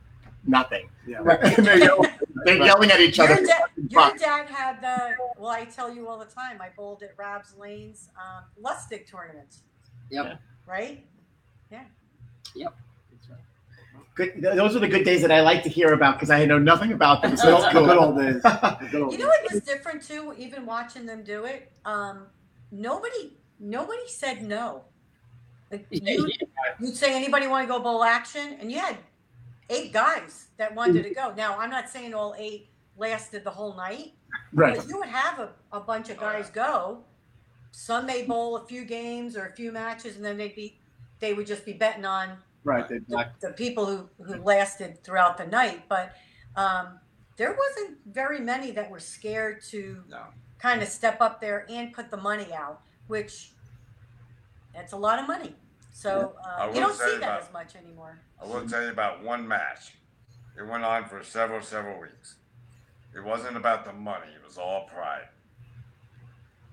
nothing. 0.46 0.88
Yeah. 1.06 1.22
they're, 1.58 1.78
yelling, 1.78 2.10
they're 2.44 2.64
yelling 2.64 2.90
at 2.90 3.00
each 3.00 3.18
other. 3.18 3.34
Your, 3.34 3.46
da- 3.46 3.88
your 3.88 4.16
dad 4.16 4.48
had 4.48 4.80
the, 4.80 5.14
well, 5.36 5.50
I 5.50 5.64
tell 5.64 5.94
you 5.94 6.08
all 6.08 6.18
the 6.18 6.24
time, 6.26 6.60
I 6.60 6.68
bowled 6.76 7.02
at 7.02 7.14
Rabs 7.16 7.54
Lane's 7.58 8.08
um, 8.16 8.44
Lustig 8.62 9.06
tournament, 9.06 9.56
Yep. 10.10 10.40
right? 10.66 11.04
Yeah. 11.70 11.84
Yep. 12.54 12.74
Good, 14.14 14.42
those 14.42 14.76
are 14.76 14.78
the 14.78 14.86
good 14.86 15.04
days 15.04 15.22
that 15.22 15.32
I 15.32 15.40
like 15.40 15.64
to 15.64 15.68
hear 15.68 15.92
about 15.92 16.16
because 16.16 16.30
I 16.30 16.44
know 16.44 16.58
nothing 16.58 16.92
about 16.92 17.20
them. 17.20 17.36
So 17.36 17.56
it's 17.64 17.72
cool. 17.72 17.84
good 17.84 17.98
old 17.98 18.16
days. 18.16 18.40
Good 18.90 19.02
old 19.02 19.12
You 19.12 19.18
know 19.18 19.26
what 19.26 19.52
was 19.52 19.62
different 19.62 20.02
too, 20.02 20.32
even 20.38 20.64
watching 20.64 21.04
them 21.04 21.24
do 21.24 21.46
it? 21.46 21.72
Um, 21.84 22.26
nobody, 22.70 23.32
nobody 23.58 24.06
said 24.06 24.44
no. 24.44 24.84
Like 25.72 25.86
you, 25.90 26.30
you'd 26.78 26.96
say, 26.96 27.12
anybody 27.12 27.48
want 27.48 27.66
to 27.66 27.72
go 27.72 27.80
bowl 27.80 28.04
action? 28.04 28.56
And 28.60 28.70
you 28.70 28.78
had 28.78 28.96
eight 29.68 29.92
guys 29.92 30.46
that 30.58 30.72
wanted 30.74 31.02
to 31.02 31.10
go. 31.12 31.34
Now, 31.36 31.58
I'm 31.58 31.70
not 31.70 31.88
saying 31.88 32.14
all 32.14 32.36
eight 32.38 32.68
lasted 32.96 33.42
the 33.42 33.50
whole 33.50 33.74
night, 33.74 34.12
right. 34.52 34.76
but 34.76 34.88
you 34.88 34.96
would 34.96 35.08
have 35.08 35.40
a, 35.40 35.48
a 35.72 35.80
bunch 35.80 36.10
of 36.10 36.18
guys 36.18 36.50
go. 36.50 37.02
Some 37.76 38.06
may 38.06 38.22
bowl 38.24 38.56
a 38.56 38.64
few 38.64 38.84
games 38.84 39.36
or 39.36 39.46
a 39.46 39.52
few 39.52 39.72
matches, 39.72 40.14
and 40.14 40.24
then 40.24 40.36
they'd 40.36 40.54
be, 40.54 40.78
they 41.18 41.34
would 41.34 41.44
just 41.46 41.64
be 41.64 41.72
betting 41.72 42.04
on 42.04 42.38
Right. 42.62 42.88
The, 42.88 43.28
the 43.40 43.50
people 43.50 43.84
who, 43.84 44.08
who 44.24 44.40
lasted 44.42 45.02
throughout 45.02 45.36
the 45.36 45.44
night. 45.44 45.82
But 45.88 46.14
um, 46.56 46.98
there 47.36 47.54
wasn't 47.54 47.98
very 48.06 48.38
many 48.40 48.70
that 48.70 48.88
were 48.90 49.00
scared 49.00 49.60
to 49.64 50.02
No. 50.08 50.22
kind 50.58 50.80
of 50.82 50.88
step 50.88 51.20
up 51.20 51.40
there 51.42 51.66
and 51.68 51.92
put 51.92 52.10
the 52.12 52.16
money 52.16 52.46
out, 52.54 52.80
which 53.08 53.50
that's 54.72 54.92
a 54.92 54.96
lot 54.96 55.18
of 55.18 55.26
money. 55.26 55.54
So 55.92 56.34
I 56.46 56.68
uh, 56.68 56.72
you 56.72 56.80
don't 56.80 56.94
say 56.94 57.04
see 57.06 57.18
that 57.18 57.22
about- 57.24 57.42
as 57.42 57.52
much 57.52 57.74
anymore. 57.76 58.18
I 58.40 58.46
will 58.46 58.66
tell 58.68 58.82
you 58.82 58.88
about 58.90 59.22
one 59.22 59.46
match. 59.46 59.92
It 60.56 60.66
went 60.66 60.84
on 60.84 61.04
for 61.06 61.22
several, 61.24 61.60
several 61.60 62.00
weeks. 62.00 62.36
It 63.14 63.22
wasn't 63.22 63.56
about 63.56 63.84
the 63.84 63.92
money, 63.92 64.28
it 64.34 64.46
was 64.46 64.56
all 64.58 64.88
pride. 64.94 65.28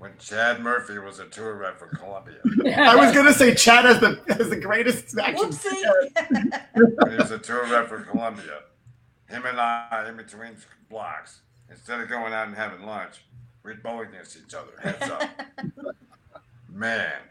When 0.01 0.17
Chad 0.17 0.61
Murphy 0.61 0.97
was 0.97 1.19
a 1.19 1.27
tour 1.27 1.53
rep 1.53 1.77
for 1.77 1.85
Columbia, 1.85 2.39
I 2.75 2.95
was 2.95 3.13
gonna 3.13 3.33
say 3.33 3.53
Chad 3.53 3.85
has 3.85 3.99
the 3.99 4.19
has 4.35 4.49
the 4.49 4.55
greatest 4.55 5.15
action. 5.15 5.51
Whoopsie. 5.51 6.63
when 6.95 7.11
he 7.11 7.17
was 7.17 7.29
a 7.29 7.37
tour 7.37 7.67
rep 7.67 7.87
for 7.87 8.01
Columbia, 8.01 8.61
him 9.29 9.45
and 9.45 9.59
I, 9.59 10.07
in 10.09 10.17
between 10.17 10.57
blocks, 10.89 11.41
instead 11.69 11.99
of 11.99 12.09
going 12.09 12.33
out 12.33 12.47
and 12.47 12.55
having 12.55 12.83
lunch, 12.83 13.23
we'd 13.61 13.83
bowl 13.83 14.01
against 14.01 14.35
each 14.43 14.55
other, 14.55 14.71
heads 14.81 15.03
up. 15.11 15.29
Man, 16.67 17.21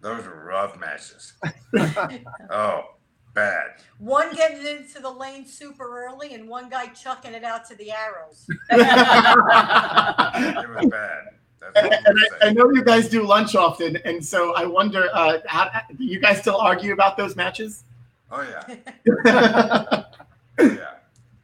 those 0.00 0.24
were 0.24 0.44
rough 0.44 0.76
matches. 0.76 1.34
Oh, 2.50 2.96
bad. 3.32 3.76
one 3.98 4.34
getting 4.34 4.66
into 4.66 4.98
the 4.98 5.08
lane 5.08 5.46
super 5.46 6.04
early 6.04 6.34
and 6.34 6.48
one 6.48 6.68
guy 6.68 6.88
chucking 6.88 7.32
it 7.32 7.44
out 7.44 7.64
to 7.68 7.76
the 7.76 7.92
arrows. 7.92 8.44
It 8.70 10.68
was 10.68 10.86
bad. 10.90 11.36
That's 11.60 11.76
And, 11.76 11.86
I'm 11.94 12.02
and 12.06 12.18
I, 12.42 12.46
I 12.48 12.52
know 12.52 12.70
you 12.70 12.82
guys 12.82 13.08
do 13.08 13.22
lunch 13.26 13.54
often, 13.54 13.96
and 14.04 14.24
so 14.24 14.54
I 14.54 14.64
wonder, 14.64 15.08
uh, 15.12 15.38
how, 15.46 15.70
do 15.96 16.04
you 16.04 16.18
guys 16.18 16.38
still 16.38 16.56
argue 16.56 16.92
about 16.92 17.16
those 17.16 17.36
matches? 17.36 17.84
Oh 18.30 18.42
yeah, 18.42 18.76
yeah, 19.26 20.04
oh. 20.58 20.84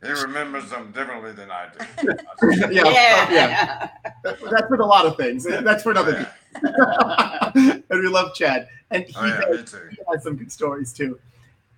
He 0.02 0.12
remembers 0.12 0.70
them 0.70 0.93
differently 0.93 1.32
than 1.32 1.51
I 1.51 1.66
do. 1.76 2.14
yeah, 2.72 3.30
yeah. 3.32 3.88
That's 4.22 4.70
with 4.70 4.80
a 4.80 4.84
lot 4.84 5.05
of 5.05 5.16
things. 5.16 5.44
That's 5.44 5.82
for 5.82 5.88
Oh, 5.97 6.02
another. 6.02 6.30
yeah. 6.62 7.51
and 7.90 8.01
we 8.01 8.06
love 8.09 8.34
Chad, 8.34 8.68
and 8.90 9.05
he, 9.05 9.14
Oh, 9.18 9.26
yeah, 9.26 9.40
does- 9.40 9.74
he 9.90 9.98
has 10.12 10.22
some 10.22 10.36
good 10.36 10.52
stories 10.52 10.93
too. 10.93 11.18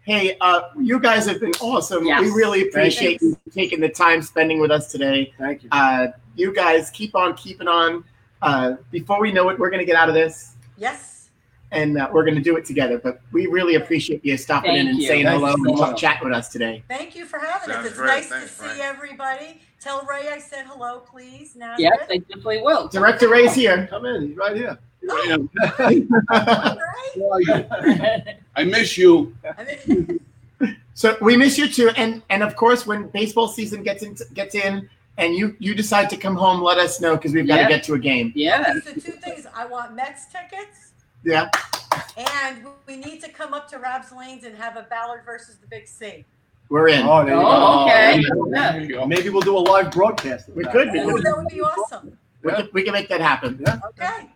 Hey, 0.02 0.36
uh, 0.40 0.70
you 0.78 0.98
guys 1.00 1.26
have 1.26 1.40
been 1.40 1.52
awesome. 1.60 2.06
Yes. 2.06 2.22
We 2.22 2.30
really 2.30 2.68
appreciate 2.68 3.20
you 3.20 3.36
taking 3.52 3.78
the 3.80 3.90
time 3.90 4.22
spending 4.22 4.58
with 4.58 4.70
us 4.70 4.90
today. 4.90 5.32
Thank 5.38 5.64
you. 5.64 5.68
Uh, 5.70 6.08
you 6.34 6.54
guys 6.54 6.88
keep 6.90 7.14
on 7.14 7.34
keeping 7.34 7.68
on. 7.68 8.04
Uh, 8.42 8.74
before 8.90 9.20
we 9.20 9.32
know 9.32 9.48
it, 9.48 9.58
we're 9.58 9.70
going 9.70 9.80
to 9.80 9.86
get 9.86 9.96
out 9.96 10.08
of 10.08 10.14
this. 10.14 10.54
yes. 10.76 11.30
and 11.70 11.98
uh, 11.98 12.08
we're 12.12 12.24
going 12.24 12.36
to 12.36 12.42
do 12.42 12.56
it 12.56 12.64
together. 12.64 12.98
But 12.98 13.20
we 13.32 13.46
really 13.46 13.74
appreciate 13.74 14.24
you 14.24 14.36
stopping 14.36 14.74
in 14.74 14.88
and 14.88 14.98
you. 14.98 15.06
saying 15.08 15.24
Thank 15.26 15.40
hello 15.40 15.54
you 15.56 15.68
and 15.70 15.78
much. 15.78 16.00
chatting 16.00 16.28
with 16.28 16.36
us 16.36 16.48
today. 16.48 16.82
Thank 16.88 17.16
you 17.16 17.26
for 17.26 17.38
having 17.38 17.74
us. 17.74 17.86
It's 17.86 17.96
great. 17.96 18.06
nice 18.06 18.26
Thanks, 18.28 18.56
to 18.56 18.74
see 18.74 18.80
everybody. 18.80 19.60
Tell 19.80 20.02
Ray 20.02 20.28
I 20.28 20.38
said 20.38 20.66
hello, 20.66 21.00
please. 21.00 21.54
Nazareth. 21.56 21.80
Yes, 22.00 22.08
I 22.10 22.16
definitely 22.18 22.62
will. 22.62 22.88
Director 22.88 23.28
Ray's 23.28 23.54
here. 23.54 23.86
Come 23.88 24.06
in, 24.06 24.28
he's 24.28 24.36
right 24.36 24.56
here. 24.56 24.78
Ray? 25.78 26.06
I 28.56 28.64
miss 28.64 28.98
you. 28.98 29.34
I 29.56 29.78
mean, 29.86 30.20
So 30.94 31.16
we 31.20 31.36
miss 31.36 31.56
you 31.56 31.68
too, 31.68 31.90
and 31.96 32.22
and 32.28 32.42
of 32.42 32.56
course 32.56 32.84
when 32.84 33.06
baseball 33.10 33.46
season 33.46 33.84
gets 33.84 34.02
in 34.02 34.16
gets 34.34 34.56
in, 34.56 34.90
and 35.18 35.34
you 35.34 35.54
you 35.58 35.74
decide 35.74 36.08
to 36.10 36.16
come 36.16 36.34
home, 36.36 36.62
let 36.62 36.78
us 36.78 37.00
know 37.00 37.16
because 37.16 37.32
we've 37.34 37.46
got 37.46 37.56
to 37.56 37.62
Yeah. 37.62 37.68
get 37.68 37.82
to 37.84 37.94
a 37.94 37.98
game. 37.98 38.32
Yeah. 38.34 38.72
so 38.80 38.92
two 38.92 39.12
things. 39.12 39.46
I 39.54 39.66
want 39.66 39.94
Mets 39.94 40.26
tickets, 40.26 40.92
Yeah, 41.24 41.50
and 42.16 42.66
we 42.86 42.96
need 42.96 43.20
to 43.24 43.28
come 43.30 43.52
up 43.52 43.68
to 43.70 43.78
Rab's 43.78 44.12
Lanes 44.12 44.44
and 44.44 44.56
have 44.56 44.76
a 44.76 44.82
Ballard 44.88 45.22
versus 45.26 45.56
the 45.56 45.66
Big 45.66 45.86
C. 45.86 46.24
we're 46.70 46.88
in. 46.88 47.02
Oh, 47.06 47.24
there 47.24 47.34
you 47.34 47.42
Oh, 47.44 47.84
okay. 47.86 48.20
Yeah. 48.20 48.72
There 48.72 48.80
you 48.80 48.88
go. 48.88 49.06
Maybe 49.06 49.28
we'll 49.30 49.42
do 49.42 49.56
a 49.56 49.58
live 49.58 49.90
broadcast. 49.90 50.48
of 50.48 50.56
We 50.56 50.64
that. 50.64 50.72
could 50.72 50.92
be. 50.92 51.00
Oh, 51.00 51.18
that 51.18 51.36
would 51.36 51.48
be 51.48 51.60
awesome. 51.60 52.16
We 52.42 52.52
can, 52.52 52.68
we 52.72 52.82
can 52.84 52.92
make 52.92 53.08
that 53.08 53.20
happen. 53.20 53.58
Yeah. 53.66 53.80
Okay. 53.88 54.28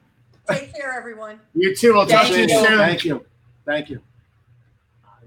Take 0.50 0.74
care, 0.74 0.92
everyone. 0.92 1.38
You 1.54 1.74
too. 1.74 1.92
We'll 1.94 2.06
talk 2.06 2.26
to 2.26 2.32
you 2.40 2.48
Thank 2.48 2.50
you. 2.50 2.66
soon. 2.68 2.78
Thank 2.78 3.04
you. 3.04 3.24
Thank 3.64 3.90
you. 3.90 4.00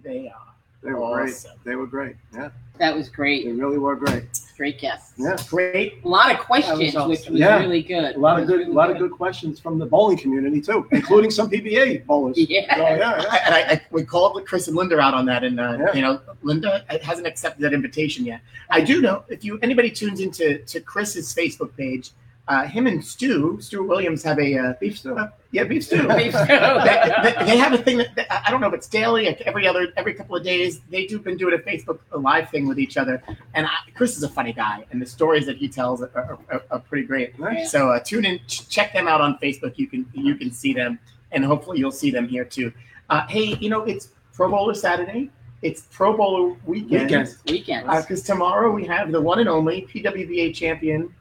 They 0.04 0.28
are. 0.28 0.42
They 0.84 0.92
were 0.92 1.16
great. 1.16 1.30
Awesome. 1.34 1.52
They 1.64 1.76
were 1.76 1.88
great. 1.88 2.16
Yeah, 2.34 2.50
That 2.80 2.96
was 2.96 3.08
great. 3.10 3.46
they 3.46 3.52
great. 3.52 3.62
really 3.62 3.78
were 3.78 3.96
great. 3.96 4.26
Great 4.58 4.80
guests. 4.80 5.14
Yeah. 5.18 5.36
Great. 5.50 6.02
A 6.04 6.08
lot 6.08 6.32
of 6.32 6.40
questions, 6.40 6.94
That 6.94 7.08
was 7.08 7.20
which 7.22 7.30
was 7.30 7.40
Yeah. 7.40 7.60
really 7.60 7.82
good. 7.84 8.16
A 8.16 8.20
lot 8.20 8.40
of 8.40 8.48
good, 8.48 8.60
really 8.60 8.72
a 8.72 8.74
lot 8.74 8.90
of 8.90 8.98
good 8.98 9.12
questions 9.12 9.60
from 9.60 9.78
the 9.80 9.86
bowling 9.86 10.18
community 10.18 10.62
too, 10.62 10.88
including 10.92 11.30
some 11.30 11.50
PBA 11.50 12.06
bowlers. 12.06 12.38
Yeah. 12.38 12.74
So, 12.76 12.82
yeah, 12.82 12.88
I, 12.88 12.98
yeah. 12.98 13.40
and 13.46 13.56
I, 13.56 13.60
I, 13.74 13.82
we 13.92 14.04
called 14.06 14.42
Chris 14.46 14.68
and 14.70 14.78
Linda 14.78 14.98
out 15.00 15.14
on 15.14 15.26
that, 15.26 15.44
and 15.44 15.60
uh, 15.60 15.78
Yeah. 15.80 15.94
you 15.94 16.02
know, 16.02 16.22
Linda 16.42 16.86
hasn't 17.02 17.28
accepted 17.28 17.62
that 17.64 17.74
invitation 17.74 18.26
yet. 18.26 18.40
I 18.70 18.80
do 18.82 19.02
know 19.02 19.24
if 19.28 19.44
you 19.44 19.60
anybody 19.62 19.92
tunes 19.92 20.22
into 20.22 20.60
to 20.60 20.80
Chris's 20.80 21.34
Facebook 21.36 21.76
page, 21.76 22.12
uh, 22.48 22.64
him 22.66 22.86
and 22.88 23.04
Stu, 23.04 23.58
Stu 23.60 23.84
Williams 23.84 24.22
have 24.24 24.38
a 24.40 24.58
uh, 24.58 24.74
Beef 24.80 25.00
stew. 25.00 25.16
uh, 25.18 25.30
yeah 25.52 25.64
beef 25.64 25.84
stew. 25.86 26.08
Beef 26.16 26.34
stew. 26.34 26.46
they, 26.48 27.12
they- 27.24 27.46
they 27.46 27.58
have 27.58 27.74
a 27.74 27.78
thing 27.78 27.98
that 27.98 28.14
that- 28.16 28.44
I 28.46 28.52
don't 28.52 28.62
know 28.62 28.68
if 28.68 28.74
it's 28.74 28.88
daily, 28.88 29.26
like 29.26 29.42
every 29.42 29.68
other, 29.68 29.88
every 29.98 30.14
couple 30.14 30.36
of 30.36 30.44
days. 30.44 30.82
They 30.92 31.06
do 31.08 31.18
been 31.20 31.38
doing 31.38 31.56
a 31.56 31.58
Facebook 31.58 32.00
live 32.12 32.50
thing 32.50 32.68
with 32.68 32.78
each 32.80 32.98
other, 32.98 33.24
and 33.56 33.66
I, 33.66 33.72
Chris 33.96 34.16
is 34.18 34.24
a 34.24 34.30
funny 34.30 34.54
guy, 34.54 34.86
and 34.92 35.02
the 35.02 35.06
stories 35.06 35.46
that 35.48 35.58
he 35.58 35.68
tells 35.68 36.02
are, 36.04 36.12
are, 36.14 36.38
are, 36.52 36.64
are 36.72 36.80
pretty 36.80 37.08
great. 37.08 37.38
Nice. 37.40 37.72
So 37.72 37.90
uh, 37.92 38.00
tune 38.00 38.26
in, 38.26 38.40
ch- 38.48 38.68
check 38.70 38.94
them 38.94 39.08
out 39.08 39.22
on 39.22 39.38
Facebook. 39.40 39.78
You 39.78 39.88
can 39.88 40.06
you 40.14 40.36
can 40.36 40.52
see 40.52 40.74
them, 40.74 41.00
and 41.32 41.44
hopefully 41.44 41.80
you'll 41.80 41.92
see 41.92 42.12
them 42.12 42.28
here 42.28 42.46
too. 42.46 42.72
Uh, 43.10 43.26
hey, 43.28 43.56
you 43.60 43.70
know 43.70 43.84
it's 43.84 44.10
Pro 44.34 44.50
Bowler 44.52 44.74
Saturday. 44.76 45.30
It's 45.64 45.88
Pro 45.92 46.16
Bowler 46.16 46.56
weekend. 46.66 47.04
Weekend. 47.10 47.36
Weekends. 47.48 48.02
Because 48.04 48.22
tomorrow 48.22 48.72
we 48.72 48.86
have 48.86 49.12
the 49.12 49.20
one 49.22 49.40
and 49.40 49.50
only 49.50 49.88
PWBA 49.92 50.54
champion. 50.54 51.12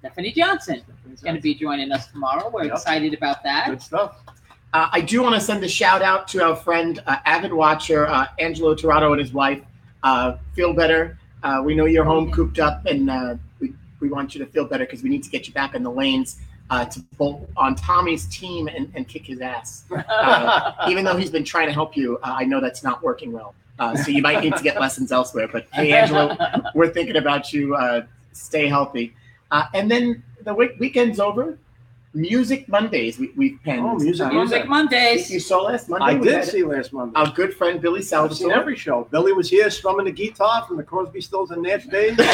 Stephanie 0.00 0.32
Johnson 0.32 0.82
is 1.12 1.20
going 1.20 1.34
to 1.36 1.42
be 1.42 1.54
joining 1.54 1.90
us 1.92 2.06
tomorrow. 2.06 2.48
We're 2.52 2.64
Yep. 2.64 2.72
excited 2.74 3.14
about 3.14 3.42
that. 3.42 3.66
Good 3.68 3.82
stuff. 3.82 4.16
Uh, 4.72 4.88
I 4.92 5.00
do 5.00 5.22
want 5.22 5.34
to 5.34 5.40
send 5.40 5.64
a 5.64 5.68
shout 5.68 6.02
out 6.02 6.28
to 6.28 6.44
our 6.44 6.54
friend, 6.54 7.02
uh, 7.06 7.16
avid 7.24 7.52
watcher, 7.52 8.06
uh, 8.06 8.26
Angelo 8.38 8.74
Torado 8.74 9.12
and 9.12 9.20
his 9.20 9.32
wife. 9.32 9.60
Uh, 10.02 10.36
feel 10.54 10.72
better. 10.72 11.18
Uh, 11.42 11.62
we 11.64 11.74
know 11.74 11.86
you're 11.86 12.04
home 12.04 12.30
cooped 12.30 12.58
up, 12.58 12.84
and 12.86 13.10
uh, 13.10 13.36
we, 13.60 13.72
we 14.00 14.08
want 14.08 14.34
you 14.34 14.44
to 14.44 14.50
feel 14.50 14.64
better 14.66 14.84
because 14.84 15.02
we 15.02 15.08
need 15.08 15.22
to 15.22 15.30
get 15.30 15.48
you 15.48 15.54
back 15.54 15.74
in 15.74 15.82
the 15.82 15.90
lanes 15.90 16.38
uh, 16.70 16.84
to 16.84 17.00
bolt 17.16 17.48
on 17.56 17.74
Tommy's 17.74 18.26
team 18.26 18.68
and, 18.68 18.92
and 18.94 19.08
kick 19.08 19.26
his 19.26 19.40
ass. 19.40 19.84
Uh, 20.08 20.72
even 20.88 21.04
though 21.04 21.16
he's 21.16 21.30
been 21.30 21.44
trying 21.44 21.66
to 21.66 21.72
help 21.72 21.96
you, 21.96 22.18
uh, 22.18 22.34
I 22.36 22.44
know 22.44 22.60
that's 22.60 22.82
not 22.82 23.02
working 23.02 23.32
well. 23.32 23.54
Uh, 23.78 23.96
so 23.96 24.10
you 24.10 24.20
might 24.20 24.42
need 24.42 24.54
to 24.56 24.62
get 24.62 24.78
lessons 24.80 25.12
elsewhere. 25.12 25.48
But 25.50 25.66
hey, 25.72 25.92
Angelo, 25.92 26.36
we're 26.74 26.88
thinking 26.90 27.16
about 27.16 27.52
you. 27.52 27.74
Uh, 27.76 28.02
stay 28.32 28.66
healthy. 28.68 29.14
Uh, 29.50 29.64
and 29.74 29.90
then 29.90 30.22
the 30.44 30.54
week- 30.54 30.76
weekend's 30.78 31.20
over. 31.20 31.58
Music 32.14 32.66
Mondays, 32.68 33.18
we, 33.18 33.30
we've 33.36 33.58
penned. 33.64 33.80
Oh, 33.84 33.94
Music 33.96 34.26
Uh, 34.26 34.32
Music 34.32 34.66
you 35.30 35.38
saw 35.38 35.60
last 35.64 35.90
Monday? 35.90 36.06
I 36.06 36.14
we 36.14 36.24
did 36.24 36.34
had 36.36 36.46
see 36.46 36.64
last 36.64 36.92
Monday. 36.92 37.12
Our 37.20 37.30
good 37.32 37.54
friend 37.54 37.80
Billy 37.82 38.00
I've 38.00 38.34
seen 38.34 38.50
every 38.50 38.76
show. 38.76 39.06
Billy 39.10 39.32
was 39.32 39.50
here 39.50 39.68
strumming 39.70 40.06
the 40.06 40.10
guitar 40.10 40.64
from 40.66 40.78
the 40.78 40.82
Crosby, 40.82 41.20
Stills, 41.20 41.50
and 41.50 41.62
Nash 41.62 41.84
days, 41.84 42.18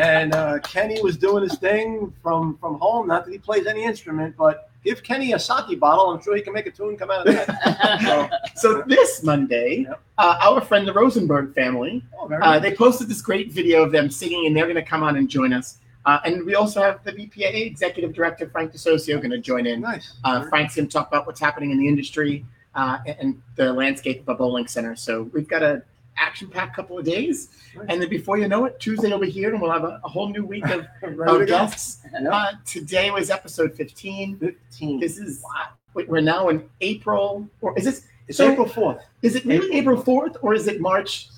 and 0.00 0.34
uh, 0.34 0.58
Kenny 0.60 1.00
was 1.02 1.16
doing 1.18 1.42
his 1.42 1.56
thing 1.58 2.12
from 2.22 2.56
from 2.58 2.78
home. 2.78 3.06
Not 3.06 3.26
that 3.26 3.32
he 3.32 3.38
plays 3.38 3.66
any 3.66 3.84
instrument, 3.84 4.34
but 4.36 4.70
give 4.82 5.02
Kenny 5.02 5.34
a 5.34 5.38
sake 5.38 5.78
bottle. 5.78 6.10
I'm 6.10 6.22
sure 6.22 6.34
he 6.34 6.42
can 6.42 6.54
make 6.54 6.66
a 6.66 6.70
tune 6.70 6.96
come 6.96 7.10
out 7.10 7.26
of 7.28 7.34
that. 7.34 8.00
So, 8.02 8.28
So 8.78 8.82
this 8.86 9.22
Monday, 9.22 9.84
Yep. 9.88 10.00
uh, 10.16 10.38
our 10.40 10.60
friend 10.62 10.88
the 10.88 10.92
Rosenberg 10.94 11.54
family, 11.54 12.02
oh, 12.18 12.26
very 12.26 12.42
uh, 12.42 12.52
nice. 12.52 12.62
they 12.62 12.74
posted 12.74 13.08
this 13.08 13.20
great 13.20 13.52
video 13.52 13.82
of 13.82 13.92
them 13.92 14.10
singing, 14.10 14.46
and 14.46 14.56
they're 14.56 14.64
going 14.64 14.76
to 14.76 14.82
come 14.82 15.02
on 15.02 15.16
and 15.16 15.28
join 15.28 15.52
us. 15.52 15.76
Uh, 16.06 16.18
and 16.24 16.46
we 16.46 16.54
also 16.54 16.80
have 16.80 17.04
the 17.04 17.12
BPAA 17.12 17.66
executive 17.66 18.12
director, 18.14 18.48
Frank 18.48 18.72
DeSocio, 18.72 19.18
going 19.18 19.30
to 19.30 19.38
join 19.38 19.66
in. 19.66 19.80
Nice. 19.80 20.14
Uh, 20.24 20.46
Frank's 20.48 20.76
going 20.76 20.88
to 20.88 20.92
talk 20.92 21.08
about 21.08 21.26
what's 21.26 21.40
happening 21.40 21.70
in 21.70 21.78
the 21.78 21.86
industry 21.86 22.44
uh, 22.74 22.98
and 23.06 23.40
the 23.56 23.72
landscape 23.72 24.22
of 24.22 24.28
a 24.28 24.34
bowling 24.34 24.66
center. 24.66 24.96
So 24.96 25.24
we've 25.34 25.48
got 25.48 25.62
a 25.62 25.82
action-packed 26.16 26.76
couple 26.76 26.98
of 26.98 27.04
days, 27.04 27.48
nice. 27.74 27.86
and 27.88 28.02
then 28.02 28.08
before 28.08 28.36
you 28.38 28.46
know 28.46 28.64
it, 28.66 28.78
Tuesday 28.78 29.10
will 29.10 29.18
be 29.18 29.30
here, 29.30 29.52
and 29.52 29.60
we'll 29.60 29.70
have 29.70 29.84
a, 29.84 30.00
a 30.04 30.08
whole 30.08 30.28
new 30.28 30.44
week 30.44 30.66
of, 30.68 30.86
of 31.02 31.46
guests. 31.46 32.02
Uh, 32.30 32.52
today 32.66 33.10
was 33.10 33.30
episode 33.30 33.74
15. 33.74 34.38
15. 34.38 35.00
This 35.00 35.18
is 35.18 35.42
uh, 35.44 35.66
wow. 35.94 36.04
we're 36.08 36.20
now 36.20 36.48
in 36.48 36.68
April, 36.80 37.48
or 37.60 37.76
is 37.78 37.84
this? 37.84 38.06
It's 38.28 38.38
so, 38.38 38.52
April 38.52 38.66
4th. 38.66 39.00
Is 39.22 39.34
it 39.34 39.44
really 39.44 39.76
April, 39.76 39.98
April 39.98 40.28
4th, 40.28 40.36
or 40.42 40.54
is 40.54 40.68
it 40.68 40.80
March 40.80 41.28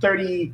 30? 0.00 0.52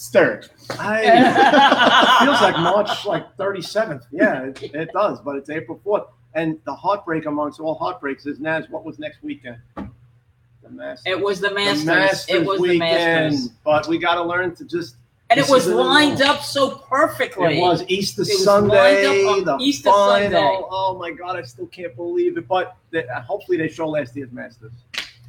Stirred. 0.00 0.48
I, 0.70 1.02
feels 2.24 2.40
like 2.40 2.56
March 2.56 3.04
like 3.04 3.36
37th. 3.36 4.06
Yeah, 4.10 4.44
it, 4.44 4.62
it, 4.74 4.92
does, 4.94 5.20
but 5.20 5.36
it's 5.36 5.50
April 5.50 5.78
4th. 5.84 6.06
And 6.32 6.58
the 6.64 6.74
heartbreak 6.74 7.26
amongst 7.26 7.60
all 7.60 7.74
heartbreaks 7.74 8.24
is 8.24 8.40
Naz. 8.40 8.64
What 8.70 8.86
was 8.86 8.98
next 8.98 9.22
weekend? 9.22 9.58
The 9.76 10.70
Masters. 10.70 11.02
It 11.04 11.22
was 11.22 11.40
the 11.40 11.50
Masters. 11.50 11.84
The 11.84 11.92
Masters 11.92 12.34
it 12.34 12.46
was 12.46 12.60
weekend, 12.60 12.80
the 12.80 13.30
Masters. 13.30 13.48
But 13.62 13.88
we 13.88 13.98
got 13.98 14.14
to 14.14 14.22
learn 14.22 14.54
to 14.54 14.64
just. 14.64 14.96
And 15.28 15.38
it 15.38 15.50
was 15.50 15.66
lined 15.66 16.22
up 16.22 16.40
so 16.40 16.76
perfectly. 16.76 17.58
It 17.58 17.60
was 17.60 17.84
Easter 17.88 18.22
it 18.22 18.28
was 18.28 18.42
Sunday, 18.42 19.02
the 19.44 19.58
Easter 19.60 19.90
final. 19.90 20.30
Sunday. 20.30 20.62
Oh 20.70 20.96
my 20.98 21.10
God, 21.10 21.36
I 21.36 21.42
still 21.42 21.66
can't 21.66 21.94
believe 21.94 22.38
it. 22.38 22.48
But 22.48 22.74
they, 22.90 23.04
hopefully 23.26 23.58
they 23.58 23.68
show 23.68 23.86
last 23.86 24.16
year's 24.16 24.32
Masters. 24.32 24.72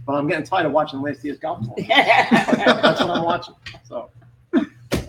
But 0.05 0.13
I'm 0.13 0.29
getting 0.29 0.45
tired 0.45 0.65
of 0.65 0.71
watching 0.71 1.01
last 1.01 1.25
year's 1.25 1.39
golf. 1.39 1.59
That's 1.89 3.01
what 3.01 3.09
I'm 3.09 3.25
watching. 3.25 3.55
So 3.83 4.09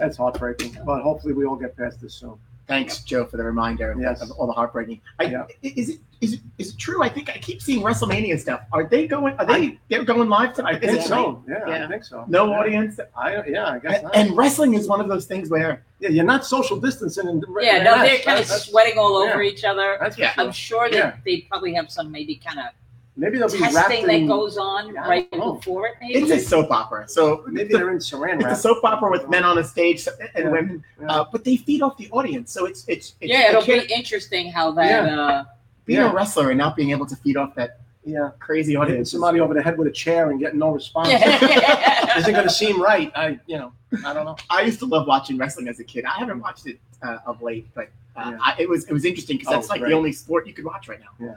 that's 0.03 0.17
heartbreaking. 0.17 0.77
But 0.85 1.03
hopefully 1.03 1.33
we 1.35 1.45
all 1.47 1.57
get 1.57 1.77
past 1.77 2.01
this 2.01 2.15
soon. 2.15 2.35
Thanks, 2.69 3.01
Joe, 3.01 3.25
for 3.27 3.37
the 3.37 3.45
reminder 3.45 3.95
Yes. 4.01 4.23
of 4.23 4.31
all 4.33 4.47
the 4.47 4.53
heartbreaking. 4.53 5.01
I, 5.19 5.25
Yeah. 5.25 5.45
Is 5.63 5.89
it 5.91 5.99
is 6.21 6.35
it 6.35 6.41
is 6.59 6.71
it 6.71 6.79
true? 6.79 7.03
I 7.03 7.09
think 7.09 7.29
I 7.29 7.33
keep 7.39 7.61
seeing 7.61 7.83
WrestleMania 7.83 8.39
stuff. 8.39 8.61
Are 8.73 8.85
they 8.85 9.09
going? 9.09 9.35
Are 9.39 9.45
they? 9.45 9.53
I- 9.55 9.79
they're 9.89 10.05
going 10.05 10.29
live 10.29 10.51
I 10.51 10.53
tonight. 10.53 10.81
think 10.81 10.93
Is 10.93 11.05
it 11.05 11.09
so. 11.09 11.43
Yeah, 11.49 11.67
Yeah. 11.69 11.85
I 11.85 11.89
think 11.89 12.05
so. 12.05 12.25
No 12.29 12.49
yeah. 12.51 12.59
audience. 12.61 13.01
I 13.17 13.43
yeah, 13.47 13.67
I 13.67 13.79
guess 13.81 13.95
And, 13.95 14.03
not. 14.05 14.17
and 14.17 14.37
wrestling 14.37 14.75
is 14.75 14.87
one 14.89 15.01
of 15.01 15.09
those 15.09 15.27
things 15.27 15.51
where 15.51 15.85
yeah, 15.99 16.09
you're 16.11 16.25
not 16.25 16.47
social 16.47 16.79
distancing. 16.81 17.27
And 17.29 17.45
yeah, 17.61 17.83
no, 17.83 17.99
they're 18.01 18.19
kind 18.21 18.39
of 18.39 18.47
sweating 18.47 18.97
all 18.99 19.17
over 19.17 19.43
each 19.43 19.65
other. 19.65 19.99
that's 20.01 20.15
for 20.17 20.23
Yeah. 20.23 20.33
sure. 20.33 20.45
I'm 20.45 20.53
sure 20.53 20.89
that 20.91 20.97
Yeah. 20.97 21.17
they 21.25 21.41
probably 21.51 21.75
have 21.75 21.91
some 21.91 22.11
maybe 22.13 22.37
kind 22.37 22.61
of 22.61 22.67
Maybe 23.15 23.37
they'll 23.39 23.49
be 23.51 23.59
wrapped 23.59 23.75
testing 23.75 24.07
that 24.07 24.15
in. 24.15 24.27
goes 24.27 24.57
on 24.57 24.95
Yeah, 24.95 25.05
I 25.05 25.09
right 25.09 25.33
know. 25.35 25.55
before 25.55 25.87
it. 25.89 25.95
Maybe 26.01 26.15
it's 26.15 26.31
a 26.31 26.39
soap 26.49 26.71
opera. 26.71 27.07
So 27.09 27.45
Maybe 27.47 27.75
they're 27.75 27.91
in 27.91 27.99
saran 27.99 28.41
wrap. 28.43 28.53
it's 28.53 28.59
a 28.61 28.63
soap 28.63 28.83
opera 28.85 29.11
with 29.11 29.29
men 29.29 29.45
on 29.45 29.59
a 29.59 29.65
stage 29.65 30.07
and 30.35 30.45
Yeah. 30.47 30.51
women, 30.51 30.85
Yeah. 31.01 31.07
uh, 31.13 31.25
but 31.31 31.45
they 31.45 31.57
feed 31.59 31.83
off 31.83 31.99
the 31.99 32.09
audience. 32.11 32.51
So 32.53 32.65
it's 32.65 32.85
it's, 32.89 33.15
it's 33.21 33.31
yeah, 33.31 33.51
it'll 33.51 33.67
be 33.67 33.93
interesting 33.95 34.51
how 34.51 34.71
that. 34.73 35.09
Uh, 35.09 35.45
being 35.85 35.99
Yeah. 36.01 36.11
a 36.11 36.15
wrestler 36.15 36.51
and 36.51 36.59
not 36.59 36.75
being 36.77 36.91
able 36.93 37.07
to 37.07 37.17
feed 37.17 37.37
off 37.37 37.55
that 37.57 37.81
yeah, 38.05 38.31
crazy 38.39 38.73
hitting 38.73 38.83
audience. 38.83 39.11
somebody 39.13 39.41
over 39.41 39.53
the 39.53 39.63
head 39.63 39.77
with 39.77 39.89
a 39.89 39.91
chair 39.93 40.31
and 40.31 40.41
getting 40.41 40.59
no 40.59 40.71
response 40.71 41.09
isn't 41.09 42.33
going 42.33 42.45
to 42.47 42.51
seem 42.51 42.81
right. 42.81 43.13
I, 43.15 43.39
you 43.47 43.59
know, 43.59 43.73
I 44.07 44.13
don't 44.15 44.25
know. 44.25 44.37
I 44.51 44.63
used 44.63 44.79
to 44.81 44.87
love 44.87 45.07
watching 45.07 45.37
wrestling 45.39 45.69
as 45.69 45.79
a 45.81 45.85
kid. 45.85 46.05
I 46.05 46.11
haven't 46.19 46.41
watched 46.41 46.67
it 46.67 46.79
uh, 47.03 47.19
of 47.27 47.43
late, 47.43 47.69
but 47.75 47.91
uh, 48.17 48.31
Yeah. 48.33 48.39
I, 48.41 48.55
it 48.59 48.69
was 48.69 48.85
it 48.85 48.93
was 48.93 49.05
interesting 49.05 49.37
because 49.39 49.53
Oh, 49.53 49.57
that's 49.57 49.69
like 49.69 49.81
great. 49.81 49.91
the 49.91 49.97
only 49.97 50.13
sport 50.13 50.47
you 50.47 50.53
could 50.53 50.65
watch 50.65 50.89
right 50.89 51.01
now. 51.01 51.27
Yeah. 51.27 51.35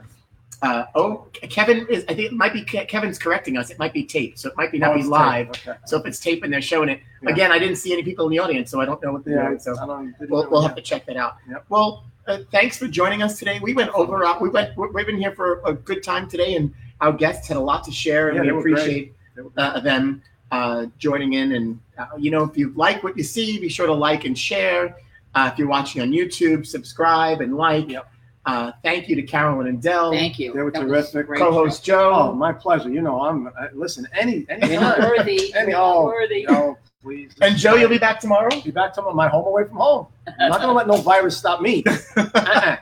Uh, 0.62 0.84
oh, 0.94 1.26
Kevin 1.32 1.86
is. 1.88 2.04
I 2.08 2.14
think 2.14 2.20
it 2.20 2.32
might 2.32 2.52
be 2.54 2.62
Kevin's 2.62 3.18
correcting 3.18 3.58
us. 3.58 3.68
It 3.70 3.78
might 3.78 3.92
be 3.92 4.04
tape, 4.04 4.38
so 4.38 4.48
it 4.48 4.56
might 4.56 4.72
be 4.72 4.78
not 4.78 4.92
Oh, 4.92 4.96
be 4.96 5.02
live. 5.02 5.50
Okay. 5.50 5.74
So 5.84 5.98
if 5.98 6.06
it's 6.06 6.18
tape 6.18 6.42
and 6.44 6.52
they're 6.52 6.62
showing 6.62 6.88
it 6.88 7.00
Yeah. 7.22 7.30
again, 7.30 7.52
I 7.52 7.58
didn't 7.58 7.76
see 7.76 7.92
any 7.92 8.02
people 8.02 8.24
in 8.26 8.30
the 8.30 8.38
audience, 8.38 8.70
so 8.70 8.80
I 8.80 8.86
don't 8.86 9.02
know 9.02 9.12
what 9.12 9.24
they're 9.24 9.36
Yeah, 9.36 9.48
doing. 9.48 9.58
So 9.58 9.72
I 9.78 9.86
don't 9.86 10.06
know. 10.06 10.12
Didn't 10.18 10.30
we'll, 10.30 10.48
we'll 10.50 10.62
have 10.62 10.74
to 10.76 10.80
check 10.82 11.04
that 11.06 11.16
out. 11.16 11.36
Yep. 11.48 11.66
Well, 11.68 12.04
uh, 12.26 12.38
thanks 12.50 12.78
for 12.78 12.88
joining 12.88 13.22
us 13.22 13.38
today. 13.38 13.58
We 13.62 13.74
went 13.74 13.90
over. 13.94 14.24
Uh, 14.24 14.38
we 14.40 14.48
went. 14.48 14.76
we- 14.78 14.88
We've 14.88 15.06
been 15.06 15.18
here 15.18 15.32
for 15.32 15.60
a 15.66 15.74
good 15.74 16.02
time 16.02 16.26
today, 16.28 16.56
and 16.56 16.72
our 17.02 17.12
guests 17.12 17.46
had 17.48 17.58
a 17.58 17.60
lot 17.60 17.84
to 17.84 17.92
share, 17.92 18.28
and 18.28 18.36
Yeah, 18.36 18.40
we 18.42 18.46
they 18.48 18.52
were 18.52 18.62
great. 18.62 18.72
appreciate 18.78 19.14
uh, 19.58 19.80
them 19.80 20.22
uh, 20.52 20.86
joining 20.98 21.34
in. 21.34 21.52
And 21.52 21.78
uh, 21.98 22.06
you 22.16 22.30
know, 22.30 22.44
if 22.44 22.56
you 22.56 22.72
like 22.74 23.02
what 23.04 23.16
you 23.18 23.24
see, 23.24 23.58
be 23.60 23.68
sure 23.68 23.86
to 23.86 23.92
like 23.92 24.24
and 24.24 24.36
share. 24.38 24.96
Uh, 25.34 25.50
if 25.52 25.58
you're 25.58 25.68
watching 25.68 26.00
on 26.00 26.12
YouTube, 26.12 26.66
subscribe 26.66 27.42
and 27.42 27.56
like. 27.58 27.90
Yep. 27.90 28.10
Uh, 28.46 28.70
thank 28.84 29.08
you 29.08 29.16
to 29.16 29.22
Carolyn 29.22 29.66
and 29.66 29.82
Del, 29.82 30.12
Thank 30.12 30.38
you. 30.38 30.52
They 30.52 30.62
were 30.62 30.70
That 30.70 30.86
was 30.86 31.10
terrific. 31.10 31.26
great. 31.26 31.40
co-host 31.40 31.82
Oh, 31.90 32.28
Joe. 32.30 32.32
my 32.32 32.52
pleasure. 32.52 32.88
You 32.88 33.02
know, 33.02 33.20
I'm, 33.20 33.48
uh, 33.48 33.50
listen, 33.74 34.06
any, 34.12 34.46
any 34.48 34.70
You're 34.72 34.80
not 34.80 35.00
worthy. 35.00 35.52
Any, 35.54 35.70
You're 35.72 35.78
not 35.80 35.96
oh, 35.96 36.04
worthy. 36.04 36.44
no, 36.48 36.78
please. 37.02 37.32
And 37.42 37.56
Joe, 37.56 37.74
you'll 37.74 37.88
be 37.90 37.98
back 37.98 38.20
tomorrow. 38.20 38.48
be 38.62 38.70
back 38.70 38.92
to 38.94 39.02
my 39.02 39.26
home 39.28 39.46
away 39.46 39.64
from 39.64 39.78
home. 39.78 40.06
I'm 40.38 40.50
not 40.50 40.60
gonna 40.60 40.72
let 40.74 40.86
no 40.86 40.96
virus 40.98 41.36
stop 41.36 41.60
me. 41.60 41.82
Uh-uh. 42.16 42.76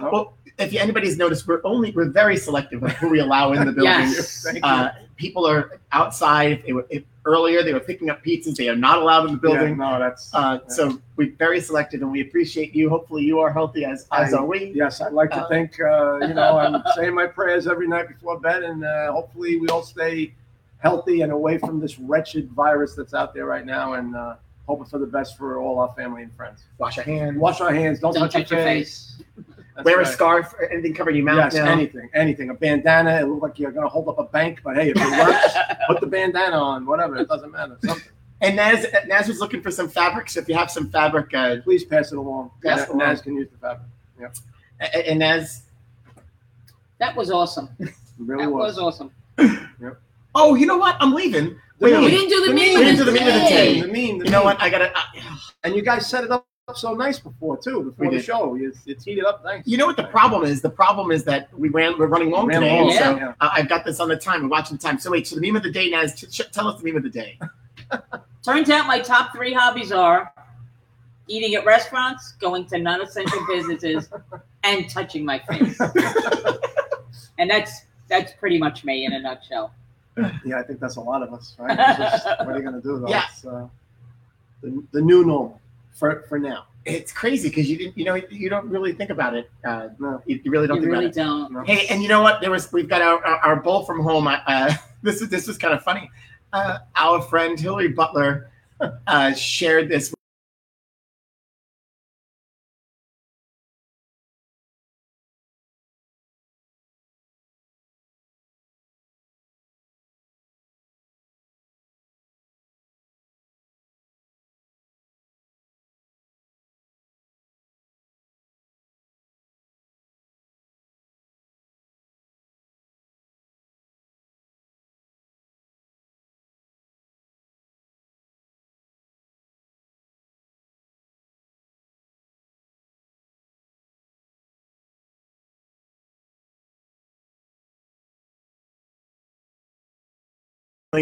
Well, 0.00 0.34
if 0.58 0.72
anybody's 0.74 1.16
noticed, 1.16 1.46
we're 1.48 1.60
only 1.64 1.90
we're 1.92 2.10
very 2.10 2.36
selective 2.36 2.82
of 2.84 2.92
who 2.92 3.08
we 3.08 3.18
allow 3.20 3.52
in 3.52 3.64
the 3.66 3.72
building. 3.72 3.84
Yes. 3.92 4.42
Thank 4.44 4.56
you. 4.58 4.62
Uh, 4.62 4.92
people 5.16 5.46
are 5.46 5.80
outside. 5.92 6.52
If 6.52 6.64
they 6.66 6.72
were 6.72 6.86
if, 6.90 7.02
earlier. 7.28 7.62
They 7.62 7.72
were 7.74 7.80
picking 7.92 8.08
up 8.10 8.24
pizzas. 8.24 8.56
They 8.56 8.68
are 8.68 8.76
not 8.76 8.98
allowed 8.98 9.26
in 9.26 9.32
the 9.32 9.38
building. 9.38 9.76
Yeah, 9.78 9.90
no, 9.92 9.98
that's. 9.98 10.32
Uh, 10.34 10.58
so 10.68 10.98
we're 11.16 11.32
very 11.38 11.60
selective, 11.60 12.00
and 12.02 12.10
we 12.10 12.22
appreciate 12.22 12.74
you. 12.74 12.88
Hopefully, 12.88 13.22
you 13.24 13.38
are 13.40 13.52
healthy 13.52 13.84
as 13.84 14.06
as 14.12 14.32
I- 14.34 14.38
are 14.38 14.46
we. 14.46 14.72
Yes, 14.74 15.00
I'd 15.00 15.12
like 15.12 15.30
to 15.30 15.42
Uh, 15.44 15.48
think, 15.48 15.78
uh, 15.80 16.18
you 16.26 16.34
know, 16.34 16.58
I'm 16.64 16.82
saying 16.96 17.14
my 17.14 17.26
prayers 17.26 17.66
every 17.66 17.86
night 17.86 18.08
before 18.08 18.40
bed, 18.40 18.62
and 18.62 18.84
uh, 18.84 19.12
hopefully 19.12 19.58
we 19.60 19.68
all 19.68 19.82
stay 19.82 20.32
healthy 20.78 21.20
and 21.22 21.32
away 21.32 21.58
from 21.58 21.80
this 21.80 21.98
wretched 21.98 22.50
virus 22.52 22.94
that's 22.94 23.12
out 23.14 23.34
there 23.34 23.46
right 23.46 23.66
now, 23.66 23.94
and 23.94 24.14
uh, 24.16 24.36
hoping 24.66 24.86
for 24.86 24.98
the 24.98 25.06
best 25.06 25.36
for 25.36 25.58
all 25.60 25.78
our 25.80 25.92
family 25.94 26.22
and 26.22 26.32
friends. 26.34 26.64
Wash 26.78 26.96
your 26.96 27.04
hands. 27.04 27.36
Wash 27.38 27.60
our 27.60 27.72
hands. 27.74 28.00
Don't, 28.00 28.14
Don't 28.14 28.30
touch, 28.30 28.50
your 28.50 28.60
face. 28.62 29.20
That's 29.78 29.84
Wear 29.84 30.00
a 30.00 30.06
scarf. 30.06 30.52
or 30.58 30.68
Anything 30.72 30.92
covering 30.92 31.14
your 31.16 31.24
mouth. 31.24 31.36
Yes, 31.36 31.54
now. 31.54 31.70
anything, 31.70 32.10
anything. 32.12 32.50
A 32.50 32.54
bandana. 32.54 33.20
It 33.20 33.26
looks 33.28 33.42
like 33.42 33.58
you're 33.60 33.70
gonna 33.70 33.88
hold 33.88 34.08
up 34.08 34.18
a 34.18 34.24
bank, 34.24 34.60
but 34.64 34.74
hey, 34.76 34.90
if 34.90 34.96
it 34.96 35.26
works, 35.26 35.54
put 35.86 36.00
the 36.00 36.06
bandana 36.08 36.56
on. 36.56 36.84
Whatever, 36.84 37.16
it 37.16 37.28
doesn't 37.28 37.52
matter. 37.52 37.78
Something. 37.84 38.10
And 38.40 38.56
Naz, 38.56 38.86
Naz 39.06 39.28
was 39.28 39.38
looking 39.40 39.62
for 39.62 39.70
some 39.70 39.88
fabric. 39.88 40.28
So 40.30 40.40
if 40.40 40.48
you 40.48 40.54
have 40.56 40.68
some 40.70 40.90
fabric, 40.90 41.32
uh, 41.32 41.56
Please 41.62 41.84
pass 41.84 42.10
it 42.12 42.18
along. 42.18 42.50
Pass 42.64 42.82
it 42.82 42.88
along. 42.88 42.98
Naz 42.98 43.20
can 43.22 43.34
use 43.36 43.48
the 43.52 43.58
fabric. 43.58 43.86
Yeah. 44.20 45.00
and 45.06 45.20
Naz. 45.20 45.62
That 46.98 47.14
was 47.14 47.30
awesome. 47.30 47.68
It 47.78 47.94
really 48.18 48.46
That 48.46 48.50
was. 48.50 48.76
was 48.76 49.00
awesome. 49.00 49.12
Oh, 50.34 50.54
you 50.54 50.66
know 50.66 50.76
what? 50.76 50.96
I'm 51.00 51.14
leaving. 51.14 51.56
The 51.78 51.84
Wait, 51.86 51.92
meme. 51.92 52.04
We 52.04 52.10
didn't 52.10 52.28
do 52.28 52.40
the 52.42 52.48
The 52.48 52.54
meme. 52.54 52.66
meme. 52.66 52.78
We 52.78 52.84
didn't 52.84 52.98
do 52.98 53.04
the 53.04 53.12
meme 53.12 53.28
of 53.28 53.34
the 53.34 53.48
day. 53.48 53.80
The 53.80 53.86
meme. 53.86 54.18
The 54.18 54.24
You 54.26 54.30
know 54.30 54.42
what? 54.44 54.60
I 54.60 54.68
gotta. 54.70 54.90
Uh, 54.96 55.00
And 55.64 55.74
you 55.76 55.82
guys 55.82 56.06
set 56.08 56.22
it 56.24 56.30
up 56.30 56.46
so 56.74 56.94
nice 56.94 57.18
before 57.18 57.56
too. 57.56 57.82
Before 57.82 57.92
We 57.98 58.08
the 58.08 58.16
did. 58.16 58.24
show, 58.24 58.56
it's, 58.56 58.78
you 58.84 58.94
teed 58.94 59.18
it 59.18 59.24
up 59.24 59.44
nice. 59.44 59.62
you 59.66 59.76
know 59.76 59.86
what 59.86 59.96
the 59.96 60.04
problem 60.04 60.44
is? 60.44 60.60
The 60.60 60.70
problem 60.70 61.10
is 61.10 61.24
that 61.24 61.48
we 61.58 61.68
ran. 61.68 61.98
We're 61.98 62.06
running 62.06 62.30
long 62.30 62.46
Ran 62.46 62.60
today, 62.60 62.80
long, 62.80 62.92
so 62.92 63.16
yeah. 63.16 63.32
uh, 63.40 63.50
I've 63.52 63.68
got 63.68 63.84
this 63.84 64.00
on 64.00 64.08
the 64.08 64.16
time. 64.16 64.42
We're 64.42 64.48
watching 64.48 64.76
the 64.76 64.82
time. 64.82 64.98
So 64.98 65.10
wait. 65.10 65.26
So 65.26 65.36
the 65.36 65.40
meme 65.40 65.56
of 65.56 65.62
the 65.62 65.70
day, 65.70 65.88
Naz. 65.90 66.14
T- 66.14 66.26
sh- 66.30 66.48
tell 66.52 66.68
us 66.68 66.80
the 66.80 66.86
meme 66.86 66.96
of 66.96 67.02
the 67.02 67.10
day. 67.10 67.38
Turns 68.44 68.70
out 68.70 68.86
my 68.86 68.98
top 68.98 69.32
three 69.34 69.52
hobbies 69.52 69.92
are 69.92 70.32
eating 71.26 71.54
at 71.54 71.64
restaurants, 71.64 72.32
going 72.32 72.64
to 72.66 72.78
non-essential 72.78 73.40
businesses, 73.46 74.08
and 74.64 74.88
touching 74.88 75.24
my 75.24 75.38
face. 75.40 75.78
and 77.38 77.50
that's 77.50 77.82
that's 78.08 78.32
pretty 78.34 78.58
much 78.58 78.84
me 78.84 79.04
in 79.04 79.12
a 79.12 79.20
nutshell. 79.20 79.72
Yeah, 80.44 80.58
I 80.58 80.62
think 80.62 80.80
that's 80.80 80.96
a 80.96 81.00
lot 81.00 81.22
of 81.22 81.32
us, 81.32 81.54
right? 81.58 81.76
Just, 81.76 82.26
what 82.26 82.48
are 82.48 82.56
you 82.58 82.64
gonna 82.64 82.80
do 82.80 82.98
though? 82.98 83.08
Yeah. 83.08 83.24
It's, 83.30 83.46
uh, 83.46 83.68
the, 84.62 84.82
the 84.92 85.00
new 85.00 85.24
normal 85.24 85.60
for 85.98 86.22
for 86.28 86.38
now. 86.38 86.66
It's 86.84 87.12
crazy 87.12 87.48
because 87.50 87.68
you 87.68 87.76
didn't. 87.76 87.98
You 87.98 88.04
know, 88.06 88.14
you 88.30 88.48
don't 88.48 88.66
really 88.68 88.92
think 88.92 89.10
about 89.10 89.34
it. 89.34 89.50
Uh, 89.64 89.88
No. 89.98 90.22
you, 90.26 90.40
you 90.42 90.50
really 90.50 90.66
don't 90.66 90.76
You 90.76 90.82
think 90.84 90.92
really 90.92 91.06
about 91.06 91.16
it. 91.16 91.22
don't. 91.22 91.52
no. 91.52 91.62
Hey, 91.64 91.86
and 91.88 92.02
you 92.02 92.08
know 92.08 92.22
what? 92.22 92.40
There 92.40 92.50
was 92.50 92.72
we've 92.72 92.88
got 92.88 93.02
our 93.02 93.22
our, 93.24 93.36
our 93.40 93.56
bowl 93.56 93.84
from 93.84 94.00
home. 94.02 94.26
Uh, 94.28 94.74
this 95.02 95.20
is 95.20 95.28
this 95.28 95.46
was 95.46 95.58
kind 95.58 95.74
of 95.74 95.82
funny. 95.82 96.10
Uh, 96.52 96.78
our 96.96 97.20
friend 97.20 97.60
Hillary 97.60 97.88
Butler 97.88 98.50
uh, 99.06 99.34
shared 99.34 99.88
this. 99.90 100.14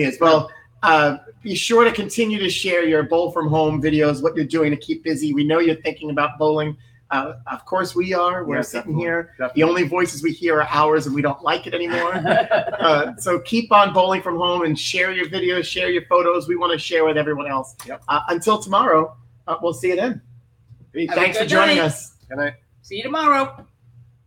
As 0.04 0.18
well, 0.20 0.50
uh, 0.82 1.18
be 1.42 1.54
sure 1.54 1.84
to 1.84 1.92
continue 1.92 2.38
to 2.38 2.50
share 2.50 2.84
your 2.84 3.02
bowl 3.04 3.30
from 3.32 3.48
home 3.48 3.80
videos, 3.82 4.22
what 4.22 4.34
you're 4.36 4.44
doing 4.44 4.70
to 4.70 4.76
keep 4.76 5.02
busy. 5.04 5.32
We 5.32 5.44
know 5.44 5.58
you're 5.60 5.76
thinking 5.76 6.10
about 6.10 6.38
bowling. 6.38 6.76
Uh, 7.12 7.34
of 7.50 7.64
course, 7.64 7.94
we 7.94 8.12
are. 8.14 8.44
We're 8.44 8.56
Yeah, 8.56 8.62
sitting 8.62 8.98
definitely. 8.98 9.02
here. 9.04 9.52
The 9.54 9.62
only 9.62 9.84
voices 9.84 10.24
we 10.24 10.32
hear 10.32 10.60
are 10.60 10.66
ours, 10.68 11.06
and 11.06 11.14
we 11.14 11.22
don't 11.22 11.40
like 11.42 11.68
it 11.68 11.72
anymore. 11.74 12.14
uh, 12.16 13.14
so 13.16 13.38
keep 13.40 13.70
on 13.70 13.92
bowling 13.92 14.22
from 14.22 14.36
home 14.36 14.62
and 14.62 14.76
share 14.76 15.12
your 15.12 15.26
videos, 15.26 15.64
share 15.66 15.88
your 15.88 16.04
photos. 16.06 16.48
We 16.48 16.56
want 16.56 16.72
to 16.72 16.78
share 16.78 17.04
with 17.04 17.16
everyone 17.16 17.46
else. 17.46 17.76
Yep. 17.86 18.02
Uh, 18.08 18.20
until 18.28 18.58
tomorrow, 18.58 19.16
uh, 19.46 19.56
we'll 19.62 19.72
see 19.72 19.88
you 19.90 19.96
then. 19.96 20.20
Peace. 20.92 21.08
Thanks 21.14 21.38
for 21.38 21.44
joining 21.46 21.76
night. 21.76 21.84
us. 21.84 22.14
Good 22.28 22.38
night. 22.38 22.54
See 22.82 22.96
you 22.96 23.04
tomorrow. 23.04 23.64